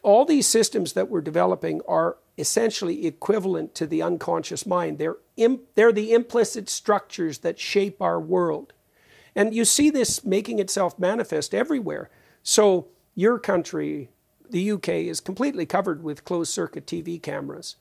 all 0.03 0.25
these 0.25 0.47
systems 0.47 0.95
that 0.95 1.11
we're 1.11 1.21
developing 1.21 1.83
are 1.87 2.17
essentially 2.41 3.07
equivalent 3.07 3.75
to 3.77 3.87
the 3.87 4.03
unconscious 4.03 4.67
mind. 4.67 4.99
They're, 4.99 5.19
Im- 5.37 5.61
they're 5.75 5.93
the 5.93 6.13
implicit 6.13 6.69
structures 6.69 7.39
that 7.39 7.59
shape 7.59 8.01
our 8.03 8.21
world. 8.21 8.73
And 9.35 9.55
you 9.55 9.65
see 9.65 9.91
this 9.91 10.25
making 10.25 10.59
itself 10.59 10.99
manifest 10.99 11.55
everywhere. 11.55 12.11
So, 12.43 12.89
your 13.15 13.39
country, 13.39 14.09
the 14.49 14.73
UK, 14.73 14.89
is 14.89 15.21
completely 15.21 15.67
covered 15.67 16.03
with 16.03 16.25
closed 16.25 16.53
circuit 16.53 16.87
TV 16.87 17.23
cameras, 17.23 17.77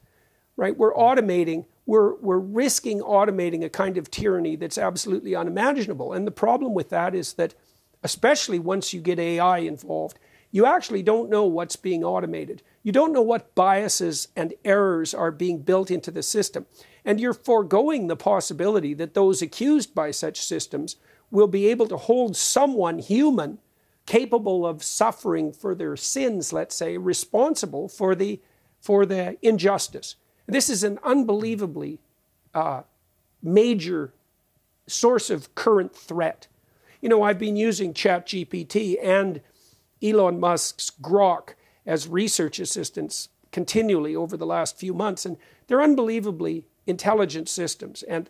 right? 0.58 0.78
We're 0.78 0.94
automating, 0.94 1.66
we're, 1.86 2.16
we're 2.16 2.40
risking 2.40 3.00
automating 3.00 3.64
a 3.64 3.70
kind 3.70 3.98
of 3.98 4.12
tyranny 4.12 4.56
that's 4.56 4.78
absolutely 4.78 5.36
unimaginable. 5.36 6.14
And 6.14 6.28
the 6.28 6.32
problem 6.32 6.74
with 6.74 6.90
that 6.90 7.16
is 7.16 7.34
that, 7.34 7.56
especially 8.04 8.60
once 8.60 8.94
you 8.94 9.02
get 9.02 9.20
AI 9.20 9.60
involved, 9.60 10.20
you 10.52 10.66
actually 10.66 11.04
don't 11.04 11.30
know 11.30 11.46
what's 11.46 11.76
being 11.76 12.04
automated. 12.04 12.64
You 12.82 12.92
don't 12.92 13.14
know 13.14 13.22
what 13.22 13.54
biases 13.56 14.30
and 14.36 14.54
errors 14.66 15.14
are 15.14 15.32
being 15.32 15.60
built 15.60 15.92
into 15.92 16.12
the 16.12 16.24
system. 16.24 16.66
And 17.06 17.20
you're 17.20 17.34
foregoing 17.34 18.08
the 18.08 18.16
possibility 18.16 18.94
that 18.96 19.14
those 19.14 19.42
accused 19.42 19.94
by 19.94 20.12
such 20.12 20.42
systems 20.42 20.96
will 21.32 21.48
be 21.48 21.68
able 21.68 21.88
to 21.88 21.98
hold 21.98 22.36
someone 22.36 23.00
human 23.00 23.60
capable 24.06 24.66
of 24.66 24.82
suffering 24.82 25.54
for 25.54 25.76
their 25.76 25.96
sins, 25.96 26.52
let's 26.52 26.76
say, 26.76 26.98
responsible 26.98 27.88
for 27.88 28.16
the, 28.16 28.42
for 28.82 29.06
the 29.06 29.38
injustice. 29.44 30.16
This 30.48 30.68
is 30.68 30.84
an 30.84 30.98
unbelievably 31.04 32.00
uh, 32.56 32.82
major 33.44 34.14
source 34.88 35.30
of 35.30 35.54
current 35.54 35.96
threat. 35.96 36.48
You 37.02 37.10
know, 37.10 37.22
I've 37.22 37.38
been 37.38 37.56
using 37.56 37.94
ChatGPT 37.94 38.98
and 39.02 39.42
Elon 40.02 40.40
Musk's 40.40 40.92
Grok 41.02 41.56
as 41.86 42.08
research 42.08 42.60
assistants 42.60 43.30
continually 43.52 44.16
over 44.16 44.38
the 44.38 44.46
last 44.46 44.78
few 44.78 44.94
months. 44.94 45.26
And 45.26 45.38
they're 45.68 45.82
unbelievably 45.82 46.66
intelligent 46.86 47.50
systems 47.50 48.04
and 48.04 48.30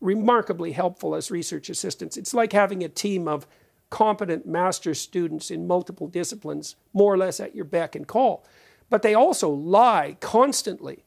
remarkably 0.00 0.72
helpful 0.72 1.14
as 1.14 1.30
research 1.30 1.68
assistants. 1.68 2.16
It's 2.16 2.34
like 2.34 2.52
having 2.52 2.84
a 2.84 2.88
team 2.88 3.26
of 3.26 3.46
competent 3.90 4.46
master 4.46 4.94
students 4.94 5.50
in 5.50 5.66
multiple 5.66 6.06
disciplines, 6.06 6.76
more 6.92 7.12
or 7.12 7.16
less 7.16 7.40
at 7.40 7.54
your 7.54 7.64
beck 7.64 7.94
and 7.94 8.06
call. 8.06 8.44
But 8.90 9.02
they 9.02 9.14
also 9.14 9.48
lie 9.48 10.16
constantly. 10.20 11.04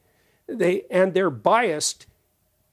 They, 0.48 0.82
and 0.90 1.14
they're 1.14 1.30
biased 1.30 2.06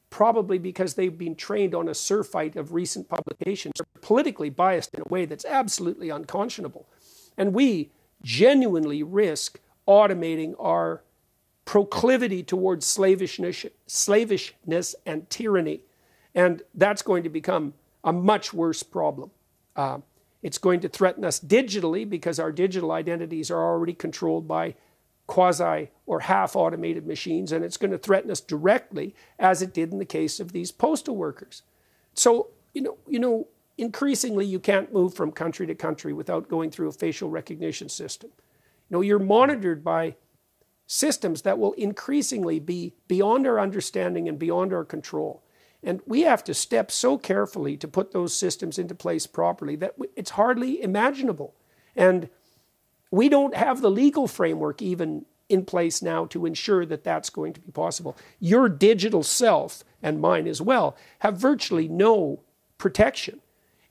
probably 0.09 0.57
because 0.57 0.95
they've 0.95 1.17
been 1.17 1.35
trained 1.35 1.75
on 1.75 1.87
a 1.87 1.93
surfeit 1.93 2.55
of 2.55 2.73
recent 2.73 3.07
publications. 3.07 3.75
Politically 4.01 4.49
biased 4.49 4.93
in 4.93 5.01
a 5.01 5.09
way 5.09 5.25
that's 5.25 5.45
absolutely 5.45 6.09
unconscionable. 6.09 6.87
And 7.39 7.55
we 7.55 7.89
genuinely 8.21 9.01
risk 9.01 9.59
automating 9.87 10.53
our 10.59 11.01
proclivity 11.65 12.43
towards 12.43 12.85
slavishness, 12.85 13.65
slavishness 13.87 14.93
and 15.05 15.27
tyranny. 15.29 15.81
And 16.35 16.61
that's 16.75 17.01
going 17.01 17.23
to 17.23 17.29
become 17.29 17.73
a 18.03 18.13
much 18.13 18.53
worse 18.53 18.83
problem. 18.83 19.31
Uh, 19.75 19.99
It's 20.41 20.57
going 20.57 20.79
to 20.81 20.89
threaten 20.89 21.25
us 21.25 21.39
digitally 21.39 22.09
because 22.09 22.39
our 22.39 22.51
digital 22.51 22.91
identities 22.91 23.51
are 23.51 23.61
already 23.61 23.93
controlled 23.93 24.47
by 24.47 24.75
quasi 25.27 25.89
or 26.05 26.21
half 26.21 26.55
automated 26.55 27.05
machines, 27.05 27.51
and 27.51 27.63
it's 27.65 27.77
going 27.77 27.91
to 27.91 27.97
threaten 27.97 28.31
us 28.31 28.41
directly, 28.41 29.13
as 29.37 29.61
it 29.61 29.73
did 29.73 29.91
in 29.91 29.99
the 29.99 30.05
case 30.05 30.39
of 30.39 30.51
these 30.51 30.71
postal 30.71 31.15
workers. 31.15 31.63
So, 32.13 32.47
you 32.73 32.81
know, 32.81 32.97
you 33.07 33.19
know, 33.19 33.47
increasingly 33.79 34.45
you 34.45 34.59
can't 34.59 34.93
move 34.93 35.13
from 35.13 35.31
country 35.31 35.65
to 35.67 35.75
country 35.75 36.13
without 36.13 36.49
going 36.49 36.69
through 36.69 36.89
a 36.89 36.93
facial 36.93 37.29
recognition 37.29 37.89
system. 37.89 38.29
You 38.89 38.97
know, 38.97 39.01
you're 39.01 39.19
monitored 39.19 39.83
by 39.83 40.15
systems 40.85 41.43
that 41.43 41.59
will 41.59 41.73
increasingly 41.73 42.59
be 42.59 42.95
beyond 43.07 43.47
our 43.47 43.59
understanding 43.59 44.27
and 44.27 44.39
beyond 44.39 44.73
our 44.73 44.83
control. 44.83 45.43
And 45.83 46.01
we 46.05 46.21
have 46.21 46.43
to 46.45 46.53
step 46.53 46.91
so 46.91 47.17
carefully 47.17 47.77
to 47.77 47.87
put 47.87 48.11
those 48.11 48.35
systems 48.35 48.77
into 48.77 48.95
place 48.95 49.27
properly 49.27 49.75
that 49.77 49.95
it's 50.15 50.31
hardly 50.31 50.81
imaginable. 50.81 51.55
And 51.95 52.29
we 53.11 53.29
don't 53.29 53.55
have 53.55 53.81
the 53.81 53.91
legal 53.91 54.27
framework 54.27 54.81
even 54.81 55.25
in 55.47 55.65
place 55.65 56.01
now 56.01 56.25
to 56.25 56.45
ensure 56.45 56.85
that 56.85 57.03
that's 57.03 57.29
going 57.29 57.53
to 57.53 57.59
be 57.59 57.71
possible. 57.71 58.17
Your 58.39 58.67
digital 58.67 59.23
self 59.23 59.83
and 60.01 60.19
mine 60.19 60.47
as 60.47 60.61
well 60.61 60.97
have 61.19 61.37
virtually 61.37 61.87
no 61.87 62.41
protection. 62.77 63.41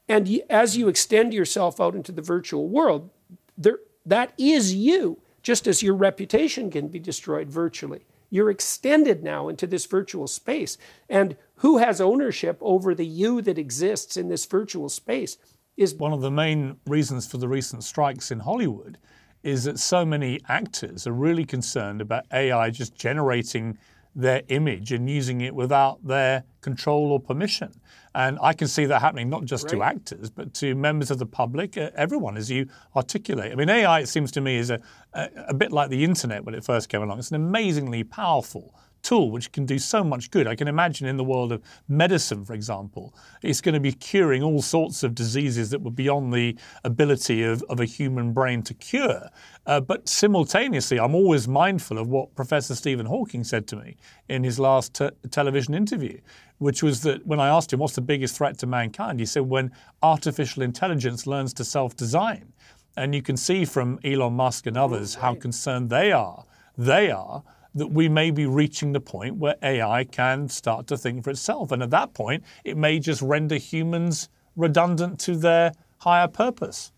And 0.09 0.41
as 0.49 0.77
you 0.77 0.89
extend 0.89 1.35
yourself 1.35 1.81
out 1.81 1.95
into 1.95 2.13
the 2.13 2.23
virtual 2.23 2.69
world, 2.69 3.11
there, 3.57 3.79
that 4.07 4.33
is 4.39 4.75
you, 4.75 5.21
just 5.43 5.67
as 5.67 5.83
your 5.83 5.95
reputation 5.95 6.71
can 6.71 6.89
be 6.89 6.99
destroyed 6.99 7.51
virtually. 7.51 8.07
You're 8.31 8.51
extended 8.51 9.23
now 9.23 9.49
into 9.49 9.67
this 9.67 9.87
virtual 9.87 10.27
space. 10.27 10.79
And 11.09 11.37
who 11.57 11.79
has 11.79 12.01
ownership 12.01 12.59
over 12.61 12.95
the 12.95 13.07
you 13.07 13.43
that 13.43 13.59
exists 13.59 14.17
in 14.17 14.29
this 14.29 14.47
virtual 14.47 14.89
space 14.89 15.37
is 15.77 15.95
one 15.95 16.13
of 16.13 16.21
the 16.21 16.31
main 16.31 16.77
reasons 16.87 17.27
for 17.27 17.39
the 17.39 17.49
recent 17.49 17.85
strikes 17.85 18.31
in 18.31 18.41
Hollywood 18.41 18.99
is 19.43 19.65
that 19.65 19.79
so 19.79 20.05
many 20.05 20.41
actors 20.49 21.07
are 21.07 21.13
really 21.13 21.45
concerned 21.45 22.01
about 22.01 22.27
AI 22.33 22.71
just 22.71 22.97
generating 22.97 23.79
their 24.19 24.43
image 24.49 24.91
and 24.91 25.09
using 25.09 25.43
it 25.43 25.55
without 25.55 26.05
their 26.05 26.43
control 26.61 27.13
or 27.13 27.21
permission. 27.21 27.73
And 28.17 28.37
I 28.43 28.53
can 28.53 28.67
see 28.67 28.85
that 28.87 29.01
happening 29.01 29.31
not 29.31 29.45
just 29.45 29.65
right. 29.67 29.71
to 29.71 29.83
actors, 29.85 30.29
but 30.29 30.53
to 30.55 30.75
members 30.75 31.13
of 31.13 31.19
the 31.19 31.27
public, 31.27 31.79
uh, 31.79 31.91
everyone, 31.95 32.37
as 32.37 32.51
you 32.51 32.67
articulate. 32.97 33.53
I 33.53 33.55
mean, 33.55 33.71
AI, 33.71 34.01
it 34.01 34.09
seems 34.09 34.33
to 34.33 34.41
me, 34.41 34.57
is 34.57 34.71
a, 34.71 34.81
a, 35.15 35.29
a 35.49 35.55
bit 35.55 35.71
like 35.71 35.89
the 35.89 36.03
internet 36.03 36.45
when 36.45 36.57
it 36.57 36.65
first 36.65 36.89
came 36.89 37.01
along. 37.01 37.21
It's 37.21 37.31
an 37.31 37.37
amazingly 37.37 38.03
powerful 38.03 38.75
tool 39.03 39.31
which 39.31 39.53
can 39.53 39.65
do 39.67 39.79
so 39.79 40.03
much 40.05 40.31
good. 40.31 40.47
I 40.47 40.55
can 40.55 40.69
imagine 40.69 41.07
in 41.07 41.17
the 41.17 41.25
world 41.25 41.53
of 41.53 41.63
medicine, 41.89 42.45
for 42.45 42.55
example, 42.55 43.15
it's 43.43 43.61
going 43.61 43.75
to 43.75 43.81
be 43.81 43.93
curing 43.93 44.43
all 44.43 44.63
sorts 44.63 45.03
of 45.03 45.15
diseases 45.15 45.71
that 45.71 45.83
were 45.83 45.91
beyond 45.91 46.33
the 46.33 46.57
ability 46.85 47.43
of, 47.43 47.63
of 47.69 47.81
a 47.81 47.85
human 47.85 48.33
brain 48.33 48.63
to 48.63 48.75
cure. 48.75 49.31
Uh, 49.67 49.81
but 49.81 50.09
simultaneously, 50.09 50.99
I'm 50.99 51.15
always 51.15 51.47
mindful 51.49 51.99
of 51.99 52.09
what 52.09 52.35
Professor 52.35 52.75
Stephen 52.75 53.07
Hawking 53.07 53.45
said 53.45 53.67
to 53.69 53.77
me 53.77 53.97
in 54.29 54.45
his 54.45 54.59
last 54.59 54.95
te- 54.95 55.11
television 55.31 55.75
interview, 55.75 56.19
which 56.59 56.83
was 56.83 57.03
that 57.03 57.27
when 57.27 57.41
I 57.41 57.49
asked 57.49 57.73
him 57.73 57.81
what's 57.81 57.95
the 57.95 58.01
biggest 58.01 58.37
threat 58.37 58.59
to 58.59 58.67
mankind, 58.67 59.21
he 59.21 59.27
said 59.27 59.43
when 59.43 59.73
artificial 60.03 60.63
intelligence 60.63 61.27
learns 61.27 61.53
to 61.55 61.65
self 61.65 61.97
design. 61.97 62.53
And 62.97 63.15
you 63.15 63.23
can 63.23 63.37
see 63.37 63.65
from 63.65 64.01
Elon 64.03 64.33
Musk 64.33 64.67
and 64.67 64.77
others 64.77 65.15
how 65.15 65.35
concerned 65.35 65.89
they 65.89 66.11
are. 66.11 66.45
They 66.77 67.11
are 67.11 67.45
that 67.79 67.89
we 67.89 68.09
may 68.09 68.31
be 68.31 68.47
reaching 68.47 68.93
the 68.93 69.01
point 69.01 69.37
where 69.37 69.57
AI 69.63 70.05
can 70.05 70.49
start 70.49 70.87
to 70.89 70.97
think 70.97 71.25
for 71.25 71.31
itself. 71.31 71.73
And 71.73 71.83
at 71.83 71.91
that 71.91 72.15
point, 72.15 72.45
it 72.65 72.77
may 72.77 72.99
just 72.99 73.23
render 73.23 73.57
humans 73.57 74.29
redundant 74.57 75.19
to 75.21 75.37
their 75.37 75.73
higher 75.99 76.29
purpose. 76.29 76.93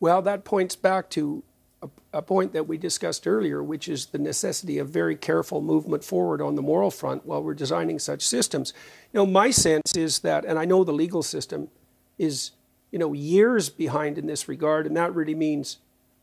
Well, 0.00 0.22
that 0.22 0.44
points 0.44 0.76
back 0.76 1.10
to 1.10 1.42
a, 1.82 1.88
a, 2.12 2.22
point 2.22 2.52
that 2.52 2.68
we 2.68 2.78
discussed 2.78 3.26
earlier, 3.26 3.62
which 3.62 3.88
is 3.88 4.06
the 4.06 4.18
necessity 4.18 4.78
of 4.78 4.88
very 4.88 5.16
careful 5.16 5.60
movement 5.60 6.04
forward 6.04 6.40
on 6.40 6.54
the 6.54 6.62
moral 6.62 6.90
front 6.90 7.24
while 7.26 7.42
we're 7.42 7.54
designing 7.54 7.98
such 7.98 8.22
systems. 8.22 8.72
You 9.12 9.18
know, 9.18 9.26
my 9.26 9.50
sense 9.50 9.96
is 9.96 10.20
that, 10.20 10.44
and 10.44 10.58
I 10.58 10.64
know 10.64 10.84
the 10.84 10.92
legal 10.92 11.22
system 11.22 11.68
is, 12.18 12.52
you 12.90 12.98
know, 12.98 13.12
years 13.12 13.68
behind 13.68 14.18
in 14.18 14.26
this 14.26 14.48
regard, 14.48 14.86
and 14.86 14.96
that 14.96 15.14
really 15.14 15.34
means 15.34 15.78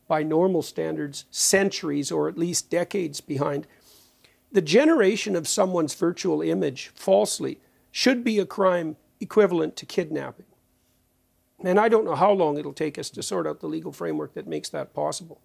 by 0.06 0.22
normal 0.22 0.62
standards, 0.62 1.24
centuries 1.30 2.10
or 2.12 2.28
at 2.28 2.38
least 2.38 2.70
decades 2.70 3.20
behind. 3.20 3.66
The 4.52 4.62
generation 4.62 5.34
of 5.34 5.48
someone's 5.48 5.94
virtual 5.94 6.42
image 6.42 6.90
falsely 6.94 7.58
should 7.90 8.22
be 8.22 8.38
a 8.38 8.46
crime 8.46 8.96
equivalent 9.20 9.76
to 9.76 9.86
kidnapping. 9.86 10.46
And 11.64 11.80
I 11.80 11.88
don't 11.88 12.04
know 12.04 12.14
how 12.14 12.32
long 12.32 12.58
it'll 12.58 12.72
take 12.72 12.98
us 12.98 13.10
to 13.10 13.22
sort 13.22 13.46
out 13.46 13.60
the 13.60 13.68
legal 13.68 13.92
framework 13.92 14.34
that 14.34 14.46
makes 14.46 14.68
that 14.70 14.92
possible. 14.92 15.40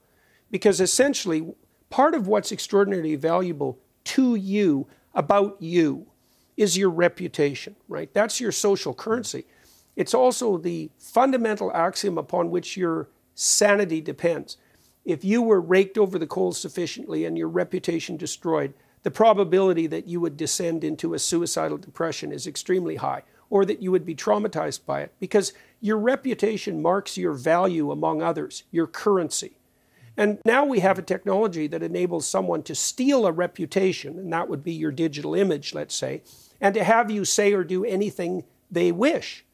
Because 0.52 0.82
essentially, 0.82 1.54
part 1.90 2.14
of 2.14 2.28
what's 2.28 2.52
extraordinarily 2.52 3.16
valuable 3.16 3.80
to 4.06 4.36
you 4.36 4.88
about 5.14 5.58
you 5.62 6.08
is 6.58 6.78
your 6.78 6.90
reputation, 6.90 7.76
right? 7.88 8.14
That's 8.14 8.42
your 8.42 8.52
social 8.52 8.94
currency. 8.94 9.46
It's 9.96 10.14
also 10.14 10.58
the 10.58 10.90
fundamental 10.98 11.72
axiom 11.74 12.18
upon 12.18 12.50
which 12.52 12.76
your 12.76 13.10
sanity 13.40 14.02
depends. 14.02 14.58
If 15.06 15.24
you 15.24 15.42
were 15.42 15.62
raked 15.62 15.98
over 15.98 16.20
the 16.20 16.28
coals 16.28 16.60
sufficiently 16.60 17.24
and 17.26 17.38
your 17.38 17.48
reputation 17.48 18.18
destroyed, 18.18 18.74
the 19.04 19.12
probability 19.12 19.88
that 19.88 20.08
you 20.08 20.20
would 20.20 20.36
descend 20.36 20.84
into 20.84 21.14
a 21.14 21.20
suicidal 21.20 21.78
depression 21.78 22.34
is 22.34 22.46
extremely 22.46 22.98
high, 22.98 23.24
or 23.50 23.64
that 23.64 23.82
you 23.82 23.92
would 23.92 24.06
be 24.06 24.14
traumatized 24.14 24.86
by 24.86 25.02
it, 25.02 25.14
because 25.20 25.54
your 25.80 25.98
reputation 25.98 26.82
marks 26.82 27.18
your 27.18 27.32
value 27.32 27.92
among 27.92 28.22
others, 28.22 28.64
your 28.72 28.88
currency. 28.88 29.54
And 30.18 30.40
now 30.44 30.66
we 30.66 30.82
have 30.82 31.00
a 31.00 31.02
technology 31.02 31.66
that 31.68 31.82
enables 31.82 32.28
someone 32.28 32.62
to 32.64 32.76
steal 32.76 33.26
a 33.26 33.32
reputation, 33.32 34.20
and 34.20 34.34
that 34.34 34.50
would 34.50 34.66
be 34.66 34.74
your 34.74 34.92
digital 34.92 35.34
image, 35.34 35.74
let's 35.74 35.96
say, 35.96 36.24
and 36.60 36.74
to 36.76 36.84
have 36.84 37.10
you 37.10 37.24
say 37.24 37.54
or 37.54 37.64
do 37.64 37.86
anything 37.86 38.44
they 38.70 38.92
wish. 38.92 39.46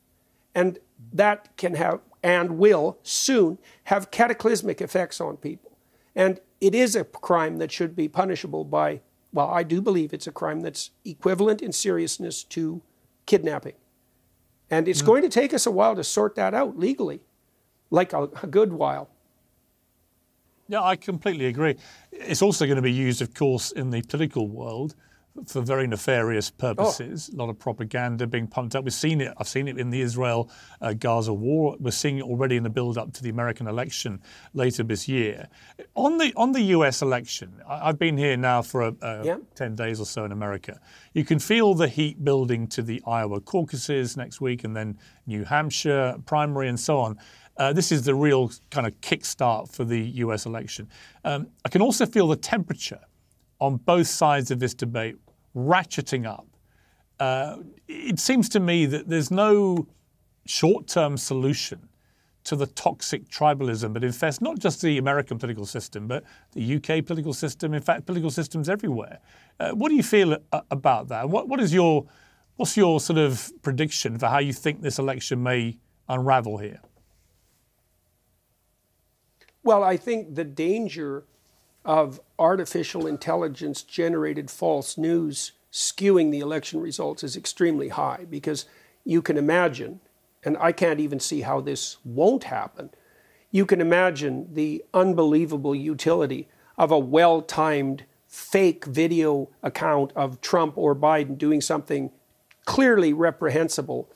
And 0.55 0.79
that 1.13 1.55
can 1.55 1.75
have 1.75 1.99
and 2.25 2.57
will 2.57 2.97
soon 3.03 3.59
have 3.83 4.09
cataclysmic 4.09 4.81
effects 4.81 5.21
on 5.21 5.37
people. 5.37 5.77
And 6.15 6.41
it 6.59 6.73
is 6.73 6.95
a 6.95 7.03
crime 7.03 7.57
that 7.57 7.71
should 7.71 7.95
be 7.95 8.07
punishable 8.07 8.65
by, 8.65 9.01
well, 9.31 9.47
I 9.47 9.61
do 9.61 9.79
believe 9.79 10.11
it's 10.11 10.25
a 10.25 10.31
crime 10.31 10.61
that's 10.61 10.89
equivalent 11.05 11.61
in 11.61 11.71
seriousness 11.71 12.43
to 12.45 12.81
kidnapping. 13.27 13.75
And 14.71 14.87
it's 14.87 15.03
mm. 15.03 15.05
going 15.05 15.21
to 15.21 15.29
take 15.29 15.53
us 15.53 15.67
a 15.67 15.71
while 15.71 15.95
to 15.95 16.03
sort 16.03 16.33
that 16.33 16.55
out 16.55 16.79
legally, 16.79 17.21
like 17.91 18.11
a, 18.11 18.23
a 18.41 18.47
good 18.47 18.73
while. 18.73 19.07
Yeah, 20.67 20.81
I 20.81 20.95
completely 20.95 21.45
agree. 21.45 21.75
It's 22.11 22.41
also 22.41 22.65
going 22.65 22.77
to 22.77 22.81
be 22.81 22.91
used, 22.91 23.21
of 23.21 23.35
course, 23.35 23.71
in 23.71 23.91
the 23.91 24.01
political 24.01 24.47
world 24.47 24.95
for 25.47 25.61
very 25.61 25.87
nefarious 25.87 26.49
purposes. 26.49 27.29
Oh. 27.31 27.35
A 27.35 27.37
lot 27.37 27.49
of 27.49 27.59
propaganda 27.59 28.25
being 28.25 28.47
pumped 28.47 28.75
up. 28.75 28.85
We've 28.85 28.93
seen 28.93 29.21
it. 29.21 29.33
I've 29.37 29.47
seen 29.47 29.67
it 29.67 29.77
in 29.77 29.89
the 29.89 30.01
Israel 30.01 30.49
uh, 30.81 30.93
Gaza 30.93 31.33
war. 31.33 31.75
We're 31.79 31.91
seeing 31.91 32.19
it 32.19 32.23
already 32.23 32.55
in 32.55 32.63
the 32.63 32.69
build 32.69 32.97
up 32.97 33.11
to 33.13 33.23
the 33.23 33.29
American 33.29 33.67
election 33.67 34.21
later 34.53 34.83
this 34.83 35.07
year. 35.07 35.47
On 35.95 36.17
the 36.17 36.33
on 36.35 36.53
the 36.53 36.61
U.S. 36.61 37.01
election, 37.01 37.61
I, 37.67 37.87
have 37.87 37.99
been 37.99 38.17
here 38.17 38.37
now 38.37 38.61
for 38.61 38.83
uh, 38.83 39.23
yeah. 39.23 39.37
ten 39.55 39.75
days 39.75 39.99
or 39.99 40.05
so 40.05 40.23
in 40.25 40.31
America. 40.31 40.79
You 41.13 41.25
can 41.25 41.39
feel 41.39 41.73
the 41.73 41.87
heat 41.87 42.23
building 42.23 42.67
to 42.67 42.81
the 42.81 43.01
Iowa 43.05 43.41
caucuses 43.41 44.15
next 44.15 44.41
week, 44.41 44.63
and 44.63 44.75
then 44.75 44.97
New 45.27 45.43
Hampshire 45.43 46.15
primary, 46.25 46.69
and 46.69 46.79
so 46.79 46.99
on. 46.99 47.17
Uh, 47.57 47.71
this 47.71 47.91
is 47.91 48.03
the 48.03 48.13
real 48.13 48.51
kind 48.69 48.85
of 48.85 48.99
kickstart 49.01 49.73
for 49.73 49.85
the 49.85 50.01
US 50.01 50.45
election. 50.45 50.89
Um, 51.23 51.47
I 51.63 51.69
can 51.69 51.81
also 51.81 52.05
feel 52.05 52.27
the 52.27 52.35
temperature 52.35 52.99
on 53.59 53.77
both 53.77 54.07
sides 54.07 54.51
of 54.51 54.59
this 54.59 54.73
debate 54.73 55.15
ratcheting 55.55 56.25
up. 56.25 56.47
Uh, 57.19 57.57
it 57.87 58.19
seems 58.19 58.49
to 58.49 58.59
me 58.59 58.85
that 58.85 59.07
there's 59.07 59.31
no 59.31 59.87
short 60.45 60.87
term 60.87 61.17
solution 61.17 61.87
to 62.43 62.55
the 62.55 62.67
toxic 62.67 63.27
tribalism 63.27 63.93
that 63.93 64.03
infests 64.03 64.39
not 64.39 64.59
just 64.59 64.81
the 64.81 64.97
American 64.99 65.39
political 65.39 65.65
system, 65.65 66.07
but 66.07 66.23
the 66.53 66.75
UK 66.75 67.03
political 67.03 67.33
system, 67.33 67.73
in 67.73 67.81
fact, 67.81 68.05
political 68.05 68.29
systems 68.29 68.69
everywhere. 68.69 69.19
Uh, 69.59 69.71
what 69.71 69.89
do 69.89 69.95
you 69.95 70.03
feel 70.03 70.37
uh, 70.51 70.61
about 70.69 71.07
that? 71.07 71.27
What, 71.27 71.47
what 71.49 71.59
is 71.59 71.73
your, 71.73 72.05
what's 72.57 72.77
your 72.77 72.99
sort 72.99 73.17
of 73.17 73.51
prediction 73.63 74.19
for 74.19 74.27
how 74.27 74.37
you 74.37 74.53
think 74.53 74.81
this 74.81 74.99
election 74.99 75.41
may 75.41 75.79
unravel 76.07 76.59
here? 76.59 76.79
Well, 79.63 79.83
I 79.83 79.97
think 79.97 80.35
the 80.35 80.43
danger 80.43 81.25
of 81.85 82.19
artificial 82.39 83.05
intelligence 83.05 83.83
generated 83.83 84.49
false 84.49 84.97
news 84.97 85.53
skewing 85.71 86.31
the 86.31 86.39
election 86.39 86.81
results 86.81 87.23
is 87.23 87.35
extremely 87.35 87.89
high 87.89 88.25
because 88.29 88.65
you 89.03 89.21
can 89.21 89.37
imagine, 89.37 89.99
and 90.43 90.57
I 90.57 90.71
can't 90.71 90.99
even 90.99 91.19
see 91.19 91.41
how 91.41 91.61
this 91.61 91.97
won't 92.03 92.45
happen, 92.45 92.89
you 93.51 93.65
can 93.65 93.79
imagine 93.79 94.53
the 94.53 94.83
unbelievable 94.93 95.75
utility 95.75 96.47
of 96.77 96.91
a 96.91 96.99
well 96.99 97.41
timed 97.41 98.05
fake 98.27 98.85
video 98.85 99.49
account 99.63 100.11
of 100.15 100.41
Trump 100.41 100.77
or 100.77 100.95
Biden 100.95 101.37
doing 101.37 101.61
something 101.61 102.11
clearly 102.65 103.13
reprehensible, 103.13 104.09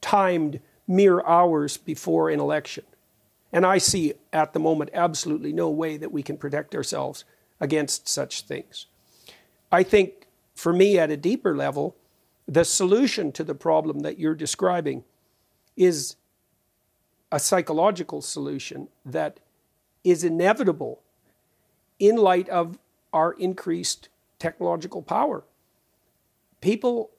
timed 0.00 0.60
mere 0.86 1.24
hours 1.24 1.76
before 1.76 2.28
an 2.28 2.40
election. 2.40 2.84
And 3.52 3.66
I 3.66 3.78
see 3.78 4.14
at 4.32 4.52
the 4.52 4.60
moment 4.60 4.90
absolutely 4.94 5.52
no 5.52 5.68
way 5.68 5.96
that 5.98 6.12
we 6.12 6.22
can 6.22 6.36
protect 6.36 6.74
ourselves 6.74 7.24
against 7.60 8.08
such 8.08 8.42
things. 8.42 8.86
I 9.70 9.82
think 9.82 10.26
for 10.54 10.72
me, 10.72 10.98
at 10.98 11.10
a 11.10 11.16
deeper 11.16 11.56
level, 11.56 11.96
the 12.46 12.64
solution 12.64 13.32
to 13.32 13.44
the 13.44 13.54
problem 13.54 14.00
that 14.00 14.18
you're 14.18 14.34
describing 14.34 15.04
is 15.76 16.16
a 17.30 17.38
psychological 17.38 18.20
solution 18.20 18.88
that 19.04 19.40
is 20.04 20.24
inevitable 20.24 21.00
in 21.98 22.16
light 22.16 22.48
of 22.48 22.78
our 23.12 23.32
increased 23.34 24.08
technological 24.38 25.02
power. 25.02 25.44
People 26.60 27.10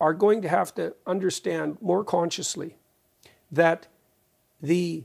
are 0.00 0.12
going 0.12 0.42
to 0.42 0.48
have 0.48 0.74
to 0.74 0.94
understand 1.06 1.78
more 1.80 2.04
consciously 2.04 2.76
that 3.50 3.86
the 4.60 5.04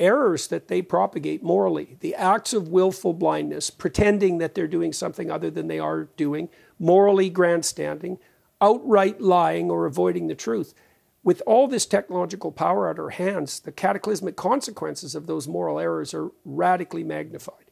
errors 0.00 0.46
that 0.48 0.68
they 0.68 0.82
propagate 0.82 1.42
morally, 1.42 1.96
the 2.00 2.14
acts 2.14 2.52
of 2.52 2.68
willful 2.68 3.12
blindness, 3.12 3.70
pretending 3.70 4.38
that 4.38 4.54
they're 4.54 4.68
doing 4.68 4.92
something 4.92 5.30
other 5.30 5.50
than 5.50 5.68
they 5.68 5.78
are 5.78 6.04
doing, 6.16 6.48
morally 6.78 7.28
grandstanding, 7.30 8.18
outright 8.60 9.20
lying 9.20 9.70
or 9.70 9.86
avoiding 9.86 10.26
the 10.26 10.34
truth. 10.34 10.74
With 11.24 11.42
all 11.46 11.66
this 11.66 11.84
technological 11.84 12.52
power 12.52 12.88
at 12.88 12.98
our 12.98 13.10
hands, 13.10 13.60
the 13.60 13.72
cataclysmic 13.72 14.36
consequences 14.36 15.14
of 15.14 15.26
those 15.26 15.48
moral 15.48 15.78
errors 15.78 16.14
are 16.14 16.30
radically 16.44 17.04
magnified. 17.04 17.70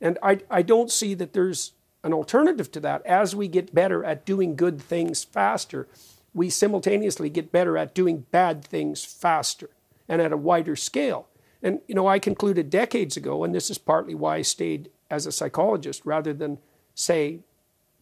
And 0.00 0.18
I, 0.22 0.40
I 0.50 0.62
don't 0.62 0.90
see 0.90 1.14
that 1.14 1.32
there's 1.32 1.72
an 2.02 2.12
alternative 2.12 2.70
to 2.72 2.80
that. 2.80 3.04
As 3.04 3.34
we 3.34 3.48
get 3.48 3.74
better 3.74 4.04
at 4.04 4.24
doing 4.24 4.56
good 4.56 4.80
things 4.80 5.24
faster, 5.24 5.88
we 6.32 6.50
simultaneously 6.50 7.28
get 7.28 7.52
better 7.52 7.76
at 7.76 7.94
doing 7.94 8.26
bad 8.30 8.64
things 8.64 9.04
faster 9.04 9.70
and 10.08 10.22
at 10.22 10.32
a 10.32 10.36
wider 10.36 10.76
scale. 10.76 11.28
And, 11.62 11.80
you 11.88 11.94
know, 11.94 12.06
I 12.06 12.18
concluded 12.18 12.70
decades 12.70 13.16
ago, 13.16 13.44
and 13.44 13.54
this 13.54 13.70
is 13.70 13.78
partly 13.78 14.14
why 14.14 14.36
I 14.36 14.42
stayed 14.42 14.90
as 15.10 15.26
a 15.26 15.32
psychologist 15.32 16.02
rather 16.04 16.32
than, 16.32 16.58
say, 16.94 17.40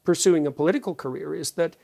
pursuing 0.04 0.46
a 0.46 0.52
political 0.52 0.94
career, 0.94 1.34
is 1.34 1.52
that 1.52 1.76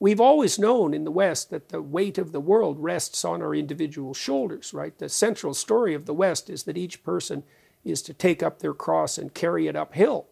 we've 0.00 0.20
always 0.20 0.58
known 0.58 0.94
in 0.94 1.04
the 1.04 1.10
West 1.10 1.50
that 1.50 1.68
the 1.68 1.82
weight 1.82 2.18
of 2.18 2.32
the 2.32 2.40
world 2.40 2.78
rests 2.78 3.24
on 3.24 3.42
our 3.42 3.54
individual 3.54 4.14
shoulders, 4.14 4.72
right? 4.72 4.96
The 4.98 5.08
central 5.08 5.54
story 5.54 5.94
of 5.94 6.06
the 6.06 6.14
West 6.14 6.48
is 6.48 6.62
that 6.64 6.78
each 6.78 7.02
person 7.02 7.42
is 7.84 8.02
to 8.02 8.14
take 8.14 8.42
up 8.42 8.58
their 8.58 8.74
cross 8.74 9.18
and 9.18 9.34
carry 9.34 9.66
it 9.66 9.76
uphill. 9.76 10.26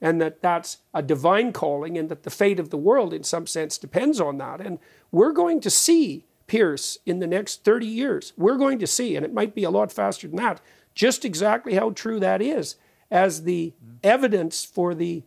And 0.00 0.20
that 0.20 0.42
that's 0.42 0.78
a 0.92 1.02
divine 1.02 1.52
calling, 1.52 1.96
and 1.96 2.08
that 2.08 2.24
the 2.24 2.30
fate 2.30 2.58
of 2.58 2.70
the 2.70 2.76
world, 2.76 3.14
in 3.14 3.22
some 3.22 3.46
sense, 3.46 3.78
depends 3.78 4.20
on 4.20 4.38
that. 4.38 4.60
And 4.60 4.78
we're 5.12 5.32
going 5.32 5.60
to 5.60 5.70
see 5.70 6.26
Piers 6.52 6.98
in 7.06 7.18
the 7.18 7.26
next 7.26 7.64
30 7.64 7.86
years. 7.86 8.34
We're 8.36 8.58
going 8.58 8.78
to 8.80 8.86
see, 8.86 9.16
and 9.16 9.24
it 9.24 9.32
might 9.32 9.54
be 9.54 9.64
a 9.64 9.70
lot 9.70 9.90
faster 9.90 10.28
than 10.28 10.36
that, 10.36 10.60
just 10.94 11.24
exactly 11.24 11.76
how 11.76 11.92
true 11.92 12.20
that 12.20 12.42
is 12.42 12.76
as 13.10 13.44
the 13.44 13.72
evidence 14.04 14.62
for 14.62 14.94
the 14.94 15.22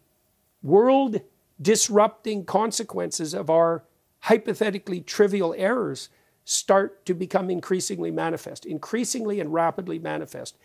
world 0.61 1.21
disrupting 1.59 2.45
consequences 2.45 3.33
of 3.33 3.49
our 3.49 3.83
hypothetically 4.19 5.01
trivial 5.01 5.55
errors 5.57 6.09
start 6.43 7.03
to 7.07 7.15
become 7.15 7.49
increasingly 7.49 8.11
manifest, 8.11 8.63
increasingly 8.63 9.39
and 9.39 9.51
rapidly 9.51 9.97
manifest. 9.97 10.55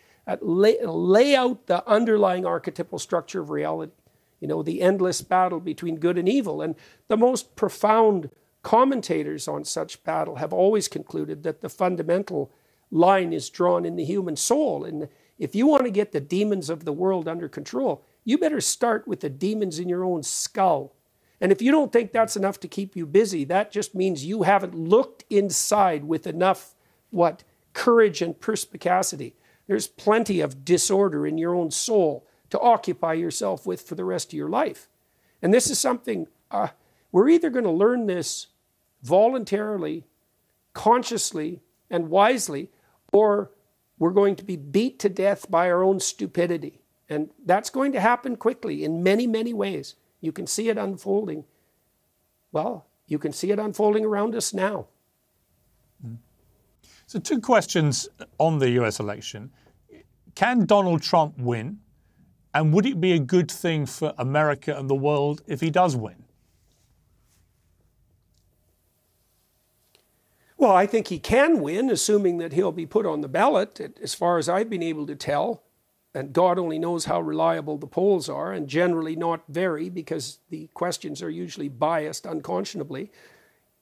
Lay, 0.41 0.77
lay, 0.85 1.33
out 1.33 1.65
the 1.65 1.83
underlying 1.89 2.45
archetypal 2.45 2.99
structure 2.99 3.41
of 3.41 3.49
reality, 3.49 3.93
you 4.39 4.47
know, 4.47 4.61
the 4.61 4.83
endless 4.83 5.23
battle 5.23 5.59
between 5.59 5.95
good 5.95 6.19
and 6.19 6.29
evil. 6.29 6.61
And 6.61 6.75
the 7.07 7.17
most 7.17 7.55
profound 7.55 8.29
Commentators 8.63 9.47
on 9.47 9.63
such 9.63 10.03
battle 10.03 10.35
have 10.35 10.53
always 10.53 10.87
concluded 10.87 11.43
that 11.43 11.61
the 11.61 11.69
fundamental 11.69 12.51
line 12.91 13.33
is 13.33 13.49
drawn 13.49 13.85
in 13.85 13.95
the 13.95 14.05
human 14.05 14.35
soul. 14.35 14.83
And 14.85 15.07
if 15.39 15.55
you 15.55 15.65
want 15.65 15.85
to 15.85 15.91
get 15.91 16.11
the 16.11 16.19
demons 16.19 16.69
of 16.69 16.85
the 16.85 16.93
world 16.93 17.27
under 17.27 17.49
control, 17.49 18.03
you 18.23 18.37
better 18.37 18.61
start 18.61 19.07
with 19.07 19.21
the 19.21 19.29
demons 19.29 19.79
in 19.79 19.89
your 19.89 20.05
own 20.05 20.21
skull. 20.21 20.93
And 21.39 21.51
if 21.51 21.61
you 21.61 21.71
don't 21.71 21.91
think 21.91 22.11
that's 22.11 22.37
enough 22.37 22.59
to 22.59 22.67
keep 22.67 22.95
you 22.95 23.07
busy, 23.07 23.43
that 23.45 23.71
just 23.71 23.95
means 23.95 24.25
you 24.25 24.43
haven't 24.43 24.75
looked 24.75 25.25
inside 25.31 26.03
with 26.03 26.27
enough 26.27 26.75
what 27.09 27.43
courage 27.73 28.21
and 28.21 28.39
perspicacity. 28.39 29.33
There's 29.65 29.87
plenty 29.87 30.39
of 30.39 30.63
disorder 30.63 31.25
in 31.25 31.39
your 31.39 31.55
own 31.55 31.71
soul 31.71 32.27
to 32.51 32.59
occupy 32.59 33.13
yourself 33.13 33.65
with 33.65 33.81
for 33.81 33.95
the 33.95 34.05
rest 34.05 34.29
of 34.29 34.37
your 34.37 34.49
life. 34.49 34.87
And 35.41 35.51
this 35.51 35.69
is 35.69 35.79
something 35.79 36.27
uh, 36.51 36.67
we're 37.11 37.29
either 37.29 37.49
going 37.49 37.65
to 37.65 37.71
learn 37.71 38.05
this 38.05 38.47
voluntarily, 39.01 40.05
consciously, 40.73 41.61
and 41.89 42.09
wisely, 42.09 42.69
or 43.11 43.51
we're 43.99 44.11
going 44.11 44.35
to 44.35 44.43
be 44.43 44.55
beat 44.55 44.99
to 44.99 45.09
death 45.09 45.49
by 45.49 45.69
our 45.69 45.83
own 45.83 45.99
stupidity. 45.99 46.81
And 47.09 47.29
that's 47.45 47.69
going 47.69 47.91
to 47.91 47.99
happen 47.99 48.35
quickly 48.35 48.83
in 48.83 49.03
many, 49.03 49.27
many 49.27 49.53
ways. 49.53 49.95
You 50.21 50.31
can 50.31 50.47
see 50.47 50.69
it 50.69 50.77
unfolding. 50.77 51.43
Well, 52.51 52.87
you 53.07 53.19
can 53.19 53.33
see 53.33 53.51
it 53.51 53.59
unfolding 53.59 54.05
around 54.05 54.35
us 54.35 54.53
now. 54.53 54.87
Hmm. 56.01 56.15
So, 57.05 57.19
two 57.19 57.41
questions 57.41 58.07
on 58.37 58.59
the 58.59 58.69
US 58.81 58.99
election. 58.99 59.51
Can 60.35 60.65
Donald 60.65 61.01
Trump 61.01 61.37
win? 61.37 61.79
And 62.53 62.73
would 62.73 62.85
it 62.85 62.99
be 62.99 63.13
a 63.13 63.19
good 63.19 63.49
thing 63.49 63.85
for 63.85 64.13
America 64.17 64.77
and 64.77 64.89
the 64.89 64.95
world 64.95 65.41
if 65.47 65.61
he 65.61 65.69
does 65.69 65.95
win? 65.95 66.23
Well, 70.61 70.75
I 70.75 70.85
think 70.85 71.07
he 71.07 71.17
can 71.17 71.59
win, 71.59 71.89
assuming 71.89 72.37
that 72.37 72.53
he'll 72.53 72.71
be 72.71 72.85
put 72.85 73.07
on 73.07 73.21
the 73.21 73.27
ballot, 73.27 73.97
as 73.99 74.13
far 74.13 74.37
as 74.37 74.47
I've 74.47 74.69
been 74.69 74.83
able 74.83 75.07
to 75.07 75.15
tell. 75.15 75.63
And 76.13 76.33
God 76.33 76.59
only 76.59 76.77
knows 76.77 77.05
how 77.05 77.19
reliable 77.19 77.79
the 77.79 77.87
polls 77.87 78.29
are, 78.29 78.53
and 78.53 78.67
generally 78.67 79.15
not 79.15 79.41
very, 79.49 79.89
because 79.89 80.37
the 80.51 80.67
questions 80.75 81.23
are 81.23 81.31
usually 81.31 81.67
biased 81.67 82.27
unconscionably. 82.27 83.11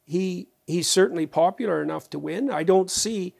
He, 0.06 0.48
he's 0.68 0.88
certainly 0.88 1.26
popular 1.26 1.84
enough 1.84 2.10
to 2.12 2.18
win. 2.18 2.50
I 2.50 2.64
don't 2.64 2.90
see 2.90 3.36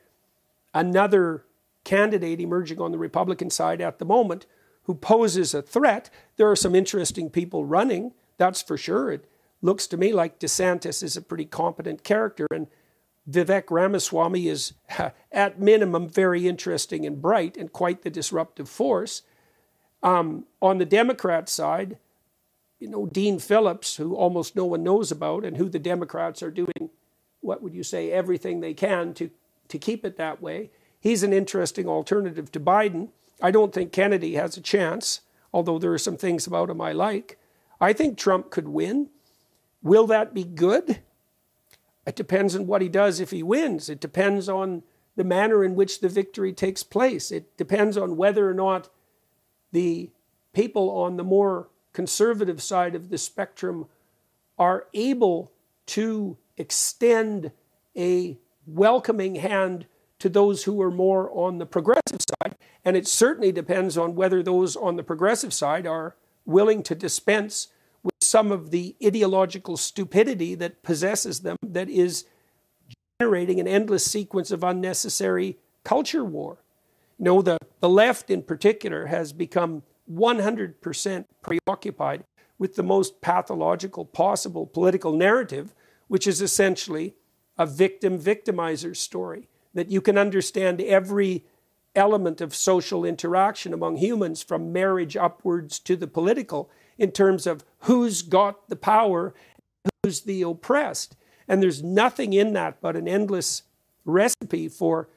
another 0.74 1.46
candidate 1.86 2.42
emerging 2.42 2.82
on 2.82 2.92
the 2.92 2.98
Republican 2.98 3.50
side 3.50 3.80
at 3.80 4.00
the 4.00 4.06
moment 4.06 4.48
who 4.84 4.96
poses 4.96 5.54
a 5.54 5.62
threat. 5.62 6.10
There 6.36 6.52
are 6.52 6.58
some 6.58 6.76
interesting 6.76 7.30
people 7.30 7.64
running, 7.64 8.12
that's 8.38 8.62
for 8.62 8.76
sure. 8.76 9.14
It 9.14 9.32
looks 9.62 9.88
to 9.88 9.96
me 9.96 10.12
like 10.12 10.42
DeSantis 10.42 11.02
is 11.02 11.16
a 11.16 11.22
pretty 11.22 11.46
competent 11.46 12.04
character, 12.04 12.46
and 12.54 12.68
Vivek 13.30 13.66
Ramaswamy 13.70 14.48
is, 14.48 14.74
at 15.32 15.60
minimum, 15.60 16.10
very 16.10 16.48
interesting 16.48 17.06
and 17.06 17.22
bright 17.22 17.58
and 17.58 17.72
quite 17.72 18.02
the 18.02 18.10
disruptive 18.10 18.70
force. 18.70 19.22
Um, 20.02 20.46
on 20.62 20.78
the 20.78 20.86
Democrat 20.86 21.50
side, 21.50 21.98
you 22.80 22.88
know, 22.88 23.06
Dean 23.06 23.40
Phillips, 23.40 23.98
who 23.98 24.16
almost 24.16 24.56
no 24.56 24.66
one 24.66 24.84
knows 24.84 25.12
about, 25.12 25.44
and 25.44 25.58
who 25.58 25.70
the 25.70 25.80
Democrats 25.80 26.42
are 26.42 26.52
doing, 26.52 26.90
what 27.42 27.62
would 27.62 27.74
you 27.74 27.84
say, 27.84 28.12
everything 28.12 28.60
they 28.60 28.74
can 28.74 29.14
to, 29.16 29.30
to 29.68 29.78
keep 29.78 30.06
it 30.06 30.18
that 30.18 30.42
way. 30.42 30.72
He's 31.00 31.24
an 31.24 31.34
interesting 31.34 31.88
alternative 31.88 32.52
to 32.54 32.60
Biden. 32.60 33.10
I 33.42 33.52
don't 33.52 33.74
think 33.74 33.92
Kennedy 33.92 34.36
has 34.36 34.58
a 34.58 34.62
chance, 34.62 35.22
although 35.54 35.80
there 35.80 35.94
are 35.94 35.98
some 35.98 36.18
things 36.18 36.48
about 36.48 36.70
him 36.70 36.82
I 36.82 36.94
like. 36.94 37.38
I 37.82 37.94
think 37.94 38.18
Trump 38.18 38.50
could 38.50 38.68
win. 38.68 39.10
Will 39.82 40.08
that 40.08 40.34
be 40.34 40.44
good? 40.44 41.02
It 42.10 42.16
depends 42.16 42.56
on 42.56 42.66
what 42.66 42.82
he 42.82 42.90
does 42.90 43.20
if 43.20 43.30
he 43.30 43.44
wins. 43.44 43.88
It 43.88 44.00
depends 44.00 44.50
on 44.50 44.82
the 45.16 45.24
manner 45.24 45.64
in 45.64 45.76
which 45.76 46.00
the 46.00 46.10
victory 46.10 46.52
takes 46.52 46.82
place. 46.82 47.30
It 47.32 47.56
depends 47.56 47.98
on 47.98 48.18
whether 48.18 48.50
or 48.50 48.54
not 48.56 48.90
the 49.72 50.10
people 50.52 50.90
on 50.90 51.18
the 51.18 51.24
more 51.24 51.70
conservative 51.94 52.64
side 52.64 52.96
of 52.96 53.10
the 53.10 53.20
spectrum 53.20 53.86
are 54.58 54.88
able 54.96 55.52
to 55.86 56.36
extend 56.58 57.52
a 57.96 58.40
welcoming 58.66 59.36
hand 59.36 59.86
to 60.18 60.30
those 60.30 60.64
who 60.64 60.82
are 60.82 60.90
more 60.90 61.30
on 61.30 61.60
the 61.60 61.66
progressive 61.68 62.22
side. 62.42 62.56
And 62.84 62.98
it 62.98 63.08
certainly 63.08 63.52
depends 63.52 64.00
on 64.00 64.16
whether 64.16 64.42
those 64.42 64.76
on 64.76 64.96
the 64.96 65.04
progressive 65.04 65.54
side 65.54 65.86
are 65.86 66.16
willing 66.44 66.82
to 66.84 66.96
dispense 66.96 67.68
with 68.04 68.14
some 68.22 68.52
of 68.52 68.72
the 68.72 68.96
ideological 69.04 69.78
stupidity 69.78 70.56
that 70.56 70.84
possesses 70.84 71.42
them 71.42 71.58
that 71.62 71.90
is 71.90 72.26
generating 73.20 73.60
an 73.60 73.68
endless 73.68 74.06
sequence 74.06 74.52
of 74.52 74.64
unnecessary 74.64 75.58
culture 75.84 76.24
war. 76.24 76.60
You 77.18 77.26
know, 77.26 77.42
the, 77.42 77.58
the 77.82 77.90
left 77.90 78.30
in 78.30 78.44
particular 78.44 79.08
has 79.08 79.34
become 79.34 79.84
100% 80.12 81.26
preoccupied 81.42 82.24
with 82.58 82.76
the 82.76 82.84
most 82.84 83.22
pathological 83.22 84.06
possible 84.06 84.66
political 84.66 85.14
narrative, 85.14 85.74
which 86.08 86.28
is 86.28 86.42
essentially 86.42 87.16
a 87.58 87.66
victim 87.66 88.20
victimizer 88.20 88.96
story. 88.96 89.48
That 89.74 89.92
you 89.92 90.02
can 90.02 90.18
understand 90.18 90.82
every 90.82 91.46
element 91.96 92.42
of 92.42 92.56
social 92.56 93.06
interaction 93.06 93.74
among 93.74 93.98
humans, 93.98 94.42
from 94.42 94.74
marriage 94.74 95.16
upwards 95.16 95.80
to 95.80 95.96
the 95.96 96.08
political, 96.08 96.70
in 96.98 97.12
terms 97.12 97.46
of 97.46 97.64
who's 97.82 98.22
got 98.22 98.70
the 98.70 98.76
power, 98.76 99.34
who's 100.04 100.22
the 100.22 100.42
oppressed. 100.42 101.16
And 101.48 101.64
there's 101.64 101.84
nothing 101.84 102.34
in 102.34 102.54
that 102.54 102.82
but 102.82 102.96
an 102.96 103.08
endless 103.08 103.64
recipe 104.06 104.68
for 104.68 105.10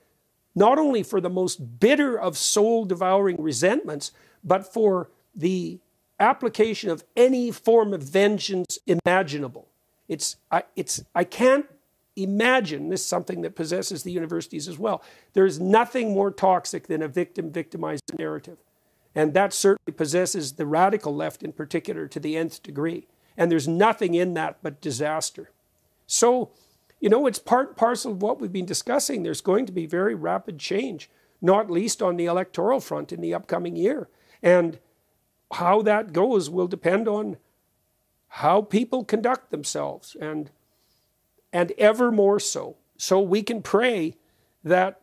not 0.55 0.79
only 0.79 1.03
for 1.03 1.21
the 1.21 1.31
most 1.31 1.81
bitter 1.81 2.19
of 2.19 2.37
soul 2.37 2.85
devouring 2.85 3.37
resentments, 3.41 4.13
but 4.45 4.71
for 4.71 5.11
the 5.35 5.79
application 6.21 6.91
of 6.91 7.05
any 7.17 7.51
form 7.51 7.93
of 7.93 8.03
vengeance 8.03 8.79
imaginable. 8.87 9.67
It's, 10.09 10.37
I, 10.51 10.65
it's, 10.77 11.03
I 11.15 11.25
can't 11.25 11.67
imagine 12.17 12.91
this 12.91 13.01
is 13.01 13.07
something 13.07 13.41
that 13.43 13.57
possesses 13.57 14.03
the 14.03 14.13
universities 14.13 14.69
as 14.69 14.79
well. 14.79 15.03
There 15.33 15.47
is 15.47 15.59
nothing 15.59 16.13
more 16.13 16.31
toxic 16.31 16.87
than 16.87 17.03
a 17.03 17.09
victim 17.09 17.51
victimized 17.51 18.03
narrative. 18.19 18.59
And 19.15 19.35
that 19.35 19.53
certainly 19.53 19.93
possesses 19.93 20.55
the 20.55 20.67
radical 20.67 21.15
left 21.15 21.43
in 21.43 21.53
particular 21.53 22.07
to 22.09 22.21
the 22.21 22.37
nth 22.37 22.63
degree. 22.63 23.07
And 23.37 23.51
there's 23.51 23.69
nothing 23.69 24.15
in 24.15 24.35
that 24.35 24.59
but 24.63 24.81
disaster. 24.81 25.51
So, 26.07 26.51
you 27.01 27.09
know, 27.09 27.27
it's 27.27 27.39
part 27.39 27.69
and 27.69 27.77
parcel 27.77 28.13
of 28.13 28.23
what 28.23 28.41
we've 28.41 28.53
been 28.53 28.67
discussing. 28.67 29.23
There's 29.23 29.41
going 29.41 29.67
to 29.67 29.73
be 29.73 29.87
very 29.87 30.15
rapid 30.15 30.59
change, 30.59 31.11
not 31.41 31.71
least 31.71 32.03
on 32.03 32.17
the 32.17 32.27
electoral 32.27 32.81
front 32.81 33.13
in 33.13 33.21
the 33.21 33.35
upcoming 33.35 33.77
year. 33.77 34.09
And 34.43 34.79
how 35.53 35.83
that 35.83 36.13
goes 36.13 36.49
will 36.49 36.67
depend 36.67 37.09
on 37.09 37.37
how 38.29 38.63
people 38.63 39.05
conduct 39.05 39.51
themselves 39.51 40.17
and 40.21 40.51
and 41.53 41.73
ever 41.77 42.11
more 42.11 42.41
so. 42.41 42.77
So 42.97 43.21
we 43.21 43.43
can 43.43 43.61
pray 43.61 44.15
that 44.65 45.03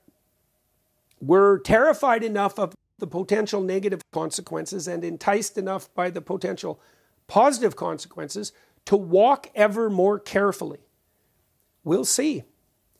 we're 1.21 1.59
terrified 1.59 2.23
enough 2.23 2.57
of 2.57 2.73
the 2.99 3.07
potential 3.07 3.61
negative 3.61 4.01
consequences 4.11 4.87
and 4.87 5.03
enticed 5.03 5.57
enough 5.57 5.93
by 5.93 6.09
the 6.09 6.21
potential 6.21 6.79
positive 7.27 7.75
consequences 7.75 8.51
to 8.85 8.95
walk 8.95 9.49
ever 9.55 9.89
more 9.89 10.19
carefully. 10.19 10.79
We'll 11.83 12.05
see. 12.05 12.43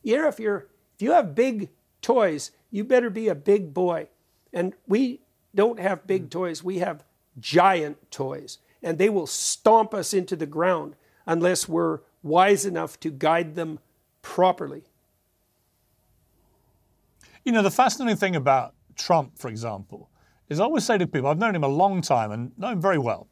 Yeah, 0.02 0.28
if 0.28 0.38
you're 0.40 0.68
if 0.94 1.02
you 1.02 1.12
have 1.12 1.34
big 1.34 1.70
toys, 2.02 2.50
you 2.70 2.84
better 2.84 3.10
be 3.10 3.28
a 3.28 3.34
big 3.34 3.74
boy. 3.74 4.08
And 4.52 4.74
we 4.86 5.20
don't 5.54 5.80
have 5.80 6.06
big 6.06 6.26
mm. 6.26 6.30
toys, 6.30 6.62
we 6.64 6.78
have 6.78 7.04
giant 7.38 8.10
toys. 8.10 8.58
And 8.82 8.98
they 8.98 9.08
will 9.08 9.26
stomp 9.26 9.94
us 9.94 10.14
into 10.14 10.36
the 10.36 10.46
ground 10.46 10.94
unless 11.26 11.68
we're 11.68 12.00
wise 12.22 12.64
enough 12.64 12.98
to 13.00 13.10
guide 13.10 13.54
them 13.54 13.78
properly. 14.22 14.84
You 17.44 17.52
know, 17.52 17.62
the 17.62 17.70
fascinating 17.70 18.16
thing 18.16 18.36
about 18.36 18.74
Trump, 19.00 19.38
for 19.38 19.48
example, 19.48 20.10
is 20.48 20.60
I 20.60 20.64
always 20.64 20.84
say 20.84 20.98
to 20.98 21.06
people, 21.06 21.28
I've 21.28 21.38
known 21.38 21.54
him 21.54 21.64
a 21.64 21.68
long 21.68 22.02
time 22.02 22.32
and 22.32 22.56
know 22.58 22.68
him 22.68 22.80
very 22.80 22.98
well. 22.98 23.28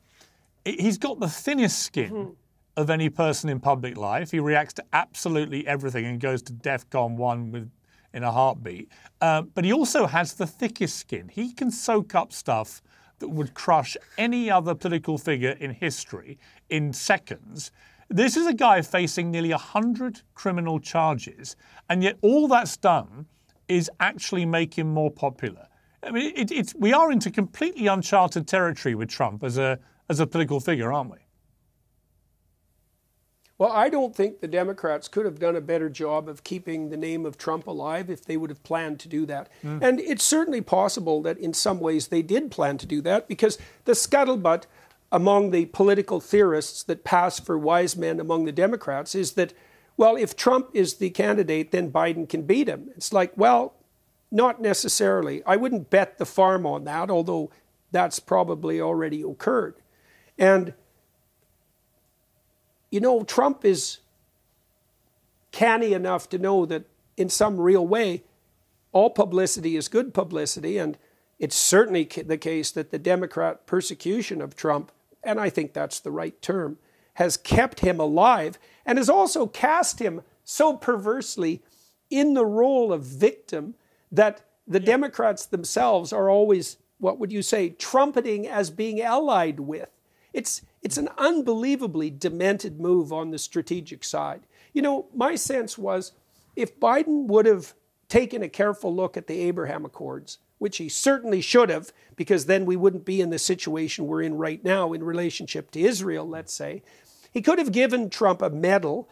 He's 0.64 0.98
got 0.98 1.20
the 1.20 1.28
thinnest 1.28 1.80
skin 1.82 2.10
mm-hmm. 2.10 2.32
of 2.76 2.90
any 2.90 3.08
person 3.08 3.50
in 3.50 3.60
public 3.60 3.96
life. 3.96 4.30
He 4.30 4.40
reacts 4.40 4.74
to 4.74 4.84
absolutely 4.92 5.66
everything 5.66 6.04
and 6.04 6.20
goes 6.20 6.42
to 6.42 6.52
DEFCON 6.52 7.16
1 7.16 7.50
with, 7.52 7.70
in 8.12 8.22
a 8.22 8.30
heartbeat. 8.30 8.90
Uh, 9.20 9.42
but 9.42 9.64
he 9.64 9.72
also 9.72 10.06
has 10.06 10.34
the 10.34 10.46
thickest 10.46 10.96
skin. 10.96 11.28
He 11.28 11.52
can 11.52 11.70
soak 11.70 12.14
up 12.14 12.32
stuff 12.32 12.82
that 13.18 13.28
would 13.28 13.54
crush 13.54 13.96
any 14.16 14.50
other 14.50 14.74
political 14.74 15.18
figure 15.18 15.56
in 15.58 15.72
history 15.72 16.38
in 16.68 16.92
seconds. 16.92 17.72
This 18.08 18.36
is 18.36 18.46
a 18.46 18.54
guy 18.54 18.80
facing 18.82 19.30
nearly 19.30 19.50
100 19.50 20.22
criminal 20.34 20.78
charges, 20.78 21.56
and 21.90 22.02
yet 22.02 22.16
all 22.22 22.48
that's 22.48 22.76
done 22.76 23.26
is 23.68 23.90
actually 24.00 24.46
make 24.46 24.76
him 24.78 24.92
more 24.92 25.10
popular. 25.10 25.66
I 26.02 26.10
mean, 26.10 26.32
it, 26.34 26.50
it's, 26.50 26.74
we 26.74 26.92
are 26.92 27.10
into 27.10 27.30
completely 27.30 27.86
uncharted 27.86 28.46
territory 28.46 28.94
with 28.94 29.08
Trump 29.08 29.42
as 29.44 29.58
a, 29.58 29.78
as 30.08 30.20
a 30.20 30.26
political 30.26 30.60
figure, 30.60 30.92
aren't 30.92 31.10
we? 31.10 31.18
Well, 33.58 33.72
I 33.72 33.88
don't 33.88 34.14
think 34.14 34.40
the 34.40 34.46
Democrats 34.46 35.08
could 35.08 35.24
have 35.24 35.40
done 35.40 35.56
a 35.56 35.60
better 35.60 35.88
job 35.88 36.28
of 36.28 36.44
keeping 36.44 36.90
the 36.90 36.96
name 36.96 37.26
of 37.26 37.36
Trump 37.36 37.66
alive 37.66 38.08
if 38.08 38.24
they 38.24 38.36
would 38.36 38.50
have 38.50 38.62
planned 38.62 39.00
to 39.00 39.08
do 39.08 39.26
that. 39.26 39.48
Mm. 39.64 39.82
And 39.82 40.00
it's 40.00 40.22
certainly 40.22 40.60
possible 40.60 41.22
that 41.22 41.38
in 41.38 41.52
some 41.52 41.80
ways 41.80 42.06
they 42.06 42.22
did 42.22 42.52
plan 42.52 42.78
to 42.78 42.86
do 42.86 43.00
that 43.02 43.26
because 43.26 43.58
the 43.84 43.92
scuttlebutt 43.92 44.66
among 45.10 45.50
the 45.50 45.66
political 45.66 46.20
theorists 46.20 46.84
that 46.84 47.02
pass 47.02 47.40
for 47.40 47.58
wise 47.58 47.96
men 47.96 48.20
among 48.20 48.44
the 48.44 48.52
Democrats 48.52 49.16
is 49.16 49.32
that, 49.32 49.52
well, 49.98 50.16
if 50.16 50.34
Trump 50.34 50.70
is 50.72 50.94
the 50.94 51.10
candidate, 51.10 51.70
then 51.70 51.92
Biden 51.92 52.26
can 52.26 52.42
beat 52.42 52.68
him. 52.68 52.88
It's 52.96 53.12
like, 53.12 53.32
well, 53.36 53.74
not 54.30 54.62
necessarily. 54.62 55.42
I 55.44 55.56
wouldn't 55.56 55.90
bet 55.90 56.16
the 56.16 56.24
farm 56.24 56.64
on 56.64 56.84
that, 56.84 57.10
although 57.10 57.50
that's 57.92 58.18
probably 58.18 58.80
already 58.80 59.20
occurred. 59.22 59.74
And, 60.38 60.72
you 62.90 63.00
know, 63.00 63.22
Trump 63.24 63.64
is 63.64 63.98
canny 65.52 65.92
enough 65.92 66.30
to 66.30 66.38
know 66.38 66.64
that 66.64 66.84
in 67.18 67.28
some 67.28 67.60
real 67.60 67.86
way, 67.86 68.22
all 68.92 69.10
publicity 69.10 69.76
is 69.76 69.88
good 69.88 70.14
publicity. 70.14 70.78
And 70.78 70.96
it's 71.38 71.56
certainly 71.56 72.04
the 72.04 72.38
case 72.38 72.70
that 72.70 72.90
the 72.90 72.98
Democrat 72.98 73.66
persecution 73.66 74.40
of 74.40 74.56
Trump 74.56 74.92
and 75.22 75.40
I 75.40 75.50
think 75.50 75.72
that's 75.72 76.00
the 76.00 76.10
right 76.10 76.40
term, 76.40 76.78
has 77.18 77.36
kept 77.36 77.80
him 77.80 77.98
alive 77.98 78.60
and 78.86 78.96
has 78.96 79.10
also 79.10 79.44
cast 79.44 79.98
him 79.98 80.22
so 80.44 80.76
perversely 80.76 81.60
in 82.10 82.34
the 82.34 82.46
role 82.46 82.92
of 82.92 83.02
victim 83.02 83.74
that 84.12 84.42
the 84.68 84.78
Democrats 84.78 85.44
themselves 85.44 86.12
are 86.12 86.30
always, 86.30 86.76
what 86.98 87.18
would 87.18 87.32
you 87.32 87.42
say, 87.42 87.70
trumpeting 87.70 88.46
as 88.46 88.70
being 88.70 89.02
allied 89.02 89.58
with. 89.58 89.90
It's, 90.32 90.62
it's 90.80 90.96
an 90.96 91.08
unbelievably 91.18 92.10
demented 92.10 92.78
move 92.78 93.12
on 93.12 93.32
the 93.32 93.38
strategic 93.38 94.04
side. 94.04 94.46
You 94.72 94.82
know, 94.82 95.08
my 95.12 95.34
sense 95.34 95.76
was 95.76 96.12
if 96.54 96.78
Biden 96.78 97.26
would 97.26 97.46
have 97.46 97.74
taken 98.08 98.44
a 98.44 98.48
careful 98.48 98.94
look 98.94 99.16
at 99.16 99.26
the 99.26 99.40
Abraham 99.40 99.84
Accords, 99.84 100.38
which 100.58 100.76
he 100.76 100.88
certainly 100.88 101.40
should 101.40 101.68
have, 101.68 101.92
because 102.14 102.46
then 102.46 102.64
we 102.64 102.76
wouldn't 102.76 103.04
be 103.04 103.20
in 103.20 103.30
the 103.30 103.40
situation 103.40 104.06
we're 104.06 104.22
in 104.22 104.36
right 104.36 104.62
now 104.62 104.92
in 104.92 105.02
relationship 105.02 105.72
to 105.72 105.80
Israel, 105.80 106.28
let's 106.28 106.54
say. 106.54 106.82
He 107.30 107.42
could 107.42 107.58
have 107.58 107.72
given 107.72 108.10
Trump 108.10 108.42
a 108.42 108.50
medal, 108.50 109.08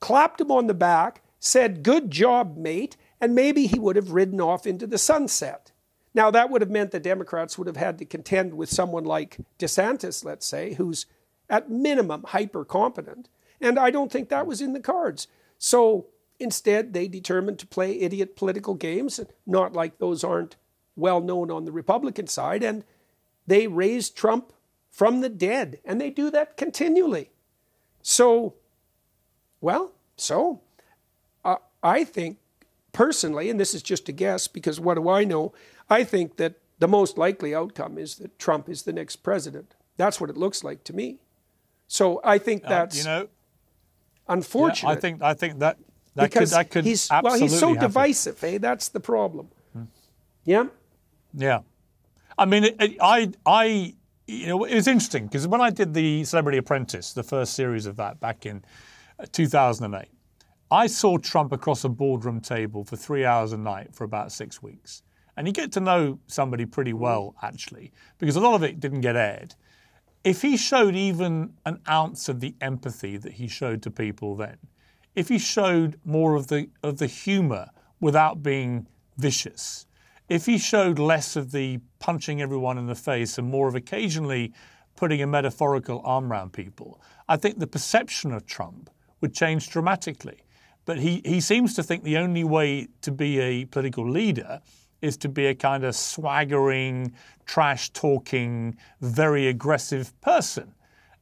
clapped 0.00 0.40
him 0.40 0.50
on 0.50 0.66
the 0.66 0.74
back, 0.74 1.22
said, 1.38 1.82
Good 1.82 2.10
job, 2.10 2.56
mate, 2.56 2.96
and 3.20 3.34
maybe 3.34 3.66
he 3.66 3.78
would 3.78 3.96
have 3.96 4.12
ridden 4.12 4.40
off 4.40 4.66
into 4.66 4.86
the 4.86 4.98
sunset. 4.98 5.72
Now, 6.14 6.30
that 6.30 6.50
would 6.50 6.62
have 6.62 6.70
meant 6.70 6.90
the 6.90 7.00
Democrats 7.00 7.58
would 7.58 7.66
have 7.66 7.76
had 7.76 7.98
to 7.98 8.04
contend 8.04 8.54
with 8.54 8.70
someone 8.70 9.04
like 9.04 9.38
DeSantis, 9.58 10.24
let's 10.24 10.46
say, 10.46 10.74
who's 10.74 11.06
at 11.48 11.70
minimum 11.70 12.24
hyper 12.28 12.64
competent. 12.64 13.28
And 13.60 13.78
I 13.78 13.90
don't 13.90 14.10
think 14.10 14.28
that 14.28 14.46
was 14.46 14.60
in 14.60 14.72
the 14.72 14.80
cards. 14.80 15.28
So 15.58 16.06
instead, 16.38 16.92
they 16.92 17.08
determined 17.08 17.58
to 17.60 17.66
play 17.66 18.00
idiot 18.00 18.36
political 18.36 18.74
games, 18.74 19.20
not 19.46 19.72
like 19.72 19.98
those 19.98 20.24
aren't 20.24 20.56
well 20.96 21.20
known 21.20 21.50
on 21.50 21.64
the 21.64 21.72
Republican 21.72 22.26
side, 22.26 22.62
and 22.62 22.84
they 23.46 23.66
raised 23.66 24.16
Trump 24.16 24.52
from 24.90 25.20
the 25.20 25.28
dead, 25.28 25.78
and 25.84 26.00
they 26.00 26.10
do 26.10 26.30
that 26.30 26.56
continually. 26.56 27.30
So, 28.02 28.54
well, 29.60 29.92
so 30.16 30.60
uh, 31.44 31.56
I 31.82 32.04
think 32.04 32.38
personally, 32.92 33.50
and 33.50 33.58
this 33.58 33.74
is 33.74 33.82
just 33.82 34.08
a 34.08 34.12
guess 34.12 34.48
because 34.48 34.80
what 34.80 34.94
do 34.94 35.08
I 35.08 35.24
know? 35.24 35.52
I 35.90 36.04
think 36.04 36.36
that 36.36 36.54
the 36.78 36.88
most 36.88 37.18
likely 37.18 37.54
outcome 37.54 37.98
is 37.98 38.16
that 38.16 38.38
Trump 38.38 38.68
is 38.68 38.82
the 38.82 38.92
next 38.92 39.16
president. 39.16 39.74
That's 39.96 40.20
what 40.20 40.30
it 40.30 40.36
looks 40.36 40.62
like 40.62 40.84
to 40.84 40.92
me. 40.92 41.18
So 41.88 42.20
I 42.22 42.38
think 42.38 42.62
that's 42.62 42.96
uh, 42.96 42.98
you 42.98 43.04
know 43.04 43.28
unfortunate. 44.28 44.88
Yeah, 44.88 44.96
I 44.96 45.00
think 45.00 45.22
I 45.22 45.34
think 45.34 45.58
that 45.58 45.78
that 46.14 46.30
because 46.30 46.50
could, 46.50 46.58
that 46.58 46.70
could 46.70 46.84
he's 46.84 47.08
well 47.22 47.38
he's 47.38 47.58
so 47.58 47.74
divisive. 47.74 48.42
Eh? 48.44 48.58
That's 48.58 48.88
the 48.88 49.00
problem. 49.00 49.48
Hmm. 49.72 49.84
Yeah. 50.44 50.66
Yeah, 51.34 51.60
I 52.38 52.44
mean, 52.46 52.64
it, 52.64 52.76
it, 52.80 52.96
I, 53.00 53.32
I, 53.44 53.94
you 54.28 54.46
know, 54.46 54.64
it 54.64 54.74
was 54.74 54.86
interesting 54.86 55.26
because 55.26 55.48
when 55.48 55.62
I 55.62 55.70
did 55.70 55.94
the 55.94 56.22
Celebrity 56.22 56.58
Apprentice, 56.58 57.14
the 57.14 57.22
first 57.22 57.54
series 57.54 57.86
of 57.86 57.96
that 57.96 58.20
back 58.20 58.44
in 58.44 58.62
uh, 59.18 59.24
2008, 59.32 60.06
I 60.70 60.86
saw 60.86 61.16
Trump 61.16 61.50
across 61.50 61.82
a 61.84 61.88
boardroom 61.88 62.42
table 62.42 62.84
for 62.84 62.96
three 62.96 63.24
hours 63.24 63.54
a 63.54 63.56
night 63.56 63.94
for 63.94 64.04
about 64.04 64.30
six 64.30 64.62
weeks, 64.62 65.02
and 65.38 65.46
you 65.46 65.52
get 65.54 65.72
to 65.72 65.80
know 65.80 66.18
somebody 66.26 66.66
pretty 66.66 66.92
well 66.92 67.34
actually 67.42 67.90
because 68.18 68.36
a 68.36 68.40
lot 68.40 68.54
of 68.54 68.62
it 68.62 68.80
didn't 68.80 69.00
get 69.00 69.16
aired. 69.16 69.54
If 70.24 70.42
he 70.42 70.58
showed 70.58 70.94
even 70.94 71.54
an 71.64 71.80
ounce 71.88 72.28
of 72.28 72.40
the 72.40 72.54
empathy 72.60 73.16
that 73.16 73.32
he 73.32 73.48
showed 73.48 73.82
to 73.82 73.90
people 73.90 74.36
then, 74.36 74.58
if 75.14 75.30
he 75.30 75.38
showed 75.38 75.98
more 76.04 76.34
of 76.34 76.48
the 76.48 76.68
of 76.82 76.98
the 76.98 77.06
humor 77.06 77.70
without 77.98 78.42
being 78.42 78.88
vicious, 79.16 79.86
if 80.28 80.46
he 80.46 80.58
showed 80.58 80.98
less 80.98 81.36
of 81.36 81.52
the 81.52 81.80
punching 81.98 82.42
everyone 82.42 82.78
in 82.78 82.86
the 82.86 82.94
face 82.94 83.38
and 83.38 83.48
more 83.48 83.68
of 83.68 83.74
occasionally 83.74 84.52
putting 84.96 85.22
a 85.22 85.26
metaphorical 85.26 86.02
arm 86.04 86.30
around 86.30 86.52
people, 86.52 87.00
I 87.28 87.36
think 87.36 87.58
the 87.58 87.66
perception 87.66 88.32
of 88.32 88.46
Trump 88.46 88.90
would 89.20 89.34
change 89.34 89.70
dramatically. 89.70 90.40
But 90.84 90.98
he, 90.98 91.22
he 91.24 91.40
seems 91.40 91.74
to 91.74 91.82
think 91.82 92.02
the 92.02 92.16
only 92.16 92.44
way 92.44 92.88
to 93.02 93.10
be 93.10 93.38
a 93.40 93.64
political 93.66 94.08
leader 94.08 94.60
is 95.00 95.16
to 95.18 95.28
be 95.28 95.46
a 95.46 95.54
kind 95.54 95.84
of 95.84 95.94
swaggering, 95.94 97.12
trash 97.46 97.90
talking, 97.90 98.76
very 99.00 99.48
aggressive 99.48 100.18
person. 100.20 100.74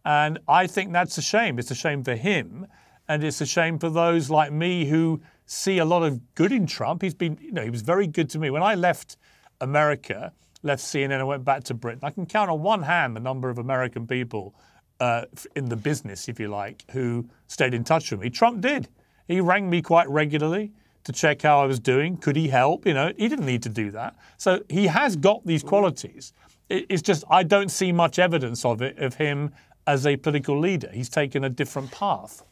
And 0.04 0.38
I 0.48 0.66
think 0.66 0.92
that's 0.92 1.18
a 1.18 1.22
shame. 1.22 1.58
It's 1.58 1.70
a 1.70 1.74
shame 1.74 2.04
for 2.04 2.14
him. 2.14 2.66
And 3.08 3.22
it's 3.22 3.40
a 3.40 3.46
shame 3.46 3.78
for 3.78 3.90
those 3.90 4.30
like 4.30 4.52
me 4.52 4.86
who 4.86 5.20
see 5.46 5.78
a 5.78 5.84
lot 5.84 6.02
of 6.02 6.34
good 6.34 6.52
in 6.52 6.66
Trump. 6.66 7.02
He's 7.02 7.14
been, 7.14 7.38
you 7.40 7.52
know, 7.52 7.62
he 7.62 7.70
was 7.70 7.82
very 7.82 8.06
good 8.06 8.28
to 8.30 8.38
me. 8.38 8.50
When 8.50 8.62
I 8.62 8.74
left 8.74 9.16
America, 9.60 10.32
left 10.62 10.82
CNN 10.82 11.18
and 11.18 11.26
went 11.26 11.44
back 11.44 11.64
to 11.64 11.74
Britain, 11.74 12.00
I 12.02 12.10
can 12.10 12.26
count 12.26 12.50
on 12.50 12.62
one 12.62 12.82
hand 12.82 13.16
the 13.16 13.20
number 13.20 13.48
of 13.48 13.58
American 13.58 14.06
people 14.06 14.54
uh, 15.00 15.24
in 15.54 15.68
the 15.68 15.76
business, 15.76 16.28
if 16.28 16.40
you 16.40 16.48
like, 16.48 16.84
who 16.90 17.28
stayed 17.46 17.74
in 17.74 17.84
touch 17.84 18.10
with 18.10 18.20
me. 18.20 18.30
Trump 18.30 18.60
did. 18.60 18.88
He 19.28 19.40
rang 19.40 19.70
me 19.70 19.82
quite 19.82 20.08
regularly 20.08 20.72
to 21.04 21.12
check 21.12 21.42
how 21.42 21.60
I 21.60 21.66
was 21.66 21.78
doing. 21.78 22.16
Could 22.16 22.36
he 22.36 22.48
help? 22.48 22.86
You 22.86 22.94
know, 22.94 23.12
he 23.16 23.28
didn't 23.28 23.46
need 23.46 23.62
to 23.62 23.68
do 23.68 23.90
that. 23.92 24.16
So 24.38 24.62
he 24.68 24.86
has 24.88 25.16
got 25.16 25.46
these 25.46 25.62
qualities. 25.62 26.32
It's 26.68 27.02
just 27.02 27.22
I 27.30 27.44
don't 27.44 27.70
see 27.70 27.92
much 27.92 28.18
evidence 28.18 28.64
of 28.64 28.82
it 28.82 28.98
of 28.98 29.14
him 29.14 29.52
as 29.86 30.04
a 30.04 30.16
political 30.16 30.58
leader. 30.58 30.90
He's 30.92 31.08
taken 31.08 31.44
a 31.44 31.48
different 31.48 31.92
path. 31.92 32.42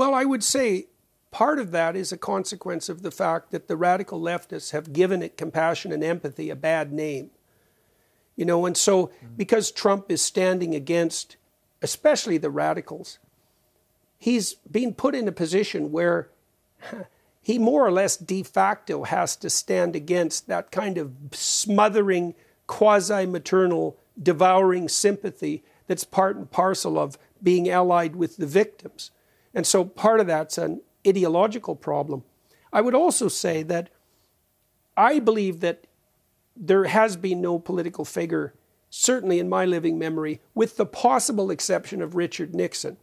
Well, 0.00 0.14
I 0.14 0.24
would 0.24 0.42
say 0.42 0.86
part 1.30 1.58
of 1.58 1.72
that 1.72 1.94
is 1.94 2.10
a 2.10 2.16
consequence 2.16 2.88
of 2.88 3.02
the 3.02 3.10
fact 3.10 3.50
that 3.50 3.68
the 3.68 3.76
radical 3.76 4.18
leftists 4.18 4.70
have 4.70 4.94
given 4.94 5.22
it 5.22 5.36
compassion 5.36 5.92
and 5.92 6.02
empathy 6.02 6.48
a 6.48 6.56
bad 6.56 6.90
name. 6.90 7.28
You 8.34 8.46
know, 8.46 8.64
and 8.64 8.78
so 8.78 9.08
mm-hmm. 9.08 9.34
because 9.36 9.70
Trump 9.70 10.10
is 10.10 10.22
standing 10.22 10.74
against 10.74 11.36
especially 11.82 12.38
the 12.38 12.48
radicals, 12.48 13.18
he's 14.16 14.54
being 14.70 14.94
put 14.94 15.14
in 15.14 15.28
a 15.28 15.32
position 15.32 15.92
where 15.92 16.30
he 17.42 17.58
more 17.58 17.86
or 17.86 17.92
less 17.92 18.16
de 18.16 18.42
facto 18.42 19.02
has 19.02 19.36
to 19.36 19.50
stand 19.50 19.94
against 19.94 20.48
that 20.48 20.70
kind 20.70 20.96
of 20.96 21.12
smothering, 21.32 22.34
quasi 22.66 23.26
maternal, 23.26 23.98
devouring 24.18 24.88
sympathy 24.88 25.62
that's 25.88 26.04
part 26.04 26.36
and 26.36 26.50
parcel 26.50 26.98
of 26.98 27.18
being 27.42 27.68
allied 27.68 28.16
with 28.16 28.38
the 28.38 28.46
victims. 28.46 29.10
And 29.54 29.66
so 29.66 29.84
part 29.84 30.20
of 30.20 30.26
that's 30.26 30.58
an 30.58 30.80
ideological 31.06 31.76
problem. 31.76 32.24
I 32.72 32.80
would 32.80 32.94
also 32.94 33.28
say 33.28 33.62
that 33.64 33.90
I 34.96 35.18
believe 35.18 35.60
that 35.60 35.86
there 36.56 36.84
has 36.84 37.16
been 37.16 37.40
no 37.40 37.58
political 37.58 38.04
figure, 38.04 38.54
certainly 38.90 39.38
in 39.38 39.48
my 39.48 39.64
living 39.64 39.98
memory, 39.98 40.40
with 40.54 40.76
the 40.76 40.86
possible 40.86 41.50
exception 41.50 42.02
of 42.02 42.14
Richard 42.14 42.54
Nixon, 42.54 42.96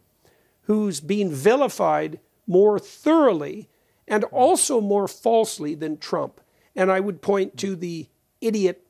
who's 0.63 0.99
been 0.99 1.33
vilified 1.33 2.19
more 2.45 2.79
thoroughly 2.79 3.67
and 4.07 4.23
also 4.25 4.79
more 4.79 5.07
falsely 5.07 5.75
than 5.75 5.97
Trump. 5.97 6.39
And 6.75 6.91
I 6.91 6.99
would 6.99 7.21
point 7.21 7.57
to 7.57 7.75
the 7.75 8.07
idiot 8.39 8.85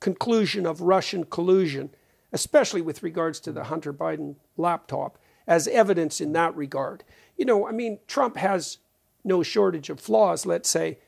conclusion 0.00 0.66
of 0.66 0.82
Russian 0.82 1.24
collusion, 1.24 1.90
especially 2.32 2.82
with 2.82 3.02
regards 3.02 3.38
to 3.40 3.52
the 3.52 3.64
Hunter 3.64 3.92
Biden 3.92 4.34
laptop, 4.56 5.16
as 5.46 5.68
evidence 5.68 6.20
in 6.20 6.32
that 6.32 6.56
regard. 6.56 7.04
You 7.36 7.44
know, 7.44 7.66
I 7.66 7.72
mean, 7.72 7.98
Trump 8.06 8.36
has 8.36 8.78
no 9.24 9.42
shortage 9.42 9.90
of 9.90 10.00
flaws, 10.00 10.46
let's 10.46 10.68
say, 10.68 10.98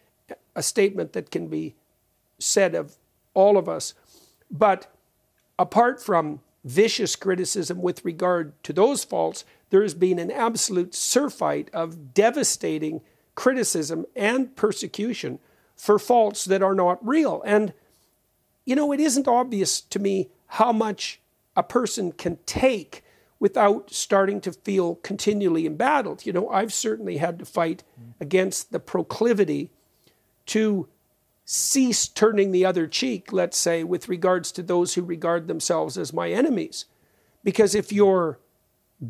a 0.55 0.63
statement 0.63 1.13
that 1.13 1.31
can 1.31 1.49
be 1.49 1.75
said 2.39 2.75
of 2.75 2.97
all 3.35 3.57
of 3.57 3.69
us. 3.69 3.95
But 4.51 4.93
apart 5.59 6.03
from 6.03 6.41
vicious 6.65 7.17
criticism 7.17 7.83
with 7.83 8.05
regard 8.05 8.63
to 8.65 8.73
those 8.73 9.05
faults, 9.05 9.45
there 9.71 9.83
has 9.83 9.95
been 9.95 10.19
an 10.19 10.31
absolute 10.31 10.95
surfeit 10.95 11.69
of 11.73 12.15
devastating 12.15 13.01
criticism 13.35 14.07
and 14.15 14.55
persecution 14.57 15.39
for 15.77 15.99
faults 15.99 16.45
that 16.45 16.63
are 16.63 16.75
not 16.75 17.05
real. 17.07 17.43
And, 17.45 17.75
you 18.65 18.77
know, 18.77 18.93
it 18.93 19.01
isn't 19.01 19.29
obvious 19.29 19.81
to 19.81 19.99
me 19.99 20.31
how 20.47 20.73
much 20.73 21.21
a 21.57 21.63
person 21.63 22.13
can 22.13 22.39
take 22.47 23.04
without 23.45 23.91
starting 23.91 24.41
to 24.41 24.51
feel 24.51 24.95
continually 24.95 25.67
embattled. 25.67 26.25
You 26.25 26.33
know, 26.33 26.49
I've 26.49 26.73
certainly 26.73 27.19
had 27.19 27.39
to 27.41 27.45
fight 27.45 27.85
against 28.19 28.73
the 28.73 28.81
proclivity 28.81 29.71
to 30.47 30.89
cease 31.45 32.09
turning 32.09 32.53
the 32.53 32.65
other 32.65 32.87
cheek, 32.87 33.35
let's 33.35 33.59
say, 33.59 33.85
with 33.85 34.09
regards 34.09 34.51
to 34.53 34.63
those 34.63 34.95
who 34.95 35.03
regard 35.03 35.47
themselves 35.47 35.99
as 35.99 36.11
my 36.11 36.31
enemies. 36.31 36.87
Because 37.43 37.75
if 37.75 37.93
you're 37.93 38.39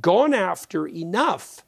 gone 0.01 0.35
after 0.35 0.89
enough, 0.89 1.65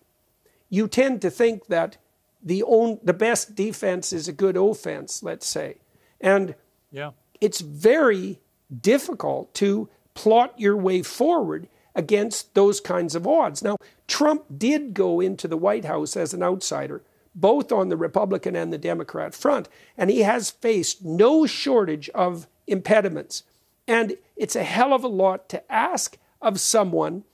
you 0.68 0.88
tend 0.88 1.22
to 1.22 1.30
think 1.30 1.68
that 1.68 1.98
the 2.42 2.64
own 2.64 2.98
the 3.00 3.14
best 3.14 3.54
defense 3.54 4.12
is 4.12 4.26
a 4.26 4.32
good 4.32 4.56
offense, 4.56 5.22
let's 5.22 5.46
say. 5.46 5.76
And 6.20 6.56
yeah. 6.90 7.12
it's 7.40 7.60
very 7.60 8.40
difficult 8.82 9.54
to 9.54 9.88
plot 10.14 10.58
your 10.58 10.76
way 10.76 11.02
forward 11.02 11.68
against 11.96 12.54
those 12.54 12.78
kinds 12.78 13.16
of 13.16 13.26
odds. 13.26 13.64
Now, 13.64 13.78
Trump 14.06 14.44
did 14.56 14.94
go 14.94 15.18
into 15.18 15.48
the 15.48 15.56
White 15.56 15.86
House 15.86 16.16
as 16.16 16.32
an 16.34 16.42
outsider, 16.42 17.02
both 17.34 17.72
on 17.72 17.88
the 17.88 17.96
Republican 17.96 18.54
and 18.54 18.72
the 18.72 18.78
Democrat 18.78 19.34
front, 19.34 19.68
and 19.96 20.10
he 20.10 20.20
has 20.20 20.50
faced 20.50 21.04
no 21.04 21.46
shortage 21.46 22.08
of 22.10 22.46
impediments. 22.66 23.42
And 23.88 24.16
it's 24.36 24.54
a 24.54 24.62
hell 24.62 24.92
of 24.92 25.02
a 25.02 25.08
lot 25.08 25.48
to 25.48 25.72
ask 25.72 26.18
of 26.42 26.60
someone 26.60 27.24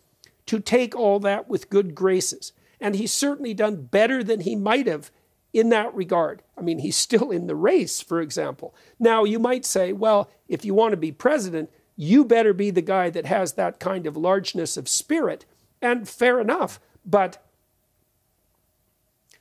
to 0.47 0.61
take 0.61 0.95
all 0.95 1.19
that 1.21 1.49
with 1.49 1.71
good 1.71 1.95
graces. 1.95 2.53
And 2.81 2.95
he's 2.95 3.13
certainly 3.13 3.55
done 3.55 3.83
better 3.83 4.23
than 4.23 4.41
he 4.41 4.57
might 4.57 4.87
have 4.87 5.11
in 5.53 5.69
that 5.71 5.95
regard. 5.95 6.43
I 6.57 6.63
mean, 6.63 6.79
he's 6.79 6.97
still 6.97 7.31
in 7.31 7.47
the 7.47 7.55
race, 7.55 8.01
for 8.01 8.21
example. 8.21 8.75
Now, 8.99 9.25
you 9.25 9.39
might 9.39 9.65
say, 9.65 9.93
well, 9.93 10.31
if 10.49 10.65
you 10.65 10.75
want 10.75 10.93
to 10.93 10.97
be 10.97 11.13
president, 11.13 11.71
you 11.97 12.25
better 12.25 12.53
be 12.53 12.71
the 12.71 12.83
guy 12.83 13.11
that 13.11 13.27
has 13.27 13.55
that 13.55 13.79
kind 13.79 14.07
of 14.07 14.17
largeness 14.17 14.77
of 14.77 14.89
spirit. 14.89 15.45
And 15.81 16.09
fair 16.09 16.41
enough. 16.41 16.81
But, 17.05 17.45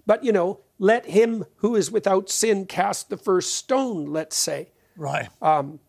but 0.05 0.23
you 0.23 0.31
know, 0.31 0.59
let 0.79 1.05
him 1.05 1.45
who 1.57 1.75
is 1.75 1.91
without 1.91 2.29
sin 2.29 2.65
cast 2.65 3.09
the 3.09 3.17
first 3.17 3.55
stone, 3.55 4.05
let's 4.05 4.35
say. 4.35 4.69
Right. 4.97 5.29
Um, 5.41 5.79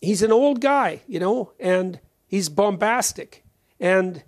he's 0.00 0.22
an 0.22 0.32
old 0.32 0.60
guy, 0.60 1.02
you 1.06 1.20
know, 1.20 1.52
and 1.60 2.00
he's 2.26 2.48
bombastic. 2.48 3.44
And 3.78 4.22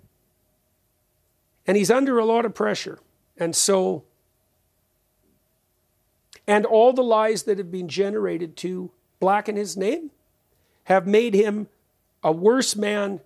and 1.65 1.77
he's 1.77 1.91
under 1.91 2.19
a 2.19 2.25
lot 2.25 2.45
of 2.45 2.53
pressure. 2.53 2.99
And 3.37 3.55
so, 3.55 4.03
and 6.45 6.65
all 6.65 6.91
the 6.91 7.03
lies 7.03 7.43
that 7.43 7.57
have 7.57 7.71
been 7.71 7.87
generated 7.87 8.57
to 8.57 8.91
blacken 9.19 9.55
his 9.55 9.77
name 9.77 10.11
have 10.85 11.07
made 11.07 11.33
him 11.33 11.67
a 12.23 12.31
worse 12.31 12.75
man, 12.75 13.21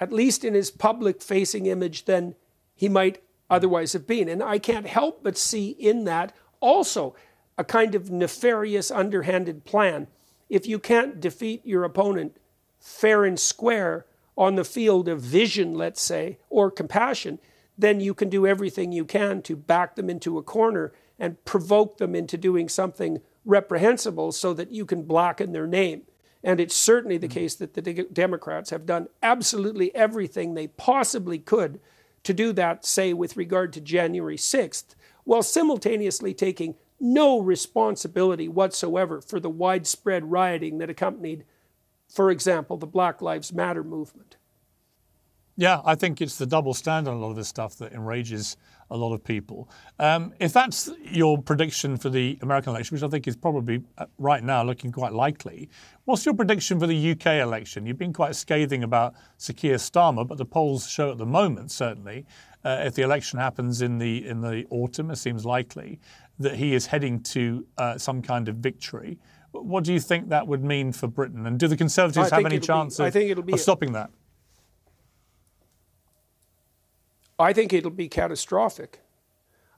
at 0.00 0.12
least 0.12 0.44
in 0.44 0.54
his 0.54 0.70
public 0.70 1.22
facing 1.22 1.66
image, 1.66 2.04
than 2.04 2.34
he 2.74 2.88
might 2.88 3.22
otherwise 3.48 3.92
have 3.92 4.06
been. 4.06 4.28
And 4.28 4.42
I 4.42 4.58
can't 4.58 4.86
help 4.86 5.22
but 5.22 5.36
see 5.36 5.70
in 5.70 6.04
that 6.04 6.34
also 6.60 7.14
a 7.56 7.64
kind 7.64 7.94
of 7.94 8.10
nefarious, 8.10 8.90
underhanded 8.90 9.64
plan. 9.64 10.08
If 10.48 10.66
you 10.66 10.78
can't 10.78 11.20
defeat 11.20 11.64
your 11.64 11.84
opponent 11.84 12.36
fair 12.80 13.24
and 13.24 13.38
square 13.38 14.06
on 14.36 14.56
the 14.56 14.64
field 14.64 15.08
of 15.08 15.20
vision, 15.20 15.74
let's 15.74 16.02
say, 16.02 16.38
or 16.50 16.70
compassion, 16.70 17.38
then 17.78 18.00
you 18.00 18.14
can 18.14 18.28
do 18.28 18.46
everything 18.46 18.92
you 18.92 19.04
can 19.04 19.42
to 19.42 19.56
back 19.56 19.96
them 19.96 20.10
into 20.10 20.38
a 20.38 20.42
corner 20.42 20.92
and 21.18 21.42
provoke 21.44 21.98
them 21.98 22.14
into 22.14 22.36
doing 22.36 22.68
something 22.68 23.20
reprehensible 23.44 24.32
so 24.32 24.54
that 24.54 24.70
you 24.70 24.86
can 24.86 25.02
blacken 25.02 25.52
their 25.52 25.66
name. 25.66 26.02
And 26.42 26.60
it's 26.60 26.74
certainly 26.74 27.16
the 27.18 27.26
hmm. 27.26 27.32
case 27.32 27.54
that 27.56 27.74
the 27.74 28.06
Democrats 28.12 28.70
have 28.70 28.86
done 28.86 29.08
absolutely 29.22 29.94
everything 29.94 30.54
they 30.54 30.68
possibly 30.68 31.38
could 31.38 31.80
to 32.24 32.34
do 32.34 32.52
that, 32.52 32.84
say, 32.84 33.12
with 33.12 33.36
regard 33.36 33.72
to 33.74 33.80
January 33.80 34.36
6th, 34.36 34.94
while 35.24 35.42
simultaneously 35.42 36.34
taking 36.34 36.74
no 37.00 37.40
responsibility 37.40 38.48
whatsoever 38.48 39.20
for 39.20 39.38
the 39.40 39.50
widespread 39.50 40.30
rioting 40.30 40.78
that 40.78 40.90
accompanied, 40.90 41.44
for 42.08 42.30
example, 42.30 42.76
the 42.76 42.86
Black 42.86 43.20
Lives 43.20 43.52
Matter 43.52 43.84
movement. 43.84 44.36
Yeah, 45.56 45.82
I 45.84 45.94
think 45.94 46.20
it's 46.20 46.36
the 46.36 46.46
double 46.46 46.74
standard 46.74 47.10
on 47.10 47.16
a 47.16 47.20
lot 47.20 47.30
of 47.30 47.36
this 47.36 47.48
stuff 47.48 47.76
that 47.76 47.92
enrages 47.92 48.56
a 48.90 48.96
lot 48.96 49.12
of 49.12 49.24
people. 49.24 49.68
Um, 49.98 50.32
if 50.40 50.52
that's 50.52 50.90
your 51.02 51.40
prediction 51.40 51.96
for 51.96 52.10
the 52.10 52.38
American 52.42 52.70
election, 52.70 52.94
which 52.94 53.02
I 53.02 53.08
think 53.08 53.26
is 53.26 53.36
probably 53.36 53.82
uh, 53.98 54.06
right 54.18 54.42
now 54.42 54.62
looking 54.62 54.92
quite 54.92 55.12
likely, 55.12 55.68
what's 56.04 56.24
your 56.24 56.34
prediction 56.34 56.78
for 56.78 56.86
the 56.86 57.12
UK 57.12 57.26
election? 57.42 57.86
You've 57.86 57.98
been 57.98 58.12
quite 58.12 58.36
scathing 58.36 58.84
about 58.84 59.14
Sir 59.38 59.52
Keir 59.52 59.76
Starmer, 59.76 60.26
but 60.26 60.38
the 60.38 60.44
polls 60.44 60.88
show 60.88 61.10
at 61.10 61.18
the 61.18 61.26
moment, 61.26 61.70
certainly, 61.70 62.26
uh, 62.64 62.82
if 62.84 62.94
the 62.94 63.02
election 63.02 63.38
happens 63.38 63.82
in 63.82 63.98
the 63.98 64.26
in 64.26 64.40
the 64.40 64.64
autumn, 64.70 65.10
it 65.10 65.16
seems 65.16 65.44
likely 65.44 66.00
that 66.38 66.56
he 66.56 66.74
is 66.74 66.86
heading 66.86 67.20
to 67.20 67.66
uh, 67.78 67.98
some 67.98 68.22
kind 68.22 68.48
of 68.48 68.56
victory. 68.56 69.18
What 69.52 69.84
do 69.84 69.92
you 69.92 70.00
think 70.00 70.30
that 70.30 70.46
would 70.46 70.64
mean 70.64 70.90
for 70.92 71.06
Britain? 71.06 71.46
And 71.46 71.58
do 71.58 71.68
the 71.68 71.76
Conservatives 71.76 72.30
have 72.30 72.44
any 72.44 72.58
chance 72.58 72.96
be, 72.96 73.04
of, 73.04 73.48
of 73.54 73.60
stopping 73.60 73.92
that? 73.92 74.10
I 77.38 77.52
think 77.52 77.72
it'll 77.72 77.90
be 77.90 78.08
catastrophic. 78.08 79.00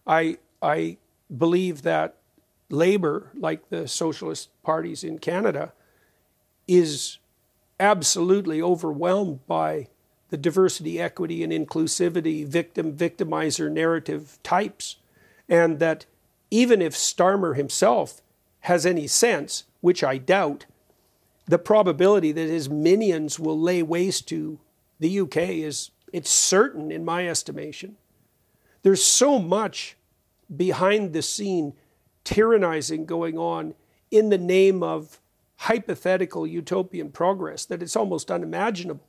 I, 0.07 0.39
I 0.63 0.99
believe 1.35 1.83
that 1.83 2.17
Labour, 2.69 3.31
like 3.35 3.69
the 3.69 3.89
socialist 3.89 4.51
parties 4.63 5.05
in 5.05 5.19
Canada, 5.19 5.73
is 6.67 7.19
absolutely 7.79 8.61
overwhelmed 8.61 9.47
by 9.47 9.89
the 10.29 10.37
diversity, 10.37 11.01
equity, 11.01 11.45
and 11.45 11.53
inclusivity 11.53 12.47
victim 12.47 12.93
victimizer 12.97 13.71
narrative 13.71 14.39
types. 14.43 14.97
And 15.49 15.79
that 15.79 16.07
even 16.51 16.83
if 16.83 16.95
Starmer 16.95 17.57
himself 17.57 18.21
has 18.61 18.85
any 18.85 19.07
sense, 19.07 19.65
which 19.81 20.03
I 20.03 20.19
doubt, 20.19 20.67
the 21.47 21.59
probability 21.59 22.33
that 22.33 22.49
his 22.49 22.69
minions 22.69 23.39
will 23.39 23.59
lay 23.59 23.83
waste 23.83 24.29
to 24.29 24.59
the 24.99 25.21
UK 25.21 25.37
is 25.37 25.91
it's 26.13 26.31
certain 26.31 26.91
in 26.91 27.05
my 27.05 27.29
estimation. 27.29 27.97
There's 28.83 29.05
so 29.05 29.39
much 29.39 29.97
behind 30.55 31.13
the 31.13 31.23
scene 31.23 31.75
tyrannizing 32.25 33.07
going 33.07 33.39
on 33.39 33.75
in 34.11 34.29
the 34.29 34.39
name 34.39 34.83
of 34.83 35.21
hypothetical 35.57 36.47
utopian 36.47 37.11
progress 37.11 37.65
that 37.65 37.83
it's 37.83 37.97
almost 37.97 38.31
unimaginable. 38.31 39.05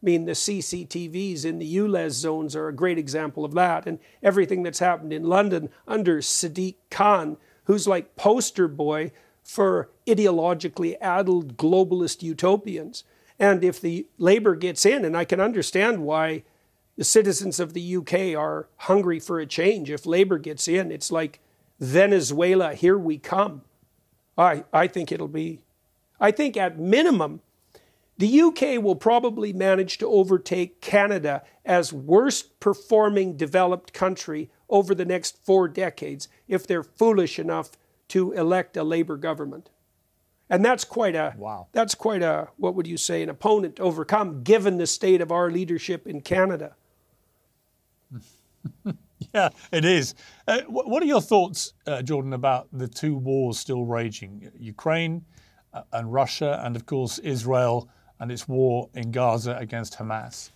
I 0.00 0.06
mean, 0.06 0.26
the 0.26 0.32
CCTVs 0.32 1.44
in 1.44 1.58
the 1.58 1.76
ULEZ 1.76 2.12
zones 2.12 2.54
are 2.54 2.68
a 2.68 2.74
great 2.74 2.98
example 2.98 3.44
of 3.44 3.52
that, 3.54 3.86
and 3.86 3.98
everything 4.22 4.62
that's 4.62 4.78
happened 4.78 5.12
in 5.12 5.24
London 5.24 5.70
under 5.88 6.18
Sadiq 6.18 6.76
Khan, 6.88 7.36
who's 7.64 7.88
like 7.88 8.14
poster 8.14 8.68
boy 8.68 9.10
for 9.42 9.90
ideologically 10.06 10.96
addled 11.00 11.56
globalist 11.56 12.22
utopians. 12.22 13.02
And 13.38 13.62
if 13.62 13.80
the 13.80 14.06
Labour 14.18 14.56
gets 14.56 14.84
in, 14.84 15.04
and 15.04 15.16
I 15.16 15.24
can 15.24 15.40
understand 15.40 16.02
why 16.02 16.42
the 16.96 17.04
citizens 17.04 17.60
of 17.60 17.72
the 17.72 17.96
UK 17.96 18.36
are 18.36 18.68
hungry 18.76 19.20
for 19.20 19.38
a 19.38 19.46
change, 19.46 19.90
if 19.90 20.06
Labour 20.06 20.38
gets 20.38 20.66
in, 20.66 20.90
it's 20.90 21.12
like 21.12 21.40
Venezuela, 21.78 22.74
here 22.74 22.98
we 22.98 23.18
come. 23.18 23.62
I, 24.36 24.64
I 24.72 24.86
think 24.88 25.12
it'll 25.12 25.28
be, 25.28 25.60
I 26.20 26.30
think 26.30 26.56
at 26.56 26.78
minimum, 26.78 27.40
the 28.18 28.40
UK 28.40 28.82
will 28.82 28.96
probably 28.96 29.52
manage 29.52 29.98
to 29.98 30.08
overtake 30.08 30.80
Canada 30.80 31.44
as 31.64 31.92
worst 31.92 32.58
performing 32.58 33.36
developed 33.36 33.92
country 33.92 34.50
over 34.68 34.94
the 34.94 35.04
next 35.04 35.38
four 35.44 35.68
decades 35.68 36.28
if 36.48 36.66
they're 36.66 36.82
foolish 36.82 37.38
enough 37.38 37.70
to 38.08 38.32
elect 38.32 38.76
a 38.76 38.82
Labour 38.82 39.16
government. 39.16 39.70
And 40.50 40.64
that's 40.64 40.84
quite 40.84 41.14
a 41.14 41.34
wow. 41.36 41.68
That's 41.72 41.94
quite 41.94 42.22
a 42.22 42.48
what 42.56 42.74
would 42.74 42.86
you 42.86 42.96
say 42.96 43.22
an 43.22 43.28
opponent 43.28 43.76
to 43.76 43.82
overcome 43.82 44.42
given 44.42 44.78
the 44.78 44.86
state 44.86 45.20
of 45.20 45.30
our 45.30 45.50
leadership 45.50 46.06
in 46.06 46.20
Canada. 46.20 46.74
yeah, 49.34 49.50
it 49.72 49.84
is. 49.84 50.14
Uh, 50.46 50.60
what 50.68 51.02
are 51.02 51.06
your 51.06 51.20
thoughts, 51.20 51.74
uh, 51.86 52.02
Jordan, 52.02 52.32
about 52.32 52.68
the 52.72 52.88
two 52.88 53.16
wars 53.16 53.58
still 53.58 53.84
raging, 53.84 54.50
Ukraine 54.58 55.24
uh, 55.72 55.82
and 55.92 56.12
Russia, 56.12 56.60
and 56.64 56.76
of 56.76 56.86
course 56.86 57.18
Israel 57.18 57.88
and 58.20 58.32
its 58.32 58.48
war 58.48 58.88
in 58.94 59.10
Gaza 59.10 59.56
against 59.58 59.98
Hamas? 59.98 60.50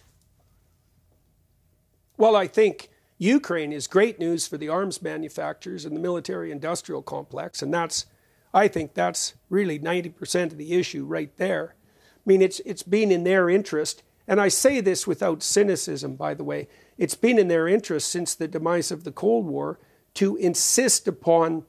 Well, 2.16 2.36
I 2.36 2.46
think 2.46 2.88
Ukraine 3.18 3.72
is 3.72 3.86
great 3.86 4.18
news 4.18 4.46
for 4.46 4.56
the 4.56 4.68
arms 4.68 5.02
manufacturers 5.02 5.84
and 5.84 5.94
the 5.96 6.00
military-industrial 6.00 7.02
complex, 7.02 7.62
and 7.62 7.72
that's, 7.72 8.06
I 8.54 8.68
think, 8.68 8.94
that's 8.94 9.34
really 9.48 9.78
90% 9.78 10.52
of 10.52 10.58
the 10.58 10.74
issue 10.74 11.04
right 11.04 11.34
there. 11.36 11.74
I 11.74 12.24
mean, 12.26 12.42
it's 12.42 12.60
it's 12.60 12.82
been 12.82 13.10
in 13.10 13.24
their 13.24 13.50
interest, 13.50 14.02
and 14.28 14.40
I 14.40 14.48
say 14.48 14.80
this 14.80 15.06
without 15.06 15.42
cynicism, 15.42 16.14
by 16.14 16.34
the 16.34 16.44
way 16.44 16.68
it's 16.98 17.14
been 17.14 17.38
in 17.38 17.48
their 17.48 17.66
interest 17.68 18.10
since 18.10 18.34
the 18.34 18.48
demise 18.48 18.90
of 18.90 19.04
the 19.04 19.12
Cold 19.12 19.46
War 19.46 19.78
to 20.14 20.36
insist 20.36 21.08
upon 21.08 21.64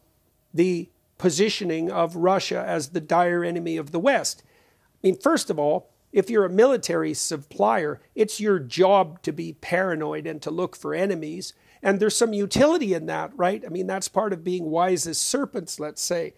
the 0.54 0.90
positioning 1.18 1.90
of 1.90 2.16
Russia 2.16 2.64
as 2.68 2.90
the 2.90 3.02
dire 3.02 3.44
enemy 3.44 3.78
of 3.78 3.92
the 3.92 4.00
West. 4.00 4.44
I 4.46 5.08
mean, 5.08 5.18
first 5.18 5.50
of 5.50 5.58
all, 5.58 5.90
if 6.12 6.30
you're 6.30 6.46
a 6.46 6.50
military 6.50 7.14
supplier, 7.14 8.02
it's 8.14 8.40
your 8.40 8.60
job 8.60 9.22
to 9.24 9.32
be 9.32 9.54
paranoid 9.54 10.28
and 10.28 10.42
to 10.44 10.52
look 10.52 10.76
for 10.76 10.94
enemies. 10.94 11.54
And 11.82 12.00
there's 12.00 12.16
some 12.16 12.34
utility 12.34 12.94
in 12.94 13.08
that, 13.08 13.32
right? 13.36 13.64
I 13.66 13.70
mean, 13.70 13.88
that's 13.88 14.08
part 14.08 14.34
of 14.34 14.44
being 14.44 14.66
wise 14.66 15.08
as 15.08 15.18
serpents, 15.18 15.80
let's 15.80 16.02
say. 16.02 16.34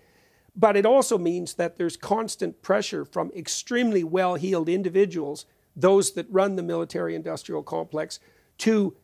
But 0.56 0.78
it 0.78 0.86
also 0.86 1.18
means 1.18 1.56
that 1.56 1.78
there's 1.78 1.98
constant 1.98 2.62
pressure 2.62 3.04
from 3.04 3.32
extremely 3.36 4.04
well 4.04 4.36
heeled 4.36 4.70
individuals, 4.70 5.46
those 5.76 6.14
that 6.14 6.28
run 6.30 6.56
the 6.56 6.64
military 6.64 7.14
industrial 7.16 7.64
complex, 7.64 8.20
to 8.60 8.96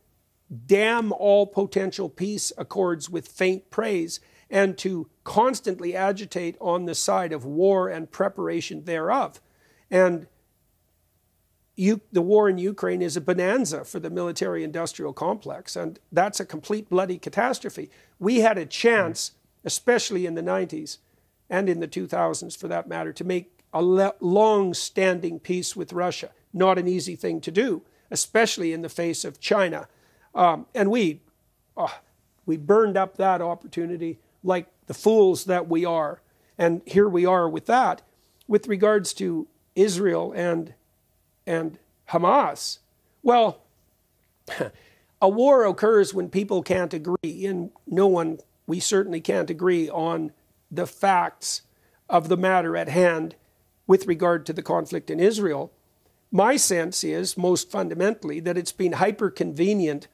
damn 0.66 1.12
all 1.12 1.46
potential 1.48 2.10
peace 2.10 2.52
accords 2.58 3.10
with 3.10 3.28
faint 3.28 3.70
praise 3.70 4.20
and 4.50 4.78
to 4.78 5.10
constantly 5.24 5.96
agitate 5.96 6.58
on 6.60 6.86
the 6.86 6.96
side 6.96 7.32
of 7.32 7.46
war 7.46 7.90
and 7.90 8.12
preparation 8.12 8.84
thereof. 8.84 9.40
And 9.90 10.28
you, 11.76 12.02
the 12.12 12.22
war 12.22 12.50
in 12.50 12.58
Ukraine 12.58 13.02
is 13.02 13.16
a 13.16 13.22
bonanza 13.22 13.86
for 13.86 14.00
the 14.00 14.10
military 14.10 14.64
industrial 14.64 15.14
complex, 15.14 15.76
and 15.76 16.00
that's 16.12 16.40
a 16.40 16.46
complete 16.46 16.90
bloody 16.90 17.18
catastrophe. 17.18 17.90
We 18.20 18.42
had 18.42 18.58
a 18.58 18.66
chance, 18.66 19.30
mm-hmm. 19.30 19.68
especially 19.68 20.26
in 20.26 20.36
the 20.36 20.44
90s 20.44 20.98
and 21.52 21.70
in 21.70 21.82
the 21.82 21.88
2000s 21.88 22.58
for 22.58 22.68
that 22.68 22.88
matter, 22.88 23.14
to 23.14 23.24
make 23.24 23.60
a 23.72 23.82
long 23.82 24.74
standing 24.74 25.40
peace 25.40 25.76
with 25.76 25.94
Russia. 25.94 26.32
Not 26.52 26.80
an 26.80 26.88
easy 26.88 27.16
thing 27.16 27.40
to 27.42 27.52
do 27.52 27.84
especially 28.12 28.74
in 28.74 28.82
the 28.82 28.90
face 28.90 29.24
of 29.24 29.40
China. 29.40 29.88
Um, 30.36 30.68
and 30.76 30.92
we, 30.92 31.22
uh, 31.76 31.88
we 32.46 32.58
burned 32.58 32.98
up 32.98 33.18
that 33.18 33.42
opportunity 33.42 34.20
like 34.44 34.68
the 34.88 34.94
fools 34.94 35.46
that 35.46 35.68
we 35.68 35.86
are. 35.86 36.22
And 36.58 36.82
here 36.86 37.08
we 37.08 37.26
are 37.26 37.50
with 37.50 37.66
that. 37.68 38.02
With 38.48 38.68
regards 38.68 39.14
to 39.16 39.48
Israel 39.76 40.34
and, 40.36 40.74
and 41.48 41.80
Hamas, 42.10 42.80
well, 43.24 43.62
a 45.22 45.30
war 45.30 45.66
occurs 45.66 46.14
when 46.14 46.30
people 46.30 46.62
can't 46.62 46.94
agree, 46.94 47.46
and 47.46 47.72
no 47.88 48.08
one, 48.08 48.40
we 48.68 48.82
certainly 48.82 49.22
can't 49.22 49.50
agree 49.50 49.90
on 49.90 50.34
the 50.72 50.88
facts 50.88 51.64
of 52.10 52.30
the 52.30 52.38
matter 52.38 52.78
at 52.78 52.90
hand 52.90 53.36
with 53.88 54.08
regard 54.08 54.46
to 54.46 54.54
the 54.54 54.64
conflict 54.64 55.10
in 55.10 55.20
Israel. 55.20 55.72
My 56.32 56.56
sense 56.56 57.04
is, 57.04 57.38
most 57.38 57.70
fundamentally, 57.70 58.40
that 58.40 58.58
it's 58.58 58.72
been 58.72 58.94
hyper 58.94 59.30
convenient 59.30 60.08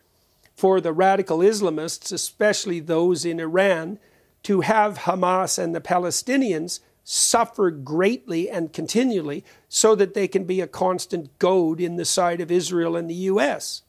for 0.56 0.82
the 0.82 0.92
radical 0.92 1.40
Islamists, 1.40 2.12
especially 2.12 2.80
those 2.80 3.24
in 3.24 3.40
Iran, 3.40 4.00
to 4.44 4.62
have 4.62 5.00
Hamas 5.00 5.60
and 5.60 5.76
the 5.76 5.82
Palestinians 5.82 6.80
suffer 7.04 7.72
greatly 7.72 8.50
and 8.50 8.74
continually 8.74 9.46
so 9.70 9.96
that 9.96 10.14
they 10.14 10.28
can 10.28 10.44
be 10.44 10.60
a 10.60 10.68
constant 10.68 11.38
goad 11.40 11.80
in 11.80 11.96
the 11.96 12.06
side 12.06 12.42
of 12.42 12.52
Israel 12.52 12.96
and 12.96 13.10
the 13.10 13.30
US. 13.32 13.84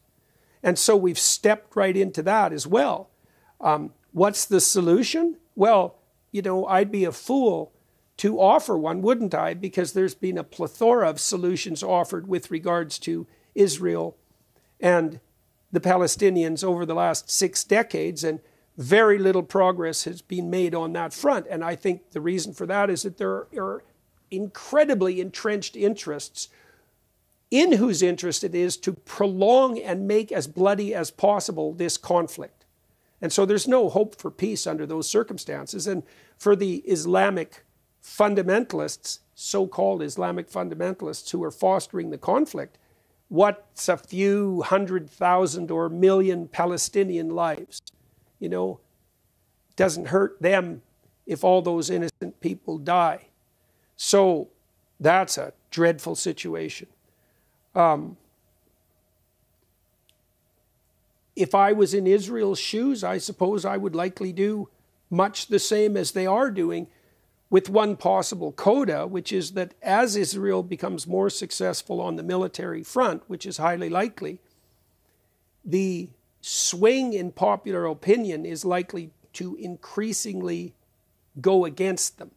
And 0.61 0.77
so 0.77 0.95
we've 0.95 1.19
stepped 1.19 1.75
right 1.75 1.97
into 1.97 2.21
that 2.23 2.53
as 2.53 2.65
well. 2.65 3.09
Um, 3.59 3.93
what's 4.11 4.45
the 4.45 4.61
solution? 4.61 5.37
Well, 5.55 5.98
you 6.31 6.41
know, 6.41 6.65
I'd 6.65 6.91
be 6.91 7.05
a 7.05 7.11
fool 7.11 7.71
to 8.17 8.39
offer 8.39 8.77
one, 8.77 9.01
wouldn't 9.01 9.33
I? 9.33 9.53
Because 9.53 9.93
there's 9.93 10.15
been 10.15 10.37
a 10.37 10.43
plethora 10.43 11.09
of 11.09 11.19
solutions 11.19 11.81
offered 11.81 12.27
with 12.27 12.51
regards 12.51 12.99
to 12.99 13.25
Israel 13.55 14.17
and 14.79 15.19
the 15.71 15.79
Palestinians 15.79 16.63
over 16.63 16.85
the 16.85 16.95
last 16.95 17.29
six 17.29 17.63
decades, 17.63 18.23
and 18.23 18.39
very 18.77 19.19
little 19.19 19.43
progress 19.43 20.05
has 20.05 20.21
been 20.21 20.49
made 20.49 20.73
on 20.73 20.93
that 20.93 21.13
front. 21.13 21.45
And 21.49 21.63
I 21.63 21.75
think 21.75 22.11
the 22.11 22.21
reason 22.21 22.53
for 22.53 22.65
that 22.65 22.89
is 22.89 23.03
that 23.03 23.17
there 23.17 23.47
are 23.57 23.83
incredibly 24.31 25.21
entrenched 25.21 25.75
interests 25.75 26.49
in 27.51 27.73
whose 27.73 28.01
interest 28.01 28.43
it 28.43 28.53
is 28.53 28.77
to 28.77 28.93
prolong 28.93 29.79
and 29.79 30.07
make 30.07 30.31
as 30.31 30.47
bloody 30.47 30.93
as 30.93 31.11
possible 31.11 31.73
this 31.73 31.97
conflict. 31.97 32.58
And 33.21 33.33
so 33.33 33.45
there's 33.45 33.67
no 33.67 33.89
hope 33.89 34.15
for 34.15 34.31
peace 34.31 34.65
under 34.65 34.85
those 34.85 35.09
circumstances. 35.09 35.87
And 35.87 36.03
for 36.37 36.55
the 36.55 36.77
Islamic 36.77 37.63
fundamentalists, 38.03 39.19
so 39.35 39.67
called 39.67 40.01
Islamic 40.01 40.49
fundamentalists 40.49 41.29
who 41.31 41.43
are 41.43 41.51
fostering 41.51 42.09
the 42.09 42.17
conflict, 42.17 42.77
what's 43.27 43.89
a 43.89 43.97
few 43.97 44.61
hundred 44.61 45.09
thousand 45.09 45.71
or 45.71 45.89
million 45.89 46.47
Palestinian 46.47 47.29
lives? 47.29 47.81
You 48.39 48.49
know, 48.49 48.79
doesn't 49.75 50.07
hurt 50.07 50.41
them 50.41 50.81
if 51.25 51.43
all 51.43 51.61
those 51.61 51.89
innocent 51.89 52.39
people 52.41 52.77
die. 52.77 53.27
So 53.95 54.49
that's 54.99 55.37
a 55.37 55.53
dreadful 55.71 56.15
situation. 56.15 56.87
Um, 57.75 58.17
if 61.39 61.55
I 61.55 61.71
was 61.71 61.93
in 61.93 62.05
Israel's 62.05 62.59
shoes, 62.59 63.01
I 63.01 63.17
suppose 63.17 63.63
I 63.63 63.77
would 63.77 63.95
likely 63.95 64.33
do 64.33 64.67
much 65.09 65.47
the 65.47 65.57
same 65.57 65.95
as 65.95 66.11
they 66.11 66.27
are 66.27 66.51
doing 66.51 66.87
with 67.49 67.69
one 67.69 67.95
possible 67.95 68.51
coda, 68.51 69.07
which 69.07 69.31
is 69.31 69.51
that 69.51 69.73
as 69.81 70.17
Israel 70.17 70.61
becomes 70.63 71.07
more 71.07 71.29
successful 71.29 72.01
on 72.01 72.17
the 72.17 72.23
military 72.23 72.83
front, 72.83 73.23
which 73.27 73.45
is 73.45 73.57
highly 73.57 73.89
likely, 73.89 74.41
the 75.63 76.09
swing 76.41 77.13
in 77.13 77.31
popular 77.31 77.85
opinion 77.85 78.45
is 78.45 78.65
likely 78.65 79.11
to 79.33 79.55
increasingly 79.55 80.75
go 81.39 81.63
against 81.63 82.17
them. 82.17 82.31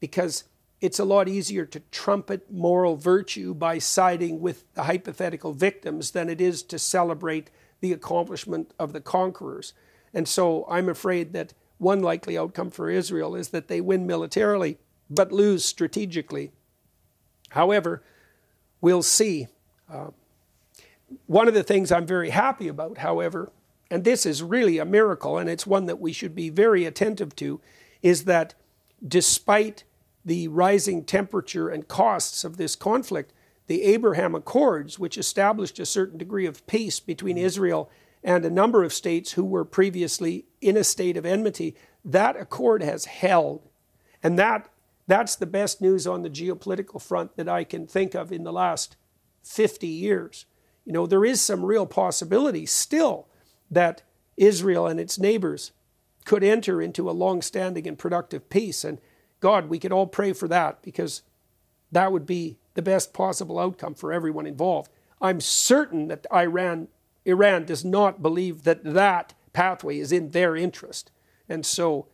Because 0.00 0.44
it's 0.80 0.98
a 0.98 1.04
lot 1.04 1.28
easier 1.28 1.64
to 1.66 1.80
trumpet 1.92 2.50
moral 2.50 2.96
virtue 2.96 3.54
by 3.54 3.78
siding 3.78 4.40
with 4.40 4.64
the 4.74 4.82
hypothetical 4.82 5.52
victims 5.52 6.10
than 6.10 6.28
it 6.28 6.40
is 6.40 6.64
to 6.64 6.78
celebrate 6.78 7.50
the 7.82 7.92
accomplishment 7.92 8.72
of 8.78 8.94
the 8.94 9.00
conquerors. 9.02 9.74
And 10.14 10.26
so 10.26 10.64
I'm 10.70 10.88
afraid 10.88 11.34
that 11.34 11.52
one 11.76 12.00
likely 12.00 12.38
outcome 12.38 12.70
for 12.70 12.88
Israel 12.88 13.34
is 13.34 13.48
that 13.48 13.68
they 13.68 13.80
win 13.80 14.06
militarily 14.06 14.78
but 15.10 15.32
lose 15.32 15.64
strategically. 15.64 16.52
However, 17.50 18.02
we'll 18.80 19.02
see. 19.02 19.48
Uh, 19.92 20.10
one 21.26 21.48
of 21.48 21.54
the 21.54 21.62
things 21.62 21.92
I'm 21.92 22.06
very 22.06 22.30
happy 22.30 22.68
about, 22.68 22.98
however, 22.98 23.52
and 23.90 24.04
this 24.04 24.24
is 24.24 24.42
really 24.42 24.78
a 24.78 24.86
miracle, 24.86 25.36
and 25.36 25.50
it's 25.50 25.66
one 25.66 25.84
that 25.84 26.00
we 26.00 26.14
should 26.14 26.34
be 26.34 26.48
very 26.48 26.86
attentive 26.86 27.36
to, 27.36 27.60
is 28.00 28.24
that 28.24 28.54
despite 29.06 29.84
the 30.24 30.48
rising 30.48 31.04
temperature 31.04 31.68
and 31.68 31.88
costs 31.88 32.44
of 32.44 32.56
this 32.56 32.74
conflict, 32.74 33.34
the 33.66 33.82
Abraham 33.82 34.34
Accords, 34.34 34.98
which 34.98 35.18
established 35.18 35.78
a 35.78 35.86
certain 35.86 36.18
degree 36.18 36.46
of 36.46 36.66
peace 36.66 37.00
between 37.00 37.36
mm-hmm. 37.36 37.46
Israel 37.46 37.90
and 38.24 38.44
a 38.44 38.50
number 38.50 38.84
of 38.84 38.92
states 38.92 39.32
who 39.32 39.44
were 39.44 39.64
previously 39.64 40.46
in 40.60 40.76
a 40.76 40.84
state 40.84 41.16
of 41.16 41.26
enmity, 41.26 41.74
that 42.04 42.36
accord 42.36 42.82
has 42.82 43.06
held. 43.06 43.68
And 44.22 44.38
that, 44.38 44.68
that's 45.06 45.34
the 45.36 45.46
best 45.46 45.80
news 45.80 46.06
on 46.06 46.22
the 46.22 46.30
geopolitical 46.30 47.02
front 47.02 47.36
that 47.36 47.48
I 47.48 47.64
can 47.64 47.86
think 47.86 48.14
of 48.14 48.30
in 48.30 48.44
the 48.44 48.52
last 48.52 48.96
50 49.42 49.86
years. 49.86 50.46
You 50.84 50.92
know, 50.92 51.06
there 51.06 51.24
is 51.24 51.40
some 51.40 51.64
real 51.64 51.86
possibility 51.86 52.66
still 52.66 53.28
that 53.70 54.02
Israel 54.36 54.86
and 54.86 55.00
its 55.00 55.18
neighbors 55.18 55.72
could 56.24 56.44
enter 56.44 56.80
into 56.80 57.10
a 57.10 57.12
long 57.12 57.42
standing 57.42 57.86
and 57.86 57.98
productive 57.98 58.48
peace. 58.48 58.84
And 58.84 59.00
God, 59.40 59.68
we 59.68 59.78
could 59.78 59.92
all 59.92 60.06
pray 60.06 60.32
for 60.32 60.46
that 60.48 60.82
because 60.82 61.22
that 61.90 62.12
would 62.12 62.26
be 62.26 62.58
the 62.74 62.82
best 62.82 63.12
possible 63.12 63.58
outcome 63.58 63.94
for 63.94 64.12
everyone 64.12 64.46
involved. 64.46 64.90
I'm 65.20 65.40
certain 65.40 66.08
that 66.08 66.26
Iran, 66.32 66.88
Iran 67.24 67.64
does 67.64 67.84
not 67.84 68.22
believe 68.22 68.64
that 68.64 68.82
that 68.84 69.34
pathway 69.52 69.98
is 69.98 70.12
in 70.12 70.30
their 70.30 70.56
interest. 70.56 71.10
And 71.48 71.64
so 71.64 72.06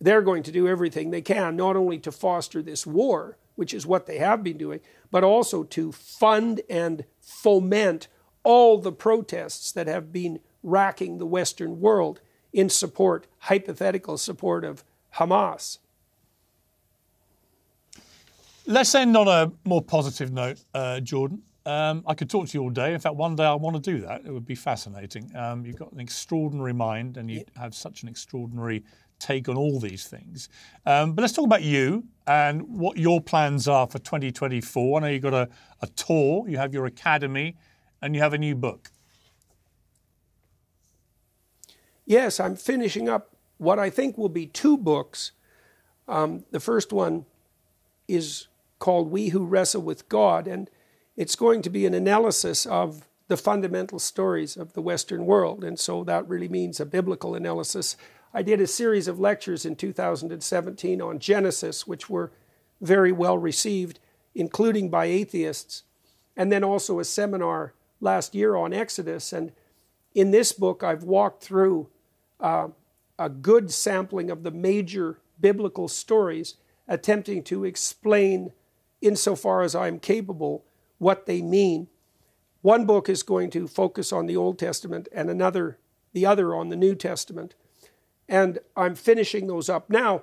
they're 0.00 0.22
going 0.22 0.42
to 0.44 0.52
do 0.52 0.68
everything 0.68 1.10
they 1.10 1.20
can, 1.20 1.56
not 1.56 1.76
only 1.76 1.98
to 1.98 2.12
foster 2.12 2.62
this 2.62 2.86
war, 2.86 3.36
which 3.56 3.74
is 3.74 3.86
what 3.86 4.06
they 4.06 4.18
have 4.18 4.42
been 4.42 4.56
doing, 4.56 4.80
but 5.10 5.24
also 5.24 5.64
to 5.64 5.92
fund 5.92 6.62
and 6.70 7.04
foment 7.20 8.08
all 8.42 8.78
the 8.78 8.92
protests 8.92 9.70
that 9.72 9.86
have 9.86 10.12
been 10.12 10.40
racking 10.62 11.18
the 11.18 11.26
Western 11.26 11.80
world 11.80 12.20
in 12.52 12.68
support, 12.68 13.26
hypothetical 13.40 14.16
support 14.16 14.64
of 14.64 14.82
Hamas. 15.16 15.78
Let's 18.66 18.94
end 18.94 19.16
on 19.16 19.26
a 19.26 19.50
more 19.64 19.82
positive 19.82 20.32
note, 20.32 20.62
uh, 20.74 21.00
Jordan. 21.00 21.42
Um, 21.66 22.04
I 22.06 22.14
could 22.14 22.30
talk 22.30 22.48
to 22.48 22.58
you 22.58 22.62
all 22.62 22.70
day. 22.70 22.94
In 22.94 23.00
fact, 23.00 23.16
one 23.16 23.36
day 23.36 23.44
I 23.44 23.54
want 23.54 23.82
to 23.82 23.90
do 23.90 24.00
that. 24.06 24.22
It 24.24 24.32
would 24.32 24.46
be 24.46 24.54
fascinating. 24.54 25.30
Um, 25.36 25.64
you've 25.64 25.78
got 25.78 25.92
an 25.92 26.00
extraordinary 26.00 26.72
mind 26.72 27.16
and 27.16 27.30
you 27.30 27.44
have 27.56 27.74
such 27.74 28.02
an 28.02 28.08
extraordinary 28.08 28.84
take 29.18 29.48
on 29.48 29.56
all 29.56 29.78
these 29.78 30.06
things. 30.06 30.48
Um, 30.86 31.12
but 31.12 31.22
let's 31.22 31.34
talk 31.34 31.44
about 31.44 31.62
you 31.62 32.04
and 32.26 32.62
what 32.62 32.96
your 32.96 33.20
plans 33.20 33.68
are 33.68 33.86
for 33.86 33.98
2024. 33.98 34.98
I 34.98 35.02
know 35.02 35.08
you've 35.08 35.22
got 35.22 35.34
a, 35.34 35.48
a 35.82 35.86
tour, 35.88 36.48
you 36.48 36.56
have 36.56 36.72
your 36.72 36.86
academy, 36.86 37.56
and 38.02 38.14
you 38.14 38.22
have 38.22 38.32
a 38.32 38.38
new 38.38 38.54
book. 38.54 38.90
Yes, 42.06 42.40
I'm 42.40 42.56
finishing 42.56 43.08
up 43.08 43.36
what 43.58 43.78
I 43.78 43.90
think 43.90 44.16
will 44.16 44.30
be 44.30 44.46
two 44.46 44.76
books. 44.76 45.32
Um, 46.08 46.44
the 46.50 46.60
first 46.60 46.92
one 46.92 47.26
is 48.08 48.48
called 48.80 49.12
We 49.12 49.28
Who 49.28 49.44
Wrestle 49.44 49.82
with 49.82 50.08
God, 50.08 50.48
and 50.48 50.68
it's 51.16 51.36
going 51.36 51.62
to 51.62 51.70
be 51.70 51.86
an 51.86 51.94
analysis 51.94 52.66
of 52.66 53.06
the 53.28 53.36
fundamental 53.36 54.00
stories 54.00 54.56
of 54.56 54.72
the 54.72 54.82
Western 54.82 55.24
world. 55.24 55.62
And 55.62 55.78
so 55.78 56.02
that 56.02 56.28
really 56.28 56.48
means 56.48 56.80
a 56.80 56.86
biblical 56.86 57.36
analysis. 57.36 57.96
I 58.34 58.42
did 58.42 58.60
a 58.60 58.66
series 58.66 59.06
of 59.06 59.20
lectures 59.20 59.64
in 59.64 59.76
2017 59.76 61.00
on 61.00 61.18
Genesis, 61.20 61.86
which 61.86 62.10
were 62.10 62.32
very 62.80 63.12
well 63.12 63.38
received, 63.38 64.00
including 64.34 64.88
by 64.88 65.04
atheists, 65.04 65.84
and 66.36 66.50
then 66.50 66.64
also 66.64 66.98
a 66.98 67.04
seminar 67.04 67.74
last 68.00 68.34
year 68.34 68.56
on 68.56 68.72
Exodus. 68.72 69.32
And 69.32 69.52
in 70.14 70.32
this 70.32 70.52
book, 70.52 70.82
I've 70.82 71.04
walked 71.04 71.44
through 71.44 71.88
uh, 72.40 72.68
a 73.18 73.28
good 73.28 73.70
sampling 73.70 74.30
of 74.30 74.42
the 74.42 74.50
major 74.50 75.18
biblical 75.38 75.86
stories, 75.86 76.54
attempting 76.88 77.42
to 77.44 77.64
explain 77.64 78.52
insofar 79.00 79.62
as 79.62 79.74
I'm 79.74 79.98
capable, 79.98 80.64
what 80.98 81.26
they 81.26 81.42
mean. 81.42 81.88
One 82.62 82.84
book 82.84 83.08
is 83.08 83.22
going 83.22 83.50
to 83.50 83.66
focus 83.66 84.12
on 84.12 84.26
the 84.26 84.36
Old 84.36 84.58
Testament 84.58 85.08
and 85.12 85.30
another, 85.30 85.78
the 86.12 86.26
other 86.26 86.54
on 86.54 86.68
the 86.68 86.76
New 86.76 86.94
Testament. 86.94 87.54
And 88.28 88.58
I'm 88.76 88.94
finishing 88.94 89.46
those 89.46 89.68
up 89.68 89.88
now. 89.90 90.22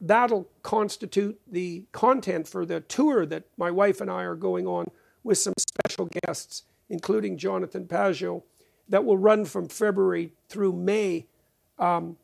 That'll 0.00 0.48
constitute 0.62 1.40
the 1.46 1.84
content 1.92 2.48
for 2.48 2.66
the 2.66 2.80
tour 2.80 3.26
that 3.26 3.44
my 3.56 3.70
wife 3.70 4.00
and 4.00 4.10
I 4.10 4.24
are 4.24 4.34
going 4.34 4.66
on 4.66 4.86
with 5.22 5.38
some 5.38 5.54
special 5.56 6.08
guests, 6.24 6.64
including 6.88 7.38
Jonathan 7.38 7.86
Pageau, 7.86 8.42
that 8.88 9.04
will 9.04 9.16
run 9.16 9.44
from 9.44 9.68
February 9.68 10.32
through 10.48 10.72
May, 10.72 11.26
um, 11.78 12.16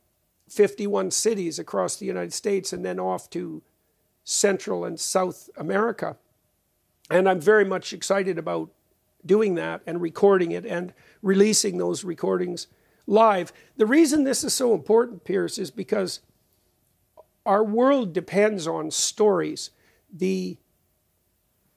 51 0.49 1.11
cities 1.11 1.59
across 1.59 1.97
the 1.97 2.07
United 2.07 2.33
States, 2.33 2.73
and 2.73 2.85
then 2.85 2.99
off 2.99 3.31
to 3.31 3.63
Central 4.31 4.85
and 4.85 5.01
South 5.01 5.51
America. 5.57 6.17
And 7.11 7.29
I'm 7.29 7.41
very 7.41 7.65
much 7.65 7.93
excited 7.93 8.39
about 8.39 8.71
doing 9.27 9.57
that 9.57 9.83
and 9.89 10.01
recording 10.01 10.53
it 10.53 10.65
and 10.65 10.95
releasing 11.21 11.79
those 11.79 12.05
recordings 12.05 12.69
live. 13.09 13.53
The 13.77 13.87
reason 13.87 14.23
this 14.23 14.45
is 14.45 14.55
so 14.55 14.73
important, 14.73 15.25
Piers, 15.25 15.59
is 15.59 15.73
because 15.73 16.21
our 17.45 17.65
world 17.65 18.13
depends 18.13 18.69
on 18.69 18.93
stories. 18.93 19.71
The, 20.13 20.59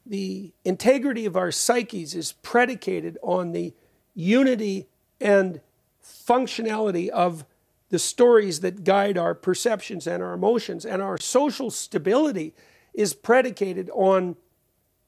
the 0.05 0.53
integrity 0.63 1.25
of 1.25 1.35
our 1.35 1.51
psyches 1.51 2.13
is 2.13 2.33
predicated 2.43 3.17
on 3.23 3.53
the 3.53 3.73
unity 4.13 4.89
and 5.19 5.59
functionality 6.03 7.09
of 7.09 7.45
the 7.93 7.99
stories 7.99 8.61
that 8.61 8.83
guide 8.83 9.19
our 9.19 9.35
perceptions 9.35 10.07
and 10.07 10.23
our 10.23 10.33
emotions. 10.33 10.83
And 10.83 10.99
our 10.99 11.19
social 11.19 11.69
stability 11.69 12.55
is 12.91 13.13
predicated 13.13 13.87
on 13.93 14.35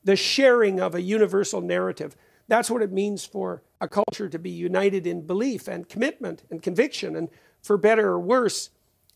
the 0.04 0.16
sharing 0.16 0.80
of 0.80 0.94
a 0.94 1.02
universal 1.02 1.62
narrative. 1.62 2.16
That's 2.48 2.70
what 2.70 2.84
it 2.84 2.92
means 2.92 3.26
for 3.26 3.64
a 3.82 3.88
culture 3.88 4.30
to 4.30 4.38
be 4.38 4.52
united 4.52 5.08
in 5.08 5.26
belief 5.26 5.68
and 5.68 5.90
commitment 5.90 6.44
and 6.52 6.62
conviction. 6.62 7.16
And 7.16 7.30
for 7.64 7.76
better 7.76 8.10
or 8.10 8.20
worse, 8.20 8.70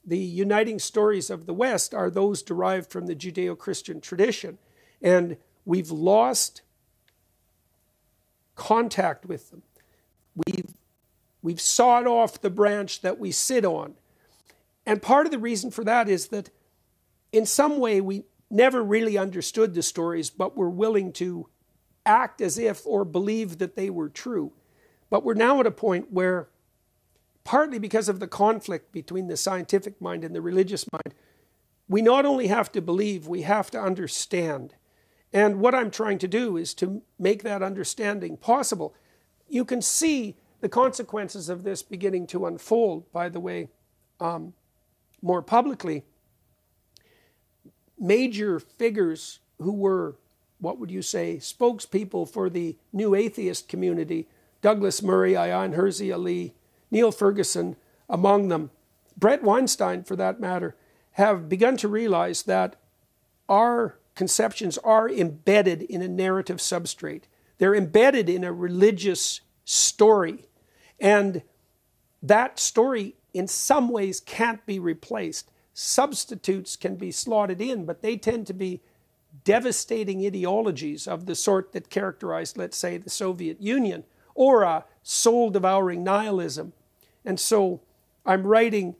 the 0.03 0.17
uniting 0.17 0.79
stories 0.79 1.29
of 1.29 1.45
the 1.45 1.53
West 1.53 1.93
are 1.93 2.09
those 2.09 2.41
derived 2.41 2.89
from 2.89 3.05
the 3.05 3.15
Judeo 3.15 3.55
Christian 3.55 4.01
tradition. 4.01 4.57
And 4.99 5.37
we've 5.63 5.91
lost 5.91 6.63
contact 8.55 9.27
with 9.27 9.51
them. 9.51 9.61
We've 10.47 10.73
We've 11.41 11.61
sawed 11.61 12.07
off 12.07 12.41
the 12.41 12.49
branch 12.49 13.01
that 13.01 13.19
we 13.19 13.31
sit 13.31 13.65
on. 13.65 13.95
And 14.85 15.01
part 15.01 15.25
of 15.25 15.31
the 15.31 15.39
reason 15.39 15.71
for 15.71 15.83
that 15.83 16.09
is 16.09 16.27
that 16.27 16.49
in 17.31 17.45
some 17.45 17.79
way 17.79 18.01
we 18.01 18.23
never 18.49 18.83
really 18.83 19.17
understood 19.17 19.73
the 19.73 19.83
stories, 19.83 20.29
but 20.29 20.57
were 20.57 20.69
willing 20.69 21.13
to 21.13 21.47
act 22.05 22.41
as 22.41 22.57
if 22.57 22.85
or 22.85 23.05
believe 23.05 23.59
that 23.59 23.75
they 23.75 23.89
were 23.89 24.09
true. 24.09 24.51
But 25.09 25.23
we're 25.23 25.35
now 25.35 25.59
at 25.59 25.67
a 25.67 25.71
point 25.71 26.11
where, 26.11 26.49
partly 27.43 27.79
because 27.79 28.09
of 28.09 28.19
the 28.19 28.27
conflict 28.27 28.91
between 28.91 29.27
the 29.27 29.37
scientific 29.37 30.01
mind 30.01 30.23
and 30.23 30.35
the 30.35 30.41
religious 30.41 30.85
mind, 30.91 31.13
we 31.87 32.01
not 32.01 32.25
only 32.25 32.47
have 32.47 32.71
to 32.71 32.81
believe, 32.81 33.27
we 33.27 33.43
have 33.43 33.71
to 33.71 33.79
understand. 33.79 34.75
And 35.31 35.59
what 35.59 35.75
I'm 35.75 35.91
trying 35.91 36.17
to 36.19 36.27
do 36.27 36.57
is 36.57 36.73
to 36.75 37.01
make 37.17 37.43
that 37.43 37.61
understanding 37.61 38.37
possible. 38.37 38.95
You 39.47 39.65
can 39.65 39.81
see 39.81 40.35
the 40.61 40.69
consequences 40.69 41.49
of 41.49 41.63
this 41.63 41.81
beginning 41.81 42.27
to 42.27 42.45
unfold, 42.45 43.11
by 43.11 43.29
the 43.29 43.39
way, 43.39 43.69
um, 44.19 44.53
more 45.21 45.41
publicly, 45.41 46.05
major 47.97 48.59
figures 48.59 49.39
who 49.59 49.73
were, 49.73 50.15
what 50.59 50.79
would 50.79 50.91
you 50.91 51.01
say, 51.01 51.37
spokespeople 51.37 52.29
for 52.29 52.49
the 52.49 52.77
new 52.91 53.15
atheist 53.15 53.67
community, 53.67 54.27
Douglas 54.61 55.01
Murray, 55.01 55.33
Ayaan 55.33 55.75
Hirsi 55.75 56.13
Ali, 56.13 56.55
Niall 56.91 57.11
Ferguson, 57.11 57.75
among 58.09 58.47
them, 58.47 58.71
Bret 59.17 59.43
Weinstein, 59.43 60.03
for 60.03 60.15
that 60.15 60.39
matter, 60.39 60.75
have 61.11 61.49
begun 61.49 61.77
to 61.77 61.87
realize 61.87 62.43
that 62.43 62.75
our 63.47 63.99
conceptions 64.15 64.77
are 64.79 65.09
embedded 65.09 65.81
in 65.83 66.01
a 66.01 66.07
narrative 66.07 66.57
substrate. 66.57 67.23
They're 67.57 67.75
embedded 67.75 68.29
in 68.29 68.43
a 68.43 68.53
religious 68.53 69.41
story 69.65 70.48
and 70.99 71.41
that 72.21 72.59
story, 72.59 73.15
in 73.33 73.47
some 73.47 73.89
ways, 73.89 74.19
can't 74.19 74.65
be 74.65 74.79
replaced. 74.79 75.49
substitutes 75.79 76.75
can 76.75 76.95
be 76.95 77.09
slotted 77.09 77.61
in, 77.61 77.85
but 77.85 78.01
they 78.01 78.17
tend 78.17 78.45
to 78.45 78.53
be 78.53 78.81
devastating 79.45 80.25
ideologies 80.25 81.07
of 81.07 81.25
the 81.25 81.35
sort 81.35 81.71
that 81.71 81.89
characterized, 81.89 82.57
let's 82.57 82.77
say, 82.77 82.97
the 82.97 83.09
Soviet 83.09 83.61
Union, 83.61 84.03
or 84.35 84.63
a 84.63 84.83
soul 85.03 85.49
devouring 85.49 86.03
nihilism. 86.03 86.73
And 87.23 87.39
so 87.39 87.79
I'm 88.25 88.45
writing 88.45 88.95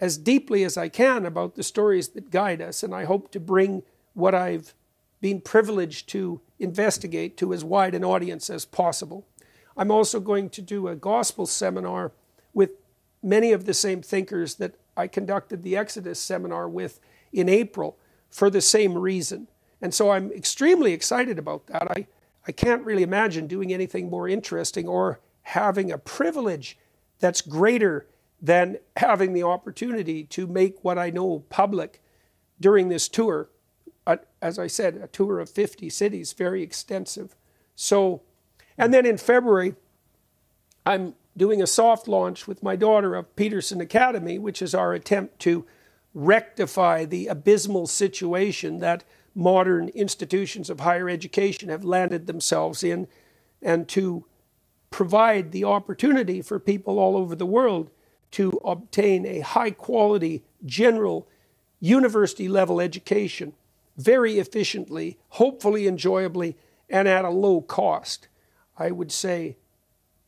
as 0.00 0.16
deeply 0.16 0.64
as 0.64 0.76
I 0.76 0.88
can 0.88 1.26
about 1.26 1.54
the 1.54 1.62
stories 1.62 2.08
that 2.10 2.30
guide 2.30 2.62
us, 2.62 2.82
and 2.82 2.94
I 2.94 3.04
hope 3.04 3.30
to 3.32 3.40
bring 3.40 3.82
what 4.14 4.34
I've 4.34 4.74
been 5.20 5.40
privileged 5.40 6.08
to 6.10 6.40
investigate 6.58 7.36
to 7.38 7.52
as 7.52 7.64
wide 7.64 7.94
an 7.94 8.04
audience 8.04 8.48
as 8.48 8.64
possible. 8.64 9.26
I'm 9.76 9.90
also 9.90 10.20
going 10.20 10.50
to 10.50 10.62
do 10.62 10.88
a 10.88 10.96
gospel 10.96 11.46
seminar 11.46 12.12
with 12.54 12.70
many 13.22 13.52
of 13.52 13.66
the 13.66 13.74
same 13.74 14.02
thinkers 14.02 14.54
that 14.56 14.74
I 14.96 15.06
conducted 15.06 15.62
the 15.62 15.76
Exodus 15.76 16.18
seminar 16.18 16.68
with 16.68 17.00
in 17.32 17.48
April 17.48 17.98
for 18.30 18.48
the 18.48 18.60
same 18.60 18.96
reason. 18.96 19.48
And 19.82 19.92
so 19.92 20.10
I'm 20.10 20.32
extremely 20.32 20.92
excited 20.92 21.38
about 21.38 21.66
that. 21.66 21.90
I, 21.90 22.06
I 22.46 22.52
can't 22.52 22.84
really 22.84 23.02
imagine 23.02 23.46
doing 23.46 23.72
anything 23.72 24.08
more 24.08 24.28
interesting 24.28 24.88
or 24.88 25.20
having 25.42 25.92
a 25.92 25.98
privilege 25.98 26.78
that's 27.18 27.40
greater 27.40 28.06
than 28.40 28.78
having 28.96 29.32
the 29.32 29.42
opportunity 29.42 30.24
to 30.24 30.46
make 30.46 30.82
what 30.82 30.98
I 30.98 31.10
know 31.10 31.44
public 31.50 32.02
during 32.60 32.88
this 32.88 33.08
tour. 33.08 33.48
As 34.40 34.58
I 34.58 34.66
said, 34.66 34.96
a 34.96 35.08
tour 35.08 35.40
of 35.40 35.50
50 35.50 35.90
cities, 35.90 36.32
very 36.32 36.62
extensive. 36.62 37.34
So, 37.74 38.22
and 38.78 38.92
then 38.92 39.06
in 39.06 39.16
February, 39.16 39.74
I'm 40.84 41.14
doing 41.36 41.60
a 41.60 41.66
soft 41.66 42.08
launch 42.08 42.46
with 42.46 42.62
my 42.62 42.76
daughter 42.76 43.14
of 43.14 43.34
Peterson 43.36 43.80
Academy, 43.80 44.38
which 44.38 44.62
is 44.62 44.74
our 44.74 44.92
attempt 44.92 45.38
to 45.40 45.66
rectify 46.14 47.04
the 47.04 47.26
abysmal 47.26 47.86
situation 47.86 48.78
that 48.78 49.04
modern 49.34 49.88
institutions 49.88 50.70
of 50.70 50.80
higher 50.80 51.10
education 51.10 51.68
have 51.68 51.84
landed 51.84 52.26
themselves 52.26 52.82
in 52.82 53.06
and 53.60 53.86
to 53.88 54.24
provide 54.90 55.52
the 55.52 55.64
opportunity 55.64 56.40
for 56.40 56.58
people 56.58 56.98
all 56.98 57.16
over 57.16 57.34
the 57.34 57.44
world 57.44 57.90
to 58.30 58.58
obtain 58.64 59.26
a 59.26 59.40
high 59.40 59.70
quality 59.70 60.42
general 60.64 61.28
university 61.80 62.48
level 62.48 62.80
education 62.80 63.52
very 63.98 64.38
efficiently, 64.38 65.18
hopefully 65.30 65.86
enjoyably, 65.86 66.56
and 66.88 67.06
at 67.06 67.24
a 67.24 67.30
low 67.30 67.60
cost. 67.60 68.28
I 68.78 68.90
would 68.90 69.12
say 69.12 69.56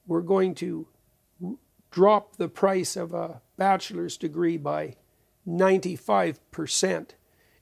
we're 0.06 0.22
going 0.22 0.54
to 0.56 0.88
drop 1.90 2.36
the 2.36 2.48
price 2.48 2.96
of 2.96 3.12
a 3.12 3.40
bachelor's 3.56 4.16
degree 4.16 4.56
by 4.56 4.96
95%. 5.46 7.10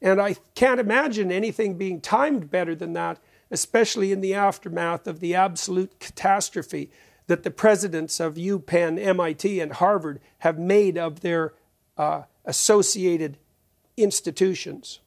And 0.03 0.21
I 0.21 0.37
can't 0.55 0.81
imagine 0.81 1.33
anything 1.33 1.75
being 1.75 2.01
timed 2.01 2.51
better 2.51 2.75
than 2.75 2.93
that, 2.95 3.19
especially 3.51 4.13
in 4.13 4.21
the 4.21 4.35
aftermath 4.35 5.07
of 5.07 5.21
the 5.21 5.35
absolute 5.35 5.99
catastrophe 6.01 6.91
that 7.27 7.43
the 7.43 7.51
presidents 7.51 8.21
of 8.21 8.35
UPenn, 8.35 9.05
MIT, 9.05 9.61
and 9.61 9.73
Harvard 9.73 10.21
have 10.39 10.59
made 10.59 10.97
of 10.97 11.21
their 11.21 11.55
uh, 11.97 12.23
associated 12.45 13.39
institutions. 13.97 15.01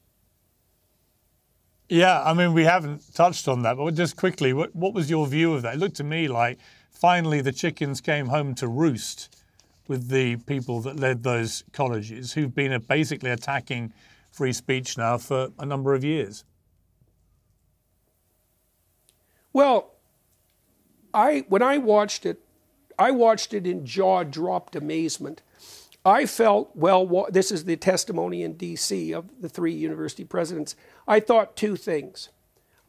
Yeah, 1.90 2.22
I 2.22 2.34
mean, 2.34 2.52
we 2.52 2.62
haven't 2.62 3.14
touched 3.14 3.48
on 3.48 3.62
that, 3.62 3.76
but 3.76 3.96
just 3.96 4.14
quickly, 4.14 4.52
what, 4.52 4.74
what 4.76 4.94
was 4.94 5.10
your 5.10 5.26
view 5.26 5.54
of 5.54 5.62
that? 5.62 5.74
It 5.74 5.78
looked 5.78 5.96
to 5.96 6.04
me 6.04 6.28
like 6.28 6.60
finally 6.88 7.40
the 7.40 7.50
chickens 7.50 8.00
came 8.00 8.28
home 8.28 8.54
to 8.54 8.68
roost 8.68 9.42
with 9.88 10.08
the 10.08 10.36
people 10.36 10.80
that 10.82 11.00
led 11.00 11.24
those 11.24 11.64
colleges 11.72 12.32
who've 12.32 12.54
been 12.54 12.80
basically 12.82 13.30
attacking 13.30 13.92
free 14.30 14.52
speech 14.52 14.96
now 14.96 15.18
for 15.18 15.48
a 15.58 15.66
number 15.66 15.92
of 15.92 16.04
years. 16.04 16.44
Well, 19.52 19.90
I 21.12 21.44
when 21.48 21.60
I 21.60 21.78
watched 21.78 22.24
it, 22.24 22.38
I 23.00 23.10
watched 23.10 23.52
it 23.52 23.66
in 23.66 23.84
jaw-dropped 23.84 24.76
amazement. 24.76 25.42
I 26.04 26.26
felt 26.26 26.70
well. 26.74 27.26
This 27.30 27.52
is 27.52 27.64
the 27.64 27.76
testimony 27.76 28.42
in 28.42 28.54
D.C. 28.54 29.12
of 29.12 29.40
the 29.40 29.48
three 29.48 29.72
university 29.72 30.24
presidents. 30.24 30.74
I 31.06 31.20
thought 31.20 31.56
two 31.56 31.76
things. 31.76 32.30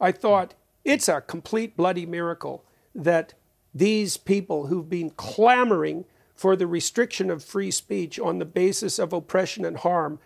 I 0.00 0.12
thought 0.12 0.54
it's 0.84 1.08
a 1.08 1.20
complete 1.20 1.76
bloody 1.76 2.06
miracle 2.06 2.64
that 2.94 3.34
these 3.74 4.16
people 4.16 4.66
who've 4.66 4.88
been 4.88 5.10
clamoring 5.10 6.04
for 6.34 6.56
the 6.56 6.66
restriction 6.66 7.30
of 7.30 7.44
free 7.44 7.70
speech 7.70 8.18
on 8.18 8.38
the 8.38 8.44
basis 8.44 8.98
of 8.98 9.12
oppression 9.12 9.64
and 9.64 9.78
harm 9.78 10.18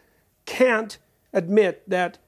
can't 0.47 0.99
admit 1.33 1.83
that 1.89 2.19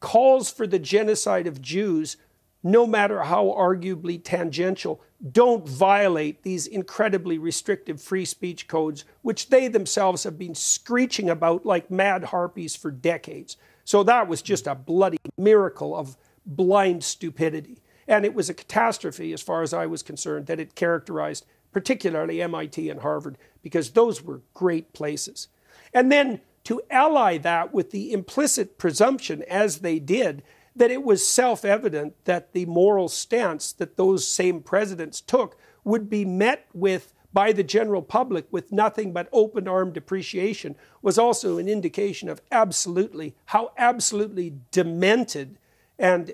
calls 0.00 0.50
for 0.50 0.66
the 0.66 0.78
genocide 0.78 1.46
of 1.46 1.60
Jews, 1.60 2.16
no 2.62 2.86
matter 2.86 3.22
how 3.22 3.46
arguably 3.46 4.22
tangential, 4.22 5.00
don't 5.32 5.66
violate 5.68 6.42
these 6.42 6.66
incredibly 6.66 7.38
restrictive 7.38 8.00
free 8.00 8.24
speech 8.24 8.68
codes, 8.68 9.04
which 9.22 9.48
they 9.48 9.68
themselves 9.68 10.24
have 10.24 10.38
been 10.38 10.54
screeching 10.54 11.30
about 11.30 11.64
like 11.64 11.90
mad 11.90 12.24
harpies 12.24 12.76
for 12.76 12.90
decades. 12.90 13.56
So 13.84 14.02
that 14.04 14.28
was 14.28 14.42
just 14.42 14.66
a 14.66 14.74
bloody 14.74 15.18
miracle 15.36 15.96
of 15.96 16.16
blind 16.46 17.04
stupidity. 17.04 17.82
And 18.06 18.24
it 18.24 18.34
was 18.34 18.50
a 18.50 18.54
catastrophe, 18.54 19.32
as 19.32 19.42
far 19.42 19.62
as 19.62 19.72
I 19.72 19.86
was 19.86 20.02
concerned, 20.02 20.46
that 20.46 20.60
it 20.60 20.74
characterized 20.74 21.46
particularly 21.72 22.42
MIT 22.42 22.90
and 22.90 23.00
Harvard, 23.00 23.38
because 23.62 23.90
those 23.90 24.22
were 24.22 24.42
great 24.54 24.92
places. 24.92 25.48
And 25.94 26.10
then 26.10 26.40
to 26.64 26.82
ally 26.90 27.38
that 27.38 27.72
with 27.72 27.90
the 27.90 28.12
implicit 28.12 28.78
presumption, 28.78 29.42
as 29.48 29.78
they 29.78 29.98
did, 29.98 30.42
that 30.80 30.90
it 30.90 31.04
was 31.04 31.28
self 31.28 31.62
evident 31.62 32.14
that 32.24 32.54
the 32.54 32.64
moral 32.64 33.06
stance 33.06 33.70
that 33.70 33.98
those 33.98 34.26
same 34.26 34.62
presidents 34.62 35.20
took 35.20 35.58
would 35.84 36.08
be 36.08 36.24
met 36.24 36.66
with 36.72 37.12
by 37.34 37.52
the 37.52 37.62
general 37.62 38.00
public 38.00 38.46
with 38.50 38.72
nothing 38.72 39.12
but 39.12 39.28
open 39.30 39.68
armed 39.68 39.98
appreciation 39.98 40.74
was 41.02 41.18
also 41.18 41.58
an 41.58 41.68
indication 41.68 42.30
of 42.30 42.40
absolutely 42.50 43.34
how 43.44 43.72
absolutely 43.76 44.54
demented 44.70 45.58
and 45.98 46.32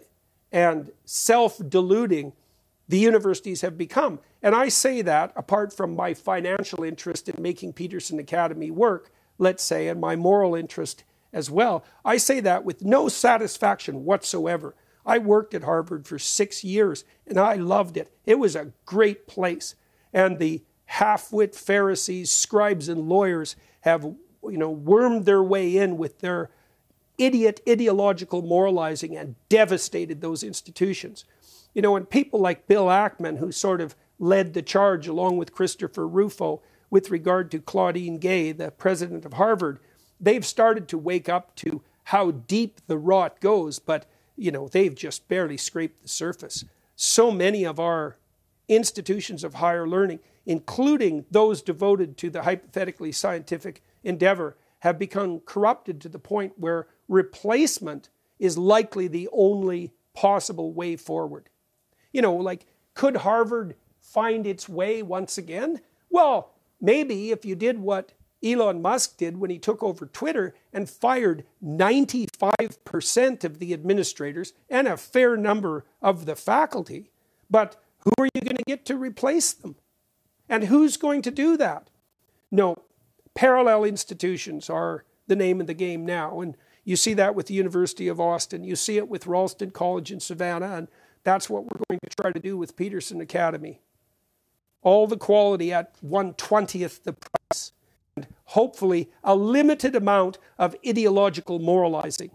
and 0.52 0.92
self 1.04 1.60
deluding 1.68 2.32
the 2.86 2.98
universities 2.98 3.62
have 3.62 3.76
become. 3.76 4.20
And 4.44 4.54
I 4.54 4.68
say 4.68 5.02
that 5.02 5.32
apart 5.34 5.72
from 5.72 5.96
my 5.96 6.14
financial 6.14 6.84
interest 6.84 7.28
in 7.28 7.42
making 7.42 7.72
Peterson 7.72 8.20
Academy 8.20 8.70
work, 8.70 9.10
let's 9.38 9.64
say, 9.64 9.88
and 9.88 10.00
my 10.00 10.14
moral 10.14 10.54
interest 10.54 11.02
as 11.36 11.50
well, 11.50 11.84
I 12.02 12.16
say 12.16 12.40
that 12.40 12.64
with 12.64 12.82
no 12.82 13.08
satisfaction 13.08 14.06
whatsoever. 14.06 14.74
I 15.04 15.18
worked 15.18 15.52
at 15.52 15.64
Harvard 15.64 16.06
for 16.06 16.18
six 16.18 16.64
years 16.64 17.04
and 17.26 17.38
I 17.38 17.56
loved 17.56 17.98
it. 17.98 18.10
It 18.24 18.38
was 18.38 18.56
a 18.56 18.72
great 18.86 19.26
place. 19.26 19.74
And 20.14 20.38
the 20.38 20.64
half 20.86 21.30
wit 21.34 21.54
Pharisees, 21.54 22.30
scribes, 22.30 22.88
and 22.88 23.06
lawyers 23.06 23.54
have 23.82 24.02
you 24.02 24.56
know, 24.56 24.70
wormed 24.70 25.26
their 25.26 25.42
way 25.42 25.76
in 25.76 25.98
with 25.98 26.20
their 26.20 26.48
idiot 27.18 27.60
ideological 27.68 28.40
moralizing 28.40 29.14
and 29.14 29.34
devastated 29.50 30.22
those 30.22 30.42
institutions. 30.42 31.26
You 31.74 31.82
know, 31.82 31.96
and 31.96 32.08
people 32.08 32.40
like 32.40 32.66
Bill 32.66 32.86
Ackman, 32.86 33.40
who 33.40 33.52
sort 33.52 33.82
of 33.82 33.94
led 34.18 34.54
the 34.54 34.62
charge 34.62 35.06
along 35.06 35.36
with 35.36 35.52
Christopher 35.52 36.08
Rufo 36.08 36.62
with 36.88 37.10
regard 37.10 37.50
to 37.50 37.58
Claudine 37.58 38.16
Gay, 38.16 38.52
the 38.52 38.70
president 38.70 39.26
of 39.26 39.34
Harvard, 39.34 39.80
they've 40.20 40.44
started 40.44 40.88
to 40.88 40.98
wake 40.98 41.28
up 41.28 41.54
to 41.56 41.82
how 42.04 42.30
deep 42.30 42.80
the 42.86 42.98
rot 42.98 43.40
goes, 43.40 43.78
but 43.78 44.06
you 44.36 44.50
know, 44.50 44.68
they've 44.68 44.94
just 44.94 45.28
barely 45.28 45.56
scraped 45.56 46.02
the 46.02 46.08
surface. 46.08 46.64
So 46.94 47.30
many 47.30 47.64
of 47.64 47.80
our 47.80 48.16
institutions 48.68 49.44
of 49.44 49.54
higher 49.54 49.88
learning, 49.88 50.20
including 50.44 51.24
those 51.30 51.62
devoted 51.62 52.16
to 52.18 52.30
the 52.30 52.42
hypothetically 52.42 53.12
scientific 53.12 53.82
endeavor, 54.04 54.56
have 54.80 54.98
become 54.98 55.40
corrupted 55.40 56.00
to 56.00 56.08
the 56.08 56.18
point 56.18 56.52
where 56.56 56.86
replacement 57.08 58.08
is 58.38 58.58
likely 58.58 59.08
the 59.08 59.28
only 59.32 59.92
possible 60.14 60.72
way 60.72 60.96
forward. 60.96 61.48
You 62.12 62.22
know, 62.22 62.34
like, 62.34 62.66
could 62.94 63.18
Harvard 63.18 63.74
find 64.00 64.46
its 64.46 64.68
way 64.68 65.02
once 65.02 65.38
again? 65.38 65.80
Well, 66.10 66.54
maybe 66.80 67.30
if 67.30 67.44
you 67.44 67.54
did 67.54 67.78
what 67.78 68.12
Elon 68.52 68.82
Musk 68.82 69.16
did 69.16 69.38
when 69.38 69.50
he 69.50 69.58
took 69.58 69.82
over 69.82 70.06
Twitter 70.06 70.54
and 70.72 70.88
fired 70.88 71.44
95% 71.64 73.44
of 73.44 73.58
the 73.58 73.72
administrators 73.72 74.52
and 74.68 74.86
a 74.86 74.96
fair 74.96 75.36
number 75.36 75.84
of 76.00 76.26
the 76.26 76.36
faculty. 76.36 77.10
But 77.50 77.76
who 78.00 78.12
are 78.18 78.28
you 78.34 78.42
going 78.42 78.56
to 78.56 78.64
get 78.66 78.84
to 78.86 78.96
replace 78.96 79.52
them? 79.52 79.76
And 80.48 80.64
who's 80.64 80.96
going 80.96 81.22
to 81.22 81.30
do 81.30 81.56
that? 81.56 81.90
No, 82.50 82.76
parallel 83.34 83.84
institutions 83.84 84.70
are 84.70 85.04
the 85.26 85.36
name 85.36 85.60
of 85.60 85.66
the 85.66 85.74
game 85.74 86.06
now. 86.06 86.40
And 86.40 86.56
you 86.84 86.94
see 86.94 87.14
that 87.14 87.34
with 87.34 87.46
the 87.46 87.54
University 87.54 88.06
of 88.06 88.20
Austin. 88.20 88.62
You 88.62 88.76
see 88.76 88.96
it 88.96 89.08
with 89.08 89.26
Ralston 89.26 89.72
College 89.72 90.12
in 90.12 90.20
Savannah. 90.20 90.76
And 90.76 90.88
that's 91.24 91.50
what 91.50 91.64
we're 91.64 91.82
going 91.88 92.00
to 92.00 92.22
try 92.22 92.30
to 92.30 92.38
do 92.38 92.56
with 92.56 92.76
Peterson 92.76 93.20
Academy. 93.20 93.80
All 94.82 95.08
the 95.08 95.16
quality 95.16 95.72
at 95.72 96.00
120th 96.00 97.02
the 97.02 97.14
price. 97.14 97.35
And 98.16 98.26
hopefully 98.44 99.10
a 99.22 99.36
limited 99.36 99.94
amount 99.94 100.38
of 100.58 100.74
ideological 100.86 101.58
moralizing. 101.58 102.30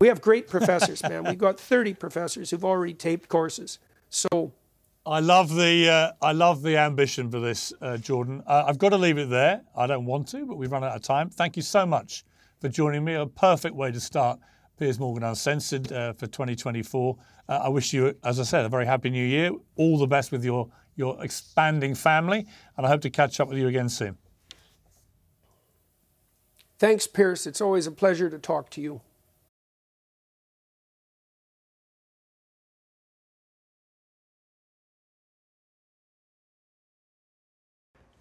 We 0.00 0.08
have 0.08 0.20
great 0.20 0.48
professors, 0.48 1.02
man. 1.08 1.24
We've 1.24 1.38
got 1.38 1.58
30 1.58 1.94
professors 1.94 2.50
who've 2.50 2.64
already 2.64 2.92
taped 2.92 3.28
courses. 3.28 3.78
So 4.10 4.52
I 5.06 5.20
love 5.20 5.54
the 5.54 5.88
uh, 5.88 6.12
I 6.20 6.32
love 6.32 6.62
the 6.62 6.76
ambition 6.76 7.30
for 7.30 7.40
this, 7.40 7.72
uh, 7.80 7.96
Jordan. 7.96 8.42
Uh, 8.46 8.64
I've 8.66 8.78
got 8.78 8.90
to 8.90 8.98
leave 8.98 9.18
it 9.18 9.30
there. 9.30 9.62
I 9.74 9.86
don't 9.86 10.04
want 10.04 10.28
to, 10.28 10.44
but 10.44 10.56
we've 10.56 10.70
run 10.70 10.84
out 10.84 10.94
of 10.94 11.02
time. 11.02 11.30
Thank 11.30 11.56
you 11.56 11.62
so 11.62 11.86
much 11.86 12.24
for 12.60 12.68
joining 12.68 13.04
me. 13.04 13.14
A 13.14 13.26
perfect 13.26 13.74
way 13.74 13.90
to 13.90 14.00
start 14.00 14.38
Piers 14.78 15.00
Morgan 15.00 15.24
Uncensored 15.24 15.90
uh, 15.90 16.12
for 16.12 16.26
2024. 16.26 17.16
Uh, 17.48 17.52
I 17.64 17.68
wish 17.68 17.92
you, 17.92 18.14
as 18.22 18.38
I 18.38 18.42
said, 18.42 18.64
a 18.64 18.68
very 18.68 18.86
happy 18.86 19.10
new 19.10 19.26
year. 19.26 19.50
All 19.76 19.98
the 19.98 20.06
best 20.06 20.30
with 20.30 20.44
your 20.44 20.68
your 20.94 21.22
expanding 21.24 21.94
family, 21.94 22.46
and 22.76 22.84
I 22.84 22.88
hope 22.88 23.00
to 23.00 23.10
catch 23.10 23.40
up 23.40 23.48
with 23.48 23.58
you 23.58 23.68
again 23.68 23.88
soon. 23.88 24.18
Thanks, 26.82 27.06
Piers. 27.06 27.46
It's 27.46 27.60
always 27.60 27.86
a 27.86 27.92
pleasure 27.92 28.28
to 28.28 28.40
talk 28.40 28.68
to 28.70 28.80
you. 28.80 29.02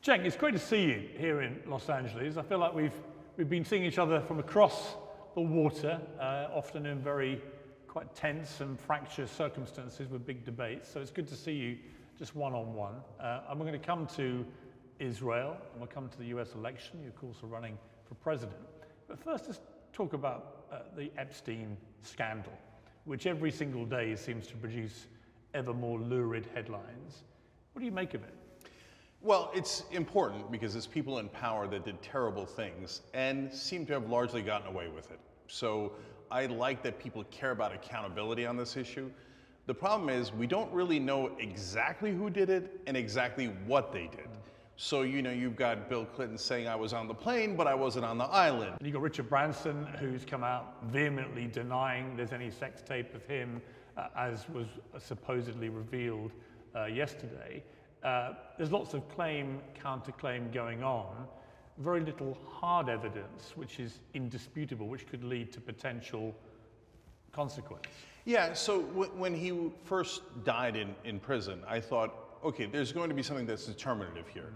Cenk, 0.05 0.25
it's 0.25 0.35
great 0.35 0.53
to 0.53 0.59
see 0.59 0.83
you 0.83 1.09
here 1.17 1.41
in 1.41 1.59
Los 1.65 1.89
Angeles. 1.89 2.37
I 2.37 2.43
feel 2.43 2.59
like 2.59 2.75
we've 2.75 2.93
we've 3.35 3.49
been 3.49 3.65
seeing 3.65 3.83
each 3.83 3.97
other 3.97 4.21
from 4.21 4.37
across 4.37 4.93
the 5.33 5.41
water, 5.41 5.99
uh, 6.19 6.55
often 6.55 6.85
in 6.85 7.01
very 7.01 7.41
quite 7.87 8.13
tense 8.13 8.61
and 8.61 8.79
fractious 8.79 9.31
circumstances 9.31 10.07
with 10.07 10.23
big 10.23 10.45
debates. 10.45 10.87
So 10.87 11.01
it's 11.01 11.09
good 11.09 11.27
to 11.29 11.35
see 11.35 11.53
you 11.53 11.77
just 12.15 12.35
one 12.35 12.53
on 12.53 12.75
one. 12.75 12.93
Uh, 13.19 13.41
and 13.49 13.59
we're 13.59 13.65
going 13.65 13.79
to 13.81 13.83
come 13.83 14.05
to 14.17 14.45
Israel 14.99 15.57
and 15.71 15.81
we'll 15.81 15.87
come 15.87 16.09
to 16.09 16.17
the 16.19 16.25
US 16.25 16.53
election. 16.53 16.99
You, 17.01 17.07
of 17.07 17.15
course, 17.15 17.37
are 17.41 17.47
running 17.47 17.75
for 18.11 18.15
president. 18.15 18.57
But 19.07 19.23
first, 19.23 19.45
let's 19.47 19.61
talk 19.93 20.11
about 20.11 20.65
uh, 20.69 20.79
the 20.97 21.09
Epstein 21.17 21.77
scandal, 22.01 22.51
which 23.05 23.25
every 23.25 23.51
single 23.51 23.85
day 23.85 24.17
seems 24.17 24.47
to 24.47 24.55
produce 24.57 25.07
ever 25.53 25.73
more 25.73 25.97
lurid 25.97 26.45
headlines. 26.53 27.23
What 27.71 27.79
do 27.79 27.85
you 27.85 27.91
make 27.93 28.13
of 28.13 28.23
it? 28.23 28.33
Well, 29.21 29.49
it's 29.55 29.85
important 29.91 30.51
because 30.51 30.75
it's 30.75 30.87
people 30.87 31.19
in 31.19 31.29
power 31.29 31.67
that 31.67 31.85
did 31.85 32.01
terrible 32.01 32.45
things 32.45 33.01
and 33.13 33.53
seem 33.53 33.85
to 33.85 33.93
have 33.93 34.09
largely 34.09 34.41
gotten 34.41 34.67
away 34.67 34.89
with 34.89 35.09
it. 35.11 35.19
So 35.47 35.93
I 36.29 36.47
like 36.47 36.83
that 36.83 36.99
people 36.99 37.23
care 37.31 37.51
about 37.51 37.73
accountability 37.73 38.45
on 38.45 38.57
this 38.57 38.75
issue. 38.75 39.09
The 39.67 39.73
problem 39.73 40.09
is 40.09 40.33
we 40.33 40.47
don't 40.47 40.71
really 40.73 40.99
know 40.99 41.31
exactly 41.39 42.11
who 42.11 42.29
did 42.29 42.49
it 42.49 42.81
and 42.87 42.97
exactly 42.97 43.47
what 43.67 43.93
they 43.93 44.07
did. 44.07 44.27
So, 44.75 45.03
you 45.03 45.21
know, 45.21 45.31
you've 45.31 45.55
got 45.55 45.89
Bill 45.89 46.05
Clinton 46.05 46.37
saying 46.37 46.67
I 46.67 46.75
was 46.75 46.91
on 46.93 47.07
the 47.07 47.13
plane, 47.13 47.55
but 47.55 47.67
I 47.67 47.75
wasn't 47.75 48.05
on 48.05 48.17
the 48.17 48.25
island. 48.25 48.73
And 48.79 48.87
you've 48.87 48.93
got 48.93 49.03
Richard 49.03 49.29
Branson, 49.29 49.85
who's 49.99 50.25
come 50.25 50.43
out 50.43 50.83
vehemently 50.85 51.47
denying 51.47 52.15
there's 52.15 52.33
any 52.33 52.49
sex 52.49 52.81
tape 52.81 53.13
of 53.13 53.23
him, 53.25 53.61
uh, 53.97 54.07
as 54.17 54.49
was 54.49 54.67
supposedly 54.97 55.69
revealed 55.69 56.31
uh, 56.75 56.85
yesterday. 56.85 57.63
Uh, 58.03 58.33
there's 58.57 58.71
lots 58.71 58.95
of 58.95 59.07
claim, 59.09 59.59
counterclaim 59.79 60.51
going 60.51 60.83
on, 60.83 61.27
very 61.77 61.99
little 62.01 62.35
hard 62.49 62.89
evidence, 62.89 63.55
which 63.55 63.79
is 63.79 63.99
indisputable, 64.15 64.87
which 64.87 65.07
could 65.07 65.23
lead 65.23 65.51
to 65.51 65.61
potential 65.61 66.33
consequence. 67.31 67.85
Yeah, 68.25 68.53
so 68.53 68.81
w- 68.81 69.11
when 69.15 69.35
he 69.35 69.71
first 69.83 70.21
died 70.43 70.75
in, 70.75 70.95
in 71.03 71.19
prison, 71.19 71.61
I 71.67 71.79
thought, 71.79 72.30
okay, 72.43 72.65
there's 72.65 72.91
going 72.91 73.09
to 73.09 73.15
be 73.15 73.23
something 73.23 73.45
that's 73.45 73.65
determinative 73.65 74.27
here. 74.27 74.51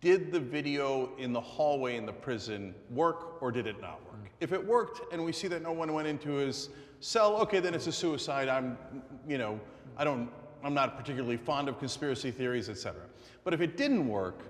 Did 0.00 0.32
the 0.32 0.40
video 0.40 1.10
in 1.18 1.32
the 1.32 1.40
hallway 1.40 1.96
in 1.96 2.06
the 2.06 2.12
prison 2.12 2.74
work 2.90 3.42
or 3.42 3.52
did 3.52 3.66
it 3.66 3.80
not 3.80 4.04
work? 4.06 4.24
Mm. 4.24 4.28
If 4.40 4.52
it 4.52 4.64
worked 4.64 5.12
and 5.12 5.22
we 5.24 5.32
see 5.32 5.48
that 5.48 5.62
no 5.62 5.72
one 5.72 5.92
went 5.92 6.08
into 6.08 6.32
his 6.32 6.70
cell, 7.00 7.36
okay, 7.42 7.60
then 7.60 7.74
it's 7.74 7.86
a 7.86 7.92
suicide. 7.92 8.48
I'm, 8.48 8.78
you 9.26 9.36
know, 9.36 9.60
I 9.96 10.04
don't 10.04 10.30
I'm 10.64 10.74
not 10.74 10.96
particularly 10.96 11.36
fond 11.36 11.68
of 11.68 11.78
conspiracy 11.78 12.30
theories, 12.30 12.68
etc. 12.68 13.02
But 13.44 13.54
if 13.54 13.60
it 13.60 13.76
didn't 13.76 14.08
work, 14.08 14.42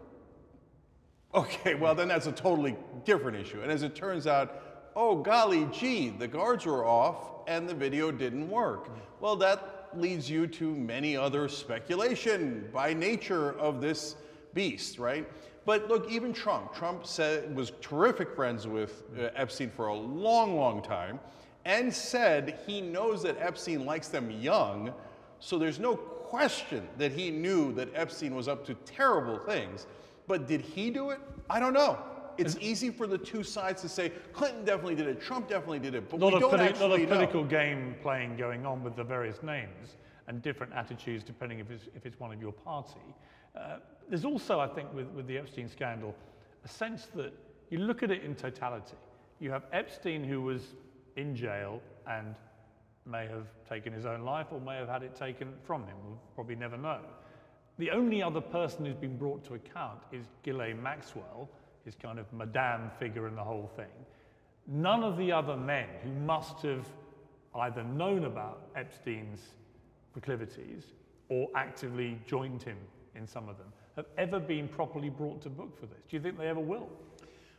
okay, 1.34 1.74
well, 1.74 1.94
then 1.94 2.08
that's 2.08 2.26
a 2.26 2.32
totally 2.32 2.76
different 3.04 3.36
issue. 3.36 3.60
And 3.62 3.70
as 3.70 3.82
it 3.82 3.94
turns 3.94 4.26
out, 4.26 4.90
oh, 4.96 5.16
golly 5.16 5.66
gee, 5.66 6.10
the 6.10 6.28
guards 6.28 6.66
were 6.66 6.86
off 6.86 7.46
and 7.46 7.68
the 7.68 7.74
video 7.74 8.10
didn't 8.10 8.48
work. 8.48 8.88
Mm. 8.88 9.00
Well, 9.20 9.36
that 9.36 9.77
leads 9.96 10.28
you 10.28 10.46
to 10.46 10.74
many 10.74 11.16
other 11.16 11.48
speculation 11.48 12.68
by 12.72 12.92
nature 12.92 13.52
of 13.58 13.80
this 13.80 14.16
beast, 14.54 14.98
right? 14.98 15.28
But 15.64 15.88
look, 15.88 16.10
even 16.10 16.32
Trump, 16.32 16.74
Trump 16.74 17.06
said 17.06 17.54
was 17.54 17.72
terrific 17.80 18.34
friends 18.34 18.66
with 18.66 19.04
uh, 19.18 19.28
Epstein 19.34 19.70
for 19.70 19.88
a 19.88 19.94
long, 19.94 20.56
long 20.56 20.82
time, 20.82 21.20
and 21.64 21.92
said 21.92 22.58
he 22.66 22.80
knows 22.80 23.22
that 23.22 23.36
Epstein 23.38 23.84
likes 23.84 24.08
them 24.08 24.30
young, 24.30 24.92
so 25.40 25.58
there's 25.58 25.78
no 25.78 25.96
question 25.96 26.88
that 26.96 27.12
he 27.12 27.30
knew 27.30 27.72
that 27.74 27.88
Epstein 27.94 28.34
was 28.34 28.48
up 28.48 28.64
to 28.66 28.74
terrible 28.84 29.38
things. 29.38 29.86
But 30.26 30.46
did 30.46 30.60
he 30.60 30.90
do 30.90 31.10
it? 31.10 31.20
I 31.48 31.60
don't 31.60 31.72
know. 31.72 31.98
It's 32.38 32.56
easy 32.60 32.90
for 32.90 33.06
the 33.06 33.18
two 33.18 33.42
sides 33.42 33.82
to 33.82 33.88
say 33.88 34.10
Clinton 34.32 34.64
definitely 34.64 34.94
did 34.94 35.06
it, 35.08 35.20
Trump 35.20 35.48
definitely 35.48 35.80
did 35.80 35.94
it, 35.94 36.08
but 36.08 36.20
we 36.20 36.28
a 36.28 36.40
don't 36.40 36.60
actually 36.60 36.88
not 36.88 36.98
a 36.98 37.02
know. 37.02 37.06
political 37.06 37.44
game 37.44 37.96
playing 38.00 38.36
going 38.36 38.64
on 38.64 38.82
with 38.82 38.96
the 38.96 39.04
various 39.04 39.42
names 39.42 39.96
and 40.28 40.40
different 40.42 40.72
attitudes 40.72 41.24
depending 41.24 41.58
if 41.58 41.70
it's, 41.70 41.88
if 41.94 42.06
it's 42.06 42.20
one 42.20 42.32
of 42.32 42.40
your 42.40 42.52
party. 42.52 43.14
Uh, 43.56 43.78
there's 44.08 44.24
also, 44.24 44.60
I 44.60 44.68
think, 44.68 44.92
with, 44.94 45.08
with 45.08 45.26
the 45.26 45.36
Epstein 45.36 45.68
scandal, 45.68 46.14
a 46.64 46.68
sense 46.68 47.06
that 47.14 47.32
you 47.70 47.78
look 47.78 48.02
at 48.02 48.10
it 48.10 48.22
in 48.22 48.34
totality. 48.34 48.96
You 49.40 49.50
have 49.50 49.64
Epstein 49.72 50.24
who 50.24 50.40
was 50.40 50.74
in 51.16 51.34
jail 51.34 51.80
and 52.06 52.34
may 53.04 53.26
have 53.26 53.46
taken 53.68 53.92
his 53.92 54.06
own 54.06 54.22
life 54.22 54.46
or 54.50 54.60
may 54.60 54.76
have 54.76 54.88
had 54.88 55.02
it 55.02 55.14
taken 55.14 55.52
from 55.64 55.82
him. 55.82 55.96
We'll 56.04 56.20
probably 56.34 56.56
never 56.56 56.76
know. 56.76 57.00
The 57.78 57.90
only 57.90 58.22
other 58.22 58.40
person 58.40 58.84
who's 58.84 58.96
been 58.96 59.16
brought 59.16 59.44
to 59.44 59.54
account 59.54 60.00
is 60.12 60.26
Ghislaine 60.42 60.82
Maxwell, 60.82 61.48
his 61.88 61.94
kind 61.94 62.18
of 62.18 62.30
madame 62.34 62.90
figure 62.98 63.26
in 63.28 63.34
the 63.34 63.42
whole 63.42 63.70
thing. 63.74 63.86
None 64.66 65.02
of 65.02 65.16
the 65.16 65.32
other 65.32 65.56
men 65.56 65.86
who 66.04 66.10
must 66.10 66.60
have 66.60 66.86
either 67.54 67.82
known 67.82 68.24
about 68.24 68.68
Epstein's 68.76 69.40
proclivities 70.12 70.84
or 71.30 71.48
actively 71.54 72.18
joined 72.26 72.62
him 72.62 72.76
in 73.14 73.26
some 73.26 73.48
of 73.48 73.56
them 73.56 73.68
have 73.96 74.04
ever 74.18 74.38
been 74.38 74.68
properly 74.68 75.08
brought 75.08 75.40
to 75.40 75.48
book 75.48 75.80
for 75.80 75.86
this. 75.86 76.02
Do 76.10 76.16
you 76.16 76.22
think 76.22 76.36
they 76.36 76.48
ever 76.48 76.60
will? 76.60 76.90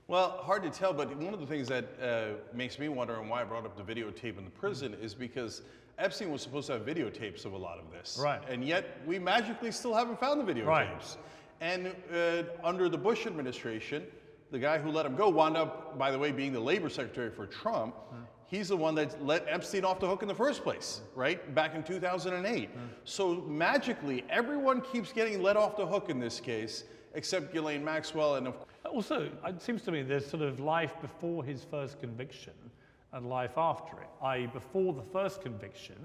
Well, 0.08 0.38
hard 0.44 0.62
to 0.62 0.70
tell, 0.70 0.94
but 0.94 1.16
one 1.18 1.34
of 1.34 1.40
the 1.40 1.48
things 1.48 1.68
that 1.70 1.86
uh, 2.00 2.56
makes 2.56 2.78
me 2.78 2.88
wonder 2.88 3.20
and 3.20 3.28
why 3.32 3.42
I 3.42 3.46
brought 3.46 3.66
up 3.66 3.76
the 3.76 3.94
videotape 3.94 4.38
in 4.38 4.46
the 4.46 4.52
prison 4.52 4.96
is 5.02 5.16
because 5.16 5.64
Epstein 5.98 6.32
was 6.32 6.44
supposed 6.44 6.68
to 6.68 6.74
have 6.74 6.84
videotapes 6.84 7.46
of 7.46 7.54
a 7.54 7.58
lot 7.58 7.80
of 7.80 7.92
this. 7.92 8.20
Right. 8.22 8.42
And 8.48 8.64
yet 8.64 9.00
we 9.08 9.18
magically 9.18 9.72
still 9.72 9.96
haven't 9.96 10.20
found 10.20 10.48
the 10.48 10.54
videotapes. 10.54 10.68
Right. 10.68 11.18
And 11.62 11.94
uh, 12.14 12.44
under 12.64 12.88
the 12.88 12.98
Bush 12.98 13.28
administration, 13.28 14.04
the 14.52 14.60
guy 14.60 14.80
who 14.80 14.92
let 14.92 15.06
him 15.06 15.16
go 15.16 15.30
wound 15.30 15.58
up, 15.58 15.98
by 15.98 16.12
the 16.12 16.18
way, 16.18 16.32
being 16.32 16.54
the 16.54 16.60
labor 16.60 16.90
secretary 16.90 17.30
for 17.30 17.46
Trump. 17.46 17.96
Hmm. 17.96 18.22
He's 18.48 18.70
the 18.70 18.78
one 18.78 18.96
that 18.96 19.24
let 19.24 19.46
Epstein 19.48 19.86
off 19.86 20.00
the 20.00 20.08
hook 20.08 20.24
in 20.24 20.28
the 20.28 20.34
first 20.34 20.64
place, 20.64 21.02
right? 21.16 21.54
Back 21.54 21.76
in 21.76 21.84
2008. 21.84 22.70
Hmm. 22.70 22.80
So 23.04 23.36
magically, 23.48 24.26
everyone 24.30 24.82
keeps 24.82 25.14
getting 25.14 25.42
let 25.44 25.56
off 25.56 25.78
the 25.78 25.86
hook 25.86 26.10
in 26.10 26.20
this 26.20 26.40
case, 26.40 26.86
except 27.14 27.54
Ghislaine 27.54 27.84
Maxwell 27.84 28.36
and 28.36 28.48
of 28.48 28.56
Also, 28.92 29.30
it 29.46 29.62
seems 29.62 29.84
to 29.84 29.92
me 29.92 30.02
there's 30.02 30.26
sort 30.26 30.42
of 30.42 30.60
life 30.60 30.94
before 31.02 31.44
his 31.44 31.64
first 31.64 32.00
conviction 32.00 32.54
and 33.14 33.28
life 33.28 33.58
after 33.58 33.98
it, 34.02 34.10
i.e., 34.24 34.48
before 34.48 34.94
the 34.94 35.02
first 35.02 35.42
conviction, 35.42 35.96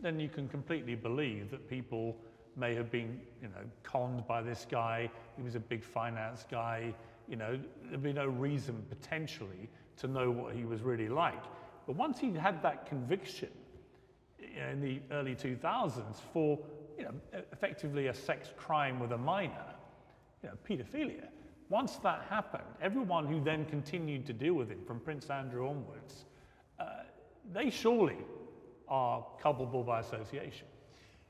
then 0.00 0.18
you 0.18 0.28
can 0.28 0.48
completely 0.48 0.94
believe 0.94 1.50
that 1.50 1.68
people 1.68 2.16
may 2.56 2.74
have 2.74 2.90
been, 2.90 3.20
you 3.42 3.48
know, 3.48 3.64
conned 3.82 4.26
by 4.26 4.42
this 4.42 4.66
guy. 4.68 5.10
He 5.36 5.42
was 5.42 5.54
a 5.54 5.60
big 5.60 5.84
finance 5.84 6.44
guy. 6.50 6.94
You 7.28 7.36
know, 7.36 7.58
there'd 7.84 8.02
be 8.02 8.12
no 8.12 8.26
reason 8.26 8.84
potentially 8.88 9.68
to 9.98 10.08
know 10.08 10.30
what 10.30 10.54
he 10.54 10.64
was 10.64 10.82
really 10.82 11.08
like. 11.08 11.42
But 11.86 11.96
once 11.96 12.18
he 12.18 12.32
had 12.32 12.62
that 12.62 12.86
conviction 12.86 13.50
you 14.38 14.60
know, 14.60 14.68
in 14.68 14.80
the 14.80 15.00
early 15.10 15.34
2000s 15.34 16.16
for, 16.32 16.58
you 16.96 17.04
know, 17.04 17.14
effectively 17.52 18.06
a 18.06 18.14
sex 18.14 18.50
crime 18.56 18.98
with 18.98 19.12
a 19.12 19.18
minor, 19.18 19.74
you 20.42 20.48
know, 20.48 20.54
paedophilia. 20.68 21.28
Once 21.68 21.96
that 21.96 22.24
happened, 22.30 22.64
everyone 22.80 23.26
who 23.26 23.42
then 23.42 23.64
continued 23.66 24.24
to 24.26 24.32
deal 24.32 24.54
with 24.54 24.70
him 24.70 24.82
from 24.86 25.00
Prince 25.00 25.28
Andrew 25.28 25.68
onwards, 25.68 26.24
uh, 26.80 27.02
they 27.52 27.68
surely 27.68 28.16
are 28.88 29.24
culpable 29.40 29.84
by 29.84 30.00
association. 30.00 30.66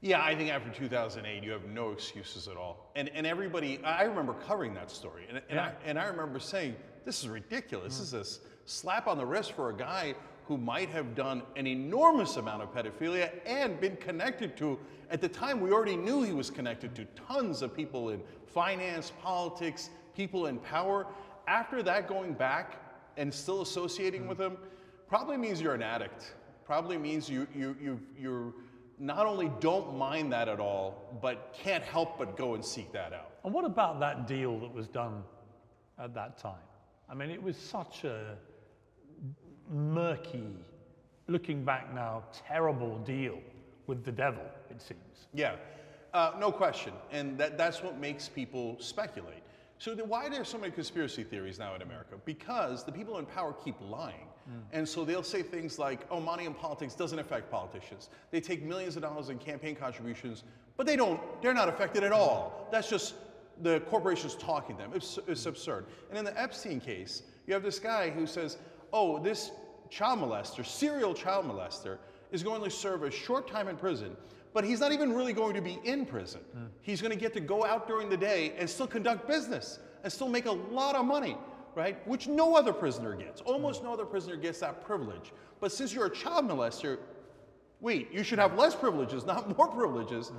Yeah, 0.01 0.23
I 0.23 0.37
think 0.37 0.51
after 0.51 0.71
2008, 0.71 1.43
you 1.43 1.51
have 1.51 1.65
no 1.67 1.91
excuses 1.91 2.47
at 2.47 2.57
all. 2.57 2.91
And, 2.95 3.09
and 3.15 3.27
everybody, 3.27 3.83
I 3.85 4.03
remember 4.05 4.35
covering 4.35 4.75
that 4.75 4.91
story. 4.91 5.25
And, 5.29 5.43
and, 5.51 5.59
I, 5.59 5.73
and 5.85 5.99
I 5.99 6.07
remember 6.07 6.39
saying, 6.39 6.77
this 7.05 7.21
is 7.21 7.29
ridiculous. 7.29 7.99
This 7.99 8.13
is 8.13 8.15
a 8.15 8.41
slap 8.65 9.09
on 9.09 9.19
the 9.19 9.27
wrist 9.27 9.53
for 9.53 9.71
a 9.71 9.75
guy 9.75 10.15
who 10.47 10.57
might 10.57 10.89
have 10.91 11.15
done 11.15 11.43
an 11.57 11.67
enormous 11.67 12.37
amount 12.37 12.63
of 12.63 12.73
pedophilia 12.73 13.31
and 13.45 13.81
been 13.81 13.97
connected 13.97 14.57
to, 14.57 14.79
at 15.11 15.21
the 15.21 15.29
time, 15.29 15.61
we 15.61 15.73
already 15.73 15.97
knew 15.97 16.23
he 16.23 16.33
was 16.33 16.49
connected 16.49 16.95
to 16.95 17.05
tons 17.27 17.61
of 17.61 17.75
people 17.75 18.11
in 18.11 18.23
finance, 18.47 19.13
politics, 19.21 19.91
people 20.17 20.47
in 20.47 20.59
power. 20.59 21.07
after 21.47 21.83
that 21.83 22.09
going 22.09 22.35
back 22.35 22.77
and 23.17 23.33
still 23.33 23.63
associating 23.63 24.23
hmm. 24.23 24.29
with 24.29 24.41
him 24.41 24.57
probably 25.09 25.37
means 25.37 25.61
you're 25.61 25.75
an 25.75 25.83
addict. 25.83 26.35
Probably 26.65 26.99
means 26.99 27.29
you 27.29 27.47
you 27.55 27.75
you 27.81 28.01
you're 28.19 28.53
not 28.99 29.27
only 29.27 29.51
don't 29.61 29.97
mind 29.97 30.33
that 30.33 30.49
at 30.49 30.61
all, 30.61 31.19
but 31.23 31.55
can't 31.57 31.85
help 31.85 32.19
but 32.19 32.37
go 32.37 32.55
and 32.55 32.65
seek 32.65 32.93
that 32.93 33.13
out. 33.13 33.31
And 33.45 33.53
what 33.53 33.65
about 33.65 34.01
that 34.01 34.27
deal 34.27 34.59
that 34.61 34.73
was 34.73 34.89
done 34.89 35.23
at 35.99 36.15
that 36.15 36.39
time? 36.39 36.55
I 37.09 37.15
mean, 37.15 37.31
it 37.31 37.43
was 37.43 37.57
such 37.57 38.05
a 38.05 38.37
murky, 39.71 40.45
looking 41.27 41.65
back 41.65 41.95
now, 41.95 42.25
terrible 42.47 42.99
deal 42.99 43.39
with 43.87 44.05
the 44.05 44.13
devil, 44.13 44.45
it 44.71 44.83
seems. 44.83 45.27
Yeah, 45.33 45.57
uh, 46.13 46.33
no 46.39 46.51
question. 46.53 46.93
And 47.11 47.39
that, 47.39 47.57
that's 47.57 47.83
what 47.83 47.99
makes 47.99 48.29
people 48.29 48.77
speculate. 48.81 49.43
So 49.79 49.95
the, 49.95 50.05
why 50.05 50.27
are 50.27 50.31
there 50.31 50.45
so 50.45 50.59
many 50.59 50.73
conspiracy 50.73 51.23
theories 51.23 51.59
now 51.59 51.75
in 51.75 51.83
America? 51.83 52.17
Because 52.25 52.85
the 52.85 52.93
people 52.93 53.19
in 53.19 53.27
power 53.27 53.53
keep 53.53 53.77
lying. 53.81 54.28
Mm. 54.49 54.63
And 54.73 54.89
so 54.89 55.05
they'll 55.05 55.23
say 55.23 55.43
things 55.43 55.79
like, 55.79 56.01
oh, 56.11 56.21
money 56.21 56.45
in 56.45 56.55
politics 56.55 56.95
doesn't 56.95 57.19
affect 57.19 57.51
politicians. 57.51 58.09
They 58.31 58.41
take 58.41 58.63
millions 58.63 58.97
of 58.97 59.03
dollars 59.03 59.29
in 59.29 59.39
campaign 59.39 59.77
contributions, 59.77 60.45
but 60.77 60.87
they 60.87 60.97
don't, 60.97 61.21
they're 61.43 61.55
not 61.55 61.69
affected 61.69 62.05
at 62.05 62.13
all. 62.13 62.69
That's 62.71 62.89
just 62.89 63.15
the 63.63 63.81
corporations 63.81 64.35
talking 64.37 64.77
to 64.77 64.83
them. 64.83 64.93
It's, 64.95 65.19
it's 65.27 65.45
mm. 65.45 65.49
absurd. 65.49 65.87
And 66.11 66.19
in 66.19 66.25
the 66.25 66.41
Epstein 66.41 66.81
case, 66.81 67.23
you 67.47 67.55
have 67.55 67.63
this 67.63 67.79
guy 67.79 68.11
who 68.11 68.27
says, 68.27 68.59
oh, 68.93 69.19
this 69.19 69.51
child 69.91 70.21
molester, 70.21 70.65
serial 70.65 71.15
child 71.15 71.47
molester, 71.47 71.99
is 72.31 72.43
going 72.43 72.63
to 72.63 72.71
serve 72.71 73.03
a 73.03 73.11
short 73.11 73.49
time 73.49 73.69
in 73.69 73.77
prison, 73.77 74.17
but 74.53 74.65
he's 74.65 74.81
not 74.81 74.93
even 74.93 75.13
really 75.13 75.33
going 75.33 75.55
to 75.55 75.63
be 75.63 75.79
in 75.85 76.05
prison. 76.05 76.41
Mm. 76.57 76.69
He's 76.83 77.01
going 77.01 77.13
to 77.13 77.19
get 77.19 77.33
to 77.35 77.41
go 77.41 77.65
out 77.65 77.89
during 77.89 78.09
the 78.09 78.17
day 78.17 78.53
and 78.59 78.69
still 78.69 78.87
conduct 78.87 79.27
business 79.27 79.79
and 80.05 80.13
still 80.13 80.29
make 80.29 80.47
a 80.47 80.53
lot 80.53 80.95
of 80.95 81.05
money, 81.05 81.37
right? 81.79 82.07
Which 82.09 82.27
no 82.27 82.57
other 82.57 82.73
prisoner 82.73 83.15
gets. 83.15 83.41
Almost 83.43 83.85
no 83.85 83.93
other 83.93 84.05
prisoner 84.05 84.37
gets 84.37 84.59
that 84.61 84.85
privilege. 84.85 85.33
But 85.61 85.71
since 85.71 85.95
you're 85.95 86.07
a 86.07 86.11
child 86.11 86.49
molester, 86.49 86.99
wait, 87.81 88.13
you 88.13 88.25
should 88.25 88.41
have 88.41 88.59
less 88.59 88.75
privileges, 88.75 89.25
not 89.33 89.57
more 89.57 89.69
privileges. 89.69 90.33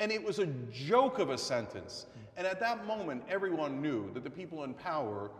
And 0.00 0.10
it 0.10 0.22
was 0.22 0.38
a 0.38 0.46
joke 0.72 1.18
of 1.18 1.28
a 1.28 1.36
sentence. 1.38 2.06
And 2.38 2.46
at 2.46 2.58
that 2.60 2.86
moment, 2.86 3.24
everyone 3.28 3.82
knew 3.82 4.10
that 4.14 4.24
the 4.24 4.30
people 4.30 4.64
in 4.64 4.72
power, 4.72 5.30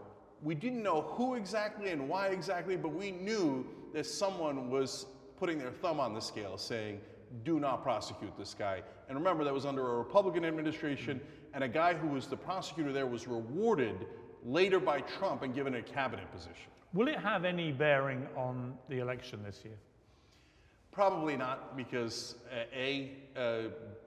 we 0.42 0.54
didn't 0.54 0.82
know 0.82 1.02
who 1.02 1.34
exactly 1.34 1.90
and 1.90 2.06
why 2.06 2.28
exactly, 2.28 2.76
but 2.76 2.92
we 2.92 3.10
knew 3.10 3.66
that 3.94 4.04
someone 4.04 4.70
was 4.70 5.06
putting 5.38 5.58
their 5.58 5.70
thumb 5.70 6.00
on 6.00 6.12
the 6.12 6.20
scale 6.20 6.58
saying, 6.58 7.00
do 7.44 7.58
not 7.58 7.82
prosecute 7.82 8.36
this 8.38 8.54
guy. 8.54 8.82
And 9.08 9.16
remember, 9.16 9.42
that 9.44 9.54
was 9.54 9.64
under 9.64 9.94
a 9.94 9.98
Republican 9.98 10.44
administration, 10.44 11.20
and 11.54 11.64
a 11.64 11.68
guy 11.68 11.94
who 11.94 12.08
was 12.08 12.26
the 12.26 12.36
prosecutor 12.36 12.92
there 12.92 13.06
was 13.06 13.26
rewarded 13.26 14.06
later 14.46 14.78
by 14.78 15.00
Trump 15.00 15.42
and 15.42 15.54
given 15.54 15.74
a 15.74 15.82
cabinet 15.82 16.30
position. 16.32 16.70
Will 16.94 17.08
it 17.08 17.18
have 17.18 17.44
any 17.44 17.72
bearing 17.72 18.26
on 18.36 18.74
the 18.88 19.00
election 19.00 19.42
this 19.44 19.60
year? 19.64 19.74
Probably 20.92 21.36
not, 21.36 21.76
because 21.76 22.36
uh, 22.50 22.64
A, 22.74 23.10
uh, 23.36 23.62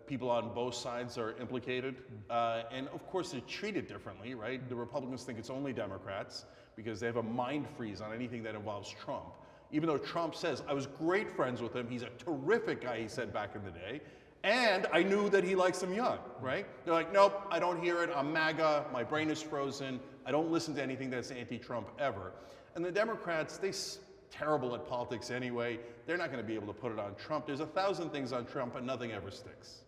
people 0.07 0.30
on 0.32 0.56
both 0.56 0.74
sides 0.74 1.20
are 1.20 1.36
implicated. 1.40 1.98
Uh, 2.30 2.64
and 2.72 2.88
of 2.88 3.06
course, 3.07 3.32
they're 3.32 3.41
treated 3.41 3.88
differently, 3.88 4.34
right? 4.34 4.68
The 4.68 4.76
Republicans 4.76 5.24
think 5.24 5.38
it's 5.38 5.52
only 5.52 5.72
Democrats 5.72 6.45
because 6.76 6.99
they 6.99 7.06
have 7.06 7.18
a 7.18 7.24
mind 7.24 7.68
freeze 7.78 8.02
on 8.02 8.11
anything 8.11 8.41
that 8.44 8.56
involves 8.56 8.90
Trump. 8.90 9.26
Even 9.72 9.88
though 9.88 9.99
Trump 9.99 10.34
says, 10.34 10.64
I 10.68 10.74
was 10.74 10.88
great 10.88 11.30
friends 11.30 11.61
with 11.61 11.76
him, 11.76 11.88
he's 11.88 12.02
a 12.02 12.10
terrific 12.18 12.82
guy, 12.82 13.02
he 13.02 13.07
said 13.07 13.32
back 13.32 13.56
in 13.56 13.64
the 13.64 13.70
day. 13.72 14.02
And 14.44 14.88
I 14.94 15.03
knew 15.03 15.30
that 15.30 15.44
he 15.44 15.53
likes 15.53 15.84
him 15.84 15.94
young, 15.94 16.20
right? 16.41 16.66
They're 16.86 16.94
like, 16.94 17.11
nope, 17.11 17.41
I 17.52 17.60
don't 17.60 17.84
hear 17.84 18.02
it. 18.03 18.10
I'm 18.16 18.32
MAGA. 18.32 18.86
My 18.91 19.03
brain 19.03 19.30
is 19.30 19.41
frozen. 19.41 19.99
I 20.25 20.31
don't 20.31 20.51
listen 20.51 20.75
to 20.75 20.83
anything 20.83 21.09
that's 21.09 21.31
anti 21.31 21.57
Trump 21.57 21.89
ever. 21.99 22.31
And 22.75 22.83
the 22.85 22.91
Democrats, 22.91 23.57
they 23.57 23.69
s- 23.69 23.99
terrible 24.31 24.75
at 24.75 24.87
politics 24.87 25.31
anyway. 25.31 25.79
They're 26.05 26.17
not 26.17 26.31
going 26.31 26.41
to 26.41 26.47
be 26.47 26.55
able 26.55 26.67
to 26.67 26.73
put 26.79 26.91
it 26.91 26.99
on 26.99 27.15
Trump. 27.15 27.45
There's 27.47 27.59
a 27.61 27.65
thousand 27.65 28.11
things 28.11 28.31
on 28.31 28.45
Trump, 28.45 28.75
and 28.75 28.85
nothing 28.85 29.11
ever 29.11 29.31
sticks. 29.31 29.79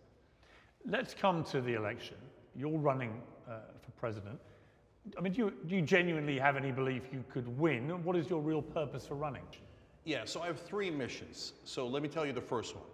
Let's 0.84 1.14
come 1.14 1.44
to 1.44 1.60
the 1.60 1.74
election. 1.74 2.16
You're 2.56 2.76
running 2.78 3.22
uh, 3.48 3.58
for 3.84 3.90
president. 3.92 4.38
I 5.16 5.20
mean, 5.20 5.32
do 5.32 5.38
you, 5.38 5.52
do 5.66 5.76
you 5.76 5.82
genuinely 5.82 6.38
have 6.38 6.56
any 6.56 6.72
belief 6.72 7.02
you 7.12 7.24
could 7.32 7.46
win? 7.58 7.90
And 7.90 8.04
What 8.04 8.16
is 8.16 8.28
your 8.30 8.40
real 8.40 8.62
purpose 8.62 9.06
for 9.06 9.14
running? 9.14 9.42
Yeah, 10.04 10.22
so 10.24 10.40
I 10.42 10.46
have 10.46 10.60
three 10.60 10.90
missions. 10.90 11.52
So 11.64 11.86
let 11.86 12.02
me 12.02 12.08
tell 12.08 12.26
you 12.26 12.32
the 12.32 12.40
first 12.40 12.74
one, 12.74 12.84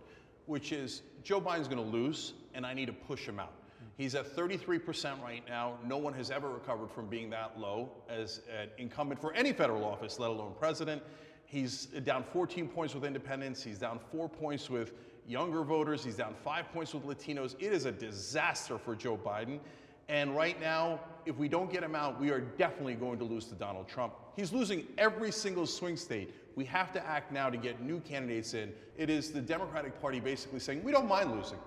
which 0.46 0.72
is 0.72 1.02
Joe 1.22 1.40
Biden's 1.40 1.68
going 1.68 1.82
to 1.82 1.90
lose, 1.90 2.34
and 2.54 2.66
I 2.66 2.74
need 2.74 2.86
to 2.86 2.92
push 2.92 3.26
him 3.26 3.38
out. 3.40 3.52
He's 3.98 4.14
at 4.14 4.34
33% 4.34 5.20
right 5.20 5.42
now. 5.48 5.76
No 5.84 5.96
one 5.96 6.14
has 6.14 6.30
ever 6.30 6.48
recovered 6.48 6.92
from 6.92 7.08
being 7.08 7.28
that 7.30 7.58
low 7.58 7.90
as 8.08 8.42
an 8.48 8.68
incumbent 8.78 9.20
for 9.20 9.32
any 9.34 9.52
federal 9.52 9.84
office, 9.84 10.20
let 10.20 10.30
alone 10.30 10.54
president. 10.56 11.02
He's 11.46 11.86
down 11.86 12.22
14 12.32 12.68
points 12.68 12.94
with 12.94 13.04
independents. 13.04 13.60
He's 13.60 13.78
down 13.78 13.98
four 14.12 14.28
points 14.28 14.70
with 14.70 14.92
younger 15.26 15.64
voters. 15.64 16.04
He's 16.04 16.14
down 16.14 16.36
five 16.44 16.72
points 16.72 16.94
with 16.94 17.06
Latinos. 17.06 17.56
It 17.58 17.72
is 17.72 17.86
a 17.86 17.92
disaster 17.92 18.78
for 18.78 18.94
Joe 18.94 19.16
Biden. 19.16 19.58
And 20.08 20.36
right 20.36 20.60
now, 20.60 21.00
if 21.26 21.36
we 21.36 21.48
don't 21.48 21.70
get 21.70 21.82
him 21.82 21.96
out, 21.96 22.20
we 22.20 22.30
are 22.30 22.40
definitely 22.40 22.94
going 22.94 23.18
to 23.18 23.24
lose 23.24 23.46
to 23.46 23.56
Donald 23.56 23.88
Trump. 23.88 24.14
He's 24.36 24.52
losing 24.52 24.86
every 24.96 25.32
single 25.32 25.66
swing 25.66 25.96
state. 25.96 26.32
We 26.54 26.64
have 26.66 26.92
to 26.92 27.04
act 27.04 27.32
now 27.32 27.50
to 27.50 27.56
get 27.56 27.82
new 27.82 27.98
candidates 28.00 28.54
in. 28.54 28.72
It 28.96 29.10
is 29.10 29.32
the 29.32 29.40
Democratic 29.40 30.00
Party 30.00 30.20
basically 30.20 30.60
saying, 30.60 30.84
we 30.84 30.92
don't 30.92 31.08
mind 31.08 31.32
losing. 31.34 31.58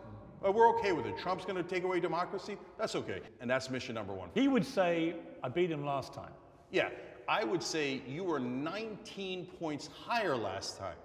Uh, 0.46 0.52
We're 0.52 0.70
okay 0.78 0.92
with 0.92 1.06
it. 1.06 1.18
Trump's 1.18 1.46
going 1.46 1.62
to 1.62 1.64
take 1.64 1.84
away 1.84 2.00
democracy. 2.00 2.58
That's 2.78 2.96
okay. 2.96 3.22
And 3.40 3.50
that's 3.50 3.70
mission 3.70 3.96
number 3.96 4.14
one. 4.14 4.30
He 4.34 4.48
would 4.48 4.66
say, 4.66 5.16
I 5.44 5.50
beat 5.50 5.70
him 5.70 5.86
last 5.86 6.14
time. 6.14 6.32
Yeah, 6.72 6.90
I 7.28 7.44
would 7.44 7.62
say 7.62 8.02
you 8.08 8.24
were 8.24 8.40
19 8.40 9.46
points 9.60 9.88
higher 9.88 10.36
last 10.36 10.78
time. 10.78 10.96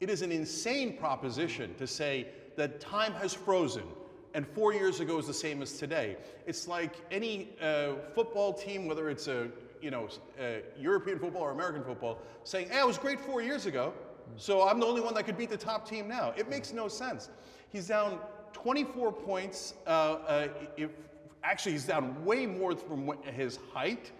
It 0.00 0.10
is 0.10 0.22
an 0.22 0.30
insane 0.30 0.96
proposition 0.96 1.74
to 1.76 1.86
say 1.86 2.28
that 2.56 2.80
time 2.80 3.12
has 3.14 3.34
frozen 3.34 3.84
and 4.34 4.46
four 4.46 4.72
years 4.72 5.00
ago 5.00 5.18
is 5.18 5.26
the 5.26 5.34
same 5.34 5.62
as 5.62 5.78
today. 5.78 6.16
It's 6.46 6.68
like 6.68 6.94
any 7.10 7.48
uh, 7.60 7.94
football 8.14 8.52
team, 8.52 8.86
whether 8.86 9.10
it's 9.10 9.26
a 9.26 9.48
you 9.80 9.90
know 9.90 10.08
uh, 10.38 10.60
European 10.78 11.18
football 11.18 11.42
or 11.42 11.50
American 11.50 11.82
football, 11.82 12.18
saying, 12.44 12.68
"Hey, 12.68 12.78
I 12.78 12.84
was 12.84 12.98
great 12.98 13.18
four 13.20 13.40
years 13.42 13.66
ago, 13.66 13.92
so 14.36 14.68
I'm 14.68 14.78
the 14.80 14.86
only 14.86 15.00
one 15.00 15.14
that 15.14 15.24
could 15.24 15.38
beat 15.38 15.50
the 15.50 15.56
top 15.56 15.88
team 15.88 16.08
now." 16.08 16.34
It 16.36 16.48
makes 16.48 16.72
no 16.72 16.88
sense. 16.88 17.30
He's 17.70 17.88
down 17.88 18.20
24 18.62 19.12
points. 19.12 19.74
Uh, 19.86 19.90
uh, 19.90 20.48
if, 20.76 20.90
actually, 21.44 21.72
he's 21.72 21.84
down 21.84 22.24
way 22.24 22.44
more 22.46 22.74
from 22.76 23.12
his 23.22 23.58
height. 23.72 24.10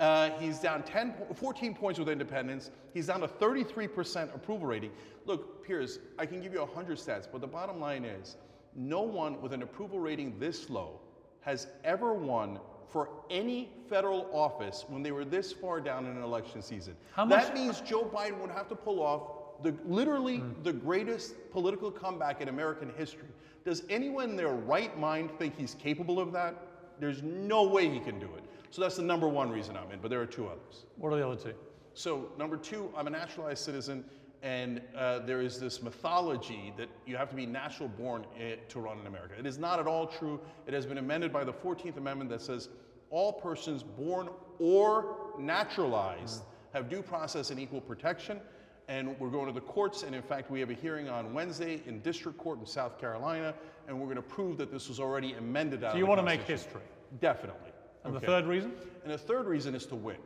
Uh, 0.00 0.30
he's 0.40 0.58
down 0.58 0.82
10, 0.82 1.14
14 1.34 1.74
points 1.74 1.98
with 1.98 2.08
independents. 2.08 2.70
He's 2.94 3.06
down 3.08 3.20
to 3.20 3.28
33% 3.28 4.34
approval 4.34 4.66
rating. 4.66 4.90
Look, 5.26 5.64
Piers, 5.64 5.98
I 6.18 6.26
can 6.26 6.40
give 6.40 6.52
you 6.54 6.60
100 6.60 6.98
stats, 6.98 7.28
but 7.30 7.40
the 7.40 7.46
bottom 7.46 7.78
line 7.78 8.04
is 8.04 8.36
no 8.74 9.02
one 9.02 9.40
with 9.42 9.52
an 9.52 9.62
approval 9.62 10.00
rating 10.00 10.38
this 10.40 10.70
low 10.70 10.98
has 11.42 11.66
ever 11.84 12.14
won 12.14 12.58
for 12.88 13.10
any 13.30 13.70
federal 13.88 14.28
office 14.32 14.84
when 14.88 15.02
they 15.02 15.12
were 15.12 15.24
this 15.24 15.52
far 15.52 15.80
down 15.80 16.06
in 16.06 16.16
an 16.16 16.22
election 16.22 16.62
season. 16.62 16.96
How 17.14 17.24
much- 17.26 17.44
that 17.44 17.54
means 17.54 17.80
Joe 17.82 18.04
Biden 18.04 18.40
would 18.40 18.50
have 18.50 18.68
to 18.68 18.74
pull 18.74 19.02
off 19.02 19.62
the, 19.62 19.74
literally 19.86 20.42
the 20.62 20.72
greatest 20.72 21.34
political 21.52 21.90
comeback 21.90 22.40
in 22.40 22.48
American 22.48 22.90
history. 22.96 23.28
Does 23.64 23.82
anyone 23.88 24.30
in 24.30 24.36
their 24.36 24.52
right 24.52 24.98
mind 24.98 25.30
think 25.38 25.56
he's 25.56 25.74
capable 25.74 26.18
of 26.18 26.32
that? 26.32 26.56
There's 27.00 27.22
no 27.22 27.64
way 27.64 27.88
he 27.88 28.00
can 28.00 28.18
do 28.18 28.26
it. 28.36 28.44
So 28.70 28.80
that's 28.80 28.96
the 28.96 29.02
number 29.02 29.28
one 29.28 29.50
reason 29.50 29.76
I'm 29.76 29.90
in, 29.90 30.00
but 30.00 30.10
there 30.10 30.20
are 30.20 30.26
two 30.26 30.46
others. 30.46 30.86
What 30.96 31.12
are 31.12 31.16
the 31.16 31.26
other 31.26 31.36
two? 31.36 31.54
So, 31.94 32.30
number 32.38 32.56
two, 32.56 32.90
I'm 32.96 33.06
a 33.06 33.10
naturalized 33.10 33.62
citizen, 33.62 34.02
and 34.42 34.80
uh, 34.96 35.20
there 35.20 35.42
is 35.42 35.60
this 35.60 35.82
mythology 35.82 36.72
that 36.78 36.88
you 37.06 37.16
have 37.16 37.28
to 37.28 37.36
be 37.36 37.44
natural 37.44 37.88
born 37.88 38.24
eh, 38.40 38.56
to 38.68 38.80
run 38.80 38.98
in 38.98 39.06
America. 39.06 39.34
It 39.38 39.46
is 39.46 39.58
not 39.58 39.78
at 39.78 39.86
all 39.86 40.06
true. 40.06 40.40
It 40.66 40.72
has 40.72 40.86
been 40.86 40.98
amended 40.98 41.32
by 41.32 41.44
the 41.44 41.52
14th 41.52 41.98
Amendment 41.98 42.30
that 42.30 42.40
says 42.40 42.70
all 43.10 43.32
persons 43.32 43.82
born 43.82 44.30
or 44.58 45.34
naturalized 45.38 46.42
have 46.72 46.88
due 46.88 47.02
process 47.02 47.50
and 47.50 47.60
equal 47.60 47.80
protection. 47.80 48.40
And 48.88 49.18
we're 49.18 49.30
going 49.30 49.46
to 49.46 49.52
the 49.52 49.60
courts, 49.60 50.02
and 50.02 50.14
in 50.14 50.22
fact, 50.22 50.50
we 50.50 50.60
have 50.60 50.70
a 50.70 50.74
hearing 50.74 51.08
on 51.08 51.32
Wednesday 51.32 51.80
in 51.86 52.00
district 52.00 52.36
court 52.36 52.58
in 52.58 52.66
South 52.66 53.00
Carolina, 53.00 53.54
and 53.86 53.98
we're 53.98 54.06
going 54.06 54.16
to 54.16 54.22
prove 54.22 54.58
that 54.58 54.72
this 54.72 54.88
was 54.88 54.98
already 54.98 55.34
amended 55.34 55.84
out 55.84 55.92
So 55.92 55.98
you 55.98 56.06
want 56.06 56.18
to 56.18 56.24
make 56.24 56.42
history. 56.42 56.82
Definitely. 57.20 57.70
And 58.04 58.14
the 58.14 58.20
third 58.20 58.46
reason? 58.46 58.72
And 59.04 59.12
the 59.12 59.18
third 59.18 59.46
reason 59.46 59.74
is 59.74 59.86
to 59.86 59.94
win. 59.94 60.16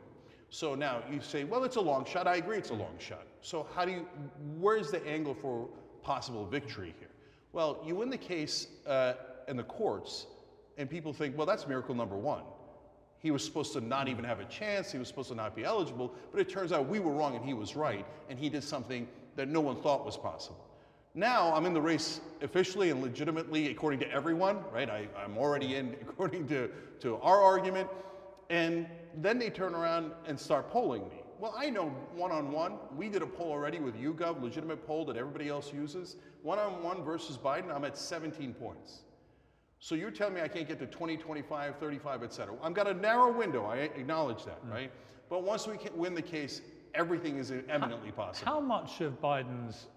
So 0.49 0.75
now 0.75 1.03
you 1.11 1.19
say, 1.21 1.43
well, 1.43 1.63
it's 1.63 1.75
a 1.75 1.81
long 1.81 2.05
shot. 2.05 2.25
I 2.27 2.37
agree, 2.37 2.57
it's 2.57 2.69
a 2.69 2.75
long 2.75 2.95
shot. 2.99 3.25
So 3.41 3.67
how 3.75 3.85
do 3.85 3.91
you? 3.91 4.07
Where's 4.57 4.91
the 4.91 5.05
angle 5.05 5.33
for 5.33 5.67
possible 6.01 6.45
victory 6.45 6.95
here? 6.99 7.09
Well, 7.51 7.81
you 7.85 7.95
win 7.95 8.09
the 8.09 8.17
case 8.17 8.67
uh, 8.87 9.13
in 9.47 9.57
the 9.57 9.63
courts, 9.63 10.27
and 10.77 10.89
people 10.89 11.13
think, 11.13 11.37
well, 11.37 11.45
that's 11.45 11.67
miracle 11.67 11.95
number 11.95 12.15
one. 12.15 12.43
He 13.19 13.31
was 13.31 13.43
supposed 13.43 13.73
to 13.73 13.81
not 13.81 14.07
even 14.07 14.23
have 14.23 14.39
a 14.39 14.45
chance. 14.45 14.91
He 14.91 14.99
was 14.99 15.07
supposed 15.07 15.29
to 15.29 15.35
not 15.35 15.55
be 15.55 15.63
eligible. 15.63 16.13
But 16.31 16.41
it 16.41 16.49
turns 16.49 16.71
out 16.71 16.87
we 16.87 16.99
were 16.99 17.11
wrong 17.11 17.35
and 17.35 17.43
he 17.43 17.53
was 17.53 17.75
right, 17.75 18.05
and 18.29 18.37
he 18.37 18.49
did 18.49 18.63
something 18.63 19.07
that 19.35 19.47
no 19.47 19.61
one 19.61 19.81
thought 19.81 20.05
was 20.05 20.17
possible. 20.17 20.67
Now 21.15 21.51
I'm 21.55 21.65
in 21.65 21.73
the 21.73 21.81
race 21.81 22.21
officially 22.41 22.91
and 22.91 23.01
legitimately 23.01 23.71
according 23.71 23.99
to 24.01 24.11
everyone, 24.11 24.59
right? 24.71 24.89
I, 24.89 25.07
I'm 25.17 25.37
already 25.37 25.75
in 25.75 25.95
according 26.01 26.47
to, 26.49 26.69
to 26.99 27.17
our 27.17 27.41
argument. 27.41 27.89
And 28.49 28.87
then 29.15 29.39
they 29.39 29.49
turn 29.49 29.73
around 29.73 30.11
and 30.27 30.39
start 30.39 30.69
polling 30.69 31.09
me. 31.09 31.23
Well, 31.39 31.53
I 31.55 31.69
know 31.69 31.89
one 32.15 32.31
on 32.31 32.51
one. 32.51 32.73
We 32.95 33.09
did 33.09 33.21
a 33.21 33.27
poll 33.27 33.51
already 33.51 33.79
with 33.79 33.95
YouGov, 33.95 34.41
legitimate 34.41 34.85
poll 34.87 35.05
that 35.05 35.17
everybody 35.17 35.49
else 35.49 35.71
uses. 35.73 36.15
One 36.41 36.57
on 36.57 36.81
one 36.81 37.03
versus 37.03 37.37
Biden, 37.37 37.73
I'm 37.73 37.83
at 37.83 37.97
17 37.97 38.53
points. 38.53 39.01
So 39.79 39.95
you're 39.95 40.11
telling 40.11 40.33
me 40.33 40.41
I 40.41 40.47
can't 40.47 40.67
get 40.67 40.79
to 40.79 40.87
20, 40.87 41.17
25, 41.17 41.75
35, 41.77 42.23
et 42.23 42.33
cetera. 42.33 42.55
I've 42.61 42.73
got 42.73 42.87
a 42.87 42.93
narrow 42.93 43.31
window. 43.31 43.65
I 43.65 43.77
acknowledge 43.77 44.43
that, 44.45 44.65
mm. 44.65 44.71
right? 44.71 44.91
But 45.29 45.43
once 45.43 45.67
we 45.67 45.77
can 45.77 45.95
win 45.97 46.15
the 46.15 46.21
case, 46.21 46.61
everything 46.93 47.37
is 47.37 47.51
eminently 47.69 48.09
how, 48.09 48.25
possible. 48.25 48.51
How 48.51 48.59
much 48.59 49.01
of 49.01 49.21
Biden's 49.21 49.87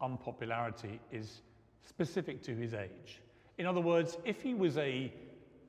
unpopularity 0.00 1.00
is 1.10 1.42
specific 1.86 2.42
to 2.42 2.54
his 2.54 2.74
age? 2.74 3.20
In 3.58 3.66
other 3.66 3.80
words, 3.80 4.18
if 4.24 4.42
he 4.42 4.54
was 4.54 4.76
a 4.78 5.12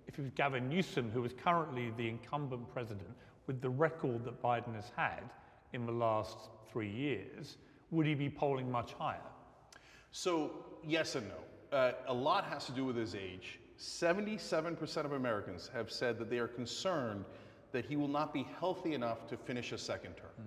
if 0.07 0.19
it 0.19 0.21
was 0.23 0.31
Gavin 0.31 0.67
Newsom, 0.67 1.09
who 1.11 1.21
was 1.21 1.31
currently 1.31 1.93
the 1.95 2.09
incumbent 2.09 2.69
president, 2.73 3.07
with 3.47 3.61
the 3.61 3.69
record 3.69 4.25
that 4.25 4.41
Biden 4.41 4.75
has 4.75 4.91
had 4.95 5.21
in 5.71 5.85
the 5.85 5.91
last 5.91 6.49
three 6.69 6.89
years, 6.89 7.57
would 7.91 8.05
he 8.05 8.13
be 8.13 8.29
polling 8.29 8.69
much 8.69 8.93
higher? 8.93 9.19
So, 10.11 10.51
yes 10.85 11.15
and 11.15 11.27
no. 11.29 11.77
Uh, 11.77 11.93
a 12.07 12.13
lot 12.13 12.43
has 12.45 12.65
to 12.65 12.73
do 12.73 12.83
with 12.83 12.97
his 12.97 13.15
age. 13.15 13.59
77% 13.81 15.05
of 15.05 15.13
Americans 15.13 15.71
have 15.73 15.91
said 15.91 16.19
that 16.19 16.29
they 16.29 16.37
are 16.37 16.47
concerned 16.47 17.25
that 17.71 17.83
he 17.83 17.95
will 17.95 18.07
not 18.07 18.31
be 18.31 18.45
healthy 18.59 18.93
enough 18.93 19.27
to 19.27 19.37
finish 19.37 19.71
a 19.71 19.77
second 19.77 20.13
term. 20.15 20.29
Mm. 20.39 20.45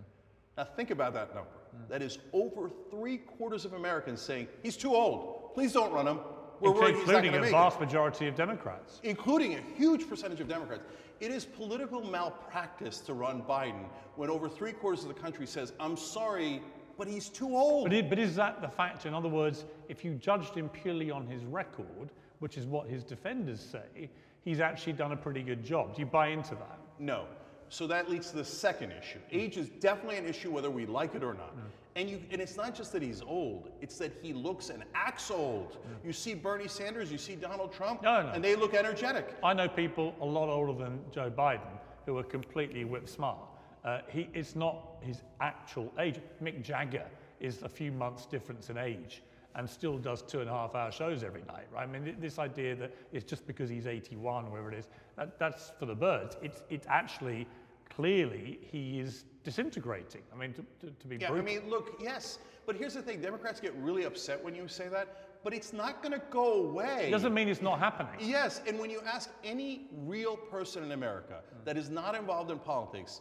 Now, 0.58 0.64
think 0.64 0.90
about 0.90 1.14
that 1.14 1.34
number. 1.34 1.50
Mm. 1.50 1.88
That 1.88 2.00
is 2.00 2.18
over 2.32 2.70
three 2.90 3.18
quarters 3.18 3.64
of 3.64 3.72
Americans 3.72 4.20
saying, 4.20 4.46
he's 4.62 4.76
too 4.76 4.94
old. 4.94 5.52
Please 5.52 5.72
don't 5.72 5.92
run 5.92 6.06
him. 6.06 6.20
We're 6.60 6.90
including 6.90 7.34
a 7.34 7.40
vast 7.50 7.78
it. 7.78 7.80
majority 7.80 8.28
of 8.28 8.36
Democrats. 8.36 9.00
Including 9.02 9.54
a 9.54 9.60
huge 9.76 10.08
percentage 10.08 10.40
of 10.40 10.46
Democrats. 10.46 10.84
It 11.20 11.32
is 11.32 11.44
political 11.44 12.02
malpractice 12.02 12.98
to 13.00 13.14
run 13.14 13.42
Biden 13.42 13.86
when 14.14 14.30
over 14.30 14.48
three 14.48 14.72
quarters 14.72 15.02
of 15.02 15.08
the 15.08 15.20
country 15.20 15.46
says, 15.46 15.72
I'm 15.80 15.96
sorry, 15.96 16.62
but 16.96 17.08
he's 17.08 17.28
too 17.28 17.56
old. 17.56 17.86
But, 17.86 17.92
it, 17.92 18.08
but 18.08 18.20
is 18.20 18.36
that 18.36 18.62
the 18.62 18.68
fact? 18.68 19.06
In 19.06 19.14
other 19.14 19.28
words, 19.28 19.64
if 19.88 20.04
you 20.04 20.14
judged 20.14 20.54
him 20.54 20.68
purely 20.68 21.10
on 21.10 21.26
his 21.26 21.44
record, 21.44 22.10
which 22.38 22.56
is 22.56 22.66
what 22.66 22.88
his 22.88 23.04
defenders 23.04 23.60
say, 23.60 24.10
he's 24.42 24.60
actually 24.60 24.92
done 24.92 25.12
a 25.12 25.16
pretty 25.16 25.42
good 25.42 25.64
job. 25.64 25.94
Do 25.94 26.00
you 26.00 26.06
buy 26.06 26.28
into 26.28 26.54
that? 26.54 26.78
No. 26.98 27.26
So 27.68 27.86
that 27.86 28.10
leads 28.10 28.30
to 28.30 28.36
the 28.36 28.44
second 28.44 28.92
issue. 28.92 29.18
Age 29.32 29.56
is 29.56 29.68
definitely 29.80 30.18
an 30.18 30.26
issue 30.26 30.50
whether 30.50 30.70
we 30.70 30.86
like 30.86 31.14
it 31.14 31.24
or 31.24 31.34
not. 31.34 31.56
Mm. 31.56 31.60
And, 31.96 32.10
you, 32.10 32.20
and 32.30 32.40
it's 32.40 32.56
not 32.56 32.74
just 32.74 32.92
that 32.92 33.02
he's 33.02 33.22
old, 33.22 33.70
it's 33.80 33.98
that 33.98 34.12
he 34.20 34.32
looks 34.32 34.68
and 34.70 34.82
acts 34.94 35.30
old. 35.30 35.78
You 36.04 36.12
see 36.12 36.34
Bernie 36.34 36.66
Sanders, 36.66 37.10
you 37.10 37.18
see 37.18 37.36
Donald 37.36 37.72
Trump, 37.72 38.02
no, 38.02 38.22
no. 38.22 38.30
and 38.30 38.42
they 38.42 38.56
look 38.56 38.74
energetic. 38.74 39.36
I 39.44 39.54
know 39.54 39.68
people 39.68 40.14
a 40.20 40.24
lot 40.24 40.48
older 40.48 40.72
than 40.72 40.98
Joe 41.12 41.30
Biden 41.30 41.78
who 42.04 42.18
are 42.18 42.24
completely 42.24 42.84
whip 42.84 43.08
smart. 43.08 43.38
Uh, 43.84 44.00
he, 44.08 44.28
it's 44.34 44.56
not 44.56 44.96
his 45.02 45.22
actual 45.40 45.92
age. 46.00 46.18
Mick 46.42 46.62
Jagger 46.62 47.06
is 47.38 47.62
a 47.62 47.68
few 47.68 47.92
months 47.92 48.26
difference 48.26 48.70
in 48.70 48.78
age 48.78 49.22
and 49.56 49.68
still 49.68 49.98
does 49.98 50.22
two 50.22 50.40
and 50.40 50.50
a 50.50 50.52
half 50.52 50.74
hour 50.74 50.90
shows 50.90 51.22
every 51.22 51.42
night, 51.42 51.66
right? 51.72 51.84
I 51.84 51.86
mean, 51.86 52.16
this 52.18 52.38
idea 52.38 52.74
that 52.76 52.94
it's 53.12 53.24
just 53.24 53.46
because 53.46 53.70
he's 53.70 53.86
81 53.86 54.46
or 54.46 54.50
whatever 54.50 54.72
it 54.72 54.78
is, 54.78 54.88
that, 55.16 55.38
that's 55.38 55.72
for 55.78 55.86
the 55.86 55.94
birds. 55.94 56.36
It's, 56.42 56.62
it's 56.70 56.86
actually 56.88 57.46
clearly 57.88 58.58
he 58.70 58.98
is 59.00 59.24
disintegrating. 59.44 60.22
I 60.32 60.36
mean, 60.36 60.52
to, 60.54 60.64
to, 60.80 60.92
to 60.92 61.06
be 61.06 61.16
yeah, 61.16 61.28
brutal. 61.28 61.48
I 61.48 61.58
mean, 61.60 61.70
look, 61.70 61.96
yes, 62.00 62.38
but 62.66 62.76
here's 62.76 62.94
the 62.94 63.02
thing: 63.02 63.20
Democrats 63.20 63.60
get 63.60 63.74
really 63.76 64.04
upset 64.04 64.42
when 64.42 64.54
you 64.54 64.66
say 64.66 64.88
that, 64.88 65.42
but 65.44 65.54
it's 65.54 65.72
not 65.72 66.02
going 66.02 66.12
to 66.12 66.22
go 66.30 66.64
away. 66.64 67.06
It 67.08 67.10
doesn't 67.10 67.34
mean 67.34 67.48
it's 67.48 67.62
not 67.62 67.78
happening. 67.78 68.14
Yes, 68.18 68.62
and 68.66 68.78
when 68.78 68.90
you 68.90 69.00
ask 69.06 69.30
any 69.44 69.86
real 69.92 70.36
person 70.36 70.82
in 70.82 70.92
America 70.92 71.42
mm. 71.42 71.64
that 71.64 71.76
is 71.76 71.90
not 71.90 72.14
involved 72.14 72.50
in 72.50 72.58
politics, 72.58 73.20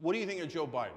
what 0.00 0.14
do 0.14 0.18
you 0.18 0.26
think 0.26 0.40
of 0.40 0.48
Joe 0.48 0.66
Biden? 0.66 0.90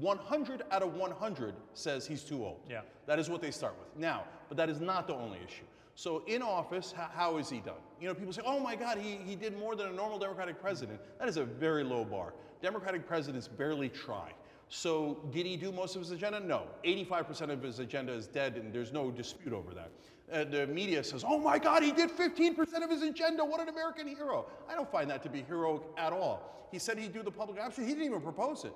100 0.00 0.62
out 0.70 0.82
of 0.82 0.94
100 0.94 1.54
says 1.74 2.06
he's 2.06 2.22
too 2.22 2.44
old. 2.44 2.60
Yeah. 2.68 2.82
That 3.06 3.18
is 3.18 3.28
what 3.28 3.40
they 3.40 3.50
start 3.50 3.74
with. 3.78 3.88
Now, 4.00 4.24
but 4.48 4.56
that 4.56 4.68
is 4.68 4.80
not 4.80 5.06
the 5.06 5.14
only 5.14 5.38
issue. 5.38 5.64
So 5.94 6.22
in 6.26 6.42
office, 6.42 6.92
how, 6.92 7.10
how 7.12 7.36
is 7.38 7.50
he 7.50 7.58
done? 7.58 7.80
You 8.00 8.06
know, 8.06 8.14
people 8.14 8.32
say, 8.32 8.42
oh 8.46 8.60
my 8.60 8.76
God, 8.76 8.98
he, 8.98 9.16
he 9.16 9.34
did 9.34 9.58
more 9.58 9.74
than 9.74 9.88
a 9.88 9.92
normal 9.92 10.18
Democratic 10.18 10.60
president. 10.60 11.00
That 11.18 11.28
is 11.28 11.36
a 11.36 11.44
very 11.44 11.82
low 11.82 12.04
bar. 12.04 12.34
Democratic 12.62 13.06
presidents 13.06 13.48
barely 13.48 13.88
try. 13.88 14.32
So 14.68 15.18
did 15.32 15.46
he 15.46 15.56
do 15.56 15.72
most 15.72 15.96
of 15.96 16.02
his 16.02 16.10
agenda? 16.10 16.40
No. 16.40 16.64
85% 16.84 17.50
of 17.50 17.62
his 17.62 17.78
agenda 17.78 18.12
is 18.12 18.26
dead, 18.26 18.56
and 18.56 18.72
there's 18.72 18.92
no 18.92 19.10
dispute 19.10 19.52
over 19.52 19.72
that. 19.74 19.90
Uh, 20.30 20.44
the 20.44 20.66
media 20.66 21.02
says, 21.02 21.24
oh 21.26 21.38
my 21.38 21.58
God, 21.58 21.82
he 21.82 21.90
did 21.90 22.10
15% 22.10 22.58
of 22.84 22.90
his 22.90 23.02
agenda. 23.02 23.44
What 23.44 23.60
an 23.60 23.68
American 23.68 24.06
hero. 24.06 24.46
I 24.68 24.74
don't 24.74 24.90
find 24.92 25.10
that 25.10 25.22
to 25.22 25.30
be 25.30 25.42
heroic 25.42 25.82
at 25.96 26.12
all. 26.12 26.68
He 26.70 26.78
said 26.78 26.98
he'd 26.98 27.14
do 27.14 27.22
the 27.22 27.30
public 27.30 27.58
option. 27.58 27.84
He 27.84 27.90
didn't 27.90 28.04
even 28.04 28.20
propose 28.20 28.64
it. 28.64 28.74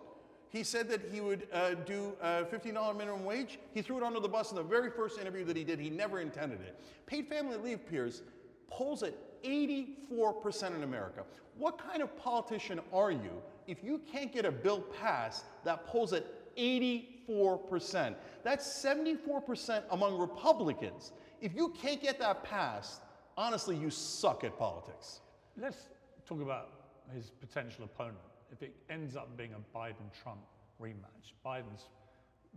He 0.52 0.62
said 0.64 0.86
that 0.90 1.00
he 1.10 1.22
would 1.22 1.48
uh, 1.50 1.74
do 1.86 2.12
a 2.20 2.44
$15 2.44 2.96
minimum 2.96 3.24
wage. 3.24 3.58
He 3.72 3.80
threw 3.80 3.96
it 3.96 4.02
under 4.02 4.20
the 4.20 4.28
bus 4.28 4.50
in 4.50 4.56
the 4.56 4.62
very 4.62 4.90
first 4.90 5.18
interview 5.18 5.46
that 5.46 5.56
he 5.56 5.64
did. 5.64 5.78
He 5.78 5.88
never 5.88 6.20
intended 6.20 6.60
it. 6.60 6.78
Paid 7.06 7.26
family 7.26 7.56
leave, 7.56 7.88
Piers, 7.88 8.20
polls 8.68 9.02
at 9.02 9.14
84% 9.42 10.76
in 10.76 10.82
America. 10.82 11.24
What 11.56 11.78
kind 11.78 12.02
of 12.02 12.14
politician 12.18 12.80
are 12.92 13.10
you 13.10 13.42
if 13.66 13.82
you 13.82 14.02
can't 14.12 14.30
get 14.30 14.44
a 14.44 14.52
bill 14.52 14.80
passed 15.00 15.44
that 15.64 15.86
polls 15.86 16.12
at 16.12 16.26
84%? 16.56 18.14
That's 18.44 18.66
74% 18.84 19.84
among 19.90 20.18
Republicans. 20.18 21.12
If 21.40 21.54
you 21.54 21.70
can't 21.80 22.00
get 22.00 22.18
that 22.18 22.44
passed, 22.44 23.00
honestly, 23.38 23.74
you 23.74 23.88
suck 23.88 24.44
at 24.44 24.58
politics. 24.58 25.20
Let's 25.56 25.88
talk 26.28 26.42
about 26.42 26.68
his 27.14 27.30
potential 27.40 27.84
opponent 27.84 28.18
if 28.52 28.62
it 28.62 28.74
ends 28.90 29.16
up 29.16 29.36
being 29.36 29.52
a 29.54 29.76
Biden 29.76 30.12
Trump 30.22 30.40
rematch, 30.80 31.32
Biden's 31.44 31.88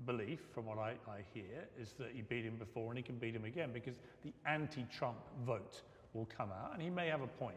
belief, 0.05 0.41
from 0.53 0.65
what 0.65 0.77
I, 0.77 0.95
I 1.07 1.22
hear, 1.34 1.67
is 1.80 1.93
that 1.97 2.09
he 2.13 2.22
beat 2.22 2.43
him 2.43 2.57
before 2.57 2.89
and 2.89 2.97
he 2.97 3.03
can 3.03 3.15
beat 3.15 3.35
him 3.35 3.45
again 3.45 3.69
because 3.73 3.95
the 4.23 4.34
anti 4.45 4.85
Trump 4.95 5.17
vote 5.45 5.81
will 6.13 6.27
come 6.38 6.49
out 6.51 6.73
and 6.73 6.81
he 6.81 6.89
may 6.89 7.07
have 7.07 7.22
a 7.22 7.27
point. 7.27 7.55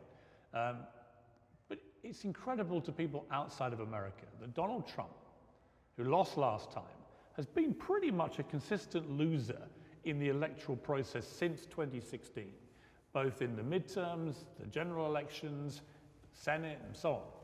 Um, 0.55 0.77
but 1.69 1.79
it's 2.05 2.25
incredible 2.25 2.81
to 2.83 2.93
people 2.93 3.27
outside 3.33 3.73
of 3.73 3.81
America 3.81 4.25
that 4.41 4.55
Donald 4.55 4.87
Trump, 4.87 5.11
who 5.97 6.05
lost 6.05 6.37
last 6.37 6.71
time, 6.71 6.85
has 7.37 7.47
been 7.47 7.75
pretty 7.75 8.11
much 8.11 8.39
a 8.39 8.45
consistent 8.45 9.11
loser 9.11 9.63
in 10.05 10.19
the 10.19 10.29
electoral 10.29 10.77
process 10.77 11.27
since 11.27 11.67
2016, 11.67 12.45
both 13.13 13.43
in 13.43 13.57
the 13.57 13.63
midterms, 13.63 14.45
the 14.61 14.67
general 14.67 15.07
elections, 15.07 15.83
Senate, 16.33 16.79
and 16.87 16.97
so 16.97 17.15
on 17.15 17.38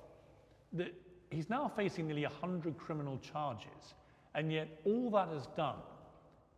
that 0.75 0.95
he's 1.31 1.51
now 1.51 1.71
facing 1.75 2.07
nearly 2.07 2.25
100 2.25 2.77
criminal 2.77 3.19
charges, 3.19 3.95
and 4.35 4.53
yet 4.53 4.69
all 4.85 5.11
that 5.11 5.29
has 5.29 5.47
done 5.57 5.77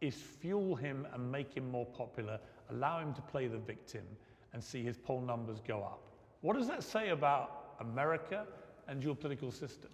is 0.01 0.14
fuel 0.14 0.74
him 0.74 1.06
and 1.14 1.30
make 1.30 1.55
him 1.55 1.70
more 1.70 1.86
popular, 1.86 2.38
allow 2.70 3.01
him 3.01 3.14
to 3.14 3.22
play 3.22 3.47
the 3.47 3.59
victim, 3.59 4.02
and 4.52 4.62
see 4.62 4.82
his 4.82 4.97
poll 4.97 5.20
numbers 5.20 5.60
go 5.66 5.82
up. 5.82 6.01
What 6.40 6.56
does 6.56 6.68
that 6.68 6.82
say 6.82 7.10
about 7.10 7.76
America 7.80 8.47
and 8.88 9.02
your 9.02 9.14
political 9.14 9.51
system? 9.51 9.90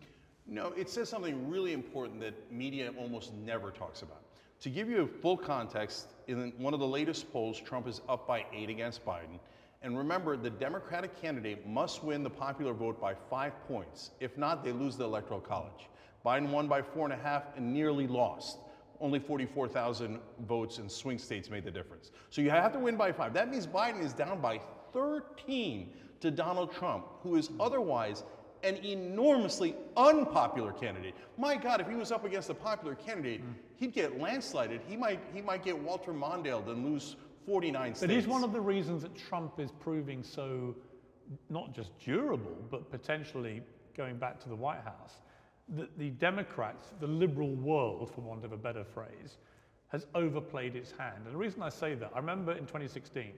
No, 0.47 0.73
it 0.77 0.91
says 0.91 1.09
something 1.09 1.49
really 1.49 1.73
important 1.73 2.21
that 2.21 2.53
media 2.53 2.93
almost 2.99 3.33
never 3.35 3.71
talks 3.71 4.03
about. 4.03 4.23
To 4.61 4.71
give 4.71 4.89
you 4.89 5.03
a 5.03 5.07
full 5.07 5.37
context, 5.37 6.09
in 6.29 6.53
one 6.59 6.75
of 6.75 6.81
the 6.81 6.87
latest 6.87 7.33
polls, 7.33 7.61
Trump 7.61 7.89
is 7.89 8.01
up 8.09 8.27
by 8.27 8.45
eight 8.53 8.71
against 8.71 9.05
Biden. 9.05 9.41
And 9.83 9.99
remember, 9.99 10.37
the 10.37 10.51
Democratic 10.51 11.21
candidate 11.21 11.67
must 11.67 12.05
win 12.05 12.23
the 12.23 12.31
popular 12.31 12.73
vote 12.73 13.01
by 13.01 13.15
five 13.29 13.53
points. 13.67 14.13
If 14.21 14.39
not, 14.39 14.65
they 14.65 14.71
lose 14.73 14.97
the 14.97 15.05
Electoral 15.05 15.41
College. 15.41 15.89
Biden 16.25 16.51
won 16.51 16.69
by 16.69 16.83
four 16.83 17.05
and 17.05 17.13
a 17.13 17.17
half 17.17 17.57
and 17.57 17.73
nearly 17.73 18.07
lost. 18.07 18.59
Only 19.01 19.19
44,000 19.19 20.21
votes 20.47 20.79
in 20.79 20.89
swing 20.89 21.19
states 21.19 21.51
made 21.51 21.65
the 21.65 21.71
difference. 21.71 22.13
So 22.31 22.41
you 22.41 22.51
have 22.51 22.73
to 22.75 22.79
win 22.79 22.97
by 22.97 23.11
five. 23.11 23.35
That 23.35 23.51
means 23.51 23.67
Biden 23.67 24.01
is 24.05 24.13
down 24.13 24.41
by 24.41 24.61
13 24.93 25.91
to 26.21 26.31
Donald 26.31 26.73
Trump, 26.73 27.07
who 27.23 27.35
is 27.35 27.51
otherwise 27.59 28.23
an 28.63 28.77
enormously 28.85 29.75
unpopular 29.97 30.71
candidate. 30.73 31.15
My 31.37 31.57
God, 31.57 31.81
if 31.81 31.89
he 31.89 31.97
was 31.97 32.13
up 32.13 32.25
against 32.25 32.49
a 32.49 32.55
popular 32.55 32.95
candidate, 32.95 33.43
mm. 33.43 33.55
he'd 33.75 33.93
get 33.93 34.21
landslided. 34.21 34.79
He 34.87 34.97
might, 34.97 35.19
he 35.35 35.43
might 35.43 35.65
get 35.65 35.77
Walter 35.77 36.13
Mondale 36.13 36.65
and 36.71 36.85
lose 36.85 37.17
49 37.47 37.95
states. 37.95 38.03
It 38.03 38.17
is 38.17 38.27
one 38.27 38.45
of 38.45 38.53
the 38.53 38.61
reasons 38.61 39.03
that 39.03 39.15
Trump 39.17 39.59
is 39.59 39.71
proving 39.71 40.23
so 40.23 40.75
not 41.49 41.75
just 41.75 41.97
durable, 41.99 42.57
but 42.71 42.91
potentially 42.91 43.63
going 43.97 44.17
back 44.17 44.41
to 44.41 44.49
the 44.49 44.57
White 44.57 44.83
House. 44.83 45.21
That 45.77 45.97
the 45.99 46.11
Democrats, 46.11 46.89
the 47.01 47.07
liberal 47.07 47.55
world, 47.55 48.11
for 48.15 48.21
want 48.21 48.45
of 48.45 48.53
a 48.53 48.57
better 48.57 48.85
phrase, 48.85 49.39
has 49.89 50.07
overplayed 50.15 50.75
its 50.75 50.93
hand. 50.93 51.23
And 51.25 51.35
the 51.35 51.39
reason 51.39 51.63
I 51.63 51.69
say 51.69 51.95
that, 51.95 52.11
I 52.15 52.19
remember 52.19 52.53
in 52.53 52.67
2016, 52.67 53.33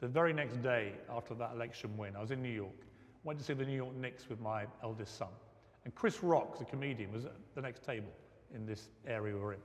the 0.00 0.08
very 0.08 0.32
next 0.32 0.62
day 0.62 0.92
after 1.08 1.34
that 1.34 1.52
election 1.54 1.96
win, 1.96 2.16
I 2.16 2.20
was 2.20 2.30
in 2.30 2.42
New 2.42 2.50
York, 2.50 2.86
went 3.22 3.38
to 3.38 3.44
see 3.44 3.54
the 3.54 3.64
New 3.64 3.76
York 3.76 3.94
Knicks 3.94 4.28
with 4.28 4.40
my 4.40 4.66
eldest 4.82 5.16
son. 5.16 5.28
And 5.84 5.94
Chris 5.94 6.22
Rock, 6.22 6.58
the 6.58 6.64
comedian, 6.64 7.12
was 7.12 7.24
at 7.24 7.32
the 7.54 7.62
next 7.62 7.84
table 7.84 8.12
in 8.54 8.66
this 8.66 8.88
area 9.06 9.36
we're 9.36 9.54
in. 9.54 9.60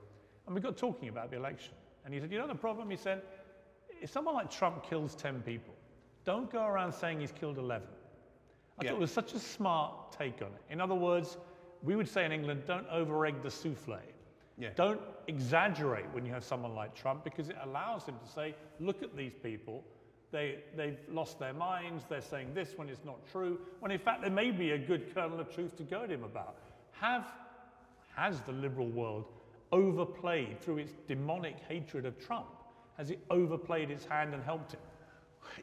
And 0.46 0.56
we 0.56 0.62
got 0.62 0.78
talking 0.78 1.10
about 1.10 1.32
the 1.32 1.38
election. 1.38 1.74
And 2.06 2.14
he 2.14 2.20
said, 2.20 2.32
You 2.32 2.40
know 2.40 2.48
the 2.48 2.56
problem? 2.56 2.90
He 2.90 2.98
said, 2.98 3.22
if 4.02 4.10
someone 4.12 4.36
like 4.36 4.50
Trump 4.52 4.84
kills 4.84 5.16
10 5.16 5.42
people, 5.42 5.74
don't 6.26 6.52
go 6.52 6.66
around 6.66 6.92
saying 6.92 7.20
he's 7.20 7.32
killed 7.32 7.58
11. 7.58 7.88
I 8.80 8.84
Yeah. 8.84 8.90
thought 8.92 8.98
it 8.98 9.00
was 9.00 9.12
such 9.12 9.34
a 9.34 9.40
smart 9.40 10.12
take 10.12 10.42
on 10.42 10.48
it. 10.54 10.62
In 10.70 10.80
other 10.82 10.96
words, 10.96 11.38
we 11.84 11.96
would 11.96 12.08
say 12.08 12.26
in 12.26 12.32
England, 12.32 12.64
don't 12.66 12.88
over 12.90 13.26
egg 13.26 13.42
the 13.42 13.50
souffle. 13.52 14.00
Yeah. 14.58 14.70
Don't 14.76 15.02
exaggerate 15.28 16.06
when 16.12 16.26
you 16.26 16.34
have 16.34 16.44
someone 16.44 16.76
like 16.76 16.94
Trump 16.94 17.24
because 17.24 17.50
it 17.50 17.56
allows 17.64 18.06
him 18.06 18.16
to 18.20 18.28
say, 18.30 18.56
look 18.80 19.02
at 19.02 19.16
these 19.16 19.34
people. 19.42 19.84
They, 20.32 20.60
they've 20.76 21.00
lost 21.10 21.40
their 21.40 21.54
minds. 21.54 22.04
They're 22.08 22.22
saying 22.22 22.54
this 22.54 22.78
when 22.78 22.90
it's 22.90 23.04
not 23.06 23.26
true. 23.32 23.60
When 23.80 23.92
in 23.92 24.00
fact, 24.00 24.22
there 24.22 24.30
may 24.30 24.52
be 24.52 24.72
a 24.72 24.78
good 24.78 25.14
kernel 25.14 25.40
of 25.40 25.50
truth 25.54 25.76
to 25.78 25.84
go 25.84 26.04
at 26.04 26.12
him 26.12 26.24
about. 26.24 26.58
Have, 26.92 27.26
has 28.16 28.42
the 28.42 28.52
liberal 28.52 28.90
world 28.90 29.26
overplayed 29.72 30.62
through 30.62 30.78
its 30.80 30.94
demonic 31.08 31.56
hatred 31.68 32.06
of 32.06 32.20
Trump? 32.20 32.48
Has 33.00 33.12
it 33.12 33.20
overplayed 33.30 33.90
its 33.90 34.04
hand 34.04 34.34
and 34.34 34.44
helped 34.44 34.74
him? 34.74 34.82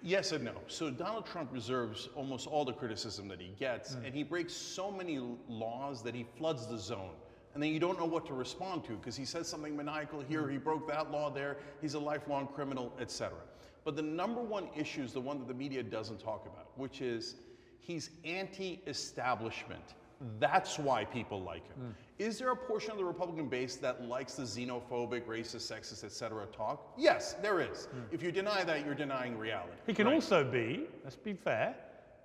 Yes 0.03 0.33
and 0.33 0.43
no. 0.43 0.55
So 0.69 0.91
Donald 0.91 1.27
Trump 1.27 1.53
reserves 1.53 2.09
almost 2.17 2.47
all 2.47 2.65
the 2.65 2.73
criticism 2.73 3.29
that 3.29 3.39
he 3.39 3.53
gets, 3.61 3.93
hmm. 3.93 4.07
and 4.07 4.15
he 4.15 4.23
breaks 4.23 4.55
so 4.55 4.91
many 4.91 5.21
laws 5.47 6.03
that 6.03 6.15
he 6.15 6.25
floods 6.39 6.67
the 6.67 6.79
zone. 6.79 7.13
And 7.53 7.63
then 7.63 7.71
you 7.73 7.79
don't 7.79 7.99
know 7.99 8.07
what 8.07 8.25
to 8.27 8.33
respond 8.33 8.85
to 8.85 8.93
because 8.93 9.17
he 9.17 9.27
says 9.27 9.47
something 9.47 9.77
maniacal 9.77 10.23
here, 10.23 10.45
hmm. 10.45 10.53
he 10.53 10.57
broke 10.57 10.89
that 10.89 11.11
law 11.11 11.29
there, 11.29 11.59
he's 11.83 11.93
a 11.93 11.99
lifelong 11.99 12.49
criminal, 12.49 12.91
etc. 12.99 13.37
But 13.85 13.97
the 13.97 14.03
number 14.03 14.41
one 14.41 14.71
issue 14.75 15.03
is 15.03 15.13
the 15.13 15.21
one 15.21 15.39
that 15.39 15.47
the 15.47 15.55
media 15.55 15.83
doesn't 15.83 16.19
talk 16.19 16.47
about, 16.47 16.71
which 16.79 17.03
is 17.03 17.37
he's 17.81 18.09
anti 18.25 18.81
establishment. 18.87 19.95
Hmm. 20.21 20.29
That's 20.41 20.79
why 20.79 21.05
people 21.05 21.43
like 21.43 21.67
him. 21.67 21.95
Is 22.18 22.38
there 22.38 22.51
a 22.51 22.56
portion 22.56 22.93
of 22.93 22.97
the 22.97 23.05
Republican 23.05 23.47
base 23.48 23.76
that 23.76 24.02
likes 24.05 24.34
the 24.34 24.44
xenophobic, 24.44 25.24
racist, 25.26 25.70
sexist, 25.70 26.02
etc. 26.02 26.47
talk? 26.47 26.93
Yes, 26.97 27.34
there 27.43 27.60
is. 27.60 27.88
If 28.10 28.22
you 28.22 28.32
deny 28.32 28.64
that, 28.64 28.86
you're 28.86 28.94
denying 28.94 29.36
reality. 29.36 29.72
He 29.86 29.93
can 29.93 30.06
Right. 30.06 30.14
also 30.14 30.43
be, 30.43 30.86
let's 31.05 31.16
be 31.16 31.34
fair, 31.34 31.74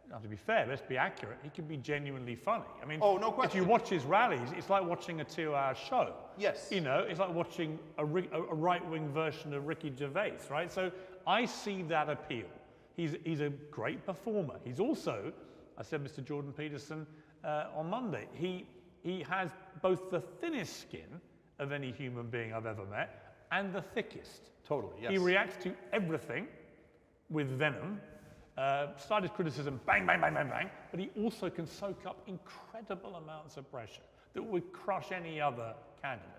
not 0.10 0.24
to 0.24 0.30
be 0.30 0.38
fair, 0.38 0.66
let's 0.68 0.82
be 0.82 0.98
accurate, 0.98 1.40
he 1.44 1.50
can 1.50 1.66
be 1.66 1.76
genuinely 1.78 2.36
funny. 2.36 2.66
I 2.82 2.86
mean, 2.86 3.00
Oh, 3.02 3.18
no 3.18 3.32
question. 3.32 3.58
if 3.60 3.64
you 3.66 3.70
watch 3.70 3.90
his 3.90 4.06
rallies, 4.06 4.50
it's 4.58 4.70
like 4.70 4.86
watching 4.86 5.20
a 5.22 5.26
two 5.26 5.54
hour 5.56 5.76
show. 5.76 6.14
Yes. 6.38 6.70
You 6.72 6.82
know, 6.82 7.00
it's 7.00 7.20
like 7.20 7.34
watching 7.34 7.78
a, 7.98 8.06
a 8.06 8.42
a 8.44 8.54
right 8.56 8.86
wing 8.90 9.10
version 9.10 9.54
of 9.54 9.68
Ricky 9.68 9.92
Gervais, 9.98 10.38
right? 10.50 10.72
So 10.72 10.90
I 11.28 11.46
see 11.46 11.82
that 11.84 12.10
appeal. 12.10 12.48
He's, 12.96 13.16
he's 13.26 13.42
a 13.42 13.50
great 13.50 14.06
performer. 14.06 14.56
He's 14.64 14.80
also, 14.80 15.34
I 15.78 15.84
said 15.84 16.02
Mr. 16.04 16.24
Jordan 16.24 16.54
Peterson 16.54 17.06
uh, 17.44 17.66
on 17.76 17.90
Monday, 17.90 18.28
he, 18.34 18.68
he 19.04 19.24
has 19.24 19.50
both 19.82 20.10
the 20.10 20.22
thinnest 20.22 20.82
skin 20.82 21.22
of 21.60 21.72
any 21.72 21.92
human 21.92 22.28
being 22.28 22.54
I've 22.54 22.66
ever 22.66 22.86
met 22.86 23.36
and 23.52 23.74
the 23.74 23.82
thickest. 23.82 24.50
Totally, 24.68 24.94
yes. 25.02 25.12
He 25.12 25.18
reacts 25.18 25.62
to 25.64 25.74
everything 25.92 26.48
with 27.30 27.48
venom. 27.50 28.00
Uh, 28.58 28.88
started 28.98 29.34
criticism, 29.34 29.80
bang, 29.86 30.06
bang, 30.06 30.22
bang, 30.22 30.34
bang, 30.34 30.50
bang. 30.50 30.70
But 30.92 31.00
he 31.00 31.10
also 31.22 31.50
can 31.50 31.66
soak 31.66 32.06
up 32.06 32.22
incredible 32.28 33.16
amounts 33.16 33.58
of 33.58 33.70
pressure 33.72 34.02
that 34.34 34.44
would 34.44 34.72
crush 34.72 35.12
any 35.12 35.42
other 35.42 35.74
candidate. 36.02 36.30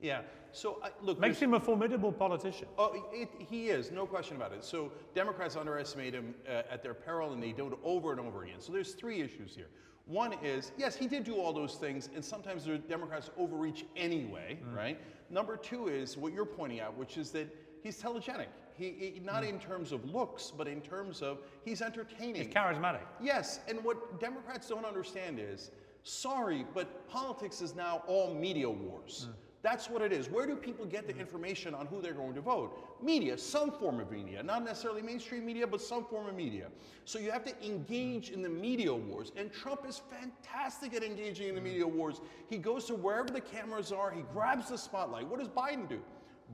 Yeah. 0.00 0.20
So 0.52 0.78
I 0.82 0.90
look, 1.02 1.18
Makes 1.18 1.40
him 1.40 1.54
a 1.54 1.60
formidable 1.60 2.12
politician. 2.12 2.68
Oh, 2.78 3.04
it, 3.12 3.28
he 3.38 3.68
is, 3.68 3.90
no 3.90 4.06
question 4.06 4.36
about 4.36 4.52
it. 4.52 4.64
So 4.64 4.92
Democrats 5.14 5.56
underestimate 5.56 6.14
him 6.14 6.34
uh, 6.48 6.62
at 6.70 6.82
their 6.82 6.94
peril, 6.94 7.32
and 7.32 7.42
they 7.42 7.52
do 7.52 7.68
it 7.68 7.78
over 7.82 8.12
and 8.12 8.20
over 8.20 8.44
again. 8.44 8.60
So 8.60 8.72
there's 8.72 8.92
three 8.92 9.20
issues 9.20 9.54
here. 9.54 9.68
One 10.06 10.34
is, 10.42 10.70
yes, 10.78 10.94
he 10.94 11.08
did 11.08 11.24
do 11.24 11.34
all 11.36 11.52
those 11.52 11.74
things, 11.74 12.08
and 12.14 12.24
sometimes 12.24 12.64
the 12.64 12.78
Democrats 12.78 13.30
overreach 13.36 13.84
anyway, 13.96 14.58
mm. 14.64 14.76
right? 14.76 14.98
Number 15.30 15.56
two 15.56 15.88
is 15.88 16.16
what 16.16 16.32
you're 16.32 16.44
pointing 16.44 16.80
out, 16.80 16.96
which 16.96 17.18
is 17.18 17.30
that 17.32 17.52
he's 17.82 18.00
telegenic. 18.00 18.46
He, 18.76 18.90
he- 19.16 19.22
not 19.24 19.42
mm. 19.42 19.48
in 19.48 19.58
terms 19.58 19.90
of 19.90 20.04
looks, 20.04 20.52
but 20.56 20.68
in 20.68 20.80
terms 20.80 21.22
of 21.22 21.38
he's 21.64 21.82
entertaining. 21.82 22.36
He's 22.36 22.54
charismatic. 22.54 23.00
Yes, 23.20 23.60
and 23.68 23.82
what 23.82 24.20
Democrats 24.20 24.68
don't 24.68 24.84
understand 24.84 25.40
is, 25.40 25.72
sorry, 26.04 26.64
but 26.72 27.08
politics 27.08 27.60
is 27.60 27.74
now 27.74 28.04
all 28.06 28.32
media 28.32 28.70
wars. 28.70 29.26
Mm. 29.28 29.34
That's 29.66 29.90
what 29.90 30.00
it 30.00 30.12
is. 30.12 30.30
Where 30.30 30.46
do 30.46 30.54
people 30.54 30.86
get 30.86 31.08
the 31.08 31.12
mm. 31.12 31.18
information 31.18 31.74
on 31.74 31.86
who 31.86 32.00
they're 32.00 32.12
going 32.12 32.34
to 32.34 32.40
vote? 32.40 33.02
Media, 33.02 33.36
some 33.36 33.72
form 33.72 33.98
of 33.98 34.12
media, 34.12 34.40
not 34.40 34.64
necessarily 34.64 35.02
mainstream 35.02 35.44
media, 35.44 35.66
but 35.66 35.82
some 35.82 36.04
form 36.04 36.28
of 36.28 36.36
media. 36.36 36.68
So 37.04 37.18
you 37.18 37.32
have 37.32 37.44
to 37.46 37.66
engage 37.66 38.30
in 38.30 38.42
the 38.42 38.48
media 38.48 38.94
wars, 38.94 39.32
and 39.36 39.52
Trump 39.52 39.80
is 39.84 40.00
fantastic 40.08 40.94
at 40.94 41.02
engaging 41.02 41.48
in 41.48 41.56
the 41.56 41.60
mm. 41.60 41.64
media 41.64 41.88
wars. 41.88 42.20
He 42.48 42.58
goes 42.58 42.84
to 42.84 42.94
wherever 42.94 43.28
the 43.28 43.40
cameras 43.40 43.90
are, 43.90 44.12
he 44.12 44.22
grabs 44.32 44.68
the 44.68 44.78
spotlight. 44.78 45.26
What 45.26 45.40
does 45.40 45.48
Biden 45.48 45.88
do? 45.88 45.98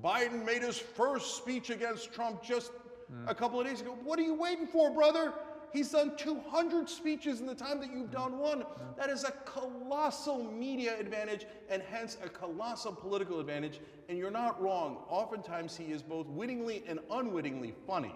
Biden 0.02 0.42
made 0.42 0.62
his 0.62 0.78
first 0.78 1.36
speech 1.36 1.68
against 1.68 2.14
Trump 2.14 2.42
just 2.42 2.72
mm. 3.12 3.28
a 3.30 3.34
couple 3.34 3.60
of 3.60 3.66
days 3.66 3.82
ago. 3.82 3.94
What 4.02 4.18
are 4.20 4.22
you 4.22 4.32
waiting 4.32 4.66
for, 4.66 4.90
brother? 4.90 5.34
He's 5.72 5.90
done 5.90 6.16
200 6.16 6.88
speeches 6.88 7.40
in 7.40 7.46
the 7.46 7.54
time 7.54 7.80
that 7.80 7.90
you've 7.92 8.10
done 8.10 8.38
one. 8.38 8.64
That 8.98 9.08
is 9.08 9.24
a 9.24 9.30
colossal 9.30 10.44
media 10.44 10.98
advantage 10.98 11.46
and 11.70 11.82
hence 11.90 12.18
a 12.22 12.28
colossal 12.28 12.92
political 12.92 13.40
advantage. 13.40 13.80
And 14.08 14.18
you're 14.18 14.30
not 14.30 14.60
wrong. 14.60 14.98
Oftentimes 15.08 15.76
he 15.76 15.84
is 15.86 16.02
both 16.02 16.26
wittingly 16.26 16.84
and 16.86 17.00
unwittingly 17.10 17.74
funny. 17.86 18.14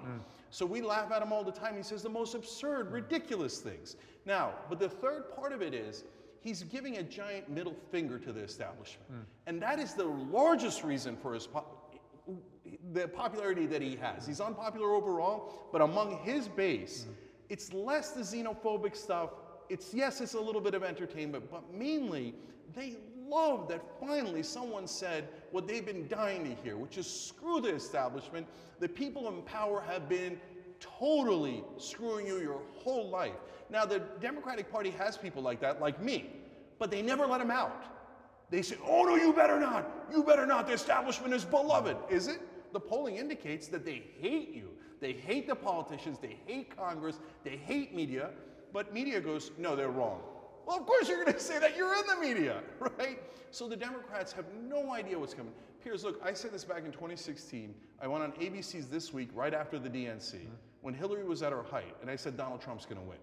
So 0.50 0.66
we 0.66 0.82
laugh 0.82 1.10
at 1.12 1.22
him 1.22 1.32
all 1.32 1.44
the 1.44 1.52
time. 1.52 1.76
He 1.76 1.82
says 1.82 2.02
the 2.02 2.08
most 2.10 2.34
absurd, 2.34 2.92
ridiculous 2.92 3.58
things. 3.58 3.96
Now, 4.26 4.52
but 4.68 4.78
the 4.78 4.88
third 4.88 5.34
part 5.34 5.52
of 5.52 5.62
it 5.62 5.72
is 5.72 6.04
he's 6.40 6.62
giving 6.62 6.98
a 6.98 7.02
giant 7.02 7.48
middle 7.48 7.74
finger 7.90 8.18
to 8.18 8.32
the 8.32 8.40
establishment. 8.40 9.08
And 9.46 9.62
that 9.62 9.78
is 9.78 9.94
the 9.94 10.04
largest 10.04 10.84
reason 10.84 11.16
for 11.16 11.32
his 11.32 11.46
po- 11.46 11.64
the 12.92 13.06
popularity 13.08 13.66
that 13.66 13.80
he 13.80 13.96
has. 13.96 14.26
He's 14.26 14.40
unpopular 14.40 14.90
overall, 14.92 15.68
but 15.72 15.80
among 15.80 16.18
his 16.24 16.48
base, 16.48 17.06
it's 17.48 17.72
less 17.72 18.10
the 18.10 18.22
xenophobic 18.22 18.96
stuff. 18.96 19.30
It's 19.68 19.92
yes, 19.92 20.20
it's 20.20 20.34
a 20.34 20.40
little 20.40 20.60
bit 20.60 20.74
of 20.74 20.82
entertainment, 20.84 21.50
but 21.50 21.72
mainly 21.72 22.34
they 22.74 22.96
love 23.28 23.68
that 23.68 23.82
finally 24.00 24.42
someone 24.42 24.86
said 24.86 25.28
what 25.50 25.66
they've 25.66 25.84
been 25.84 26.06
dying 26.08 26.44
to 26.44 26.62
hear, 26.62 26.76
which 26.76 26.98
is 26.98 27.06
screw 27.08 27.60
the 27.60 27.74
establishment. 27.74 28.46
The 28.78 28.88
people 28.88 29.28
in 29.28 29.42
power 29.42 29.82
have 29.88 30.08
been 30.08 30.38
totally 30.80 31.64
screwing 31.78 32.26
you 32.26 32.38
your 32.38 32.60
whole 32.74 33.08
life. 33.08 33.34
Now, 33.70 33.84
the 33.84 34.00
Democratic 34.20 34.70
Party 34.70 34.90
has 34.90 35.16
people 35.16 35.42
like 35.42 35.60
that, 35.60 35.80
like 35.80 36.00
me, 36.00 36.30
but 36.78 36.90
they 36.90 37.02
never 37.02 37.26
let 37.26 37.38
them 37.38 37.50
out. 37.50 37.84
They 38.50 38.62
say, 38.62 38.76
oh 38.86 39.02
no, 39.02 39.16
you 39.16 39.32
better 39.32 39.58
not. 39.58 40.06
You 40.12 40.22
better 40.22 40.46
not. 40.46 40.68
The 40.68 40.72
establishment 40.72 41.34
is 41.34 41.44
beloved. 41.44 41.96
Is 42.08 42.28
it? 42.28 42.40
The 42.72 42.80
polling 42.80 43.16
indicates 43.16 43.66
that 43.68 43.84
they 43.84 44.04
hate 44.20 44.54
you. 44.54 44.70
They 45.00 45.12
hate 45.12 45.46
the 45.46 45.54
politicians. 45.54 46.18
They 46.18 46.38
hate 46.46 46.76
Congress. 46.76 47.18
They 47.44 47.56
hate 47.56 47.94
media. 47.94 48.30
But 48.72 48.92
media 48.92 49.20
goes, 49.20 49.50
no, 49.58 49.76
they're 49.76 49.90
wrong. 49.90 50.20
Well, 50.66 50.78
of 50.78 50.86
course 50.86 51.08
you're 51.08 51.22
going 51.22 51.32
to 51.38 51.40
say 51.40 51.58
that. 51.58 51.76
You're 51.76 51.94
in 51.94 52.06
the 52.06 52.16
media, 52.16 52.60
right? 52.98 53.20
So 53.50 53.68
the 53.68 53.76
Democrats 53.76 54.32
have 54.32 54.46
no 54.68 54.92
idea 54.92 55.18
what's 55.18 55.34
coming. 55.34 55.52
Piers, 55.82 56.04
look, 56.04 56.20
I 56.24 56.32
said 56.32 56.52
this 56.52 56.64
back 56.64 56.84
in 56.84 56.92
2016. 56.92 57.74
I 58.02 58.08
went 58.08 58.24
on 58.24 58.32
ABC's 58.32 58.88
This 58.88 59.12
Week 59.12 59.30
right 59.34 59.54
after 59.54 59.78
the 59.78 59.88
DNC 59.88 60.34
mm-hmm. 60.34 60.52
when 60.82 60.94
Hillary 60.94 61.24
was 61.24 61.42
at 61.42 61.52
her 61.52 61.62
height, 61.62 61.94
and 62.02 62.10
I 62.10 62.16
said 62.16 62.36
Donald 62.36 62.60
Trump's 62.60 62.84
going 62.84 63.00
to 63.00 63.06
win. 63.06 63.18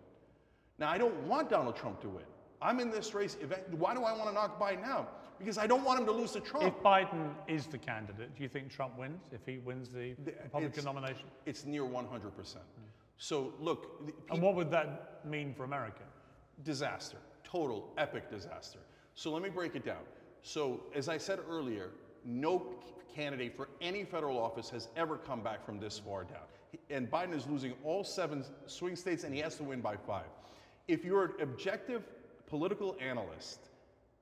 Now, 0.80 0.90
I 0.90 0.98
don't 0.98 1.16
want 1.28 1.50
Donald 1.50 1.76
Trump 1.76 2.02
to 2.02 2.10
win. 2.10 2.24
I'm 2.62 2.80
in 2.80 2.90
this 2.90 3.14
race. 3.14 3.38
Why 3.72 3.94
do 3.94 4.04
I 4.04 4.14
want 4.14 4.30
to 4.30 4.34
knock 4.34 4.60
Biden 4.60 4.86
out? 4.86 5.23
Because 5.44 5.58
I 5.58 5.68
don't 5.68 5.84
want 5.84 6.00
him 6.00 6.06
to 6.06 6.12
lose 6.12 6.32
to 6.32 6.40
Trump. 6.40 6.66
If 6.66 6.82
Biden 6.82 7.34
is 7.48 7.66
the 7.68 7.78
candidate, 7.78 8.34
do 8.36 8.44
you 8.44 8.50
think 8.50 8.70
Trump 8.70 8.98
wins 8.98 9.22
if 9.32 9.46
he 9.46 9.58
wins 9.58 9.90
the 9.90 10.16
Republican 10.26 10.70
it's- 10.72 10.86
nomination? 10.86 11.26
It's 11.46 11.66
near 11.66 11.84
100%. 11.84 12.64
So, 13.18 13.54
look, 13.60 14.06
the 14.06 14.14
And 14.34 14.42
what 14.42 14.56
would 14.56 14.72
that 14.72 15.26
mean 15.26 15.54
for 15.54 15.64
America? 15.66 16.04
disaster, 16.64 17.18
total 17.44 17.92
epic 17.98 18.30
disaster. 18.30 18.80
So 19.16 19.32
let 19.32 19.42
me 19.42 19.50
break 19.50 19.76
it 19.76 19.84
down. 19.84 20.04
So 20.44 20.84
as 20.94 21.10
I 21.10 21.18
said 21.18 21.40
earlier, 21.50 21.90
no 22.24 22.76
candidate 23.14 23.56
for 23.58 23.70
any 23.82 24.06
federal 24.06 24.38
office 24.38 24.70
has 24.70 24.88
ever 24.96 25.18
come 25.18 25.42
back 25.42 25.66
from 25.66 25.80
this 25.80 25.98
far 26.00 26.24
down. 26.24 26.48
And 26.90 27.10
Biden 27.10 27.34
is 27.34 27.48
losing 27.48 27.74
all 27.84 28.04
seven 28.04 28.46
swing 28.68 28.96
states 28.96 29.24
and 29.24 29.34
he 29.34 29.42
has 29.42 29.56
to 29.58 29.64
win 29.64 29.82
by 29.82 29.98
five. 29.98 30.28
If 30.88 31.04
you're 31.04 31.26
an 31.26 31.42
objective 31.42 32.04
political 32.46 32.96
analyst, 33.02 33.70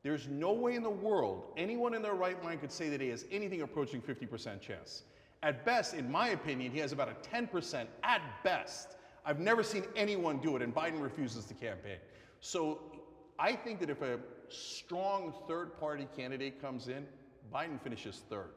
there's 0.03 0.27
no 0.27 0.51
way 0.51 0.75
in 0.75 0.83
the 0.83 0.89
world 0.89 1.53
anyone 1.57 1.93
in 1.93 2.01
their 2.01 2.15
right 2.15 2.41
mind 2.43 2.61
could 2.61 2.71
say 2.71 2.89
that 2.89 3.01
he 3.01 3.09
has 3.09 3.25
anything 3.31 3.61
approaching 3.61 4.01
50% 4.01 4.59
chance. 4.59 5.03
At 5.43 5.65
best, 5.65 5.93
in 5.93 6.11
my 6.11 6.29
opinion, 6.29 6.71
he 6.71 6.79
has 6.79 6.91
about 6.91 7.09
a 7.09 7.15
10% 7.35 7.87
at 8.03 8.21
best. 8.43 8.95
I've 9.25 9.39
never 9.39 9.63
seen 9.63 9.83
anyone 9.95 10.37
do 10.37 10.55
it, 10.55 10.61
and 10.61 10.73
Biden 10.73 11.01
refuses 11.01 11.45
to 11.45 11.53
campaign. 11.53 11.97
So 12.39 12.79
I 13.39 13.53
think 13.53 13.79
that 13.79 13.89
if 13.89 14.01
a 14.01 14.19
strong 14.49 15.33
third 15.47 15.79
party 15.79 16.07
candidate 16.15 16.61
comes 16.61 16.87
in, 16.87 17.05
Biden 17.53 17.81
finishes 17.81 18.21
third. 18.29 18.51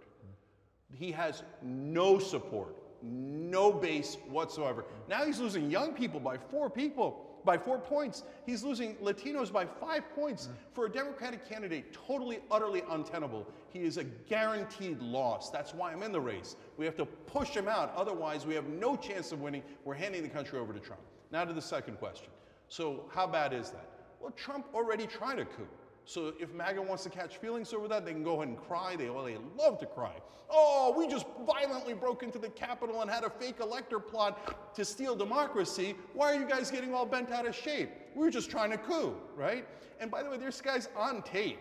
He 0.93 1.11
has 1.13 1.43
no 1.63 2.19
support, 2.19 2.77
no 3.03 3.73
base 3.73 4.17
whatsoever. 4.29 4.85
Now 5.09 5.25
he's 5.25 5.41
losing 5.41 5.71
young 5.71 5.93
people 5.93 6.21
by 6.21 6.37
four 6.37 6.71
people, 6.71 7.34
by 7.45 7.59
four 7.59 7.79
points. 7.79 8.23
He's 8.47 8.63
losing 8.63 8.97
Latinos 8.97 9.53
by 9.53 9.67
five 9.67 10.03
points. 10.15 10.47
Hmm. 10.47 10.53
For 10.73 10.87
a 10.87 10.91
Democratic 10.91 11.49
candidate, 11.49 11.93
totally, 11.93 12.41
utterly 12.51 12.83
untenable. 12.91 13.47
He 13.69 13.81
is 13.81 13.97
a 13.97 14.05
guaranteed 14.05 15.01
loss. 15.01 15.51
That's 15.51 15.75
why 15.75 15.93
I'm 15.93 16.03
in 16.03 16.13
the 16.13 16.21
race. 16.21 16.57
We 16.77 16.85
have 16.85 16.97
to 16.97 17.07
push 17.07 17.51
him 17.51 17.69
out. 17.69 17.93
Otherwise, 17.97 18.47
we 18.47 18.55
have 18.55 18.67
no 18.67 18.97
chance 18.97 19.33
of 19.33 19.41
winning. 19.41 19.63
We're 19.85 19.95
handing 19.95 20.23
the 20.23 20.29
country 20.29 20.59
over 20.59 20.73
to 20.73 20.81
Trump. 20.81 21.03
Now 21.31 21.45
to 21.45 21.53
the 21.53 21.63
second 21.63 21.99
question. 21.99 22.29
So 22.69 23.05
how 23.13 23.27
bad 23.27 23.53
is 23.53 23.71
that? 23.71 23.89
Well, 24.21 24.33
Trump 24.33 24.67
already 24.75 25.07
tried 25.07 25.39
a 25.39 25.45
coup. 25.45 25.69
So 26.07 26.35
if 26.39 26.53
MAGA 26.53 26.83
wants 26.83 27.03
to 27.05 27.11
catch 27.11 27.39
feelings 27.39 27.73
over 27.73 27.89
that, 27.89 28.05
they 28.05 28.13
can 28.13 28.23
go 28.23 28.37
ahead 28.37 28.49
and 28.49 28.59
cry. 28.59 28.95
They, 28.97 29.09
well, 29.09 29.25
they 29.25 29.39
love 29.59 29.79
to 29.81 29.87
cry. 29.87 30.15
Oh, 30.51 30.95
we 30.97 31.09
just 31.09 31.27
violently 31.47 31.95
broke 31.95 32.23
into 32.23 32.39
the 32.39 32.51
Capitol 32.51 33.01
and 33.01 33.11
had 33.11 33.25
a 33.25 33.31
fake 33.31 33.57
elector 33.61 33.99
plot 33.99 34.75
to 34.75 34.85
steal 34.85 35.17
democracy. 35.17 35.95
Why 36.13 36.35
are 36.35 36.39
you 36.39 36.47
guys 36.47 36.71
getting 36.71 36.93
all 36.93 37.07
bent 37.07 37.31
out 37.31 37.47
of 37.47 37.55
shape? 37.55 37.91
We 38.15 38.21
were 38.21 38.31
just 38.31 38.51
trying 38.51 38.71
to 38.71 38.77
coup, 38.77 39.15
right? 39.35 39.67
And 39.99 40.11
by 40.11 40.23
the 40.23 40.31
way, 40.31 40.37
there's 40.37 40.61
guys 40.61 40.89
on 40.97 41.23
tape 41.23 41.59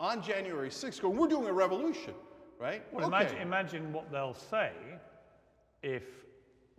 on 0.00 0.20
January 0.22 0.70
6th 0.70 1.00
going, 1.00 1.16
we're 1.16 1.28
doing 1.28 1.46
a 1.46 1.52
revolution, 1.52 2.14
right? 2.58 2.82
Well, 2.92 3.06
okay. 3.06 3.16
imagine, 3.16 3.38
imagine 3.38 3.92
what 3.92 4.10
they'll 4.10 4.34
say 4.34 4.72
if 5.82 6.02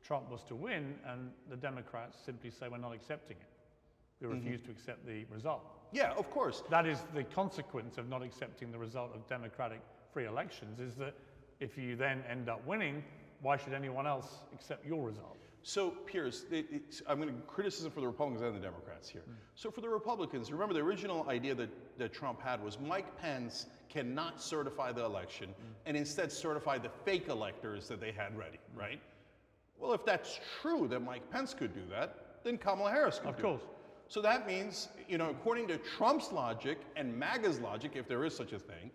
Trump 0.03 0.29
was 0.29 0.43
to 0.43 0.55
win 0.55 0.95
and 1.07 1.31
the 1.49 1.55
Democrats 1.55 2.17
simply 2.23 2.51
say, 2.51 2.67
we're 2.69 2.77
not 2.77 2.93
accepting 2.93 3.37
it. 3.37 3.47
We 4.19 4.27
mm-hmm. 4.27 4.37
refuse 4.37 4.61
mm-hmm. 4.61 4.73
to 4.73 4.77
accept 4.77 5.05
the 5.05 5.25
result. 5.33 5.74
Yeah, 5.95 6.11
of 6.17 6.29
course. 6.29 6.61
That 6.69 6.85
is 6.85 6.99
the 7.13 7.23
consequence 7.23 7.97
of 7.97 8.09
not 8.09 8.21
accepting 8.21 8.69
the 8.71 8.77
result 8.77 9.11
of 9.15 9.25
democratic 9.29 9.79
free 10.13 10.25
elections 10.25 10.79
is 10.79 10.95
that 10.95 11.13
if 11.61 11.77
you 11.77 11.95
then 11.95 12.21
end 12.29 12.49
up 12.49 12.65
winning, 12.67 13.01
why 13.41 13.55
should 13.55 13.73
anyone 13.73 14.05
else 14.05 14.41
accept 14.53 14.85
your 14.85 15.07
result? 15.07 15.37
So, 15.63 15.91
Piers, 16.05 16.45
it, 16.51 17.01
I'm 17.07 17.19
going 17.19 17.33
to 17.33 17.41
criticism 17.47 17.91
for 17.91 18.01
the 18.01 18.07
Republicans 18.07 18.41
and 18.41 18.55
the 18.55 18.59
Democrats 18.59 19.09
here. 19.09 19.23
Mm. 19.27 19.35
So, 19.55 19.71
for 19.71 19.81
the 19.81 19.89
Republicans, 19.89 20.51
remember 20.51 20.73
the 20.73 20.81
original 20.81 21.27
idea 21.29 21.55
that, 21.55 21.69
that 21.97 22.13
Trump 22.13 22.41
had 22.41 22.63
was 22.63 22.77
Mike 22.79 23.19
Pence 23.19 23.65
cannot 23.89 24.41
certify 24.41 24.91
the 24.91 25.03
election 25.03 25.49
mm. 25.49 25.73
and 25.85 25.97
instead 25.97 26.31
certify 26.31 26.77
the 26.77 26.89
fake 27.03 27.29
electors 27.29 27.87
that 27.87 27.99
they 27.99 28.11
had 28.11 28.37
ready, 28.37 28.59
right? 28.75 28.99
Well, 29.79 29.93
if 29.93 30.05
that's 30.05 30.39
true 30.61 30.87
that 30.89 30.99
Mike 30.99 31.31
Pence 31.31 31.53
could 31.53 31.73
do 31.73 31.81
that, 31.89 32.43
then 32.43 32.57
Kamala 32.57 32.91
Harris 32.91 33.17
could 33.17 33.29
of 33.29 33.37
do 33.37 33.43
course. 33.43 33.61
it. 33.61 33.74
So 34.07 34.21
that 34.21 34.47
means, 34.47 34.89
you 35.07 35.17
know, 35.17 35.29
according 35.29 35.67
to 35.69 35.77
Trump's 35.77 36.31
logic 36.31 36.79
and 36.95 37.17
MAGA's 37.17 37.59
logic, 37.59 37.91
if 37.95 38.07
there 38.07 38.23
is 38.23 38.35
such 38.35 38.53
a 38.53 38.59
thing, 38.59 38.91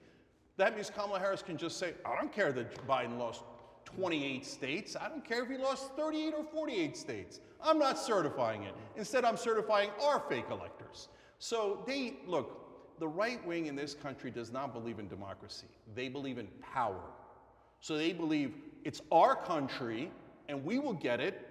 that 0.57 0.74
means 0.74 0.91
Kamala 0.91 1.19
Harris 1.19 1.43
can 1.43 1.57
just 1.57 1.78
say, 1.78 1.95
I 2.05 2.15
don't 2.16 2.32
care 2.32 2.53
that 2.53 2.87
Biden 2.87 3.19
lost 3.19 3.43
28 3.85 4.47
states. 4.47 4.95
I 4.95 5.09
don't 5.09 5.24
care 5.24 5.43
if 5.43 5.49
he 5.49 5.57
lost 5.57 5.97
38 5.97 6.35
or 6.35 6.45
48 6.45 6.97
states. 6.97 7.41
I'm 7.62 7.78
not 7.78 7.99
certifying 7.99 8.65
it. 8.65 8.74
Instead, 8.97 9.24
I'm 9.24 9.37
certifying 9.37 9.91
our 10.03 10.20
fake 10.28 10.47
electors. 10.51 11.09
So 11.39 11.82
they, 11.87 12.19
look, 12.27 12.99
the 13.01 13.09
right 13.09 13.45
wing 13.47 13.66
in 13.66 13.74
this 13.74 13.95
country 13.95 14.31
does 14.31 14.53
not 14.53 14.73
believe 14.73 14.99
in 14.99 15.09
democracy. 15.09 15.66
They 15.95 16.09
believe 16.09 16.39
in 16.39 16.47
power. 16.60 17.01
So 17.81 17.97
they 17.97 18.12
believe 18.12 18.55
it's 18.85 19.01
our 19.10 19.35
country 19.35 20.10
and 20.49 20.65
we 20.65 20.78
will 20.78 20.93
get 20.93 21.20
it 21.20 21.49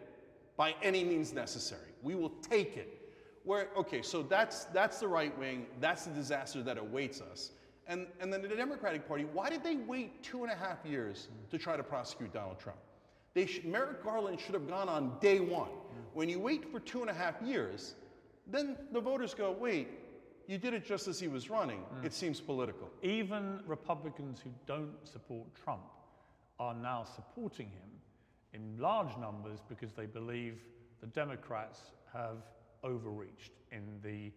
by 0.56 0.76
any 0.84 1.04
means 1.04 1.34
necessary. 1.34 1.90
We 2.04 2.16
will 2.16 2.30
take 2.30 2.78
it. 2.78 2.99
Where, 3.44 3.70
okay, 3.78 4.02
so 4.02 4.22
that's, 4.22 4.66
that's 4.66 5.00
the 5.00 5.08
right 5.08 5.38
wing, 5.40 5.66
that's 5.80 6.06
the 6.06 6.12
disaster 6.12 6.62
that 6.64 6.78
awaits 6.78 7.22
us. 7.22 7.52
And, 7.88 8.06
and 8.20 8.32
then 8.32 8.42
the 8.42 8.48
Democratic 8.50 9.08
Party, 9.08 9.26
why 9.34 9.50
did 9.50 9.64
they 9.64 9.78
wait 9.78 10.22
two 10.22 10.44
and 10.44 10.52
a 10.52 10.56
half 10.56 10.86
years 10.86 11.30
to 11.50 11.58
try 11.58 11.76
to 11.76 11.84
prosecute 11.84 12.34
Donald 12.34 12.60
Trump? 12.60 12.78
They 13.34 13.46
sh- 13.48 13.62
Merrick 13.64 14.04
Garland 14.04 14.40
should 14.40 14.54
have 14.54 14.68
gone 14.68 14.90
on 14.90 15.18
day 15.20 15.40
one. 15.40 15.70
When 16.14 16.30
you 16.30 16.40
wait 16.40 16.72
for 16.72 16.80
two 16.80 17.02
and 17.02 17.10
a 17.10 17.14
half 17.14 17.42
years, 17.42 17.96
then 18.46 18.78
the 18.92 19.00
voters 19.00 19.34
go, 19.34 19.52
wait, 19.52 19.88
you 20.48 20.58
did 20.58 20.74
it 20.74 20.86
just 20.86 21.08
as 21.08 21.20
he 21.20 21.28
was 21.28 21.50
running. 21.50 21.80
Mm. 21.96 22.06
It 22.06 22.14
seems 22.14 22.42
political. 22.42 22.90
Even 23.02 23.62
Republicans 23.66 24.40
who 24.44 24.50
don't 24.66 24.96
support 25.04 25.48
Trump 25.56 25.84
are 26.60 26.74
now 26.74 27.04
supporting 27.04 27.68
him 27.68 27.90
in 28.54 28.80
large 28.80 29.16
numbers 29.18 29.60
because 29.70 29.94
they 29.94 30.06
believe 30.06 30.60
the 31.02 31.08
Democrats 31.08 31.92
have 32.12 32.38
overreached 32.84 33.52
in 33.72 33.84
the 34.04 34.32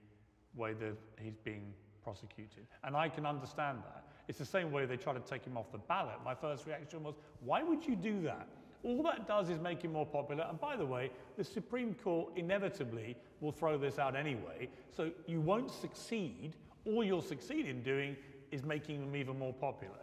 way 0.55 0.75
that 0.75 0.97
he's 1.21 1.37
being 1.45 1.73
prosecuted. 2.03 2.67
And 2.85 2.97
I 2.97 3.09
can 3.09 3.27
understand 3.27 3.79
that. 3.85 4.05
It's 4.29 4.39
the 4.39 4.45
same 4.45 4.71
way 4.71 4.87
they 4.87 4.97
try 4.97 5.13
to 5.13 5.21
take 5.21 5.45
him 5.45 5.57
off 5.57 5.73
the 5.73 5.79
ballot. 5.79 6.17
My 6.25 6.35
first 6.35 6.67
reaction 6.67 7.03
was, 7.03 7.15
why 7.41 7.63
would 7.63 7.87
you 7.87 7.97
do 7.97 8.23
that? 8.23 8.49
All 8.85 9.03
that 9.05 9.29
does 9.29 9.49
is 9.49 9.61
make 9.61 9.83
him 9.83 9.93
more 9.93 10.07
popular. 10.07 10.47
And 10.49 10.61
by 10.61 10.77
the 10.77 10.87
way, 10.87 11.11
the 11.37 11.45
Supreme 11.45 11.95
Court 11.95 12.33
inevitably 12.37 13.17
will 13.41 13.53
throw 13.53 13.79
this 13.79 13.99
out 13.99 14.17
anyway. 14.17 14.69
So 14.95 15.11
you 15.27 15.41
won't 15.41 15.71
succeed. 15.71 16.57
All 16.85 17.05
you'll 17.05 17.23
succeed 17.23 17.67
in 17.67 17.83
doing 17.83 18.17
is 18.51 18.65
making 18.65 19.01
them 19.01 19.15
even 19.15 19.39
more 19.39 19.53
popular. 19.53 19.95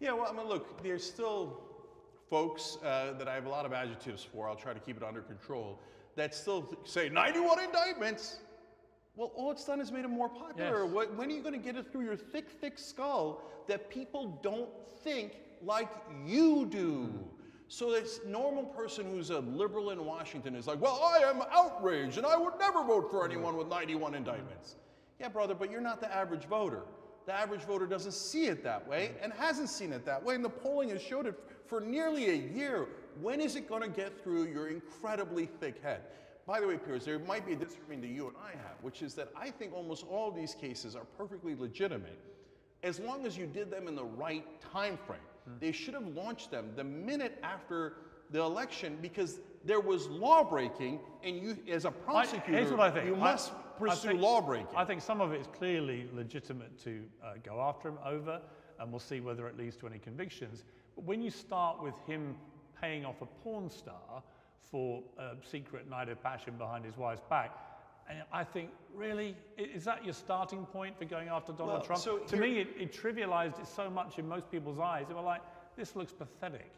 Yeah, 0.00 0.12
well, 0.12 0.28
I 0.30 0.36
mean, 0.36 0.46
look, 0.46 0.82
there's 0.82 1.04
still 1.04 1.60
folks 2.28 2.78
uh, 2.84 3.14
that 3.18 3.26
I 3.26 3.34
have 3.34 3.46
a 3.46 3.48
lot 3.48 3.66
of 3.66 3.72
adjectives 3.72 4.22
for. 4.22 4.48
I'll 4.48 4.54
try 4.54 4.72
to 4.72 4.80
keep 4.80 4.96
it 4.96 5.02
under 5.02 5.20
control 5.20 5.80
that 6.16 6.34
still 6.34 6.76
say 6.84 7.08
91 7.08 7.64
indictments. 7.64 8.40
Well, 9.16 9.32
all 9.34 9.50
it's 9.50 9.64
done 9.64 9.80
is 9.80 9.90
made 9.90 10.04
him 10.04 10.12
more 10.12 10.28
popular. 10.28 10.84
Yes. 10.84 11.08
When 11.16 11.28
are 11.28 11.32
you 11.32 11.42
going 11.42 11.54
to 11.54 11.58
get 11.58 11.76
it 11.76 11.90
through 11.90 12.04
your 12.04 12.16
thick, 12.16 12.48
thick 12.60 12.78
skull 12.78 13.42
that 13.66 13.90
people 13.90 14.38
don't 14.42 14.68
think 15.02 15.32
like 15.62 15.88
you 16.24 16.66
do? 16.66 17.12
So 17.68 17.90
this 17.90 18.20
normal 18.26 18.64
person 18.64 19.08
who's 19.10 19.30
a 19.30 19.40
liberal 19.40 19.90
in 19.90 20.04
Washington 20.04 20.56
is 20.56 20.66
like, 20.66 20.80
well, 20.80 21.00
I 21.02 21.18
am 21.18 21.42
outraged 21.52 22.18
and 22.18 22.26
I 22.26 22.36
would 22.36 22.54
never 22.58 22.82
vote 22.82 23.10
for 23.10 23.24
anyone 23.24 23.56
with 23.56 23.68
91 23.68 24.14
indictments. 24.14 24.76
Yeah, 25.20 25.28
brother, 25.28 25.54
but 25.54 25.70
you're 25.70 25.80
not 25.80 26.00
the 26.00 26.12
average 26.12 26.46
voter. 26.46 26.82
The 27.26 27.32
average 27.32 27.60
voter 27.62 27.86
doesn't 27.86 28.14
see 28.14 28.46
it 28.46 28.64
that 28.64 28.88
way 28.88 29.12
and 29.22 29.32
hasn't 29.32 29.68
seen 29.68 29.92
it 29.92 30.04
that 30.06 30.24
way. 30.24 30.34
And 30.34 30.44
the 30.44 30.48
polling 30.48 30.88
has 30.88 31.02
showed 31.02 31.26
it 31.26 31.38
for 31.66 31.80
nearly 31.80 32.30
a 32.30 32.34
year 32.34 32.88
when 33.20 33.40
is 33.40 33.56
it 33.56 33.68
going 33.68 33.82
to 33.82 33.88
get 33.88 34.22
through 34.22 34.44
your 34.44 34.68
incredibly 34.68 35.46
thick 35.46 35.82
head? 35.82 36.02
By 36.46 36.60
the 36.60 36.66
way, 36.66 36.78
Piers, 36.78 37.04
there 37.04 37.18
might 37.18 37.46
be 37.46 37.52
a 37.52 37.56
disagreement 37.56 38.02
that 38.02 38.14
you 38.14 38.26
and 38.26 38.36
I 38.36 38.50
have, 38.50 38.76
which 38.82 39.02
is 39.02 39.14
that 39.14 39.28
I 39.36 39.50
think 39.50 39.72
almost 39.72 40.04
all 40.08 40.30
these 40.30 40.54
cases 40.54 40.96
are 40.96 41.04
perfectly 41.16 41.54
legitimate 41.54 42.18
as 42.82 42.98
long 42.98 43.26
as 43.26 43.36
you 43.36 43.46
did 43.46 43.70
them 43.70 43.88
in 43.88 43.94
the 43.94 44.04
right 44.04 44.44
time 44.72 44.98
frame. 45.06 45.20
Mm. 45.48 45.60
They 45.60 45.72
should 45.72 45.94
have 45.94 46.06
launched 46.08 46.50
them 46.50 46.70
the 46.76 46.84
minute 46.84 47.38
after 47.42 47.94
the 48.30 48.40
election 48.40 48.98
because 49.02 49.40
there 49.64 49.80
was 49.80 50.08
law 50.08 50.42
breaking, 50.42 51.00
and 51.22 51.36
you, 51.36 51.58
as 51.70 51.84
a 51.84 51.90
prosecutor, 51.90 52.80
I, 52.80 53.04
you 53.04 53.16
must 53.16 53.52
pursue 53.78 54.08
I 54.08 54.12
think, 54.12 54.20
law 54.20 54.40
breaking. 54.40 54.76
I 54.76 54.84
think 54.84 55.02
some 55.02 55.20
of 55.20 55.32
it 55.32 55.40
is 55.40 55.46
clearly 55.48 56.08
legitimate 56.14 56.78
to 56.84 57.02
uh, 57.22 57.34
go 57.44 57.60
after 57.60 57.88
him 57.88 57.98
over, 58.04 58.40
and 58.78 58.90
we'll 58.90 59.00
see 59.00 59.20
whether 59.20 59.46
it 59.48 59.58
leads 59.58 59.76
to 59.78 59.86
any 59.86 59.98
convictions. 59.98 60.64
But 60.94 61.04
when 61.04 61.20
you 61.20 61.30
start 61.30 61.82
with 61.82 61.94
him 62.06 62.36
paying 62.80 63.04
off 63.04 63.20
a 63.22 63.26
porn 63.26 63.70
star 63.70 64.22
for 64.70 65.02
a 65.18 65.34
secret 65.48 65.88
night 65.88 66.08
of 66.08 66.22
passion 66.22 66.54
behind 66.56 66.84
his 66.84 66.96
wife's 66.96 67.22
back. 67.28 67.56
And 68.08 68.22
I 68.32 68.42
think, 68.42 68.70
really, 68.94 69.36
is 69.56 69.84
that 69.84 70.04
your 70.04 70.14
starting 70.14 70.66
point 70.66 70.98
for 70.98 71.04
going 71.04 71.28
after 71.28 71.52
Donald 71.52 71.78
well, 71.78 71.82
Trump? 71.82 72.02
So 72.02 72.18
to 72.18 72.36
here, 72.36 72.44
me, 72.44 72.58
it, 72.58 72.68
it, 72.78 72.92
trivialized 72.92 73.60
it 73.60 73.66
so 73.66 73.88
much 73.88 74.18
in 74.18 74.28
most 74.28 74.50
people's 74.50 74.80
eyes. 74.80 75.06
They 75.08 75.14
were 75.14 75.20
like, 75.20 75.42
this 75.76 75.94
looks 75.94 76.12
pathetic. 76.12 76.72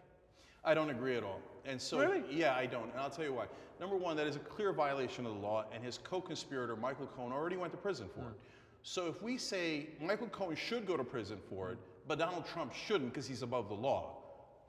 I 0.65 0.75
don't 0.75 0.91
agree 0.91 1.17
at 1.17 1.25
all. 1.25 1.41
And 1.65 1.81
so, 1.81 1.99
really? 1.99 2.23
yeah, 2.31 2.55
I 2.55 2.67
don't. 2.67 2.91
And 2.91 3.01
I'll 3.01 3.11
tell 3.11 3.25
you 3.25 3.33
why. 3.33 3.47
Number 3.81 3.97
one, 3.97 4.17
that 4.17 4.27
is 4.27 4.37
a 4.37 4.41
clear 4.41 4.73
violation 4.73 5.25
of 5.27 5.35
the 5.35 5.41
law, 5.41 5.65
and 5.75 5.83
his 5.83 5.99
co 5.99 6.21
conspirator, 6.21 6.77
Michael 6.77 7.07
Cohen, 7.07 7.33
already 7.33 7.57
went 7.57 7.73
to 7.73 7.79
prison 7.79 8.09
for 8.15 8.21
mm. 8.21 8.31
it. 8.31 8.39
So 8.83 9.07
if 9.07 9.23
we 9.23 9.39
say 9.39 9.89
Michael 10.01 10.29
Cohen 10.29 10.57
should 10.57 10.87
go 10.87 10.97
to 10.97 11.05
prison 11.05 11.39
for 11.49 11.71
it, 11.71 11.79
but 12.07 12.19
Donald 12.19 12.47
Trump 12.47 12.75
shouldn't 12.75 13.13
because 13.13 13.27
he's 13.27 13.43
above 13.43 13.69
the 13.69 13.75
law, 13.75 14.22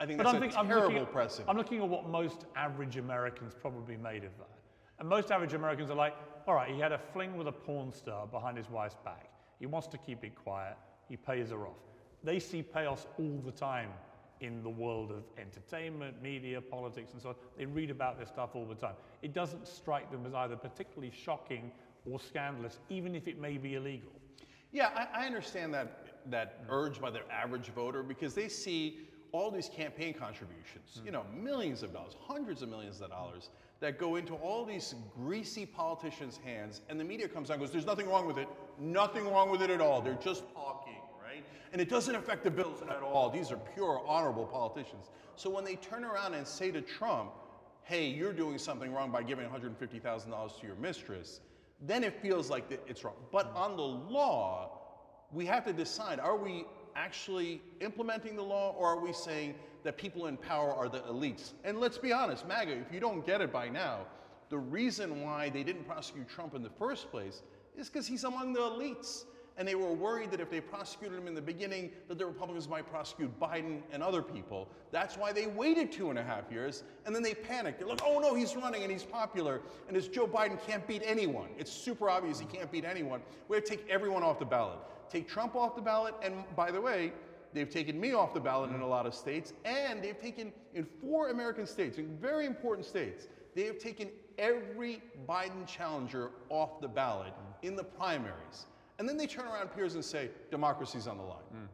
I 0.03 0.06
think 0.06 0.17
that's 0.17 0.33
but 0.33 0.43
a 0.43 0.67
terrible 0.67 0.99
I'm 0.99 1.06
precedent. 1.06 1.49
I'm 1.49 1.56
looking 1.56 1.82
at 1.82 1.88
what 1.88 2.09
most 2.09 2.43
average 2.57 2.98
Americans 2.98 3.53
probably 3.59 3.95
made 3.95 4.25
of 4.25 4.38
that. 4.38 4.59
And 4.99 5.07
most 5.07 5.32
average 5.32 5.53
Americans 5.53 5.90
are 5.90 5.95
like, 5.95 6.14
all 6.45 6.56
right, 6.56 6.69
he 6.69 6.77
had 6.77 6.91
a 6.91 6.98
fling 6.98 7.38
with 7.38 7.48
a 7.48 7.53
porn 7.53 7.93
star 7.93 8.27
behind 8.27 8.57
his 8.57 8.69
wife's 8.69 8.98
back. 9.06 9.30
He 9.61 9.65
wants 9.65 9.88
to 9.88 9.98
keep 9.98 10.25
it 10.25 10.35
quiet. 10.35 10.75
He 11.07 11.15
pays 11.15 11.51
her 11.51 11.65
off. 11.65 11.77
They 12.22 12.38
see 12.38 12.61
payoffs 12.61 13.06
all 13.17 13.41
the 13.45 13.51
time 13.53 13.91
in 14.41 14.61
the 14.61 14.69
world 14.69 15.09
of 15.09 15.23
entertainment, 15.38 16.22
media, 16.22 16.59
politics, 16.59 17.14
and 17.14 17.22
so 17.22 17.30
on. 17.30 17.35
They 17.57 17.65
read 17.65 17.90
about 17.90 18.19
this 18.19 18.27
stuff 18.27 18.49
all 18.56 18.65
the 18.65 18.75
time. 18.75 18.95
It 19.22 19.33
doesn't 19.33 19.65
strike 19.65 20.11
them 20.11 20.25
as 20.25 20.33
either 20.33 20.57
particularly 20.57 21.14
shocking 21.15 21.72
or 22.11 22.19
scandalous, 22.19 22.80
even 22.90 23.15
if 23.15 23.30
it 23.30 23.40
may 23.40 23.57
be 23.57 23.75
illegal. 23.75 24.11
Yeah, 24.73 24.90
I, 24.93 25.23
I 25.23 25.25
understand 25.27 25.73
that, 25.75 26.07
that 26.30 26.65
urge 26.67 26.99
by 26.99 27.09
their 27.09 27.32
average 27.32 27.67
voter 27.67 28.03
because 28.03 28.33
they 28.33 28.49
see 28.49 29.07
all 29.33 29.49
these 29.49 29.67
campaign 29.67 30.13
contributions, 30.13 31.01
mm. 31.01 31.05
you 31.05 31.11
know, 31.11 31.25
millions 31.35 31.83
of 31.83 31.91
dollars, 31.91 32.15
hundreds 32.21 32.61
of 32.61 32.69
millions 32.69 33.01
of 33.01 33.09
dollars 33.09 33.49
that 33.79 33.97
go 33.97 34.15
into 34.15 34.35
all 34.35 34.63
these 34.63 34.95
greasy 35.15 35.65
politicians' 35.65 36.39
hands, 36.45 36.81
and 36.87 36.99
the 36.99 37.03
media 37.03 37.27
comes 37.27 37.49
out 37.49 37.55
and 37.55 37.61
goes, 37.61 37.71
There's 37.71 37.85
nothing 37.85 38.07
wrong 38.07 38.27
with 38.27 38.37
it. 38.37 38.47
Nothing 38.79 39.29
wrong 39.29 39.49
with 39.49 39.61
it 39.61 39.69
at 39.69 39.81
all. 39.81 40.01
They're 40.01 40.13
just 40.23 40.43
talking, 40.53 41.01
right? 41.21 41.43
And 41.73 41.81
it 41.81 41.89
doesn't 41.89 42.15
affect 42.15 42.43
the 42.43 42.51
bills 42.51 42.83
at 42.83 43.01
all. 43.01 43.29
These 43.29 43.51
are 43.51 43.59
pure, 43.73 44.01
honorable 44.07 44.45
politicians. 44.45 45.07
So 45.35 45.49
when 45.49 45.65
they 45.65 45.75
turn 45.75 46.05
around 46.05 46.35
and 46.35 46.47
say 46.47 46.71
to 46.71 46.81
Trump, 46.81 47.31
Hey, 47.81 48.07
you're 48.07 48.33
doing 48.33 48.57
something 48.57 48.93
wrong 48.93 49.11
by 49.11 49.23
giving 49.23 49.49
$150,000 49.49 50.59
to 50.59 50.65
your 50.65 50.75
mistress, 50.77 51.41
then 51.81 52.03
it 52.03 52.21
feels 52.21 52.49
like 52.49 52.63
it's 52.87 53.03
wrong. 53.03 53.15
But 53.31 53.51
on 53.55 53.75
the 53.75 53.83
law, 53.83 54.79
we 55.33 55.45
have 55.47 55.65
to 55.65 55.73
decide 55.73 56.19
are 56.19 56.37
we 56.37 56.65
actually 56.95 57.61
implementing 57.81 58.35
the 58.35 58.43
law, 58.43 58.75
or 58.77 58.88
are 58.88 58.99
we 58.99 59.13
saying 59.13 59.55
that 59.83 59.97
people 59.97 60.27
in 60.27 60.38
power 60.38 60.73
are 60.73 60.89
the 60.89 60.99
elites? 61.01 61.53
And 61.63 61.80
let's 61.80 61.97
be 61.97 62.13
honest, 62.13 62.47
MAGA, 62.47 62.72
if 62.73 62.93
you 62.93 62.99
don't 62.99 63.25
get 63.25 63.41
it 63.41 63.51
by 63.51 63.69
now, 63.69 64.05
The 64.53 64.59
reason 64.59 65.23
why 65.23 65.49
they 65.49 65.63
didn't 65.63 65.85
prosecute 65.85 66.30
Trump 66.30 66.53
in 66.53 66.61
the 66.61 66.69
first 66.69 67.09
place 67.09 67.41
is 67.75 67.89
because 67.89 68.05
he's 68.05 68.23
among 68.23 68.53
the 68.53 68.59
elites. 68.59 69.25
And 69.57 69.67
they 69.67 69.73
were 69.73 69.91
worried 69.91 70.30
that 70.30 70.39
if 70.39 70.51
they 70.51 70.61
prosecuted 70.61 71.17
him 71.17 71.27
in 71.27 71.33
the 71.33 71.41
beginning, 71.41 71.91
that 72.07 72.19
the 72.19 72.25
Republicans 72.27 72.69
might 72.69 72.88
prosecute 72.88 73.39
Biden 73.39 73.81
and 73.91 74.03
other 74.03 74.22
people. 74.22 74.67
That's 74.91 75.17
why 75.17 75.31
they 75.31 75.47
waited 75.47 75.91
two 75.91 76.11
and 76.11 76.19
a 76.19 76.23
half 76.23 76.51
years, 76.51 76.83
and 77.07 77.15
then 77.15 77.23
they 77.23 77.33
panicked. 77.33 77.80
They're 77.80 77.88
like, 77.88 78.01
oh 78.03 78.19
no, 78.19 78.35
he's 78.35 78.55
running 78.55 78.83
and 78.83 78.91
he's 78.91 79.03
popular, 79.03 79.61
and 79.88 79.95
this 79.95 80.07
Joe 80.07 80.27
Biden 80.27 80.59
can't 80.67 80.88
beat 80.88 81.01
anyone. 81.03 81.49
It's 81.57 81.72
super 81.72 82.09
obvious 82.09 82.39
he 82.39 82.45
can't 82.45 82.72
beat 82.72 82.85
anyone. 82.85 83.22
We 83.47 83.55
have 83.55 83.63
to 83.63 83.69
take 83.72 83.88
everyone 83.89 84.22
off 84.22 84.38
the 84.38 84.45
ballot. 84.45 84.77
Take 85.09 85.27
Trump 85.27 85.56
off 85.56 85.75
the 85.75 85.82
ballot, 85.82 86.15
and 86.23 86.43
by 86.56 86.72
the 86.72 86.82
way, 86.82 87.14
they've 87.53 87.69
taken 87.69 87.99
me 87.99 88.14
off 88.14 88.33
the 88.33 88.40
ballot 88.40 88.72
in 88.72 88.82
a 88.82 88.88
lot 88.88 89.06
of 89.06 89.14
states, 89.14 89.53
and 89.65 90.03
they've 90.03 90.19
taken 90.19 90.51
in 90.73 90.85
four 91.01 91.30
American 91.30 91.67
states, 91.67 91.98
in 91.98 92.17
very 92.17 92.45
important 92.45 92.85
states, 92.88 93.27
they 93.56 93.64
have 93.65 93.77
taken 93.77 94.09
every 94.40 95.01
Biden 95.30 95.67
challenger 95.67 96.32
off 96.49 96.82
the 96.82 96.88
ballot 96.88 97.33
in 97.61 97.75
the 97.75 97.83
primaries. 97.83 98.65
And 98.98 99.07
then 99.07 99.17
they 99.17 99.27
turn 99.27 99.45
around 99.45 99.67
Piers 99.75 99.93
and 99.95 100.03
say, 100.03 100.30
democracy's 100.49 101.07
on 101.07 101.17
the 101.17 101.23
line. 101.23 101.43
Mm. 101.53 101.67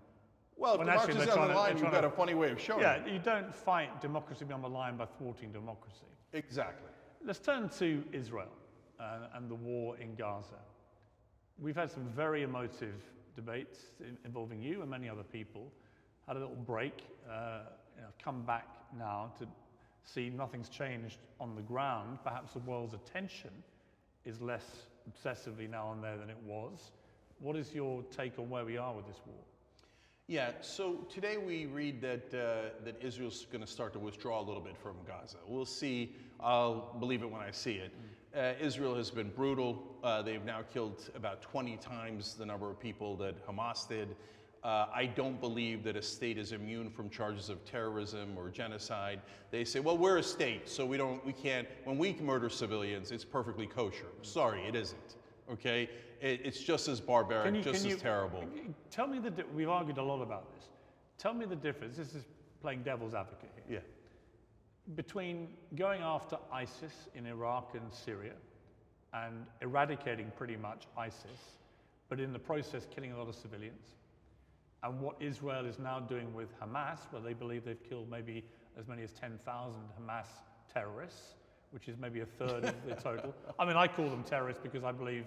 Well, 0.58 0.74
if 0.74 0.80
Well, 0.80 0.90
actually, 0.90 1.14
democracy's 1.14 1.34
they're 1.36 1.42
on 1.42 1.48
the 1.48 1.54
to- 1.54 1.60
line, 1.60 1.78
you've 1.78 1.92
got 1.92 2.02
to- 2.02 2.08
a 2.08 2.12
funny 2.12 2.34
way 2.34 2.52
of 2.52 2.60
showing 2.60 2.82
Yeah, 2.82 2.96
it. 2.96 3.08
you 3.14 3.20
don't 3.20 3.56
fight 3.56 4.02
democracy 4.02 4.46
on 4.52 4.62
the 4.62 4.68
line 4.70 4.98
by 4.98 5.06
thwarting 5.06 5.54
democracy. 5.54 6.06
Exactly. 6.34 6.90
Let's 7.24 7.40
turn 7.40 7.70
to 7.70 8.04
Israel 8.12 8.50
uh, 9.00 9.28
and 9.36 9.50
the 9.50 9.56
war 9.56 9.98
in 9.98 10.16
Gaza. 10.16 10.60
We've 11.58 11.76
had 11.76 11.90
some 11.92 12.06
very 12.10 12.44
emotive 12.44 13.02
debates 13.40 13.80
involving 14.26 14.62
you 14.62 14.82
and 14.82 14.90
many 14.90 15.10
other 15.10 15.24
people. 15.24 15.72
Had 16.28 16.36
a 16.36 16.40
little 16.40 16.56
break, 16.56 17.04
uh, 17.30 17.60
you 17.96 18.02
know, 18.02 18.10
come 18.24 18.44
back 18.44 18.68
now 18.98 19.32
to 19.40 19.48
see 20.04 20.30
nothing's 20.30 20.70
changed 20.70 21.20
on 21.40 21.56
the 21.56 21.62
ground. 21.62 22.20
Perhaps 22.24 22.54
the 22.54 22.60
world's 22.60 22.94
attention 22.94 23.52
is 24.26 24.42
less 24.42 24.66
obsessively 25.10 25.70
now 25.70 25.88
on 25.88 26.02
there 26.02 26.18
than 26.18 26.30
it 26.30 26.38
was. 26.46 26.92
What 27.40 27.56
is 27.56 27.74
your 27.74 28.04
take 28.16 28.38
on 28.38 28.50
where 28.50 28.66
we 28.66 28.78
are 28.78 28.94
with 28.94 29.08
this 29.08 29.22
war? 29.26 29.44
Yeah, 30.28 30.52
so 30.62 31.08
today 31.10 31.38
we 31.38 31.66
read 31.66 32.02
that, 32.02 32.34
uh, 32.34 32.84
that 32.86 33.02
Israel's 33.02 33.48
going 33.52 33.64
to 33.64 33.72
start 33.72 33.94
to 33.94 34.00
withdraw 34.00 34.40
a 34.40 34.46
little 34.46 34.62
bit 34.62 34.78
from 34.78 34.96
Gaza. 35.08 35.38
We'll 35.48 35.66
see. 35.66 36.16
I'll 36.40 36.96
believe 37.00 37.24
it 37.24 37.32
when 37.32 37.42
I 37.42 37.52
see 37.52 37.74
it. 37.74 37.92
Uh, 38.36 38.54
Israel 38.62 38.96
has 38.96 39.10
been 39.10 39.30
brutal. 39.30 39.82
Uh, 40.04 40.22
they've 40.22 40.46
now 40.46 40.62
killed 40.72 41.10
about 41.16 41.42
20 41.42 41.78
times 41.78 42.36
the 42.36 42.46
number 42.46 42.70
of 42.70 42.80
people 42.80 43.16
that 43.18 43.46
Hamas 43.48 43.88
did. 43.88 44.16
Uh, 44.64 44.86
I 44.94 45.06
don't 45.06 45.40
believe 45.40 45.84
that 45.86 45.96
a 45.96 46.02
state 46.02 46.38
is 46.38 46.52
immune 46.52 46.90
from 46.92 47.10
charges 47.10 47.50
of 47.50 47.64
terrorism 47.66 48.38
or 48.38 48.50
genocide. 48.50 49.22
They 49.52 49.64
say, 49.64 49.80
well, 49.80 49.98
we're 49.98 50.18
a 50.18 50.24
state, 50.24 50.68
so 50.70 50.86
we 50.86 50.98
don't, 50.98 51.26
we 51.26 51.32
can't, 51.34 51.68
when 51.86 51.98
we 51.98 52.14
murder 52.22 52.50
civilians, 52.50 53.12
it's 53.12 53.24
perfectly 53.26 53.66
kosher. 53.66 54.08
Sorry, 54.22 54.64
it 54.66 54.76
isn't. 54.76 55.16
Okay? 55.52 55.90
It, 56.22 56.42
it's 56.44 56.62
just 56.62 56.88
as 56.90 57.00
barbaric, 57.00 57.56
you- 57.56 57.62
just 57.62 57.86
as 57.86 57.92
you- 57.92 57.96
terrible. 57.96 58.44
Tell 58.92 59.08
me 59.08 59.20
the, 59.20 59.32
di- 59.32 59.44
we've 59.56 59.70
argued 59.70 59.98
a 59.98 60.04
lot 60.04 60.22
about 60.22 60.54
this. 60.54 60.66
Tell 61.18 61.34
me 61.34 61.46
the 61.46 61.56
difference. 61.56 61.96
This 61.98 62.14
is 62.14 62.26
playing 62.62 62.84
devil's 62.84 63.14
advocate 63.14 63.50
here. 63.56 63.82
Yeah. 63.82 63.99
Between 64.96 65.50
going 65.76 66.02
after 66.02 66.38
ISIS 66.52 66.94
in 67.14 67.26
Iraq 67.26 67.76
and 67.76 67.94
Syria 67.94 68.34
and 69.14 69.46
eradicating 69.62 70.32
pretty 70.36 70.56
much 70.56 70.88
ISIS, 70.98 71.58
but 72.10 72.20
in 72.20 72.34
the 72.34 72.40
process 72.40 72.88
killing 72.94 73.12
a 73.12 73.18
lot 73.18 73.28
of 73.28 73.36
civilians, 73.36 73.96
and 74.84 75.00
what 75.00 75.16
Israel 75.20 75.66
is 75.66 75.78
now 75.78 76.00
doing 76.00 76.34
with 76.34 76.50
Hamas, 76.60 77.00
where 77.12 77.22
they 77.22 77.34
believe 77.34 77.66
they've 77.66 77.84
killed 77.88 78.10
maybe 78.10 78.44
as 78.80 78.88
many 78.88 79.04
as 79.04 79.12
10,000 79.12 79.40
Hamas 80.00 80.26
terrorists, 80.74 81.36
which 81.72 81.88
is 81.88 81.98
maybe 81.98 82.22
a 82.22 82.26
third 82.26 82.66
of 82.66 82.76
the 82.88 82.96
total. 82.96 83.36
I 83.60 83.66
mean, 83.66 83.76
I 83.76 83.88
call 83.88 84.10
them 84.10 84.24
terrorists 84.24 84.62
because 84.64 84.84
I 84.84 84.92
believe 84.92 85.26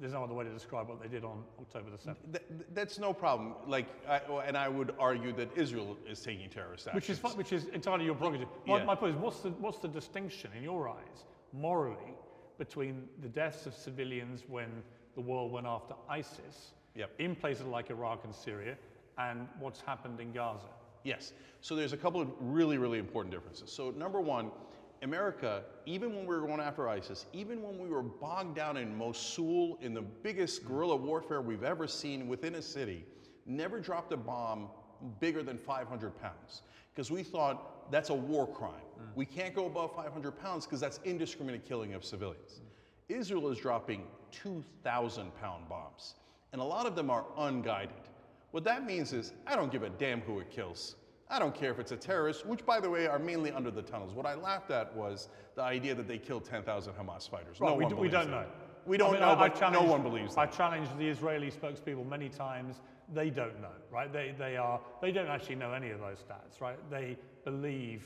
there's 0.00 0.12
no 0.14 0.24
other 0.24 0.34
way 0.34 0.44
to 0.44 0.50
describe 0.50 0.88
what 0.88 1.00
they 1.00 1.08
did 1.08 1.24
on 1.24 1.42
October 1.60 1.90
the 1.90 1.98
7th. 1.98 2.16
Th- 2.32 2.44
th- 2.48 2.68
that's 2.72 2.98
no 2.98 3.12
problem. 3.12 3.54
Like, 3.66 3.86
I, 4.08 4.20
and 4.46 4.56
I 4.56 4.68
would 4.68 4.94
argue 4.98 5.32
that 5.34 5.50
Israel 5.56 5.96
is 6.08 6.20
taking 6.20 6.48
terrorist 6.48 6.88
actions. 6.88 6.94
Which 7.22 7.32
is, 7.32 7.36
which 7.36 7.52
is 7.52 7.66
entirely 7.74 8.06
your 8.06 8.14
prerogative. 8.14 8.48
My, 8.66 8.78
Yeah. 8.78 8.84
my 8.84 8.94
point 8.94 9.14
is, 9.16 9.20
what's 9.20 9.40
the, 9.40 9.50
what's 9.50 9.78
the 9.78 9.88
distinction 9.88 10.50
in 10.56 10.62
your 10.62 10.88
eyes, 10.88 11.24
morally, 11.52 12.14
between 12.58 13.08
the 13.22 13.28
deaths 13.28 13.66
of 13.66 13.74
civilians 13.74 14.44
when 14.48 14.70
the 15.14 15.20
world 15.20 15.52
went 15.52 15.66
after 15.66 15.94
ISIS 16.08 16.72
in 17.18 17.34
places 17.34 17.64
like 17.66 17.90
Iraq 17.90 18.24
and 18.24 18.34
Syria, 18.34 18.76
and 19.18 19.46
what's 19.58 19.80
happened 19.80 20.20
in 20.20 20.32
Gaza? 20.32 20.66
Yes. 21.04 21.32
So 21.60 21.74
there's 21.74 21.92
a 21.92 21.96
couple 21.96 22.20
of 22.20 22.28
really, 22.40 22.78
really 22.78 22.98
important 22.98 23.34
differences. 23.34 23.70
So 23.72 23.90
number 23.90 24.20
one, 24.20 24.50
America, 25.02 25.62
even 25.86 26.14
when 26.14 26.26
we 26.26 26.34
were 26.34 26.46
going 26.46 26.60
after 26.60 26.88
ISIS, 26.88 27.26
even 27.32 27.62
when 27.62 27.78
we 27.78 27.88
were 27.88 28.02
bogged 28.02 28.54
down 28.54 28.76
in 28.76 28.96
Mosul 28.96 29.78
in 29.80 29.94
the 29.94 30.02
biggest 30.02 30.64
guerrilla 30.66 30.96
warfare 30.96 31.40
we've 31.40 31.64
ever 31.64 31.86
seen 31.86 32.28
within 32.28 32.56
a 32.56 32.62
city, 32.62 33.06
never 33.46 33.80
dropped 33.80 34.12
a 34.12 34.16
bomb 34.16 34.68
bigger 35.18 35.42
than 35.42 35.56
500 35.56 36.20
pounds. 36.20 36.62
Because 36.94 37.10
we 37.10 37.22
thought 37.22 37.90
that's 37.90 38.10
a 38.10 38.14
war 38.14 38.46
crime. 38.46 38.72
Mm. 38.98 39.04
We 39.14 39.24
can't 39.24 39.54
go 39.54 39.66
above 39.66 39.94
500 39.96 40.32
pounds 40.32 40.66
because 40.66 40.80
that's 40.80 41.00
indiscriminate 41.04 41.66
killing 41.66 41.94
of 41.94 42.04
civilians. 42.04 42.60
Israel 43.08 43.48
is 43.48 43.58
dropping 43.58 44.04
2,000 44.30 45.34
pound 45.40 45.68
bombs, 45.68 46.14
and 46.52 46.60
a 46.60 46.64
lot 46.64 46.86
of 46.86 46.94
them 46.94 47.10
are 47.10 47.24
unguided. 47.38 47.94
What 48.50 48.64
that 48.64 48.84
means 48.84 49.12
is, 49.12 49.32
I 49.46 49.56
don't 49.56 49.72
give 49.72 49.82
a 49.82 49.90
damn 49.90 50.20
who 50.20 50.40
it 50.40 50.50
kills. 50.50 50.96
I 51.30 51.38
don't 51.38 51.54
care 51.54 51.70
if 51.70 51.78
it's 51.78 51.92
a 51.92 51.96
terrorist, 51.96 52.44
which, 52.44 52.66
by 52.66 52.80
the 52.80 52.90
way, 52.90 53.06
are 53.06 53.18
mainly 53.18 53.52
under 53.52 53.70
the 53.70 53.82
tunnels. 53.82 54.12
What 54.14 54.26
I 54.26 54.34
laughed 54.34 54.70
at 54.72 54.94
was 54.96 55.28
the 55.54 55.62
idea 55.62 55.94
that 55.94 56.08
they 56.08 56.18
killed 56.18 56.44
10,000 56.44 56.92
Hamas 56.94 57.30
fighters. 57.30 57.60
Right, 57.60 57.68
no 57.68 57.74
we, 57.76 57.84
one 57.84 57.94
d- 57.94 58.00
we 58.00 58.08
don't 58.08 58.30
that. 58.30 58.42
know. 58.42 58.46
We 58.86 58.96
don't 58.96 59.10
I 59.10 59.12
mean, 59.12 59.20
know, 59.20 59.28
I- 59.28 59.66
I 59.66 59.70
no 59.70 59.82
one 59.82 60.02
believes 60.02 60.34
that. 60.34 60.40
I 60.40 60.46
challenged 60.46 60.96
the 60.98 61.06
Israeli 61.08 61.50
spokespeople 61.50 62.06
many 62.08 62.28
times. 62.28 62.80
They 63.14 63.30
don't 63.30 63.60
know, 63.60 63.72
right? 63.92 64.12
They, 64.12 64.34
they, 64.38 64.56
are, 64.56 64.80
they 65.00 65.12
don't 65.12 65.28
actually 65.28 65.56
know 65.56 65.72
any 65.72 65.90
of 65.90 66.00
those 66.00 66.18
stats, 66.18 66.60
right? 66.60 66.78
They 66.90 67.16
believe 67.44 68.02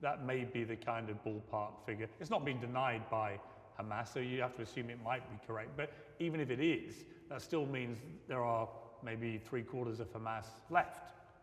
that 0.00 0.24
may 0.24 0.44
be 0.44 0.64
the 0.64 0.76
kind 0.76 1.10
of 1.10 1.22
ballpark 1.24 1.72
figure. 1.86 2.08
It's 2.20 2.30
not 2.30 2.44
been 2.44 2.60
denied 2.60 3.02
by 3.10 3.38
Hamas, 3.78 4.12
so 4.12 4.20
you 4.20 4.40
have 4.40 4.54
to 4.56 4.62
assume 4.62 4.90
it 4.90 4.98
might 5.04 5.28
be 5.30 5.46
correct. 5.46 5.70
But 5.76 5.92
even 6.20 6.40
if 6.40 6.50
it 6.50 6.60
is, 6.60 7.04
that 7.28 7.42
still 7.42 7.66
means 7.66 7.98
there 8.28 8.42
are 8.44 8.68
maybe 9.02 9.38
three 9.38 9.62
quarters 9.62 10.00
of 10.00 10.12
Hamas 10.12 10.46
left. 10.70 11.00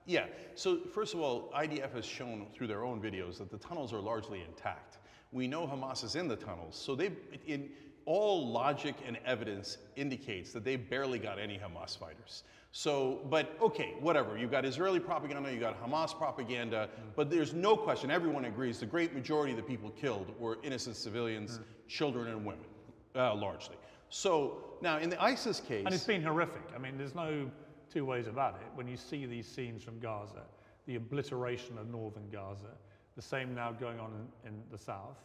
Yeah. 0.10 0.26
So 0.56 0.80
first 0.92 1.14
of 1.14 1.20
all, 1.20 1.54
IDF 1.56 1.94
has 1.94 2.04
shown 2.04 2.48
through 2.52 2.66
their 2.66 2.84
own 2.84 3.00
videos 3.00 3.38
that 3.38 3.52
the 3.52 3.60
tunnels 3.60 3.94
are 3.94 4.02
largely 4.02 4.42
intact. 4.42 4.98
We 5.32 5.48
know 5.48 5.68
Hamas 5.68 6.04
is 6.04 6.16
in 6.16 6.28
the 6.28 6.36
tunnels, 6.36 6.76
so 6.76 6.96
they, 6.96 7.12
in 7.46 7.70
all 8.06 8.52
logic 8.52 8.96
and 9.06 9.20
evidence 9.24 9.78
indicates 9.96 10.52
that 10.54 10.66
they 10.66 10.78
barely 10.78 11.20
got 11.20 11.38
any 11.38 11.60
Hamas 11.60 11.96
fighters. 11.96 12.42
So, 12.72 13.20
but 13.30 13.56
okay, 13.62 13.94
whatever. 14.00 14.36
You've 14.36 14.50
got 14.50 14.66
Israeli 14.66 15.00
propaganda, 15.00 15.52
you've 15.52 15.62
got 15.62 15.80
Hamas 15.80 16.18
propaganda, 16.18 16.90
but 17.16 17.30
there's 17.30 17.54
no 17.54 17.78
question. 17.78 18.10
Everyone 18.10 18.46
agrees 18.46 18.80
the 18.80 18.88
great 18.88 19.14
majority 19.14 19.52
of 19.52 19.58
the 19.58 19.64
people 19.64 19.92
killed 19.92 20.34
were 20.40 20.58
innocent 20.64 20.96
civilians, 20.96 21.60
children, 21.88 22.30
and 22.30 22.44
women, 22.44 22.66
uh, 23.16 23.36
largely. 23.36 23.76
So 24.10 24.58
now 24.82 24.98
in 24.98 25.12
the 25.12 25.22
ISIS 25.22 25.60
case, 25.60 25.86
And 25.86 25.94
it's 25.94 26.06
been 26.06 26.24
horrific. 26.24 26.64
I 26.76 26.80
mean, 26.80 26.98
there's 26.98 27.14
no 27.14 27.52
two 27.92 28.06
ways 28.06 28.28
about 28.28 28.56
it. 28.56 28.68
When 28.76 28.88
you 28.88 28.98
see 28.98 29.26
these 29.26 29.48
scenes 29.48 29.84
from 29.84 30.00
Gaza, 30.00 30.44
the 30.86 30.96
obliteration 30.96 31.78
of 31.78 31.90
northern 31.90 32.30
Gaza, 32.32 32.76
the 33.16 33.22
same 33.22 33.54
now 33.54 33.72
going 33.72 34.00
on 34.00 34.12
in, 34.44 34.50
in 34.50 34.62
the 34.72 34.78
south, 34.78 35.18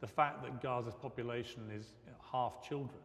the 0.00 0.06
fact 0.06 0.42
that 0.42 0.62
Gaza's 0.62 0.94
population 0.94 1.62
is 1.74 1.94
half 2.30 2.66
children, 2.66 3.00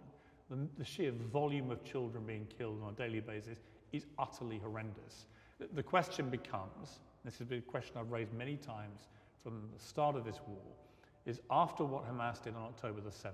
the, 0.49 0.57
the 0.77 0.85
sheer 0.85 1.11
volume 1.11 1.71
of 1.71 1.83
children 1.83 2.23
being 2.25 2.47
killed 2.57 2.81
on 2.83 2.93
a 2.93 2.95
daily 2.95 3.19
basis 3.19 3.59
is 3.91 4.05
utterly 4.19 4.59
horrendous. 4.59 5.25
The, 5.59 5.67
the 5.73 5.83
question 5.83 6.29
becomes, 6.29 6.99
this 7.23 7.37
has 7.37 7.47
been 7.47 7.59
a 7.59 7.61
question 7.61 7.95
I've 7.97 8.11
raised 8.11 8.33
many 8.33 8.57
times 8.57 9.07
from 9.43 9.69
the 9.75 9.83
start 9.83 10.15
of 10.15 10.25
this 10.25 10.39
war, 10.47 10.61
is 11.25 11.39
after 11.49 11.83
what 11.83 12.05
Hamas 12.05 12.43
did 12.43 12.55
on 12.55 12.63
October 12.63 13.01
the 13.01 13.09
7th, 13.09 13.31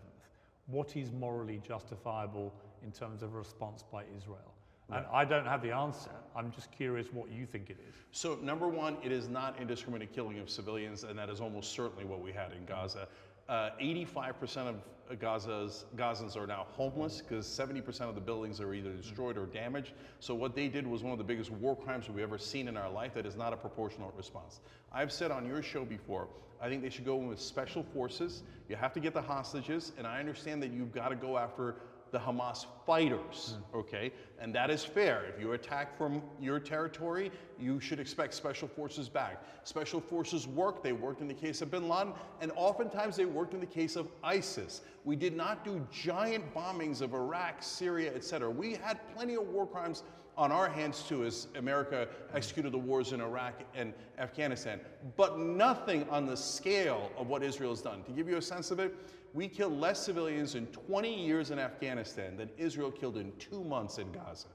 what 0.67 0.95
is 0.95 1.11
morally 1.11 1.61
justifiable 1.67 2.53
in 2.83 2.91
terms 2.91 3.23
of 3.23 3.33
a 3.33 3.37
response 3.37 3.83
by 3.91 4.03
Israel? 4.15 4.53
And 4.91 5.05
I 5.11 5.25
don't 5.25 5.45
have 5.45 5.61
the 5.61 5.71
answer. 5.71 6.11
I'm 6.35 6.51
just 6.51 6.71
curious 6.71 7.07
what 7.11 7.29
you 7.31 7.45
think 7.45 7.69
it 7.69 7.77
is. 7.87 7.95
So 8.11 8.35
number 8.41 8.67
one, 8.67 8.97
it 9.03 9.11
is 9.11 9.27
not 9.27 9.59
indiscriminate 9.59 10.13
killing 10.13 10.39
of 10.39 10.49
civilians, 10.49 11.03
and 11.03 11.17
that 11.19 11.29
is 11.29 11.41
almost 11.41 11.73
certainly 11.73 12.05
what 12.05 12.21
we 12.21 12.31
had 12.31 12.51
in 12.53 12.65
Gaza. 12.65 13.07
Uh, 13.47 13.71
85% 13.81 14.67
of 14.67 15.19
Gaza's 15.19 15.85
Gazans 15.95 16.37
are 16.37 16.45
now 16.45 16.67
homeless 16.69 17.21
because 17.21 17.47
70% 17.47 18.01
of 18.01 18.13
the 18.13 18.21
buildings 18.21 18.61
are 18.61 18.73
either 18.73 18.91
destroyed 18.91 19.37
or 19.37 19.47
damaged. 19.47 19.93
So 20.19 20.35
what 20.35 20.55
they 20.55 20.67
did 20.67 20.85
was 20.85 21.01
one 21.01 21.11
of 21.11 21.17
the 21.17 21.23
biggest 21.23 21.51
war 21.51 21.75
crimes 21.75 22.07
we've 22.07 22.23
ever 22.23 22.37
seen 22.37 22.67
in 22.67 22.77
our 22.77 22.89
life. 22.89 23.15
That 23.15 23.25
is 23.25 23.35
not 23.35 23.51
a 23.51 23.57
proportional 23.57 24.13
response. 24.15 24.59
I've 24.91 25.11
said 25.11 25.31
on 25.31 25.47
your 25.47 25.63
show 25.63 25.83
before, 25.83 26.27
I 26.61 26.69
think 26.69 26.83
they 26.83 26.89
should 26.89 27.05
go 27.05 27.17
in 27.19 27.27
with 27.27 27.39
special 27.39 27.83
forces. 27.83 28.43
You 28.67 28.75
have 28.75 28.93
to 28.93 28.99
get 28.99 29.13
the 29.13 29.21
hostages, 29.21 29.93
and 29.97 30.05
I 30.05 30.19
understand 30.19 30.61
that 30.61 30.71
you've 30.71 30.91
got 30.91 31.09
to 31.09 31.15
go 31.15 31.37
after 31.37 31.77
the 32.11 32.19
Hamas 32.19 32.65
fighters, 32.85 33.57
hmm. 33.71 33.77
okay? 33.77 34.11
And 34.39 34.53
that 34.55 34.69
is 34.69 34.83
fair. 34.83 35.25
If 35.25 35.39
you 35.39 35.53
attack 35.53 35.97
from 35.97 36.21
your 36.39 36.59
territory, 36.59 37.31
you 37.59 37.79
should 37.79 37.99
expect 37.99 38.33
special 38.33 38.67
forces 38.67 39.09
back. 39.09 39.43
Special 39.63 39.99
forces 39.99 40.47
work. 40.47 40.83
They 40.83 40.93
worked 40.93 41.21
in 41.21 41.27
the 41.27 41.33
case 41.33 41.61
of 41.61 41.71
bin 41.71 41.87
Laden, 41.87 42.13
and 42.41 42.51
oftentimes 42.55 43.15
they 43.15 43.25
worked 43.25 43.53
in 43.53 43.59
the 43.59 43.65
case 43.65 43.95
of 43.95 44.07
ISIS. 44.23 44.81
We 45.03 45.15
did 45.15 45.35
not 45.35 45.63
do 45.63 45.85
giant 45.91 46.53
bombings 46.53 47.01
of 47.01 47.13
Iraq, 47.13 47.61
Syria, 47.61 48.13
etc. 48.13 48.49
We 48.49 48.75
had 48.75 48.99
plenty 49.13 49.35
of 49.35 49.47
war 49.47 49.67
crimes 49.67 50.03
on 50.37 50.53
our 50.53 50.69
hands 50.69 51.03
too 51.03 51.25
as 51.25 51.47
America 51.55 52.07
hmm. 52.07 52.37
executed 52.37 52.71
the 52.71 52.77
wars 52.77 53.11
in 53.11 53.19
Iraq 53.19 53.61
and 53.75 53.93
Afghanistan, 54.17 54.79
but 55.17 55.37
nothing 55.37 56.07
on 56.09 56.25
the 56.25 56.37
scale 56.37 57.11
of 57.17 57.27
what 57.27 57.43
Israel 57.43 57.71
has 57.71 57.81
done. 57.81 58.03
To 58.03 58.11
give 58.11 58.29
you 58.29 58.37
a 58.37 58.41
sense 58.41 58.71
of 58.71 58.79
it, 58.79 58.95
we 59.33 59.47
killed 59.47 59.79
less 59.79 60.03
civilians 60.03 60.55
in 60.55 60.65
20 60.67 61.13
years 61.13 61.51
in 61.51 61.59
Afghanistan 61.59 62.35
than 62.37 62.49
Israel 62.57 62.91
killed 62.91 63.17
in 63.17 63.31
two 63.37 63.63
months 63.63 63.97
in 63.97 64.11
Gaza. 64.11 64.47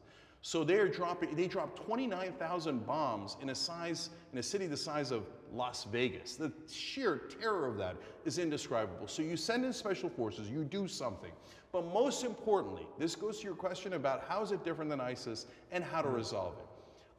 So 0.42 0.62
they're 0.62 0.88
dropping, 0.88 1.34
they 1.34 1.46
dropped 1.46 1.82
29,000 1.86 2.86
bombs 2.86 3.38
in 3.40 3.48
a 3.48 3.54
size, 3.54 4.10
in 4.32 4.38
a 4.38 4.42
city 4.42 4.66
the 4.66 4.76
size 4.76 5.10
of 5.10 5.24
Las 5.50 5.84
Vegas. 5.84 6.36
The 6.36 6.52
sheer 6.70 7.16
terror 7.40 7.66
of 7.66 7.78
that 7.78 7.96
is 8.26 8.38
indescribable. 8.38 9.08
So 9.08 9.22
you 9.22 9.38
send 9.38 9.64
in 9.64 9.72
special 9.72 10.10
forces, 10.10 10.50
you 10.50 10.64
do 10.64 10.86
something. 10.86 11.30
But 11.72 11.92
most 11.94 12.24
importantly, 12.24 12.86
this 12.98 13.16
goes 13.16 13.38
to 13.38 13.44
your 13.44 13.54
question 13.54 13.94
about 13.94 14.24
how 14.28 14.42
is 14.42 14.52
it 14.52 14.62
different 14.64 14.90
than 14.90 15.00
ISIS 15.00 15.46
and 15.72 15.82
how 15.82 16.02
to 16.02 16.08
mm-hmm. 16.08 16.18
resolve 16.18 16.54
it. 16.58 16.66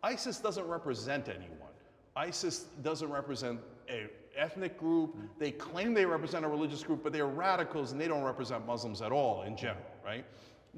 ISIS 0.03 0.37
doesn't 0.37 0.67
represent 0.67 1.27
anyone. 1.27 1.73
ISIS 2.15 2.65
doesn't 2.83 3.09
represent 3.09 3.59
a 3.89 4.07
ethnic 4.37 4.77
group. 4.77 5.15
They 5.39 5.51
claim 5.51 5.93
they 5.93 6.05
represent 6.05 6.45
a 6.45 6.47
religious 6.47 6.83
group, 6.83 7.03
but 7.03 7.13
they're 7.13 7.27
radicals 7.27 7.91
and 7.91 7.99
they 8.01 8.07
don't 8.07 8.23
represent 8.23 8.65
Muslims 8.65 9.01
at 9.01 9.11
all 9.11 9.43
in 9.43 9.55
general, 9.55 9.85
right? 10.05 10.25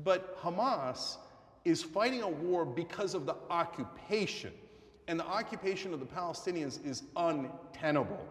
But 0.03 0.38
Hamas 0.40 1.18
is 1.66 1.84
fighting 1.84 2.22
a 2.22 2.30
war 2.30 2.66
because 2.66 3.14
of 3.14 3.26
the 3.26 3.36
occupation. 3.50 4.53
And 5.10 5.19
the 5.19 5.26
occupation 5.26 5.94
of 5.94 6.00
the 6.00 6.06
Palestinians 6.06 6.86
is 6.86 7.03
untenable. 7.16 8.26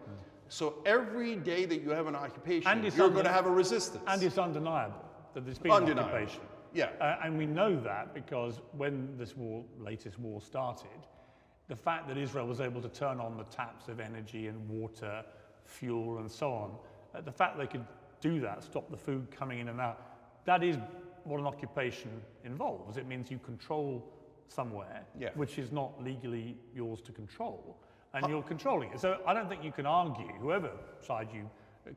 So 0.49 0.75
every 0.85 1.35
day 1.35 1.65
that 1.65 1.81
you 1.81 1.89
have 1.89 2.07
an 2.07 2.15
occupation, 2.15 2.69
And 2.71 2.83
you're 2.95 3.09
going 3.09 3.25
to 3.25 3.31
have 3.31 3.47
a 3.47 3.51
resistance. 3.51 4.03
And 4.07 4.21
it's 4.23 4.37
undeniable 4.37 5.03
that 5.33 5.43
there's 5.43 5.57
been 5.57 5.71
Undeniable. 5.71 6.09
occupation. 6.13 6.41
Yeah. 6.73 6.89
Uh, 7.01 7.17
and 7.23 7.37
we 7.37 7.45
know 7.45 7.75
that 7.81 8.13
because 8.13 8.61
when 8.77 9.17
this 9.17 9.35
war, 9.35 9.65
latest 9.79 10.19
war 10.19 10.41
started, 10.41 10.87
the 11.67 11.75
fact 11.75 12.07
that 12.07 12.17
Israel 12.17 12.47
was 12.47 12.61
able 12.61 12.81
to 12.81 12.89
turn 12.89 13.19
on 13.19 13.37
the 13.37 13.43
taps 13.45 13.87
of 13.87 13.99
energy 13.99 14.47
and 14.47 14.67
water, 14.69 15.23
fuel, 15.65 16.19
and 16.19 16.31
so 16.31 16.51
on, 16.51 16.71
uh, 17.13 17.21
the 17.21 17.31
fact 17.31 17.57
they 17.57 17.67
could 17.67 17.85
do 18.21 18.39
that, 18.39 18.63
stop 18.63 18.89
the 18.89 18.97
food 18.97 19.27
coming 19.31 19.59
in 19.59 19.67
and 19.69 19.79
out, 19.81 20.01
that 20.45 20.63
is 20.63 20.77
what 21.23 21.39
an 21.39 21.45
occupation 21.45 22.09
involves. 22.45 22.97
It 22.97 23.05
means 23.05 23.29
you 23.29 23.39
control 23.39 24.13
somewhere 24.47 25.05
Yeah. 25.19 25.29
which 25.35 25.59
is 25.59 25.71
not 25.73 26.01
legally 26.01 26.57
yours 26.73 27.01
to 27.01 27.11
control, 27.11 27.77
and 28.13 28.25
you're 28.29 28.43
controlling 28.43 28.91
it. 28.91 28.99
So 28.99 29.21
I 29.27 29.33
don't 29.33 29.49
think 29.49 29.61
you 29.63 29.73
can 29.73 29.85
argue, 29.85 30.27
whoever 30.39 30.71
side 31.01 31.27
you 31.33 31.49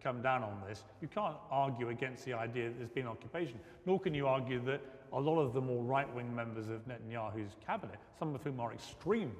come 0.02 0.20
down 0.20 0.42
on 0.42 0.60
this, 0.68 0.84
you 1.00 1.06
can't 1.08 1.36
argue 1.50 1.90
against 1.90 2.24
the 2.24 2.32
idea 2.34 2.68
that 2.68 2.78
there's 2.78 2.90
been 2.90 3.06
occupation, 3.06 3.60
nor 3.86 4.00
can 4.00 4.14
you 4.14 4.26
argue 4.26 4.60
that 4.64 4.80
a 5.12 5.20
lot 5.20 5.40
of 5.40 5.52
the 5.52 5.60
more 5.60 5.82
right-wing 5.84 6.34
members 6.34 6.68
of 6.68 6.86
Netanyahu's 6.86 7.56
cabinet, 7.64 7.98
some 8.18 8.34
of 8.34 8.42
whom 8.42 8.60
are 8.60 8.72
extreme 8.72 9.32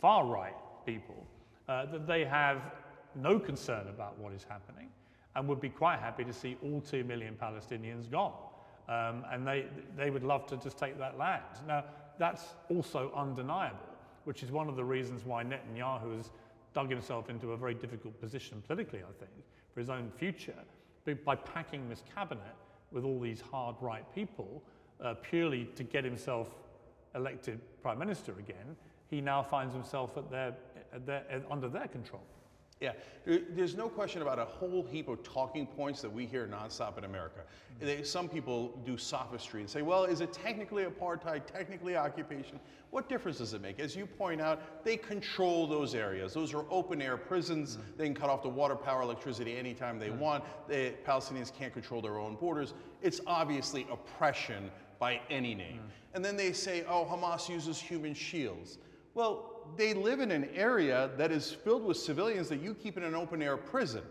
far-right 0.00 0.54
people, 0.86 1.26
uh, 1.68 1.86
that 1.86 2.06
they 2.06 2.24
have 2.24 2.58
no 3.14 3.38
concern 3.38 3.88
about 3.88 4.18
what 4.18 4.32
is 4.32 4.44
happening 4.48 4.88
and 5.36 5.48
would 5.48 5.60
be 5.60 5.68
quite 5.68 5.98
happy 5.98 6.24
to 6.24 6.32
see 6.32 6.56
all 6.62 6.80
two 6.80 7.04
million 7.04 7.36
Palestinians 7.40 8.10
gone. 8.10 8.32
Um, 8.88 9.24
and 9.30 9.46
they, 9.46 9.66
they 9.96 10.10
would 10.10 10.24
love 10.24 10.46
to 10.48 10.56
just 10.56 10.76
take 10.76 10.98
that 10.98 11.16
land. 11.16 11.44
Now, 11.66 11.84
that's 12.18 12.54
also 12.68 13.12
undeniable, 13.14 13.78
which 14.24 14.42
is 14.42 14.50
one 14.50 14.68
of 14.68 14.76
the 14.76 14.84
reasons 14.84 15.24
why 15.24 15.44
Netanyahu 15.44 16.16
has 16.16 16.30
dug 16.74 16.90
himself 16.90 17.30
into 17.30 17.52
a 17.52 17.56
very 17.56 17.74
difficult 17.74 18.20
position 18.20 18.62
politically, 18.66 19.00
I 19.00 19.12
think, 19.18 19.30
for 19.72 19.80
his 19.80 19.90
own 19.90 20.10
future, 20.16 20.54
by 21.24 21.36
packing 21.36 21.88
this 21.88 22.02
cabinet 22.14 22.54
with 22.92 23.04
all 23.04 23.20
these 23.20 23.40
hard 23.40 23.76
right 23.80 24.04
people 24.14 24.62
uh, 25.02 25.14
purely 25.22 25.64
to 25.76 25.82
get 25.82 26.04
himself 26.04 26.48
elected 27.14 27.60
prime 27.82 27.98
minister 27.98 28.34
again. 28.38 28.76
He 29.10 29.20
now 29.20 29.42
finds 29.42 29.74
himself 29.74 30.16
at 30.16 30.30
their, 30.30 30.54
at 30.94 31.04
their, 31.04 31.24
under 31.50 31.68
their 31.68 31.88
control. 31.88 32.22
Yeah, 32.80 32.92
there's 33.26 33.76
no 33.76 33.90
question 33.90 34.22
about 34.22 34.38
a 34.38 34.46
whole 34.46 34.82
heap 34.82 35.08
of 35.08 35.22
talking 35.22 35.66
points 35.66 36.00
that 36.00 36.10
we 36.10 36.24
hear 36.24 36.46
nonstop 36.46 36.96
in 36.96 37.04
America. 37.04 37.40
They, 37.78 38.02
some 38.02 38.26
people 38.26 38.80
do 38.86 38.96
sophistry 38.96 39.60
and 39.60 39.68
say, 39.68 39.82
well, 39.82 40.04
is 40.04 40.22
it 40.22 40.32
technically 40.32 40.84
apartheid, 40.84 41.44
technically 41.44 41.94
occupation? 41.94 42.58
What 42.90 43.06
difference 43.10 43.36
does 43.36 43.52
it 43.52 43.60
make? 43.60 43.80
As 43.80 43.94
you 43.94 44.06
point 44.06 44.40
out, 44.40 44.82
they 44.82 44.96
control 44.96 45.66
those 45.66 45.94
areas. 45.94 46.32
Those 46.32 46.54
are 46.54 46.64
open 46.70 47.02
air 47.02 47.18
prisons. 47.18 47.76
Mm. 47.76 47.80
They 47.98 48.04
can 48.06 48.14
cut 48.14 48.30
off 48.30 48.42
the 48.42 48.48
water, 48.48 48.76
power, 48.76 49.02
electricity 49.02 49.58
anytime 49.58 49.98
they 49.98 50.08
mm. 50.08 50.18
want. 50.18 50.44
The 50.66 50.94
Palestinians 51.06 51.52
can't 51.54 51.74
control 51.74 52.00
their 52.00 52.18
own 52.18 52.36
borders. 52.36 52.72
It's 53.02 53.20
obviously 53.26 53.86
oppression 53.92 54.70
by 54.98 55.20
any 55.28 55.54
name. 55.54 55.80
Mm. 55.80 56.14
And 56.14 56.24
then 56.24 56.36
they 56.36 56.52
say, 56.52 56.84
oh, 56.88 57.04
Hamas 57.04 57.48
uses 57.48 57.78
human 57.78 58.14
shields. 58.14 58.78
Well, 59.14 59.50
they 59.76 59.94
live 59.94 60.20
in 60.20 60.30
an 60.30 60.48
area 60.54 61.10
that 61.16 61.30
is 61.32 61.50
filled 61.50 61.84
with 61.84 61.96
civilians 61.96 62.48
that 62.48 62.60
you 62.60 62.74
keep 62.74 62.96
in 62.96 63.04
an 63.04 63.14
open 63.14 63.42
air 63.42 63.56
prison. 63.56 64.02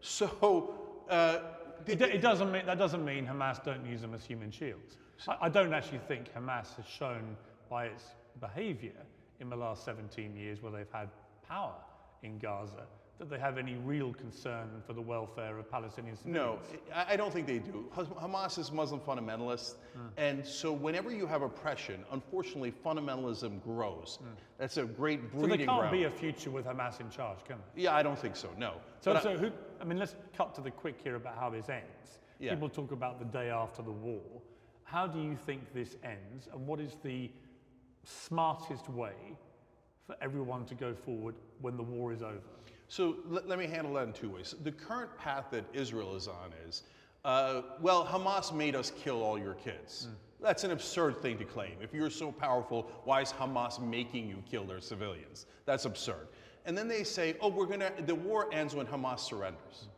So, 0.00 0.74
uh, 1.08 1.38
It, 1.86 2.00
it 2.00 2.20
doesn't 2.20 2.52
mean, 2.52 2.66
that 2.66 2.78
doesn't 2.78 3.04
mean 3.04 3.26
Hamas 3.26 3.64
don't 3.64 3.84
use 3.86 4.00
them 4.00 4.14
as 4.14 4.24
human 4.24 4.50
shields. 4.50 4.96
I, 5.26 5.36
I 5.42 5.48
don't 5.48 5.72
actually 5.72 6.00
think 6.06 6.32
Hamas 6.34 6.74
has 6.76 6.86
shown 6.86 7.36
by 7.70 7.86
its 7.86 8.04
behavior 8.40 9.00
in 9.40 9.48
the 9.48 9.56
last 9.56 9.84
17 9.84 10.36
years 10.36 10.62
where 10.62 10.72
they've 10.72 10.92
had 10.92 11.08
power 11.46 11.74
in 12.22 12.38
Gaza 12.38 12.86
that 13.18 13.28
they 13.28 13.38
have 13.38 13.58
any 13.58 13.74
real 13.74 14.12
concern 14.14 14.68
for 14.86 14.92
the 14.92 15.00
welfare 15.00 15.58
of 15.58 15.68
Palestinian 15.70 16.16
no, 16.24 16.58
civilians. 16.62 16.82
I 16.94 17.14
I 17.14 17.16
don't 17.16 17.32
think 17.32 17.46
they 17.46 17.58
do. 17.58 17.86
Hamas 17.96 18.58
is 18.58 18.70
Muslim 18.70 19.00
fundamentalist. 19.00 19.74
Hmm. 19.94 20.00
And 20.16 20.46
so, 20.46 20.72
whenever 20.72 21.10
you 21.10 21.26
have 21.26 21.42
oppression, 21.42 22.04
unfortunately, 22.12 22.72
fundamentalism 22.84 23.62
grows. 23.64 24.18
Hmm. 24.22 24.28
That's 24.58 24.76
a 24.76 24.84
great 24.84 25.20
breeding. 25.32 25.40
So 25.40 25.46
breeding 25.48 25.58
there 25.58 25.66
can't 25.66 25.80
ground. 25.80 25.92
be 25.92 26.04
a 26.04 26.10
future 26.10 26.50
with 26.50 26.66
Hamas 26.66 27.00
in 27.00 27.10
charge, 27.10 27.38
can 27.44 27.56
there? 27.58 27.84
yeah, 27.84 27.94
I 27.96 28.02
don't 28.02 28.18
think 28.18 28.36
so, 28.36 28.50
no. 28.56 28.74
So, 29.00 29.12
But 29.12 29.16
I- 29.16 29.22
so 29.22 29.36
who, 29.36 29.50
I 29.80 29.84
mean, 29.84 29.98
let's 29.98 30.14
cut 30.36 30.54
to 30.54 30.60
the 30.60 30.70
quick 30.70 30.96
here 31.02 31.16
about 31.16 31.36
how 31.38 31.50
this 31.50 31.68
ends. 31.68 32.18
Yeah. 32.38 32.50
People 32.54 32.68
talk 32.68 32.92
about 32.92 33.18
the 33.18 33.24
day 33.24 33.50
after 33.50 33.82
the 33.82 33.90
war. 33.90 34.22
How 34.84 35.06
do 35.08 35.20
you 35.20 35.36
think 35.36 35.72
this 35.74 35.96
ends, 36.04 36.48
and 36.52 36.66
what 36.66 36.78
is 36.80 36.96
the 37.02 37.30
smartest 38.04 38.88
way 38.88 39.36
for 40.06 40.16
everyone 40.22 40.64
to 40.66 40.74
go 40.74 40.94
forward 40.94 41.34
when 41.60 41.76
the 41.76 41.82
war 41.82 42.12
is 42.12 42.22
over? 42.22 42.38
So 42.88 43.16
let, 43.28 43.46
let 43.46 43.58
me 43.58 43.66
handle 43.66 43.94
that 43.94 44.06
in 44.06 44.12
two 44.12 44.30
ways. 44.30 44.54
The 44.64 44.72
current 44.72 45.16
path 45.18 45.46
that 45.50 45.64
Israel 45.72 46.16
is 46.16 46.26
on 46.26 46.52
is, 46.66 46.82
uh, 47.24 47.62
well, 47.80 48.04
Hamas 48.04 48.52
made 48.52 48.74
us 48.74 48.92
kill 49.02 49.22
all 49.22 49.38
your 49.38 49.54
kids. 49.54 50.08
That's 50.40 50.64
an 50.64 50.70
absurd 50.70 51.20
thing 51.20 51.36
to 51.38 51.44
claim. 51.44 51.72
If 51.80 51.92
you're 51.92 52.10
so 52.10 52.32
powerful, 52.32 52.90
why 53.04 53.20
is 53.20 53.32
Hamas 53.32 53.80
making 53.80 54.28
you 54.28 54.42
kill 54.50 54.64
their 54.64 54.80
civilians? 54.80 55.46
That's 55.66 55.84
absurd. 55.84 56.28
And 56.64 56.76
then 56.76 56.88
they 56.88 57.04
say, 57.04 57.36
oh, 57.40 57.48
we're 57.48 57.66
gonna, 57.66 57.90
the 58.06 58.14
war 58.14 58.48
ends 58.52 58.74
when 58.74 58.86
Hamas 58.86 59.20
surrenders. 59.20 59.88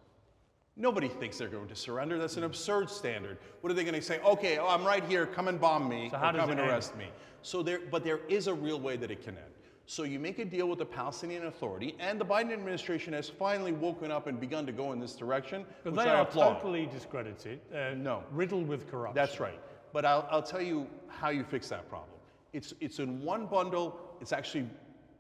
Nobody 0.77 1.09
thinks 1.09 1.36
they're 1.36 1.49
going 1.49 1.69
to 1.69 1.77
surrender. 1.77 2.17
That's 2.17 2.39
an 2.39 2.44
absurd 2.44 2.89
standard. 2.89 3.39
What 3.60 3.70
are 3.70 3.75
they 3.75 3.85
going 3.85 3.94
to 3.94 4.02
say? 4.02 4.19
Okay, 4.20 4.59
oh, 4.59 4.67
I'm 4.67 4.85
right 4.85 5.05
here. 5.05 5.27
Come 5.27 5.49
and 5.49 5.60
bomb 5.60 5.89
me. 5.89 6.09
So 6.10 6.17
or 6.17 6.20
come 6.20 6.51
and 6.51 6.59
end? 6.59 6.70
arrest 6.70 6.97
me. 6.97 7.09
So 7.43 7.62
there, 7.62 7.81
but 7.91 8.02
there 8.02 8.20
is 8.28 8.47
a 8.47 8.55
real 8.55 8.81
way 8.81 8.97
that 8.97 9.10
it 9.10 9.23
can 9.23 9.36
end. 9.36 9.52
So 9.91 10.05
you 10.05 10.20
make 10.20 10.39
a 10.39 10.44
deal 10.44 10.69
with 10.69 10.78
the 10.78 10.86
Palestinian 10.86 11.47
Authority, 11.47 11.97
and 11.99 12.20
the 12.20 12.25
Biden 12.25 12.52
administration 12.52 13.12
has 13.12 13.28
finally 13.28 13.73
woken 13.73 14.12
up 14.12 14.28
and 14.28 14.39
begun 14.39 14.65
to 14.67 14.70
go 14.70 14.93
in 14.93 15.01
this 15.01 15.17
direction, 15.17 15.67
But 15.83 15.94
which 15.94 16.05
they 16.05 16.10
I 16.10 16.19
are 16.19 16.23
applaud. 16.23 16.60
totally 16.60 16.86
discredited, 16.86 17.59
uh, 17.75 17.94
No. 17.97 18.23
riddled 18.31 18.69
with 18.69 18.89
corruption. 18.89 19.17
That's 19.17 19.41
right. 19.41 19.59
But 19.93 20.05
I'll, 20.05 20.28
I'll 20.31 20.44
tell 20.44 20.62
you 20.62 20.86
how 21.09 21.31
you 21.31 21.43
fix 21.43 21.69
that 21.70 21.89
problem. 21.89 22.12
It's, 22.52 22.73
it's 22.78 23.01
in 23.01 23.20
one 23.25 23.47
bundle. 23.47 23.99
It's 24.20 24.33
actually 24.33 24.69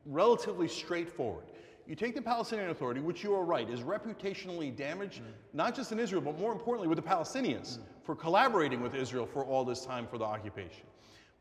relatively 0.06 0.68
straightforward. 0.68 1.46
You 1.88 1.96
take 1.96 2.14
the 2.14 2.22
Palestinian 2.22 2.70
Authority, 2.70 3.00
which 3.00 3.24
you 3.24 3.34
are 3.34 3.44
right, 3.44 3.68
is 3.68 3.80
reputationally 3.80 4.76
damaged, 4.76 5.20
not 5.52 5.74
just 5.74 5.90
in 5.90 5.98
Israel, 5.98 6.22
but 6.22 6.38
more 6.38 6.52
importantly 6.52 6.86
with 6.86 6.94
the 6.94 7.02
Palestinians 7.10 7.78
for 8.04 8.14
collaborating 8.14 8.80
with 8.80 8.94
Israel 8.94 9.26
for 9.26 9.44
all 9.44 9.64
this 9.64 9.84
time 9.84 10.06
for 10.06 10.16
the 10.16 10.24
occupation. 10.24 10.86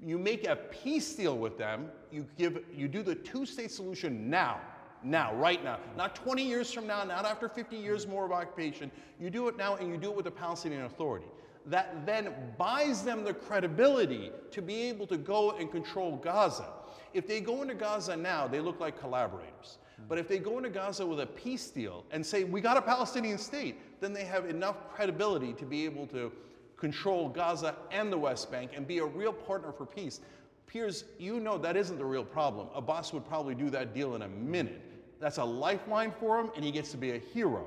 You 0.06 0.18
make 0.18 0.48
a 0.48 0.56
peace 0.56 1.14
deal 1.14 1.38
with 1.38 1.58
them. 1.58 1.90
You 2.12 2.26
give, 2.38 2.60
you 2.74 2.88
do 2.88 3.04
the 3.04 3.16
two-state 3.16 3.72
solution 3.72 4.30
now, 4.30 4.62
now, 5.04 5.34
right 5.36 5.64
now, 5.64 5.80
not 5.98 6.16
20 6.16 6.44
years 6.44 6.72
from 6.72 6.88
now, 6.88 7.04
not 7.04 7.26
after 7.26 7.48
50 7.50 7.76
years 7.76 8.08
more 8.08 8.26
of 8.26 8.32
occupation. 8.32 8.92
You 9.20 9.30
do 9.30 9.48
it 9.48 9.58
now, 9.58 9.76
and 9.76 9.90
you 9.90 9.98
do 9.98 10.10
it 10.10 10.16
with 10.16 10.26
the 10.26 10.32
Palestinian 10.32 10.84
Authority. 10.84 11.28
That 11.66 12.06
then 12.06 12.34
buys 12.58 13.04
them 13.04 13.24
the 13.24 13.34
credibility 13.34 14.32
to 14.52 14.62
be 14.62 14.84
able 14.84 15.08
to 15.08 15.18
go 15.18 15.52
and 15.52 15.72
control 15.72 16.18
Gaza. 16.18 16.68
If 17.14 17.28
they 17.28 17.42
go 17.42 17.62
into 17.62 17.76
Gaza 17.76 18.16
now, 18.16 18.48
they 18.48 18.60
look 18.60 18.80
like 18.80 19.00
collaborators. 19.00 19.80
But 20.08 20.18
if 20.18 20.28
they 20.28 20.40
go 20.40 20.58
into 20.58 20.70
Gaza 20.70 21.06
with 21.06 21.20
a 21.20 21.26
peace 21.26 21.68
deal 21.68 22.06
and 22.12 22.26
say, 22.26 22.44
we 22.44 22.62
got 22.62 22.78
a 22.78 22.82
Palestinian 22.82 23.38
state, 23.38 24.00
then 24.00 24.14
they 24.14 24.24
have 24.24 24.50
enough 24.50 24.90
credibility 24.94 25.54
to 25.54 25.66
be 25.66 25.86
able 25.86 26.08
to 26.08 26.32
control 26.80 27.30
Gaza 27.30 27.76
and 27.92 28.12
the 28.12 28.18
West 28.18 28.50
Bank, 28.52 28.72
and 28.76 28.88
be 28.88 29.00
a 29.00 29.06
real 29.06 29.34
partner 29.34 29.72
for 29.72 29.86
peace. 29.86 30.22
Piers, 30.66 31.04
you 31.18 31.40
know 31.40 31.58
that 31.58 31.76
isn't 31.76 31.98
the 31.98 32.06
real 32.06 32.24
problem. 32.24 32.68
Abbas 32.74 33.12
would 33.14 33.28
probably 33.28 33.56
do 33.56 33.70
that 33.72 33.94
deal 33.94 34.16
in 34.16 34.22
a 34.22 34.28
minute. 34.28 34.82
That's 35.20 35.38
a 35.38 35.44
lifeline 35.44 36.14
for 36.20 36.40
him, 36.40 36.52
and 36.56 36.64
he 36.64 36.72
gets 36.72 36.92
to 36.92 36.98
be 36.98 37.12
a 37.12 37.18
hero. 37.18 37.66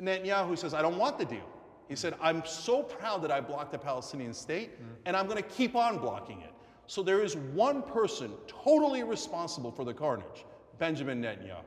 Netanyahu 0.00 0.56
says, 0.56 0.72
I 0.72 0.80
don't 0.80 0.96
want 0.96 1.18
the 1.18 1.26
deal. 1.26 1.48
He 1.88 1.96
said, 1.96 2.14
I'm 2.22 2.46
so 2.46 2.82
proud 2.82 3.20
that 3.22 3.30
I 3.30 3.40
blocked 3.40 3.72
the 3.72 3.78
Palestinian 3.78 4.32
state, 4.32 4.80
mm. 4.80 4.86
and 5.04 5.16
I'm 5.16 5.26
going 5.26 5.42
to 5.42 5.48
keep 5.48 5.74
on 5.74 5.98
blocking 5.98 6.40
it. 6.40 6.52
So 6.86 7.02
there 7.02 7.22
is 7.22 7.36
one 7.36 7.82
person 7.82 8.32
totally 8.46 9.02
responsible 9.02 9.70
for 9.70 9.84
the 9.84 9.92
carnage 9.92 10.44
Benjamin 10.78 11.20
Netanyahu. 11.20 11.62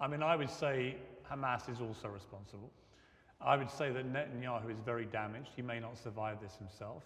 I 0.00 0.08
mean, 0.08 0.22
I 0.22 0.36
would 0.36 0.50
say 0.50 0.96
Hamas 1.30 1.68
is 1.68 1.80
also 1.80 2.08
responsible. 2.08 2.70
I 3.44 3.56
would 3.56 3.70
say 3.70 3.90
that 3.90 4.10
Netanyahu 4.10 4.70
is 4.70 4.78
very 4.84 5.04
damaged. 5.04 5.50
He 5.54 5.62
may 5.62 5.78
not 5.78 5.98
survive 5.98 6.40
this 6.40 6.56
himself. 6.56 7.02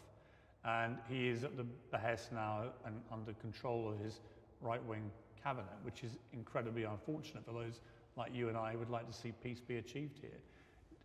And 0.65 0.97
he 1.09 1.29
is 1.29 1.45
at 1.45 1.57
the 1.57 1.65
behest 1.91 2.33
now 2.33 2.65
and 2.85 3.01
under 3.13 3.33
control 3.35 3.91
of 3.91 3.99
his 3.99 4.21
right 4.61 4.85
wing 4.85 5.11
cabinet, 5.43 5.67
which 5.83 6.05
is 6.05 6.13
incredibly 6.33 6.85
unfortunate 6.85 7.45
for 7.45 7.53
those 7.53 7.81
like 8.17 8.35
you 8.35 8.49
and 8.49 8.57
I 8.57 8.73
who 8.73 8.79
would 8.79 8.91
like 8.91 9.07
to 9.07 9.13
see 9.13 9.33
peace 9.43 9.61
be 9.61 9.77
achieved 9.77 10.19
here. 10.21 10.39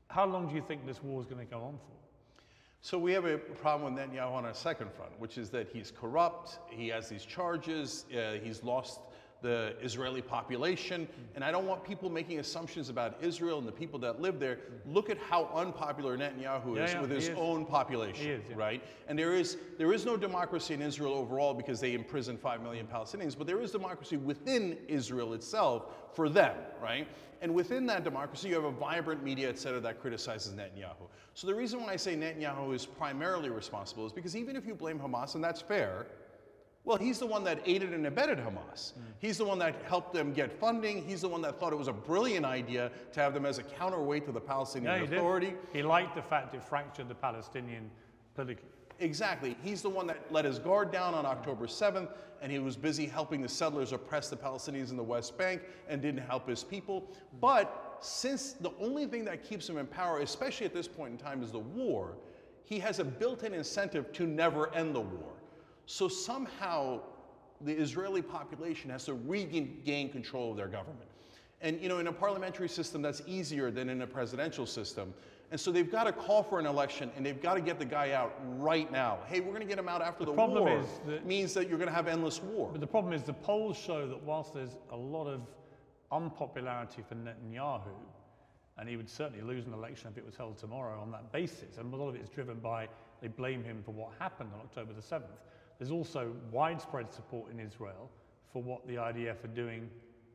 How 0.08 0.26
long 0.26 0.48
do 0.48 0.56
you 0.56 0.62
think 0.62 0.86
this 0.86 1.04
war 1.04 1.22
is 1.22 1.28
going 1.28 1.46
to 1.46 1.52
go 1.52 1.62
on 1.62 1.78
for? 1.78 1.94
So 2.82 2.98
we 2.98 3.14
have 3.14 3.26
a 3.26 3.38
problem 3.38 3.96
with 3.96 4.04
Netanyahu 4.04 4.32
on 4.32 4.46
our 4.46 4.54
second 4.54 4.92
front, 4.92 5.18
which 5.18 5.38
is 5.38 5.50
that 5.52 5.70
he's 5.70 5.92
corrupt, 5.92 6.60
he 6.70 6.90
has 6.90 7.08
these 7.08 7.24
charges, 7.24 8.06
uh, 8.14 8.34
he's 8.44 8.62
lost 8.64 9.00
the 9.44 9.76
Israeli 9.82 10.22
population. 10.22 11.08
And 11.36 11.44
I 11.44 11.52
don't 11.52 11.68
want 11.68 11.84
people 11.84 12.10
making 12.10 12.40
assumptions 12.40 12.90
about 12.90 13.18
Israel 13.22 13.60
and 13.60 13.68
the 13.68 13.72
people 13.72 14.00
that 14.00 14.20
live 14.20 14.40
there. 14.40 14.58
Look 14.88 15.12
at 15.12 15.20
how 15.20 15.52
unpopular 15.54 16.18
Netanyahu 16.18 16.76
yeah, 16.76 16.84
is 16.86 16.94
yeah, 16.94 17.02
with 17.02 17.12
his 17.12 17.28
is. 17.28 17.38
own 17.38 17.66
population, 17.66 18.28
is, 18.28 18.42
yeah. 18.50 18.56
right? 18.56 18.84
And 19.08 19.20
there 19.20 19.34
is 19.34 19.58
there 19.78 19.94
is 19.94 20.06
no 20.06 20.18
democracy 20.18 20.74
in 20.74 20.82
Israel 20.82 21.14
overall 21.14 21.54
because 21.54 21.80
they 21.80 21.94
imprison 21.94 22.38
five 22.38 22.64
million 22.64 22.88
Palestinians, 22.88 23.38
but 23.38 23.46
there 23.46 23.62
is 23.62 23.72
democracy 23.72 24.18
within 24.18 24.78
Israel 24.88 25.34
itself 25.34 25.92
for 26.16 26.30
them, 26.30 26.56
right? 26.82 27.08
And 27.42 27.54
within 27.54 27.86
that 27.88 28.06
democracy, 28.06 28.48
you 28.48 28.56
have 28.56 28.64
a 28.64 28.72
vibrant 28.72 29.22
media, 29.22 29.50
et 29.50 29.60
cetera, 29.60 29.82
that 29.82 30.00
criticizes 30.00 30.54
Netanyahu. 30.54 31.10
So 31.34 31.46
the 31.46 31.54
reason 31.54 31.82
why 31.82 31.92
I 31.92 31.96
say 31.98 32.16
Netanyahu 32.16 32.74
is 32.74 32.86
primarily 32.86 33.50
responsible 33.50 34.06
is 34.06 34.14
because 34.14 34.38
even 34.38 34.56
if 34.56 34.66
you 34.66 34.74
blame 34.74 34.98
Hamas, 34.98 35.36
and 35.36 35.44
that's 35.44 35.60
fair, 35.60 36.08
well, 36.86 36.98
he's 36.98 37.18
the 37.18 37.26
one 37.26 37.46
that 37.46 37.62
aided 37.66 37.94
and 37.94 38.06
abetted 38.06 38.40
Hamas. 38.40 38.92
Mm. 38.92 39.02
He's 39.20 39.38
the 39.38 39.46
one 39.46 39.58
that 39.60 39.76
helped 39.88 40.14
them 40.14 40.34
get 40.34 40.52
funding. 40.52 41.04
He's 41.08 41.22
the 41.22 41.30
one 41.30 41.42
that 41.44 41.58
thought 41.58 41.72
it 41.72 41.78
was 41.78 41.88
a 41.88 41.94
brilliant 41.94 42.46
idea 42.46 42.92
to 43.14 43.20
have 43.22 43.34
them 43.34 43.46
as 43.46 43.58
a 43.58 43.64
counterweight 43.64 44.26
to 44.26 44.34
the 44.34 44.42
Palestinian 44.42 44.92
yeah, 44.92 45.08
he 45.08 45.16
Authority. 45.16 45.48
Did. 45.48 45.58
He 45.72 45.82
liked 45.82 46.16
the 46.16 46.22
fact 46.22 46.54
it 46.54 46.64
fractured 46.64 47.08
the 47.08 47.16
Palestinian 47.16 47.90
politically. 48.36 48.68
Exactly. 49.00 49.56
He's 49.64 49.82
the 49.82 49.90
one 49.90 50.08
that 50.08 50.32
let 50.32 50.46
his 50.46 50.60
guard 50.60 50.92
down 50.92 51.14
on 51.14 51.26
October 51.26 51.68
7th, 51.68 52.10
and 52.42 52.52
he 52.52 52.60
was 52.60 52.76
busy 52.76 53.06
helping 53.06 53.42
the 53.42 53.50
settlers 53.50 53.94
oppress 53.94 54.30
the 54.30 54.36
Palestinians 54.36 54.92
in 54.92 54.98
the 54.98 55.04
West 55.04 55.38
Bank 55.38 55.62
and 55.88 56.02
didn't 56.02 56.22
help 56.22 56.48
his 56.48 56.64
people. 56.64 57.10
But 57.40 57.98
since 58.02 58.54
the 58.54 58.72
only 58.80 59.06
thing 59.06 59.24
that 59.26 59.44
keeps 59.44 59.70
him 59.70 59.78
in 59.78 59.88
power, 59.88 60.20
especially 60.20 60.66
at 60.66 60.74
this 60.74 60.88
point 60.88 61.14
in 61.14 61.18
time, 61.18 61.42
is 61.42 61.52
the 61.52 61.60
war, 61.60 62.18
he 62.66 62.78
has 62.80 63.00
a 63.00 63.04
built 63.04 63.44
in 63.44 63.54
incentive 63.54 64.12
to 64.14 64.28
never 64.28 64.74
end 64.76 64.96
the 64.96 65.02
war. 65.02 65.34
So 65.86 66.08
somehow 66.08 67.02
the 67.62 67.74
Israeli 67.74 68.22
population 68.22 68.90
has 68.90 69.06
to 69.06 69.14
regain 69.14 70.10
control 70.10 70.52
of 70.52 70.58
their 70.58 70.68
government. 70.68 71.10
And 71.62 71.82
you 71.82 71.88
know, 71.88 72.00
in 72.00 72.08
a 72.08 72.14
parliamentary 72.14 72.68
system, 72.68 73.02
that's 73.02 73.22
easier 73.26 73.72
than 73.72 73.90
in 73.90 74.02
a 74.02 74.08
presidential 74.08 74.66
system. 74.66 75.14
And 75.52 75.60
so 75.60 75.72
they've 75.72 75.90
got 75.90 76.06
to 76.06 76.12
call 76.12 76.44
for 76.44 76.60
an 76.60 76.66
election 76.66 77.12
and 77.16 77.26
they've 77.26 77.42
got 77.42 77.54
to 77.54 77.62
get 77.62 77.78
the 77.80 77.86
guy 77.86 78.12
out 78.12 78.34
right 78.58 78.92
now. 78.92 79.20
Hey, 79.28 79.40
we're 79.40 79.54
going 79.54 79.62
to 79.62 79.68
get 79.68 79.78
him 79.78 79.88
out 79.88 80.02
after 80.02 80.26
the, 80.26 80.32
the 80.32 80.36
problem 80.36 80.64
war. 80.64 80.80
Is 80.80 80.88
that, 81.06 81.26
means 81.26 81.54
that 81.54 81.70
you're 81.70 81.78
going 81.78 81.90
to 81.90 81.96
have 81.96 82.08
endless 82.08 82.42
war. 82.42 82.70
But 82.72 82.82
the 82.82 82.88
problem 82.88 83.14
is 83.14 83.24
the 83.24 83.34
polls 83.34 83.78
show 83.78 84.08
that 84.08 84.22
whilst 84.24 84.54
there's 84.54 84.76
a 84.92 84.98
lot 84.98 85.28
of 85.28 85.42
unpopularity 86.12 87.04
for 87.08 87.16
Netanyahu, 87.16 87.94
and 88.78 88.90
he 88.90 88.98
would 88.98 89.10
certainly 89.10 89.44
lose 89.44 89.68
an 89.68 89.74
election 89.74 90.10
if 90.12 90.18
it 90.18 90.26
was 90.26 90.36
held 90.36 90.58
tomorrow 90.58 91.00
on 91.00 91.12
that 91.12 91.32
basis, 91.32 91.78
and 91.78 91.94
a 91.94 91.96
lot 91.96 92.10
of 92.10 92.16
it 92.16 92.22
is 92.22 92.30
driven 92.30 92.58
by 92.58 92.90
they 93.22 93.28
blame 93.28 93.64
him 93.64 93.82
for 93.86 93.92
what 93.92 94.12
happened 94.20 94.50
on 94.54 94.60
October 94.62 94.92
the 94.94 95.02
7th. 95.02 95.22
There's 95.84 95.92
also 95.92 96.32
widespread 96.50 97.12
support 97.12 97.52
in 97.52 97.60
Israel 97.60 98.10
for 98.54 98.64
what 98.64 98.88
the 98.88 98.96
IDF 98.96 99.44
are 99.44 99.54
doing 99.54 99.90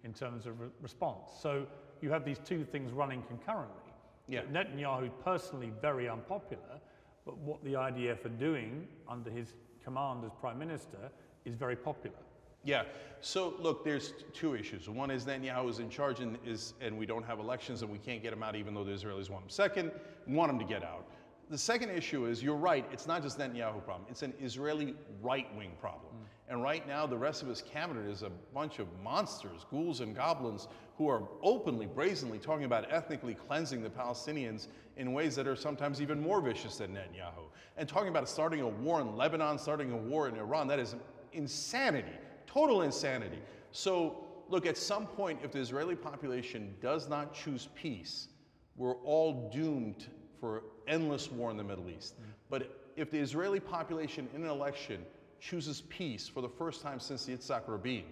in 0.05 0.13
terms 0.13 0.45
of 0.45 0.61
re 0.61 0.69
response. 0.83 1.31
So 1.41 1.67
you 2.03 2.11
have 2.11 2.23
these 2.23 2.39
two 2.39 2.67
things 2.67 2.93
running 2.93 3.23
concurrently. 3.23 3.95
Yeah. 4.29 4.43
Netanyahu 4.53 5.11
personally 5.25 5.73
very 5.81 6.07
unpopular, 6.07 6.83
but 7.25 7.39
what 7.39 7.65
the 7.65 7.73
IDF 7.73 8.27
are 8.27 8.37
doing 8.39 8.87
under 9.09 9.31
his 9.31 9.55
command 9.83 10.23
as 10.27 10.33
prime 10.39 10.59
minister 10.59 11.11
is 11.47 11.55
very 11.55 11.77
popular. 11.77 12.19
Yeah. 12.63 12.83
So 13.23 13.55
look, 13.59 13.87
there's 13.87 14.13
two 14.35 14.55
issues. 14.55 14.87
One 14.87 15.11
is 15.11 15.25
Netanyahu 15.25 15.71
is 15.71 15.79
in 15.79 15.89
charge 15.89 16.21
and 16.21 16.37
is 16.45 16.75
and 16.83 16.99
we 16.99 17.07
don't 17.07 17.25
have 17.25 17.39
elections 17.39 17.81
and 17.81 17.91
we 17.91 17.97
can't 17.97 18.23
get 18.23 18.35
him 18.35 18.43
out 18.43 18.55
even 18.55 18.75
though 18.75 18.85
the 18.85 18.93
Israelis 18.93 19.31
want 19.31 19.45
him. 19.45 19.49
Second, 19.49 19.93
we 20.27 20.35
want 20.35 20.53
him 20.53 20.59
to 20.59 20.67
get 20.67 20.85
out. 20.85 21.07
The 21.51 21.59
second 21.59 21.91
issue 21.91 22.27
is 22.27 22.43
you're 22.43 22.57
right, 22.57 22.85
it's 22.93 23.07
not 23.07 23.23
just 23.23 23.39
Netanyahu 23.39 23.83
problem, 23.85 24.07
it's 24.11 24.23
an 24.23 24.35
Israeli 24.41 24.95
right-wing 25.23 25.73
problem. 25.81 26.13
Mm. 26.13 26.53
And 26.53 26.63
right 26.63 26.87
now 26.87 27.07
the 27.07 27.17
rest 27.17 27.43
of 27.43 27.49
his 27.49 27.63
cabinet 27.63 28.07
is 28.07 28.23
a 28.23 28.31
bunch 28.53 28.79
of 28.79 28.87
monsters, 29.03 29.65
ghouls 29.71 30.01
and 30.01 30.15
goblins 30.15 30.69
who 30.97 31.09
are 31.09 31.23
openly, 31.43 31.87
brazenly 31.87 32.39
talking 32.39 32.65
about 32.65 32.91
ethnically 32.93 33.35
cleansing 33.35 33.83
the 33.83 33.89
Palestinians 33.89 34.67
in 34.97 35.13
ways 35.13 35.35
that 35.37 35.47
are 35.47 35.57
sometimes 35.57 36.03
even 36.03 36.21
more 36.21 36.41
vicious 36.41 36.79
than 36.79 36.93
Netanyahu. 36.93 37.45
And 37.77 37.89
talking 37.89 38.09
about 38.09 38.29
starting 38.29 38.61
a 38.61 38.69
war 38.69 39.01
in 39.01 39.17
Lebanon, 39.17 39.59
starting 39.59 39.93
a 39.93 39.97
war 39.97 40.29
in 40.29 40.37
Iran, 40.37 40.67
that 40.69 40.79
is 40.79 40.97
insanity, 41.33 42.13
total 42.47 42.83
insanity. 42.83 43.39
So 43.73 44.25
look, 44.49 44.67
at 44.67 44.77
some 44.77 45.07
point, 45.07 45.41
if 45.43 45.53
the 45.53 45.61
Israeli 45.61 45.95
population 45.95 46.75
does 46.81 47.09
not 47.09 47.33
choose 47.33 47.69
peace, 47.75 48.29
we're 48.77 48.97
all 48.97 49.51
doomed 49.51 50.07
for 50.41 50.63
endless 50.89 51.31
war 51.31 51.51
in 51.51 51.57
the 51.57 51.65
Middle 51.65 51.89
East. 51.91 52.21
Mm. 52.21 52.25
But 52.51 52.81
if 52.97 53.11
the 53.11 53.19
Israeli 53.19 53.61
population 53.61 54.29
in 54.35 54.43
an 54.43 54.51
election 54.51 55.05
chooses 55.41 55.83
peace 55.89 56.27
for 56.27 56.41
the 56.41 56.49
first 56.49 56.83
time 56.83 56.99
since 56.99 57.25
the 57.25 57.33
Yitzhak 57.33 57.63
Rabin, 57.67 58.05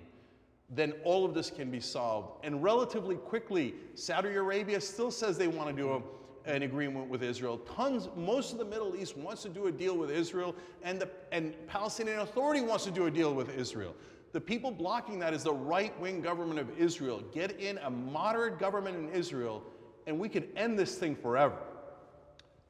then 0.70 0.92
all 1.04 1.24
of 1.24 1.34
this 1.34 1.50
can 1.50 1.70
be 1.70 1.80
solved. 1.80 2.44
And 2.44 2.62
relatively 2.62 3.16
quickly, 3.16 3.74
Saudi 3.94 4.34
Arabia 4.34 4.80
still 4.80 5.10
says 5.10 5.38
they 5.38 5.48
want 5.48 5.68
to 5.68 5.74
do 5.74 5.92
a, 5.92 6.02
an 6.50 6.62
agreement 6.62 7.08
with 7.08 7.22
Israel. 7.22 7.58
Tons, 7.58 8.08
most 8.16 8.52
of 8.52 8.58
the 8.58 8.64
Middle 8.64 8.96
East 8.96 9.16
wants 9.16 9.42
to 9.42 9.48
do 9.48 9.66
a 9.66 9.72
deal 9.72 9.96
with 9.96 10.10
Israel, 10.10 10.54
and 10.82 11.00
the 11.00 11.08
and 11.32 11.54
Palestinian 11.66 12.20
Authority 12.20 12.62
wants 12.62 12.84
to 12.84 12.90
do 12.90 13.06
a 13.06 13.10
deal 13.10 13.32
with 13.34 13.56
Israel. 13.56 13.94
The 14.32 14.40
people 14.40 14.70
blocking 14.70 15.18
that 15.20 15.32
is 15.32 15.44
the 15.44 15.52
right-wing 15.52 16.20
government 16.20 16.58
of 16.58 16.68
Israel. 16.78 17.22
Get 17.32 17.58
in 17.60 17.78
a 17.78 17.90
moderate 17.90 18.58
government 18.58 18.96
in 18.96 19.08
Israel, 19.10 19.62
and 20.06 20.18
we 20.18 20.28
can 20.28 20.44
end 20.56 20.78
this 20.78 20.96
thing 20.96 21.14
forever. 21.14 21.56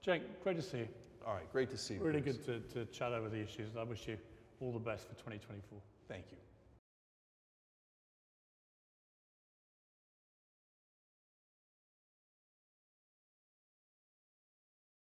Cenk, 0.07 0.23
great 0.45 0.57
to 0.57 0.63
see 0.63 0.79
you. 0.79 0.89
All 1.27 1.35
right, 1.35 1.51
great 1.53 1.71
to 1.71 1.79
see 1.79 1.95
you. 1.95 2.01
Really 2.01 2.21
good 2.21 2.45
to, 2.47 2.61
to 2.75 2.85
chat 2.93 3.13
over 3.13 3.29
the 3.29 3.43
issues. 3.43 3.77
I 3.77 3.83
wish 3.83 4.07
you 4.07 4.17
all 4.61 4.73
the 4.73 4.79
best 4.79 5.09
for 5.09 5.15
2024. 5.15 5.81
Thank 6.09 6.27
you. 6.31 6.46